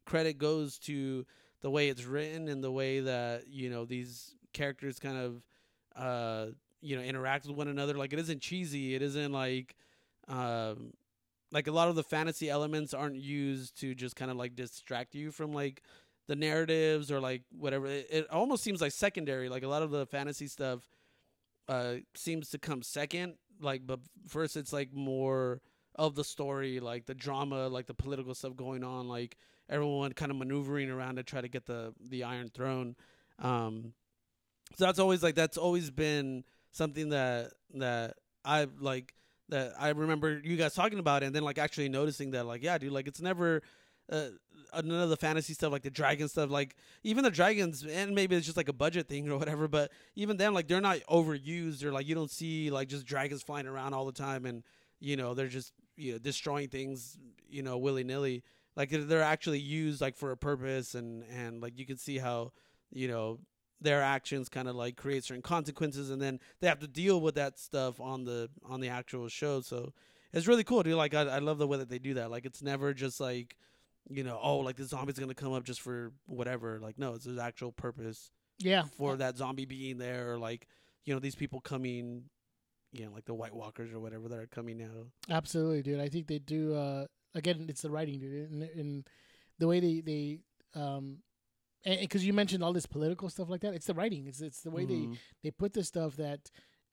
credit 0.06 0.38
goes 0.38 0.78
to 0.80 1.26
the 1.62 1.70
way 1.70 1.90
it's 1.90 2.06
written 2.06 2.48
and 2.48 2.64
the 2.64 2.72
way 2.72 3.00
that 3.00 3.48
you 3.48 3.70
know 3.70 3.86
these 3.86 4.36
characters 4.54 5.00
kind 5.00 5.18
of 5.18 5.44
uh 5.96 6.48
you 6.82 6.96
know 6.96 7.02
interact 7.02 7.46
with 7.46 7.56
one 7.56 7.68
another. 7.68 7.94
Like 7.96 8.14
it 8.14 8.20
isn't 8.20 8.42
cheesy. 8.42 8.96
It 8.96 9.02
isn't 9.02 9.32
like 9.32 9.76
um 10.28 10.94
like 11.52 11.68
a 11.68 11.72
lot 11.72 11.90
of 11.90 11.96
the 11.96 12.04
fantasy 12.04 12.50
elements 12.50 12.94
aren't 12.94 13.16
used 13.16 13.80
to 13.80 13.96
just 13.96 14.16
kind 14.16 14.32
of 14.32 14.38
like 14.38 14.56
distract 14.56 15.16
you 15.16 15.32
from 15.32 15.54
like 15.54 15.82
the 16.28 16.36
narratives 16.36 17.12
or 17.12 17.20
like 17.20 17.44
whatever. 17.52 17.86
It, 17.86 18.08
it 18.10 18.30
almost 18.32 18.64
seems 18.64 18.82
like 18.82 18.92
secondary. 18.92 19.50
Like 19.50 19.64
a 19.64 19.68
lot 19.68 19.84
of 19.84 19.92
the 19.92 20.06
fantasy 20.06 20.48
stuff 20.48 20.90
uh 21.68 21.96
seems 22.14 22.50
to 22.50 22.60
come 22.60 22.84
second 22.84 23.34
like 23.60 23.88
but 23.88 24.00
first 24.28 24.56
it's 24.56 24.72
like 24.72 24.94
more 24.94 25.62
of 25.96 26.14
the 26.14 26.24
story 26.24 26.80
like 26.80 27.08
the 27.08 27.16
drama 27.16 27.68
like 27.68 27.88
the 27.88 27.94
political 27.94 28.36
stuff 28.36 28.56
going 28.56 28.84
on 28.84 29.08
like 29.08 29.36
everyone 29.70 30.14
kind 30.14 30.32
of 30.32 30.38
maneuvering 30.38 30.90
around 30.90 31.16
to 31.16 31.24
try 31.24 31.42
to 31.42 31.48
get 31.48 31.66
the 31.66 31.94
the 32.00 32.24
iron 32.24 32.50
throne. 32.50 32.96
Um 33.40 33.94
so 34.76 34.86
that's 34.86 35.00
always 35.00 35.24
like 35.24 35.36
that's 35.36 35.58
always 35.58 35.92
been 35.92 36.44
something 36.72 37.10
that 37.10 37.52
that 37.74 38.16
i 38.44 38.68
like 38.80 39.14
that 39.50 39.74
i 39.80 39.90
remember 39.90 40.42
you 40.44 40.58
guys 40.58 40.74
talking 40.74 41.00
about 41.00 41.24
and 41.24 41.36
then 41.36 41.44
like 41.44 41.58
actually 41.58 41.90
noticing 41.90 42.32
that 42.32 42.46
like 42.46 42.64
yeah 42.64 42.78
dude 42.78 42.92
like 42.92 43.08
it's 43.08 43.22
never 43.22 43.62
uh, 44.12 44.28
none 44.84 45.02
of 45.02 45.10
the 45.10 45.18
fantasy 45.18 45.54
stuff 45.54 45.72
like 45.72 45.82
the 45.82 45.90
dragon 45.90 46.28
stuff 46.28 46.52
like 46.52 46.76
even 47.04 47.24
the 47.24 47.32
dragons 47.32 47.84
and 47.84 48.14
maybe 48.14 48.36
it's 48.36 48.46
just 48.46 48.58
like 48.58 48.70
a 48.70 48.74
budget 48.74 49.08
thing 49.08 49.28
or 49.28 49.38
whatever 49.38 49.68
but 49.68 49.92
even 50.16 50.38
then 50.38 50.54
like 50.54 50.68
they're 50.68 50.80
not 50.80 51.00
overused 51.10 51.84
or 51.84 51.92
like 51.92 52.08
you 52.08 52.14
don't 52.14 52.30
see 52.30 52.70
like 52.70 52.88
just 52.88 53.06
dragons 53.06 53.42
flying 53.42 53.66
around 53.66 53.94
all 53.94 54.06
the 54.06 54.12
time 54.12 54.46
and 54.46 54.64
you 55.00 55.16
know 55.16 55.34
they're 55.34 55.48
just 55.48 55.74
you 55.96 56.14
know 56.14 56.18
destroying 56.20 56.68
things 56.70 57.18
you 57.50 57.64
know 57.64 57.78
willy-nilly. 57.78 58.44
Like 58.76 58.90
they're 58.92 59.22
actually 59.22 59.60
used 59.60 60.02
like 60.02 60.18
for 60.18 60.32
a 60.32 60.38
purpose 60.38 60.96
and 60.96 61.24
and 61.34 61.62
like 61.62 61.80
you 61.80 61.86
can 61.86 61.98
see 61.98 62.18
how 62.18 62.52
you 62.92 63.08
know 63.08 63.40
their 63.86 64.02
actions 64.02 64.50
kind 64.50 64.68
of 64.68 64.76
like 64.76 64.98
create 64.98 65.24
certain 65.24 65.42
consequences 65.42 66.10
and 66.10 66.22
then 66.22 66.40
they 66.60 66.68
have 66.68 66.80
to 66.80 66.88
deal 66.88 67.22
with 67.22 67.36
that 67.36 67.58
stuff 67.58 68.00
on 68.02 68.26
the 68.26 68.50
on 68.66 68.82
the 68.82 68.90
actual 68.90 69.28
show 69.30 69.62
so 69.62 69.94
it's 70.34 70.48
really 70.48 70.64
cool 70.64 70.84
dude 70.84 70.96
like 70.96 71.14
i, 71.14 71.22
I 71.22 71.40
love 71.40 71.58
the 71.58 71.68
way 71.68 71.78
that 71.78 71.90
they 71.90 72.00
do 72.00 72.16
that 72.16 72.30
like 72.30 72.46
it's 72.46 72.62
never 72.62 72.94
just 72.94 73.20
like 73.20 73.56
you 74.10 74.24
know 74.24 74.38
oh 74.42 74.58
like 74.58 74.76
the 74.76 74.84
zombie's 74.86 75.18
gonna 75.18 75.34
come 75.34 75.54
up 75.54 75.64
just 75.64 75.82
for 75.82 76.12
whatever 76.26 76.80
like 76.82 76.98
no 77.00 77.14
it's 77.14 77.26
an 77.26 77.40
actual 77.40 77.72
purpose 77.72 78.32
Yeah, 78.60 78.84
for 78.98 79.16
that 79.18 79.38
zombie 79.38 79.66
being 79.66 79.98
there 79.98 80.32
or 80.34 80.38
like 80.38 80.68
you 81.06 81.14
know 81.14 81.20
these 81.20 81.36
people 81.36 81.62
coming 81.62 82.26
you 82.92 83.06
know 83.06 83.12
like 83.12 83.26
the 83.26 83.34
white 83.34 83.54
walkers 83.54 83.92
or 83.94 84.00
whatever 84.00 84.28
that 84.30 84.40
are 84.40 84.48
coming 84.48 84.78
now 84.78 85.08
Absolutely, 85.30 85.82
dude. 85.82 86.00
I 86.00 86.10
think 86.10 86.28
they 86.28 86.40
do. 86.40 86.74
Uh, 86.76 87.06
again, 87.34 87.66
it's 87.68 87.82
the 87.82 87.90
writing, 87.90 88.20
dude, 88.20 88.50
and, 88.52 88.64
and 88.64 89.08
the 89.60 89.68
way 89.68 89.80
they 89.80 90.02
they 90.02 90.40
um, 90.80 91.18
because 91.86 92.26
you 92.26 92.34
mentioned 92.34 92.64
all 92.64 92.74
this 92.74 92.86
political 92.88 93.30
stuff 93.30 93.50
like 93.50 93.62
that, 93.62 93.74
it's 93.74 93.86
the 93.86 93.94
writing. 93.94 94.26
It's 94.28 94.42
it's 94.42 94.62
the 94.62 94.72
way 94.72 94.86
they 94.86 95.08
Mhm. 95.08 95.18
they 95.44 95.52
put 95.52 95.74
this 95.74 95.88
stuff 95.88 96.16
that 96.18 96.50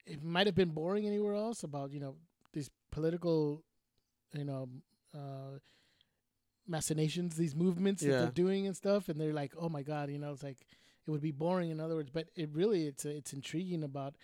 it 0.06 0.22
might 0.22 0.46
have 0.46 0.54
been 0.56 0.70
boring 0.70 1.06
anywhere 1.06 1.34
else 1.34 1.62
about 1.64 1.92
you 1.92 2.00
know 2.00 2.16
these 2.52 2.70
political, 2.90 3.64
you 4.34 4.44
know, 4.44 4.68
uh, 5.14 5.58
machinations, 6.66 7.36
these 7.36 7.54
movements 7.54 8.02
that 8.02 8.08
they're 8.20 8.32
doing 8.44 8.66
and 8.66 8.76
stuff, 8.76 9.08
and 9.08 9.20
they're 9.20 9.32
like, 9.32 9.52
oh 9.58 9.68
my 9.68 9.82
god, 9.82 10.10
you 10.10 10.18
know, 10.18 10.32
it's 10.32 10.42
like 10.42 10.58
it 11.06 11.10
would 11.10 11.20
be 11.22 11.32
boring 11.32 11.70
in 11.70 11.80
other 11.80 11.94
words, 11.96 12.10
but 12.10 12.28
it 12.36 12.50
really 12.52 12.86
it's 12.86 13.04
it's 13.04 13.32
intriguing 13.32 13.82
about 13.82 14.14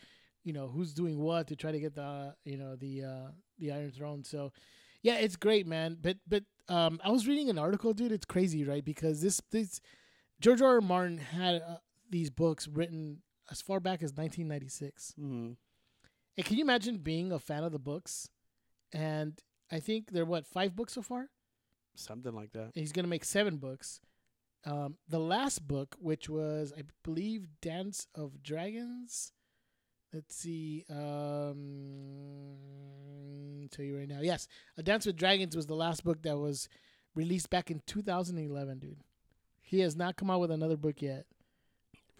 you 0.44 0.52
know 0.52 0.68
who's 0.68 0.94
doing 0.94 1.18
what 1.18 1.46
to 1.48 1.56
try 1.56 1.72
to 1.72 1.80
get 1.80 1.94
the 1.94 2.34
you 2.44 2.56
know 2.56 2.76
the 2.76 3.04
uh 3.04 3.30
the 3.58 3.72
Iron 3.72 3.90
Throne. 3.90 4.24
So 4.24 4.52
yeah, 5.02 5.16
it's 5.16 5.36
great, 5.36 5.66
man. 5.66 5.96
But 6.00 6.18
but 6.26 6.44
um, 6.68 7.00
I 7.02 7.10
was 7.10 7.26
reading 7.26 7.48
an 7.50 7.58
article, 7.58 7.92
dude. 7.94 8.12
It's 8.12 8.26
crazy, 8.26 8.64
right? 8.64 8.84
Because 8.84 9.20
this 9.20 9.40
this 9.50 9.80
George 10.40 10.62
R. 10.62 10.74
R. 10.76 10.80
Martin 10.80 11.18
had 11.18 11.62
uh, 11.62 11.76
these 12.10 12.30
books 12.30 12.68
written 12.68 13.22
as 13.50 13.60
far 13.62 13.80
back 13.80 14.02
as 14.02 14.12
1996. 14.12 15.14
Mhm. 15.18 15.56
And 16.36 16.46
can 16.46 16.56
you 16.56 16.62
imagine 16.62 16.98
being 16.98 17.32
a 17.32 17.38
fan 17.38 17.64
of 17.64 17.72
the 17.72 17.78
books? 17.78 18.28
And 18.92 19.40
I 19.70 19.80
think 19.80 20.12
there 20.12 20.22
are 20.22 20.26
what 20.26 20.46
five 20.46 20.74
books 20.76 20.92
so 20.94 21.02
far. 21.02 21.30
something 21.96 22.32
like 22.32 22.52
that 22.52 22.70
He's 22.74 22.92
gonna 22.92 23.08
make 23.08 23.24
seven 23.24 23.56
books. 23.56 24.00
Um, 24.64 24.96
the 25.08 25.18
last 25.18 25.66
book, 25.66 25.96
which 25.98 26.28
was 26.28 26.72
I 26.76 26.82
believe 27.02 27.48
Dance 27.60 28.06
of 28.14 28.42
Dragons. 28.42 29.32
Let's 30.12 30.34
see. 30.36 30.84
Um, 32.68 33.68
tell 33.70 33.84
you 33.84 33.98
right 33.98 34.08
now. 34.08 34.20
Yes, 34.20 34.48
A 34.76 34.82
Dance 34.82 35.06
with 35.06 35.16
Dragons 35.16 35.54
was 35.56 35.66
the 35.66 35.74
last 35.76 36.04
book 36.04 36.22
that 36.22 36.38
was 36.38 36.68
released 37.14 37.50
back 37.50 37.70
in 37.70 37.82
2011, 37.86 38.78
dude. 38.78 39.02
He 39.68 39.80
has 39.80 39.94
not 39.96 40.16
come 40.16 40.30
out 40.30 40.40
with 40.40 40.50
another 40.50 40.76
book 40.78 41.02
yet. 41.02 41.26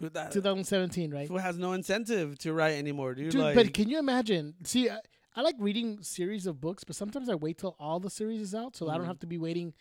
that, 0.01 0.32
2017, 0.32 1.11
right? 1.12 1.26
who 1.28 1.38
has 1.38 1.57
no 1.59 1.72
incentive 1.72 2.38
to 2.40 2.53
write 2.53 2.74
anymore 2.74 3.14
dude, 3.14 3.30
Dude, 3.30 3.40
like, 3.40 3.55
but 3.55 3.72
can 3.74 3.88
you 3.88 3.99
imagine? 3.99 4.55
See, 4.64 4.90
I, 4.90 4.99
I 5.34 5.40
like 5.40 5.55
reading 5.59 6.03
series 6.03 6.46
of 6.46 6.61
books, 6.61 6.84
but 6.84 6.94
sometimes 6.94 7.28
I 7.30 7.34
wait 7.36 7.57
till 7.59 7.74
all 7.80 8.01
the 8.01 8.11
series 8.11 8.40
is 8.42 8.55
out, 8.55 8.76
so 8.76 8.88
I 8.90 8.96
don't 8.96 9.05
Mhm. 9.05 9.09
have 9.09 9.18
to 9.20 9.26
be 9.26 9.38
waiting 9.38 9.72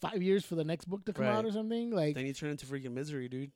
five 0.00 0.20
years 0.20 0.44
for 0.44 0.56
the 0.56 0.64
next 0.64 0.86
book 0.86 1.04
to 1.04 1.12
come 1.12 1.26
out 1.26 1.44
or 1.44 1.52
something. 1.52 1.90
Like 1.90 2.16
then 2.16 2.26
you 2.26 2.32
turn 2.34 2.50
into 2.50 2.66
freaking 2.66 2.92
misery 2.92 3.28
dude 3.28 3.52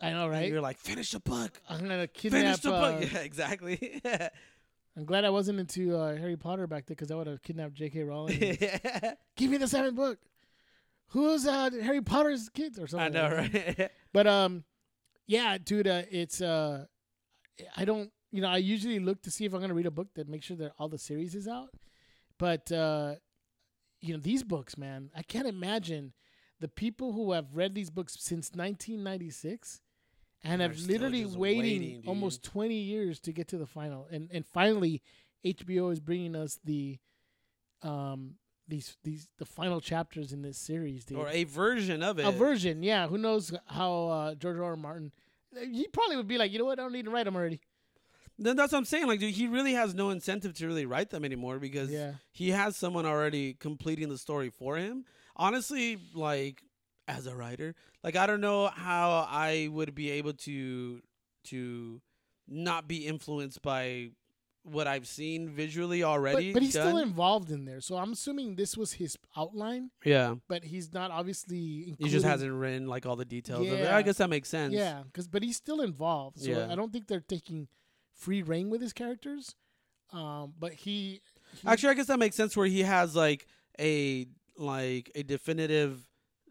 I 0.00 0.10
know, 0.10 0.24
And 0.24 0.32
right? 0.32 0.48
you're 0.48 0.60
like 0.60 0.78
finish 0.78 1.10
the 1.10 1.20
book 1.20 1.60
I'm 1.68 1.80
gonna 1.80 2.06
kidnap. 2.06 2.42
finish 2.42 2.60
the 2.60 2.72
uh, 2.72 3.00
book 3.00 3.10
yeah 3.12 3.18
exactly 3.20 4.00
I'm 4.96 5.04
glad 5.04 5.24
I 5.24 5.30
wasn't 5.30 5.58
into 5.58 5.96
uh, 5.96 6.14
Harry 6.16 6.36
Potter 6.36 6.68
back 6.68 6.86
then 6.86 6.94
because 6.94 7.10
I 7.10 7.16
would 7.16 7.26
have 7.26 7.42
kidnapped 7.42 7.74
J.K. 7.74 8.04
Rowling. 8.04 8.56
yeah. 8.60 9.14
Give 9.36 9.50
me 9.50 9.56
the 9.56 9.66
seventh 9.66 9.96
book. 9.96 10.18
Who's 11.08 11.46
uh, 11.46 11.70
Harry 11.82 12.00
Potter's 12.00 12.48
kids 12.48 12.78
or 12.78 12.86
something. 12.86 13.16
i 13.16 13.28
know 13.28 13.36
like 13.36 13.54
right 13.78 13.90
But 14.12 14.26
um, 14.26 14.64
yeah, 15.26 15.58
dude, 15.58 15.86
uh, 15.88 16.02
it's 16.10 16.40
uh, 16.40 16.86
I 17.76 17.84
don't, 17.84 18.10
you 18.30 18.42
know, 18.42 18.48
I 18.48 18.56
usually 18.58 18.98
look 18.98 19.22
to 19.22 19.30
see 19.30 19.44
if 19.44 19.52
I'm 19.54 19.60
gonna 19.60 19.74
read 19.74 19.86
a 19.86 19.90
book 19.90 20.08
that 20.14 20.28
makes 20.28 20.46
sure 20.46 20.56
that 20.58 20.72
all 20.78 20.88
the 20.88 20.98
series 20.98 21.34
is 21.34 21.46
out. 21.48 21.70
But 22.38 22.70
uh, 22.72 23.14
you 24.00 24.14
know, 24.14 24.20
these 24.20 24.42
books, 24.42 24.76
man, 24.76 25.10
I 25.16 25.22
can't 25.22 25.46
imagine 25.46 26.12
the 26.60 26.68
people 26.68 27.12
who 27.12 27.32
have 27.32 27.54
read 27.54 27.74
these 27.74 27.90
books 27.90 28.16
since 28.18 28.50
1996 28.54 29.80
and 30.42 30.60
They're 30.60 30.68
have 30.68 30.78
literally 30.78 31.24
waiting, 31.24 31.80
waiting, 31.80 32.02
almost 32.06 32.42
20 32.42 32.74
years 32.74 33.18
to 33.20 33.32
get 33.32 33.48
to 33.48 33.56
the 33.56 33.66
final, 33.66 34.06
and 34.10 34.28
and 34.32 34.44
finally, 34.46 35.02
HBO 35.44 35.92
is 35.92 36.00
bringing 36.00 36.36
us 36.36 36.58
the 36.64 36.98
um 37.82 38.34
these 38.68 38.96
these 39.04 39.28
the 39.38 39.44
final 39.44 39.80
chapters 39.80 40.32
in 40.32 40.42
this 40.42 40.56
series, 40.58 41.04
dude 41.04 41.18
or 41.18 41.28
a 41.28 41.44
version 41.44 42.02
of 42.02 42.18
it 42.18 42.24
a 42.26 42.30
version, 42.30 42.82
yeah. 42.82 43.06
Who 43.06 43.18
knows 43.18 43.52
how 43.66 44.06
uh, 44.08 44.34
George 44.34 44.56
R. 44.58 44.64
R. 44.64 44.76
Martin 44.76 45.12
he 45.70 45.86
probably 45.88 46.16
would 46.16 46.26
be 46.26 46.36
like, 46.38 46.50
you 46.52 46.58
know 46.58 46.64
what, 46.64 46.78
I 46.80 46.82
don't 46.82 46.92
need 46.92 47.04
to 47.04 47.10
write 47.10 47.24
them 47.24 47.36
already. 47.36 47.60
Then 48.36 48.56
that's 48.56 48.72
what 48.72 48.78
I'm 48.78 48.84
saying. 48.84 49.06
Like, 49.06 49.20
dude, 49.20 49.32
he 49.34 49.46
really 49.46 49.74
has 49.74 49.94
no 49.94 50.10
incentive 50.10 50.54
to 50.54 50.66
really 50.66 50.86
write 50.86 51.10
them 51.10 51.24
anymore 51.24 51.60
because 51.60 51.90
Yeah. 51.90 52.14
he 52.32 52.50
has 52.50 52.76
someone 52.76 53.06
already 53.06 53.54
completing 53.54 54.08
the 54.08 54.18
story 54.18 54.50
for 54.50 54.76
him. 54.76 55.04
Honestly, 55.36 55.98
like 56.14 56.62
as 57.06 57.26
a 57.28 57.36
writer, 57.36 57.76
like 58.02 58.16
I 58.16 58.26
don't 58.26 58.40
know 58.40 58.66
how 58.68 59.28
I 59.30 59.68
would 59.70 59.94
be 59.94 60.10
able 60.12 60.32
to 60.32 61.00
to 61.44 62.00
not 62.48 62.88
be 62.88 63.06
influenced 63.06 63.62
by 63.62 64.10
what 64.64 64.86
I've 64.86 65.06
seen 65.06 65.50
visually 65.50 66.02
already. 66.02 66.52
but 66.52 66.62
he's 66.62 66.70
still 66.72 66.98
involved 66.98 67.50
in 67.50 67.64
there, 67.66 67.80
so 67.80 67.96
I'm 67.96 68.12
assuming 68.12 68.56
this 68.56 68.76
was 68.76 68.94
his 68.94 69.16
outline. 69.36 69.90
yeah. 70.04 70.34
But 70.48 70.64
he's 70.64 70.92
not 70.92 71.10
obviously. 71.10 71.94
He 71.98 72.08
just 72.08 72.24
hasn't 72.24 72.52
written 72.52 72.86
like 72.88 73.06
all 73.06 73.16
the 73.16 73.24
details 73.26 73.66
of 73.66 73.72
it. 73.78 73.84
Yeah. 73.84 73.96
I 73.96 74.02
guess 74.02 74.16
that 74.18 74.30
makes 74.30 74.48
sense. 74.48 74.72
Yeah, 74.74 75.02
because 75.04 75.28
but 75.28 75.42
he's 75.42 75.56
still 75.56 75.80
involved. 75.80 76.40
So 76.40 76.50
Yeah. 76.50 76.68
I 76.72 76.74
don't 76.74 76.92
think 76.92 77.06
they're 77.06 77.20
taking 77.20 77.68
free 78.14 78.42
reign 78.42 78.70
with 78.70 78.80
his 78.80 78.92
characters. 78.92 79.54
Um, 80.12 80.54
but 80.58 80.72
he, 80.72 81.20
he 81.60 81.66
Actually, 81.68 81.90
I 81.90 81.94
guess 81.94 82.06
that 82.06 82.18
makes 82.18 82.36
sense 82.36 82.56
where 82.56 82.66
he 82.66 82.82
has 82.82 83.14
like 83.16 83.46
a 83.78 84.26
like 84.56 85.10
a 85.14 85.22
definitive 85.22 86.00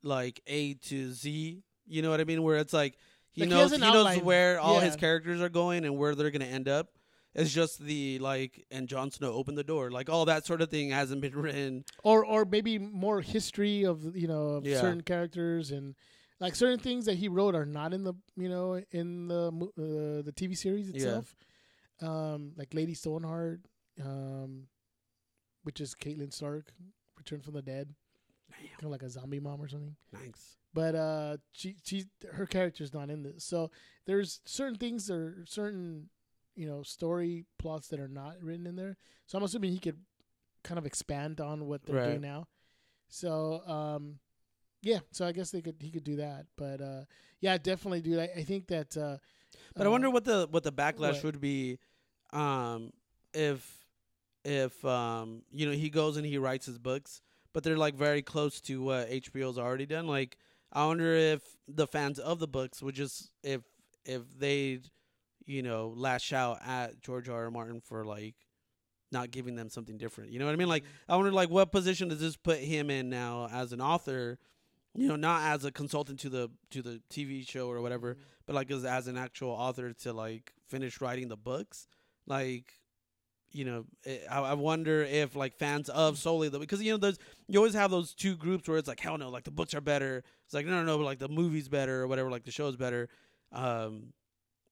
like 0.03 0.41
A 0.47 0.74
to 0.76 1.11
Z. 1.14 1.64
You 1.88 2.01
know 2.01 2.09
what 2.11 2.20
I 2.22 2.26
mean? 2.26 2.43
Where 2.43 2.57
it's 2.57 2.74
like 2.74 2.97
he 3.32 3.41
Like, 3.41 3.49
knows 3.49 3.72
has 3.72 3.82
he, 3.82 3.91
knows 3.91 4.18
where 4.20 4.59
all 4.59 4.80
his 4.80 4.95
characters 4.95 5.41
are 5.41 5.49
going 5.49 5.86
and 5.86 5.97
where 5.97 6.14
they're 6.14 6.30
gonna 6.32 6.45
end 6.45 6.68
up. 6.68 6.89
It's 7.36 7.51
just 7.51 7.79
the 7.79 8.19
like 8.19 8.65
and 8.69 8.88
Jon 8.88 9.09
Snow 9.11 9.34
opened 9.34 9.57
the 9.57 9.63
door. 9.63 9.89
Like 9.91 10.09
all 10.09 10.25
that 10.25 10.45
sort 10.45 10.61
of 10.61 10.69
thing 10.69 10.89
hasn't 10.91 11.21
been 11.21 11.36
written. 11.45 11.84
or 12.03 12.25
or 12.25 12.45
maybe 12.45 12.77
more 12.77 13.21
history 13.21 13.86
of 13.86 14.15
you 14.15 14.27
know 14.27 14.49
of 14.49 14.65
Yeah. 14.65 14.79
certain 14.81 15.01
characters 15.01 15.71
and 15.71 15.95
like 16.39 16.55
certain 16.55 16.79
things 16.79 17.05
that 17.05 17.15
he 17.15 17.27
wrote 17.29 17.55
are 17.55 17.65
not 17.65 17.93
in 17.93 18.03
the 18.03 18.13
you 18.36 18.49
know 18.49 18.81
in 18.91 19.27
the 19.29 19.47
uh, 19.47 20.21
the 20.23 20.34
TV 20.36 20.55
series 20.57 20.88
Yeah. 20.89 20.95
itself. 20.95 21.36
Um, 22.01 22.51
like 22.57 22.73
Lady 22.73 22.93
Stoneheart, 22.95 23.61
um, 24.03 24.67
which 25.63 25.79
is 25.79 25.95
Catelyn 25.95 26.34
Stark, 26.34 26.71
returned 27.17 27.43
from 27.45 27.53
the 27.53 27.61
dead, 27.61 27.93
kind 28.51 28.84
of 28.84 28.89
like 28.91 29.03
a 29.03 29.09
zombie 29.09 29.39
mom 29.39 29.61
or 29.61 29.67
something. 29.69 29.95
Thanks. 30.13 30.57
but 30.73 30.95
uh 30.95 31.38
she 31.51 31.75
she 31.84 32.05
her 32.34 32.45
character's 32.47 32.93
not 32.93 33.09
in 33.11 33.21
this 33.23 33.43
so 33.45 33.69
there's 34.05 34.41
certain 34.45 34.75
things 34.77 35.09
or 35.09 35.45
certain 35.47 36.09
you 36.56 36.68
know 36.68 36.84
story 36.84 37.45
plots 37.60 37.88
that 37.89 37.99
are 37.99 38.08
not 38.08 38.36
written 38.41 38.68
in 38.68 38.76
there 38.76 38.97
so 39.28 39.38
i'm 39.38 39.43
assuming 39.43 39.72
he 39.72 39.80
could 39.80 39.97
kind 40.64 40.78
of 40.78 40.86
expand 40.86 41.41
on 41.41 41.66
what 41.68 41.86
they're 41.86 41.95
Right. 41.95 42.06
doing 42.06 42.22
now 42.22 42.47
so 43.10 43.62
um 43.68 44.20
yeah 44.82 44.99
so 45.12 45.26
i 45.26 45.32
guess 45.32 45.51
they 45.51 45.62
could 45.62 45.76
he 45.80 45.89
could 45.91 46.04
do 46.04 46.18
that 46.18 46.45
but 46.58 46.82
uh 46.82 47.01
yeah 47.41 47.58
definitely 47.58 48.01
dude 48.01 48.20
i, 48.20 48.30
I 48.38 48.43
think 48.43 48.68
that 48.68 48.95
uh 48.97 49.18
But 49.76 49.86
I 49.86 49.89
uh, 49.89 49.91
wonder 49.91 50.10
what 50.10 50.24
the 50.26 50.47
what 50.51 50.64
the 50.64 50.72
backlash 50.72 51.16
what? 51.18 51.24
would 51.24 51.41
be, 51.41 51.80
um, 52.32 52.91
if 53.34 53.86
if 54.43 54.84
um 54.86 55.43
you 55.51 55.66
know 55.66 55.72
he 55.74 55.89
goes 55.89 56.18
and 56.18 56.26
he 56.26 56.38
writes 56.38 56.66
his 56.66 56.78
books, 56.78 57.22
but 57.54 57.64
they're 57.64 57.78
like 57.78 57.95
very 57.95 58.22
close 58.22 58.60
to 58.62 58.82
what 58.82 59.10
HBO's 59.10 59.58
already 59.58 59.86
done. 59.86 60.08
Like 60.08 60.38
I 60.72 60.86
wonder 60.86 61.14
if 61.14 61.41
the 61.68 61.88
fans 61.88 62.20
of 62.20 62.39
the 62.39 62.47
books 62.47 62.82
would 62.82 62.95
just 62.95 63.32
if 63.43 63.62
if 64.06 64.22
they 64.38 64.80
you 65.45 65.63
know 65.63 65.93
lash 65.95 66.33
out 66.33 66.59
at 66.65 67.01
George 67.01 67.29
R. 67.29 67.45
R. 67.45 67.51
Martin 67.51 67.81
for 67.81 68.05
like 68.05 68.35
not 69.11 69.31
giving 69.31 69.55
them 69.55 69.69
something 69.69 69.97
different. 69.97 70.31
You 70.31 70.39
know 70.39 70.45
what 70.45 70.53
I 70.53 70.57
mean? 70.57 70.69
Like 70.69 70.83
mm-hmm. 70.83 71.11
I 71.11 71.15
wonder 71.15 71.31
like 71.31 71.49
what 71.49 71.71
position 71.71 72.09
does 72.09 72.19
this 72.19 72.35
put 72.35 72.59
him 72.59 72.89
in 72.89 73.09
now 73.09 73.47
as 73.51 73.73
an 73.73 73.81
author? 73.81 74.39
You 74.95 75.07
know, 75.07 75.15
not 75.15 75.41
as 75.51 75.65
a 75.65 75.71
consultant 75.71 76.19
to 76.19 76.29
the 76.29 76.51
to 76.71 76.81
the 76.81 77.01
TV 77.09 77.47
show 77.47 77.67
or 77.69 77.81
whatever, 77.81 78.13
mm-hmm. 78.13 78.23
but 78.45 78.55
like 78.55 78.69
as, 78.71 78.85
as 78.85 79.07
an 79.07 79.17
actual 79.17 79.51
author 79.51 79.93
to 79.93 80.13
like 80.13 80.53
finish 80.67 81.01
writing 81.01 81.27
the 81.27 81.37
books 81.37 81.87
like 82.27 82.79
you 83.51 83.65
know 83.65 83.85
it, 84.03 84.25
I, 84.29 84.39
I 84.39 84.53
wonder 84.53 85.03
if 85.03 85.35
like 85.35 85.55
fans 85.57 85.89
of 85.89 86.15
mm-hmm. 86.15 86.21
solely 86.21 86.49
the 86.49 86.59
because 86.59 86.81
you 86.81 86.91
know 86.91 86.97
there's 86.97 87.19
you 87.47 87.59
always 87.59 87.73
have 87.73 87.91
those 87.91 88.13
two 88.13 88.35
groups 88.35 88.67
where 88.67 88.77
it's 88.77 88.87
like 88.87 88.99
hell 88.99 89.17
no 89.17 89.29
like 89.29 89.43
the 89.43 89.51
books 89.51 89.73
are 89.73 89.81
better 89.81 90.23
it's 90.45 90.53
like 90.53 90.65
no 90.65 90.71
no 90.71 90.83
no 90.83 90.97
but 90.97 91.05
like 91.05 91.19
the 91.19 91.29
movie's 91.29 91.69
better 91.69 92.01
or 92.01 92.07
whatever 92.07 92.31
like 92.31 92.43
the 92.43 92.51
show's 92.51 92.75
better 92.75 93.09
um 93.51 94.13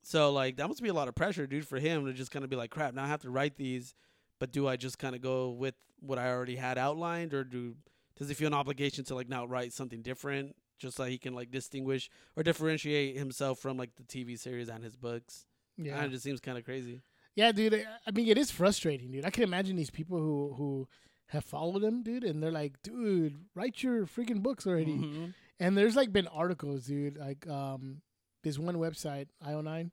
so 0.03 0.31
like 0.31 0.57
that 0.57 0.67
must 0.67 0.81
be 0.81 0.89
a 0.89 0.93
lot 0.93 1.07
of 1.07 1.15
pressure 1.15 1.45
dude 1.47 1.67
for 1.67 1.79
him 1.79 2.05
to 2.05 2.13
just 2.13 2.31
kind 2.31 2.43
of 2.43 2.49
be 2.49 2.55
like 2.55 2.69
crap 2.71 2.93
now 2.93 3.03
i 3.03 3.07
have 3.07 3.21
to 3.21 3.29
write 3.29 3.55
these 3.57 3.93
but 4.39 4.51
do 4.51 4.67
i 4.67 4.75
just 4.75 4.97
kind 4.99 5.15
of 5.15 5.21
go 5.21 5.49
with 5.51 5.75
what 5.99 6.17
i 6.17 6.27
already 6.29 6.55
had 6.55 6.77
outlined 6.77 7.33
or 7.33 7.43
do 7.43 7.75
does 8.17 8.27
he 8.27 8.33
feel 8.33 8.47
an 8.47 8.53
obligation 8.53 9.03
to 9.03 9.15
like 9.15 9.29
now 9.29 9.45
write 9.45 9.73
something 9.73 10.01
different 10.01 10.55
just 10.79 10.97
so 10.97 11.03
he 11.05 11.17
can 11.17 11.33
like 11.35 11.51
distinguish 11.51 12.09
or 12.35 12.41
differentiate 12.43 13.15
himself 13.15 13.59
from 13.59 13.77
like 13.77 13.91
the 13.95 14.03
tv 14.03 14.37
series 14.39 14.69
and 14.69 14.83
his 14.83 14.95
books 14.95 15.45
yeah 15.77 15.95
yeah. 15.97 16.03
it 16.05 16.09
just 16.11 16.23
seems 16.23 16.39
kind 16.39 16.57
of 16.57 16.65
crazy 16.65 17.01
Yeah, 17.35 17.53
dude. 17.53 17.73
I- 17.73 17.85
I 18.05 18.11
mean, 18.11 18.27
it 18.27 18.37
is 18.37 18.51
frustrating, 18.51 19.09
dude. 19.11 19.23
I 19.23 19.29
can 19.29 19.43
imagine 19.43 19.77
these 19.77 19.89
people 19.99 20.17
who 20.19 20.53
who 20.57 20.87
have 21.27 21.45
followed 21.45 21.81
him, 21.81 22.03
dude, 22.03 22.25
and 22.25 22.43
they're 22.43 22.51
like, 22.51 22.73
dude, 22.83 23.35
write 23.55 23.81
your 23.81 24.05
freaking 24.05 24.41
books 24.43 24.67
already. 24.67 24.97
Mhm. 24.97 25.33
And 25.57 25.77
there's 25.77 25.95
like 25.95 26.11
been 26.11 26.27
articles, 26.27 26.87
dude. 26.87 27.17
Like 27.17 27.47
um, 27.47 28.01
this 28.43 28.57
one 28.57 28.75
website, 28.75 29.27
IO9, 29.45 29.91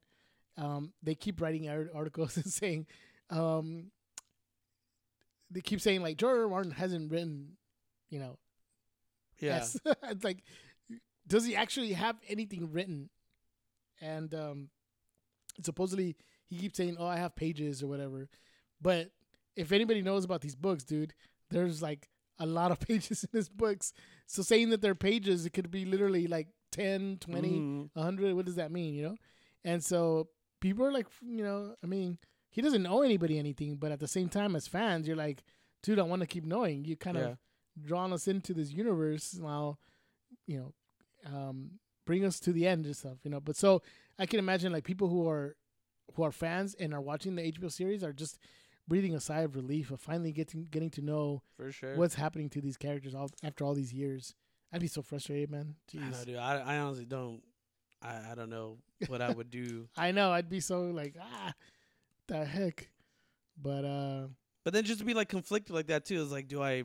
um, 0.57 0.93
they 1.03 1.15
keep 1.15 1.41
writing 1.41 1.69
articles 1.95 2.37
and 2.37 2.47
saying, 2.47 2.87
um, 3.31 3.91
they 5.51 5.61
keep 5.61 5.81
saying 5.81 6.03
like 6.03 6.17
George. 6.17 6.49
Martin 6.51 6.73
hasn't 6.73 7.11
written, 7.11 7.57
you 8.11 8.19
know, 8.19 8.39
yeah 9.39 9.57
Yes. 9.57 9.79
it's 10.05 10.25
like, 10.25 10.43
does 11.27 11.45
he 11.45 11.57
actually 11.57 11.93
have 11.93 12.17
anything 12.29 12.71
written? 12.73 13.11
And 14.01 14.35
um, 14.35 14.69
supposedly 15.63 16.17
he 16.49 16.57
keeps 16.57 16.77
saying, 16.77 16.97
"Oh, 16.99 17.07
I 17.07 17.17
have 17.17 17.35
pages 17.35 17.83
or 17.83 17.89
whatever." 17.89 18.29
But 18.81 19.11
if 19.57 19.73
anybody 19.73 20.03
knows 20.03 20.25
about 20.25 20.41
these 20.41 20.55
books, 20.55 20.85
dude, 20.85 21.15
there's 21.51 21.83
like 21.83 22.09
a 22.39 22.47
lot 22.47 22.71
of 22.71 22.81
pages 22.89 23.25
in 23.25 23.31
his 23.33 23.49
books. 23.49 23.93
So 24.27 24.43
saying 24.43 24.71
that 24.71 24.81
they're 24.81 24.95
pages, 24.95 25.47
it 25.47 25.51
could 25.51 25.71
be 25.71 25.85
literally 25.85 26.27
like 26.27 26.49
10, 26.71 27.19
20, 27.19 27.61
Mhm. 27.61 27.91
100. 27.95 28.35
What 28.35 28.47
does 28.47 28.57
that 28.57 28.71
mean, 28.73 28.95
you 28.95 29.03
know? 29.03 29.17
And 29.65 29.83
so 29.83 30.29
people 30.61 30.85
are 30.85 30.93
like, 30.93 31.07
you 31.23 31.43
know, 31.43 31.75
I 31.83 31.87
mean, 31.87 32.19
he 32.51 32.61
doesn't 32.63 32.83
know 32.83 33.03
anybody 33.03 33.39
anything, 33.39 33.77
but 33.77 33.93
at 33.93 34.01
the 34.01 34.09
same 34.09 34.29
time, 34.29 34.57
as 34.57 34.67
fans, 34.69 35.07
you're 35.07 35.17
like, 35.17 35.43
dude, 35.83 35.99
I 35.99 36.03
want 36.03 36.21
to 36.21 36.27
keep 36.27 36.45
knowing. 36.45 36.85
You 36.85 36.97
kind 36.97 37.17
Yeah. 37.17 37.29
of 37.31 37.39
drawn 37.81 38.13
us 38.13 38.27
into 38.29 38.55
this 38.55 38.73
universe 38.73 39.35
now, 39.35 39.79
you 40.47 40.59
know, 40.59 40.75
um, 41.25 41.79
bring 42.07 42.25
us 42.25 42.41
to 42.41 42.53
the 42.53 42.67
end 42.67 42.87
and 42.87 42.97
stuff, 42.97 43.19
you 43.25 43.31
know. 43.31 43.41
But 43.41 43.57
so 43.57 43.83
I 44.19 44.27
can 44.27 44.39
imagine 44.39 44.73
like 44.73 44.85
people 44.85 45.09
who 45.09 45.29
are 45.29 45.57
who 46.15 46.23
are 46.23 46.33
fans 46.33 46.75
and 46.75 46.95
are 46.95 47.03
watching 47.03 47.35
the 47.37 47.43
HBO 47.53 47.69
series 47.71 48.03
are 48.03 48.15
just 48.15 48.39
breathing 48.89 49.15
a 49.15 49.21
sigh 49.21 49.43
of 49.43 49.55
relief 49.55 49.91
of 49.91 50.01
finally 50.01 50.33
getting 50.33 50.65
getting 50.71 50.91
to 50.91 51.03
know 51.03 51.43
for 51.57 51.71
sure 51.71 51.97
what's 51.97 52.15
happening 52.15 52.49
to 52.51 52.61
these 52.63 52.79
characters 52.79 53.15
all, 53.15 53.31
after 53.43 53.63
all 53.63 53.75
these 53.75 53.93
years. 53.93 54.35
I'd 54.73 54.81
be 54.81 54.87
so 54.87 55.03
frustrated, 55.03 55.51
man. 55.51 55.75
I, 55.95 55.97
know, 55.99 56.05
Jeez. 56.05 56.27
dude. 56.27 56.37
I, 56.37 56.59
I 56.59 56.79
honestly 56.79 57.07
don't 57.07 57.43
I, 58.03 58.33
I 58.33 58.35
don't 58.35 58.51
know 58.51 58.79
what 59.07 59.21
I 59.21 59.31
would 59.31 59.51
do 59.51 59.89
I 59.97 60.13
know. 60.13 60.31
I'd 60.31 60.49
be 60.49 60.61
so 60.61 60.83
like, 60.83 61.17
ah, 61.21 61.53
the 62.27 62.45
heck. 62.45 62.91
But 63.61 63.85
uh, 63.85 64.27
but 64.65 64.73
then 64.73 64.85
just 64.85 65.01
to 65.01 65.05
be 65.05 65.15
like 65.15 65.29
conflicted 65.29 65.75
like 65.75 65.89
that 65.89 66.05
too 66.05 66.21
is 66.23 66.31
like 66.31 66.47
do 66.47 66.63
I 66.63 66.85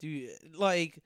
do 0.00 0.28
like 0.56 0.98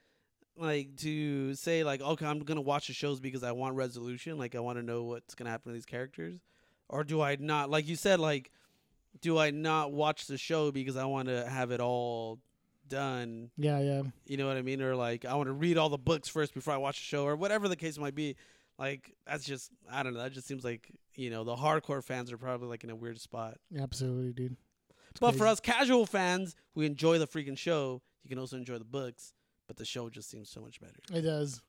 like 0.57 0.97
to 0.99 1.55
say 1.55 1.85
like 1.85 2.01
okay 2.01 2.27
I'm 2.27 2.41
gonna 2.41 2.61
watch 2.61 2.87
the 2.87 2.93
shows 2.93 3.21
because 3.21 3.43
I 3.43 3.53
want 3.53 3.75
resolution 3.75 4.39
like 4.39 4.55
I 4.55 4.61
want 4.61 4.79
to 4.79 4.83
know 4.83 5.05
what's 5.05 5.35
gonna 5.35 5.51
happen 5.51 5.71
to 5.71 5.75
these 5.75 5.87
characters 5.87 6.41
or 6.89 7.05
do 7.05 7.21
I 7.21 7.37
not 7.39 7.71
like 7.71 7.87
you 7.87 7.97
said 7.97 8.21
like 8.21 8.51
do 9.21 9.39
I 9.39 9.51
not 9.51 9.93
watch 9.93 10.27
the 10.27 10.39
show 10.39 10.71
because 10.71 10.97
I 10.97 11.05
want 11.05 11.29
to 11.29 11.47
have 11.49 11.71
it 11.71 11.81
all 11.81 12.39
done 12.91 13.51
yeah, 13.57 13.79
yeah, 13.81 14.03
You 14.27 14.37
know 14.37 14.47
what 14.47 14.59
I 14.59 14.63
mean? 14.63 14.83
Or 14.83 14.95
like 14.95 15.25
I 15.25 15.35
want 15.35 15.47
to 15.47 15.53
read 15.55 15.79
all 15.79 15.89
the 15.89 15.97
books 15.97 16.29
first 16.29 16.53
before 16.53 16.75
I 16.75 16.77
watch 16.77 16.99
the 16.99 17.05
show, 17.05 17.25
or 17.25 17.35
whatever 17.37 17.67
the 17.69 17.77
case 17.77 17.97
might 17.97 18.15
be. 18.15 18.37
Like 18.79 19.15
that's 19.27 19.45
just 19.45 19.71
I 19.91 20.03
don't 20.03 20.13
know. 20.15 20.21
That 20.23 20.33
just 20.33 20.47
seems 20.47 20.63
like 20.65 20.91
you 21.15 21.31
know 21.31 21.45
the 21.45 21.57
hardcore 21.57 22.05
fans 22.05 22.31
are 22.31 22.37
probably 22.39 22.69
like 22.69 22.85
in 22.85 22.91
a 22.91 22.97
weird 22.97 23.19
spot. 23.19 23.57
absolutely, 23.81 24.33
dude. 24.35 24.57
It's 25.11 25.21
but 25.21 25.35
for 25.35 25.47
us 25.47 25.59
casual 25.61 26.05
fans 26.07 26.55
who 26.75 26.83
enjoy 26.83 27.19
the 27.19 27.27
freaking 27.27 27.57
show, 27.59 28.03
you 28.23 28.29
can 28.29 28.39
also 28.39 28.57
enjoy 28.57 28.77
the 28.79 28.85
books. 28.85 29.33
But 29.67 29.77
the 29.77 29.85
show 29.85 30.11
just 30.11 30.29
seems 30.29 30.51
so 30.51 30.61
much 30.61 30.81
better. 30.81 30.99
it 31.13 31.23
does. 31.23 31.63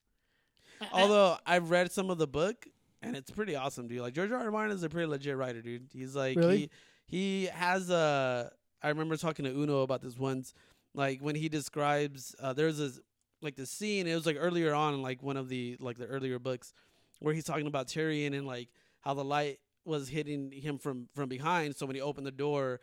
Although 0.92 1.38
I've 1.46 1.70
read 1.70 1.92
some 1.92 2.10
of 2.10 2.18
the 2.18 2.28
book 2.28 2.68
and 3.04 3.16
it's 3.16 3.32
pretty 3.32 3.56
awesome, 3.56 3.88
dude. 3.88 4.02
Like 4.02 4.14
George 4.14 4.32
R. 4.32 4.40
R. 4.40 4.52
Martin 4.52 4.76
is 4.76 4.84
a 4.84 4.90
pretty 4.90 5.08
legit 5.08 5.36
writer, 5.38 5.62
dude. 5.62 5.90
He's 5.94 6.16
like 6.16 6.38
Really? 6.38 6.70
he 7.08 7.44
he 7.44 7.46
has 7.48 7.90
a. 7.90 8.52
I 8.84 8.90
remember 8.90 9.16
talking 9.18 9.46
to 9.46 9.52
Uno 9.52 9.82
about 9.82 10.02
this 10.02 10.18
once, 10.18 10.54
like 10.94 11.20
when 11.20 11.36
he 11.36 11.50
describes 11.50 12.36
uh, 12.40 12.54
there's 12.54 12.78
this 12.78 13.00
like 13.42 13.56
the 13.56 13.66
scene. 13.66 14.08
It 14.08 14.16
was 14.16 14.26
like 14.26 14.38
earlier 14.40 14.74
on, 14.74 14.94
in 14.96 15.02
like 15.02 15.24
one 15.24 15.38
of 15.38 15.50
the 15.50 15.78
like 15.80 15.98
the 15.98 16.06
earlier 16.06 16.40
books, 16.40 16.74
where 17.20 17.34
he's 17.34 17.46
talking 17.46 17.68
about 17.68 17.88
Tyrion 17.88 18.38
and 18.38 18.46
like 18.46 18.70
how 19.02 19.14
the 19.14 19.24
light 19.24 19.60
was 19.86 20.10
hitting 20.10 20.52
him 20.52 20.78
from 20.78 21.08
from 21.16 21.30
behind. 21.30 21.76
So 21.76 21.86
when 21.86 21.96
he 21.96 22.02
opened 22.02 22.28
the 22.28 22.32
door, 22.32 22.82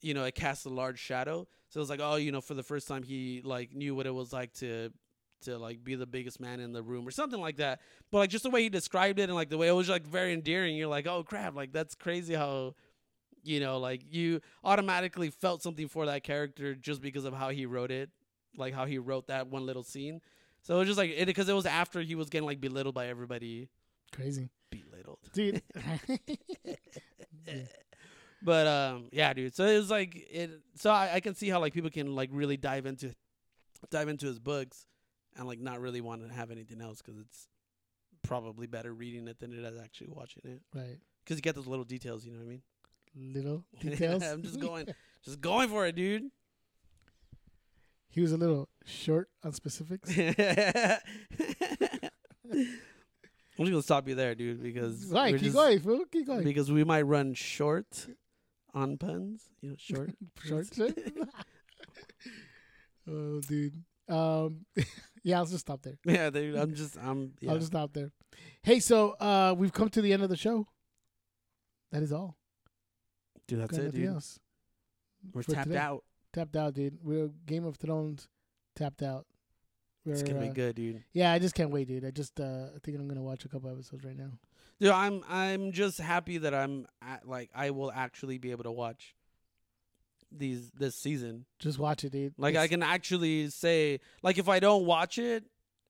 you 0.00 0.14
know, 0.14 0.24
it 0.24 0.34
cast 0.34 0.66
a 0.66 0.70
large 0.70 0.98
shadow. 0.98 1.46
So 1.68 1.78
it 1.78 1.82
was 1.82 1.90
like, 1.90 2.00
oh, 2.02 2.16
you 2.16 2.32
know, 2.32 2.40
for 2.40 2.54
the 2.54 2.62
first 2.62 2.88
time 2.88 3.02
he 3.02 3.42
like 3.44 3.74
knew 3.74 3.94
what 3.94 4.06
it 4.06 4.14
was 4.14 4.32
like 4.32 4.52
to 4.54 4.90
to 5.42 5.56
like 5.56 5.84
be 5.84 5.94
the 5.94 6.06
biggest 6.06 6.40
man 6.40 6.58
in 6.58 6.72
the 6.72 6.82
room 6.82 7.06
or 7.06 7.10
something 7.10 7.40
like 7.40 7.56
that. 7.56 7.80
But 8.10 8.18
like 8.18 8.30
just 8.30 8.44
the 8.44 8.50
way 8.50 8.62
he 8.62 8.68
described 8.68 9.18
it 9.18 9.24
and 9.24 9.34
like 9.34 9.50
the 9.50 9.58
way 9.58 9.68
it 9.68 9.72
was 9.72 9.88
like 9.88 10.06
very 10.06 10.32
endearing. 10.32 10.76
You're 10.76 10.88
like, 10.88 11.06
oh 11.06 11.22
crap, 11.22 11.54
like 11.54 11.72
that's 11.72 11.94
crazy 11.94 12.34
how 12.34 12.74
you 13.42 13.60
know 13.60 13.78
like 13.78 14.02
you 14.10 14.40
automatically 14.64 15.30
felt 15.30 15.62
something 15.62 15.88
for 15.88 16.06
that 16.06 16.22
character 16.24 16.74
just 16.74 17.00
because 17.00 17.24
of 17.24 17.34
how 17.34 17.50
he 17.50 17.66
wrote 17.66 17.90
it, 17.90 18.10
like 18.56 18.74
how 18.74 18.84
he 18.86 18.98
wrote 18.98 19.26
that 19.28 19.48
one 19.48 19.66
little 19.66 19.82
scene. 19.82 20.20
So 20.62 20.74
it 20.76 20.78
was 20.80 20.88
just 20.88 20.98
like 20.98 21.10
it 21.10 21.26
because 21.26 21.48
it 21.48 21.54
was 21.54 21.66
after 21.66 22.00
he 22.02 22.14
was 22.14 22.28
getting 22.28 22.46
like 22.46 22.60
belittled 22.60 22.94
by 22.94 23.06
everybody. 23.08 23.68
Crazy, 24.12 24.48
Belittled. 24.70 25.18
dude. 25.32 25.62
But 28.40 28.66
um, 28.66 29.08
yeah, 29.10 29.32
dude. 29.32 29.54
So 29.54 29.66
it 29.66 29.76
was 29.78 29.90
like 29.90 30.14
it. 30.30 30.50
So 30.76 30.90
I, 30.90 31.14
I 31.14 31.20
can 31.20 31.34
see 31.34 31.48
how 31.48 31.60
like 31.60 31.72
people 31.72 31.90
can 31.90 32.14
like 32.14 32.30
really 32.32 32.56
dive 32.56 32.86
into, 32.86 33.12
dive 33.90 34.08
into 34.08 34.26
his 34.26 34.38
books, 34.38 34.86
and 35.36 35.46
like 35.46 35.58
not 35.58 35.80
really 35.80 36.00
want 36.00 36.26
to 36.26 36.32
have 36.32 36.50
anything 36.50 36.80
else 36.80 37.02
because 37.02 37.18
it's 37.20 37.48
probably 38.22 38.66
better 38.66 38.92
reading 38.92 39.26
it 39.26 39.40
than 39.40 39.52
it 39.52 39.64
is 39.64 39.78
actually 39.80 40.08
watching 40.10 40.42
it. 40.44 40.60
right. 40.74 40.98
Because 41.24 41.36
you 41.38 41.42
get 41.42 41.56
those 41.56 41.66
little 41.66 41.84
details. 41.84 42.24
You 42.24 42.32
know 42.32 42.38
what 42.38 42.46
I 42.46 42.48
mean? 42.48 42.62
Little 43.16 43.64
details. 43.80 44.22
I'm 44.22 44.42
just 44.42 44.60
going, 44.60 44.86
just 45.24 45.40
going 45.40 45.68
for 45.68 45.86
it, 45.86 45.94
dude. 45.96 46.30
He 48.10 48.20
was 48.20 48.32
a 48.32 48.36
little 48.36 48.68
short 48.84 49.28
on 49.44 49.52
specifics. 49.52 50.10
I'm 50.18 51.00
just 53.64 53.70
gonna 53.72 53.82
stop 53.82 54.08
you 54.08 54.14
there, 54.14 54.34
dude, 54.34 54.62
because 54.62 55.06
Right, 55.06 55.34
keep 55.34 55.42
just- 55.42 55.54
going, 55.54 55.80
fool. 55.80 56.04
Keep 56.10 56.26
going. 56.26 56.44
because 56.44 56.70
we 56.70 56.84
might 56.84 57.02
run 57.02 57.34
short 57.34 58.06
on 58.72 58.96
puns. 58.96 59.42
You 59.60 59.70
know, 59.70 59.76
short. 59.78 60.10
Short 60.44 60.66
oh, 63.08 63.40
dude. 63.40 63.82
Um, 64.08 64.64
yeah, 65.22 65.38
I'll 65.38 65.46
just 65.46 65.60
stop 65.60 65.82
there. 65.82 65.98
yeah, 66.04 66.30
dude. 66.30 66.56
I'm 66.56 66.74
just, 66.74 66.96
I'm. 66.96 67.32
Yeah. 67.40 67.50
I'll 67.50 67.58
just 67.58 67.68
stop 67.72 67.92
there. 67.92 68.12
Hey, 68.62 68.80
so 68.80 69.10
uh, 69.12 69.54
we've 69.56 69.72
come 69.72 69.88
to 69.90 70.00
the 70.02 70.12
end 70.12 70.22
of 70.22 70.28
the 70.28 70.36
show. 70.36 70.66
That 71.92 72.02
is 72.02 72.12
all. 72.12 72.36
Dude, 73.48 73.60
that's 73.60 73.72
Got 73.72 73.80
it, 73.80 73.84
nothing 73.86 74.00
dude. 74.00 74.10
else. 74.10 74.38
We're 75.32 75.42
for 75.42 75.52
tapped 75.52 75.66
today. 75.68 75.78
out. 75.78 76.04
Tapped 76.32 76.54
out, 76.54 76.74
dude. 76.74 76.98
We're 77.02 77.28
Game 77.46 77.64
of 77.64 77.76
Thrones 77.76 78.28
tapped 78.76 79.02
out. 79.02 79.26
We're, 80.04 80.12
It's 80.12 80.22
gonna 80.22 80.38
uh, 80.38 80.42
be 80.42 80.48
good, 80.50 80.76
dude. 80.76 81.02
Yeah, 81.12 81.32
I 81.32 81.38
just 81.40 81.54
can't 81.54 81.70
wait, 81.70 81.88
dude. 81.88 82.04
I 82.04 82.10
just 82.12 82.38
uh, 82.38 82.66
I 82.76 82.78
think 82.84 82.98
I'm 82.98 83.08
gonna 83.08 83.22
watch 83.22 83.44
a 83.44 83.48
couple 83.48 83.70
episodes 83.70 84.04
right 84.04 84.16
now. 84.16 84.30
Dude, 84.78 84.90
I'm 84.90 85.24
I'm 85.28 85.72
just 85.72 85.98
happy 85.98 86.38
that 86.38 86.54
I'm 86.54 86.86
at, 87.02 87.26
like 87.26 87.50
I 87.54 87.70
will 87.70 87.90
actually 87.90 88.38
be 88.38 88.52
able 88.52 88.64
to 88.64 88.70
watch 88.70 89.16
these 90.30 90.70
this 90.70 90.94
season. 90.94 91.46
Just 91.58 91.78
watch 91.78 92.04
it, 92.04 92.12
dude. 92.12 92.34
Like 92.38 92.54
I 92.56 92.68
can 92.68 92.82
actually 92.82 93.48
say 93.48 94.00
like 94.22 94.38
if 94.38 94.48
I 94.48 94.60
don't 94.60 94.84
watch 94.84 95.18
it, 95.18 95.44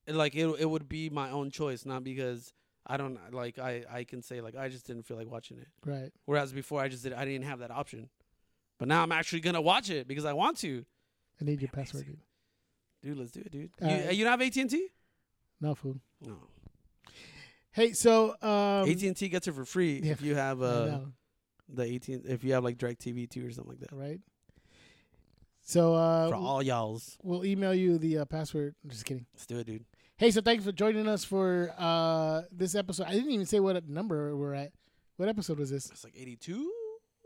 it, 0.07 0.15
like 0.15 0.35
it 0.35 0.47
it 0.59 0.71
would 0.71 0.89
be 0.89 1.11
my 1.11 1.31
own 1.31 1.51
choice, 1.51 1.85
not 1.85 2.03
because 2.03 2.53
I 2.89 2.97
don't 2.97 3.19
like 3.33 3.59
I 3.59 3.85
I 3.91 4.05
can 4.05 4.23
say 4.23 4.41
like 4.41 4.57
I 4.57 4.69
just 4.69 4.87
didn't 4.87 5.03
feel 5.05 5.17
like 5.17 5.31
watching 5.31 5.59
it. 5.59 5.69
right. 5.85 6.11
Whereas 6.25 6.53
before 6.53 6.81
I 6.81 6.89
just 6.89 7.03
did 7.03 7.13
I 7.13 7.25
didn't 7.25 7.45
have 7.45 7.59
that 7.61 7.71
option. 7.71 8.09
But 8.79 8.89
now 8.89 9.03
I'm 9.03 9.13
actually 9.13 9.41
gonna 9.41 9.61
watch 9.61 9.91
it 9.91 10.07
because 10.09 10.25
I 10.25 10.33
want 10.33 10.59
to. 10.59 10.85
I 11.41 11.45
need 11.45 11.61
your 11.61 11.71
password, 11.71 12.07
dude. 12.07 12.19
Dude, 13.03 13.19
let's 13.19 13.31
do 13.31 13.41
it, 13.41 13.51
dude. 13.51 13.71
All 13.83 13.91
you, 13.91 14.11
you 14.11 14.25
don't 14.25 14.33
have 14.33 14.43
AT 14.43 14.57
and 14.57 14.71
T? 14.71 14.89
No 15.61 15.75
food. 15.75 16.01
No. 16.21 16.37
Hey, 17.73 17.93
so 17.93 18.31
um, 18.43 18.89
AT 18.91 19.03
and 19.03 19.17
T 19.17 19.29
gets 19.29 19.47
it 19.47 19.55
for 19.55 19.65
free 19.65 20.01
yeah, 20.03 20.13
if 20.13 20.23
you 20.23 20.35
have 20.35 20.63
uh 20.63 21.01
the 21.69 21.95
AT 21.95 22.09
if 22.09 22.43
you 22.43 22.55
have 22.55 22.65
like 22.65 22.79
Direct 22.79 23.01
TV 23.01 23.29
too 23.29 23.47
or 23.47 23.51
something 23.51 23.71
like 23.79 23.81
that. 23.81 23.93
right? 23.95 24.21
So 25.63 25.95
uh, 25.95 26.29
for 26.31 26.35
all 26.35 26.63
y'all's, 26.63 27.19
we'll 27.23 27.45
email 27.45 27.75
you 27.75 27.99
the 27.99 28.19
uh, 28.19 28.25
password. 28.25 28.75
I'm 28.83 28.91
just 28.91 29.05
kidding. 29.05 29.27
let's 29.35 29.45
do 29.45 29.59
it, 29.59 29.67
dude. 29.67 29.85
Hey, 30.19 30.33
so 30.33 30.41
thanks 30.41 30.65
for 30.65 30.73
joining 30.73 31.07
us 31.07 31.23
for 31.25 31.73
uh, 31.79 32.43
this 32.51 32.75
episode. 32.75 33.07
I 33.07 33.13
didn't 33.13 33.31
even 33.31 33.47
say 33.47 33.61
what 33.61 33.89
number 33.89 34.35
we're 34.37 34.55
at. 34.55 34.73
What 35.17 35.29
episode 35.29 35.59
was 35.61 35.71
this? 35.71 35.89
It's 35.91 36.03
like 36.03 36.15
82, 36.17 36.73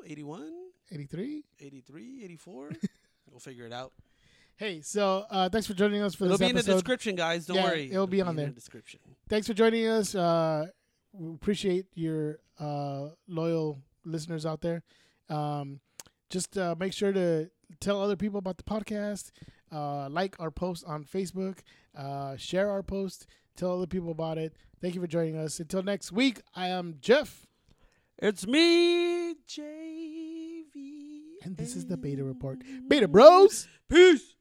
81, 0.07 0.53
83? 0.90 1.43
83, 1.59 2.20
84. 2.24 2.70
we'll 3.30 3.40
figure 3.40 3.64
it 3.64 3.72
out. 3.72 3.93
Hey, 4.57 4.82
so 4.82 5.24
uh, 5.30 5.49
thanks 5.49 5.66
for 5.66 5.72
joining 5.72 6.03
us 6.03 6.14
for 6.14 6.24
It'll 6.26 6.36
this 6.36 6.47
be 6.47 6.51
in 6.51 6.57
the 6.57 6.62
description, 6.62 7.16
guys. 7.16 7.47
Don't 7.47 7.57
Yeah, 7.57 7.64
worry. 7.64 7.90
it'll 7.90 8.07
be 8.07 8.20
on 8.20 8.28
in 8.30 8.36
there. 8.36 8.47
the 8.47 8.53
description. 8.53 9.01
thanks 9.26 9.47
for 9.47 9.55
joining 9.55 9.86
us. 9.86 10.14
Uh, 10.14 10.66
we 11.14 11.34
appreciate 11.34 11.86
your 11.95 12.40
uh, 12.61 13.09
loyal 13.26 13.78
listeners 14.05 14.45
out 14.45 14.61
there. 14.61 14.82
Um, 15.30 15.80
just 16.28 16.59
uh, 16.59 16.74
make 16.78 16.93
sure 16.93 17.12
to 17.12 17.51
tell 17.80 18.03
other 18.03 18.16
people 18.16 18.38
about 18.38 18.59
the 18.59 18.64
podcast. 18.64 19.30
Uh, 19.73 20.09
like 20.11 20.37
our 20.39 20.51
post 20.51 20.85
on 20.87 21.05
Facebook. 21.05 21.59
Uh, 21.97 22.37
share 22.37 22.70
our 22.70 22.83
post. 22.83 23.27
Tell 23.57 23.77
other 23.77 23.87
people 23.87 24.11
about 24.11 24.39
it. 24.39 24.55
Thank 24.81 24.95
you 24.95 25.01
for 25.01 25.07
joining 25.07 25.37
us. 25.37 25.61
Until 25.61 25.83
next 25.83 26.12
week, 26.12 26.41
I 26.55 26.68
am 26.68 26.97
Jeff, 27.01 27.47
It's 28.18 28.47
me, 28.47 29.35
JV. 29.47 31.37
and 31.45 31.57
this 31.57 31.75
is 31.77 31.87
the 31.87 31.97
Beta 31.97 32.25
Report. 32.25 32.62
Beta 32.89 33.09
Bros. 33.09 33.66
Peace. 33.89 34.35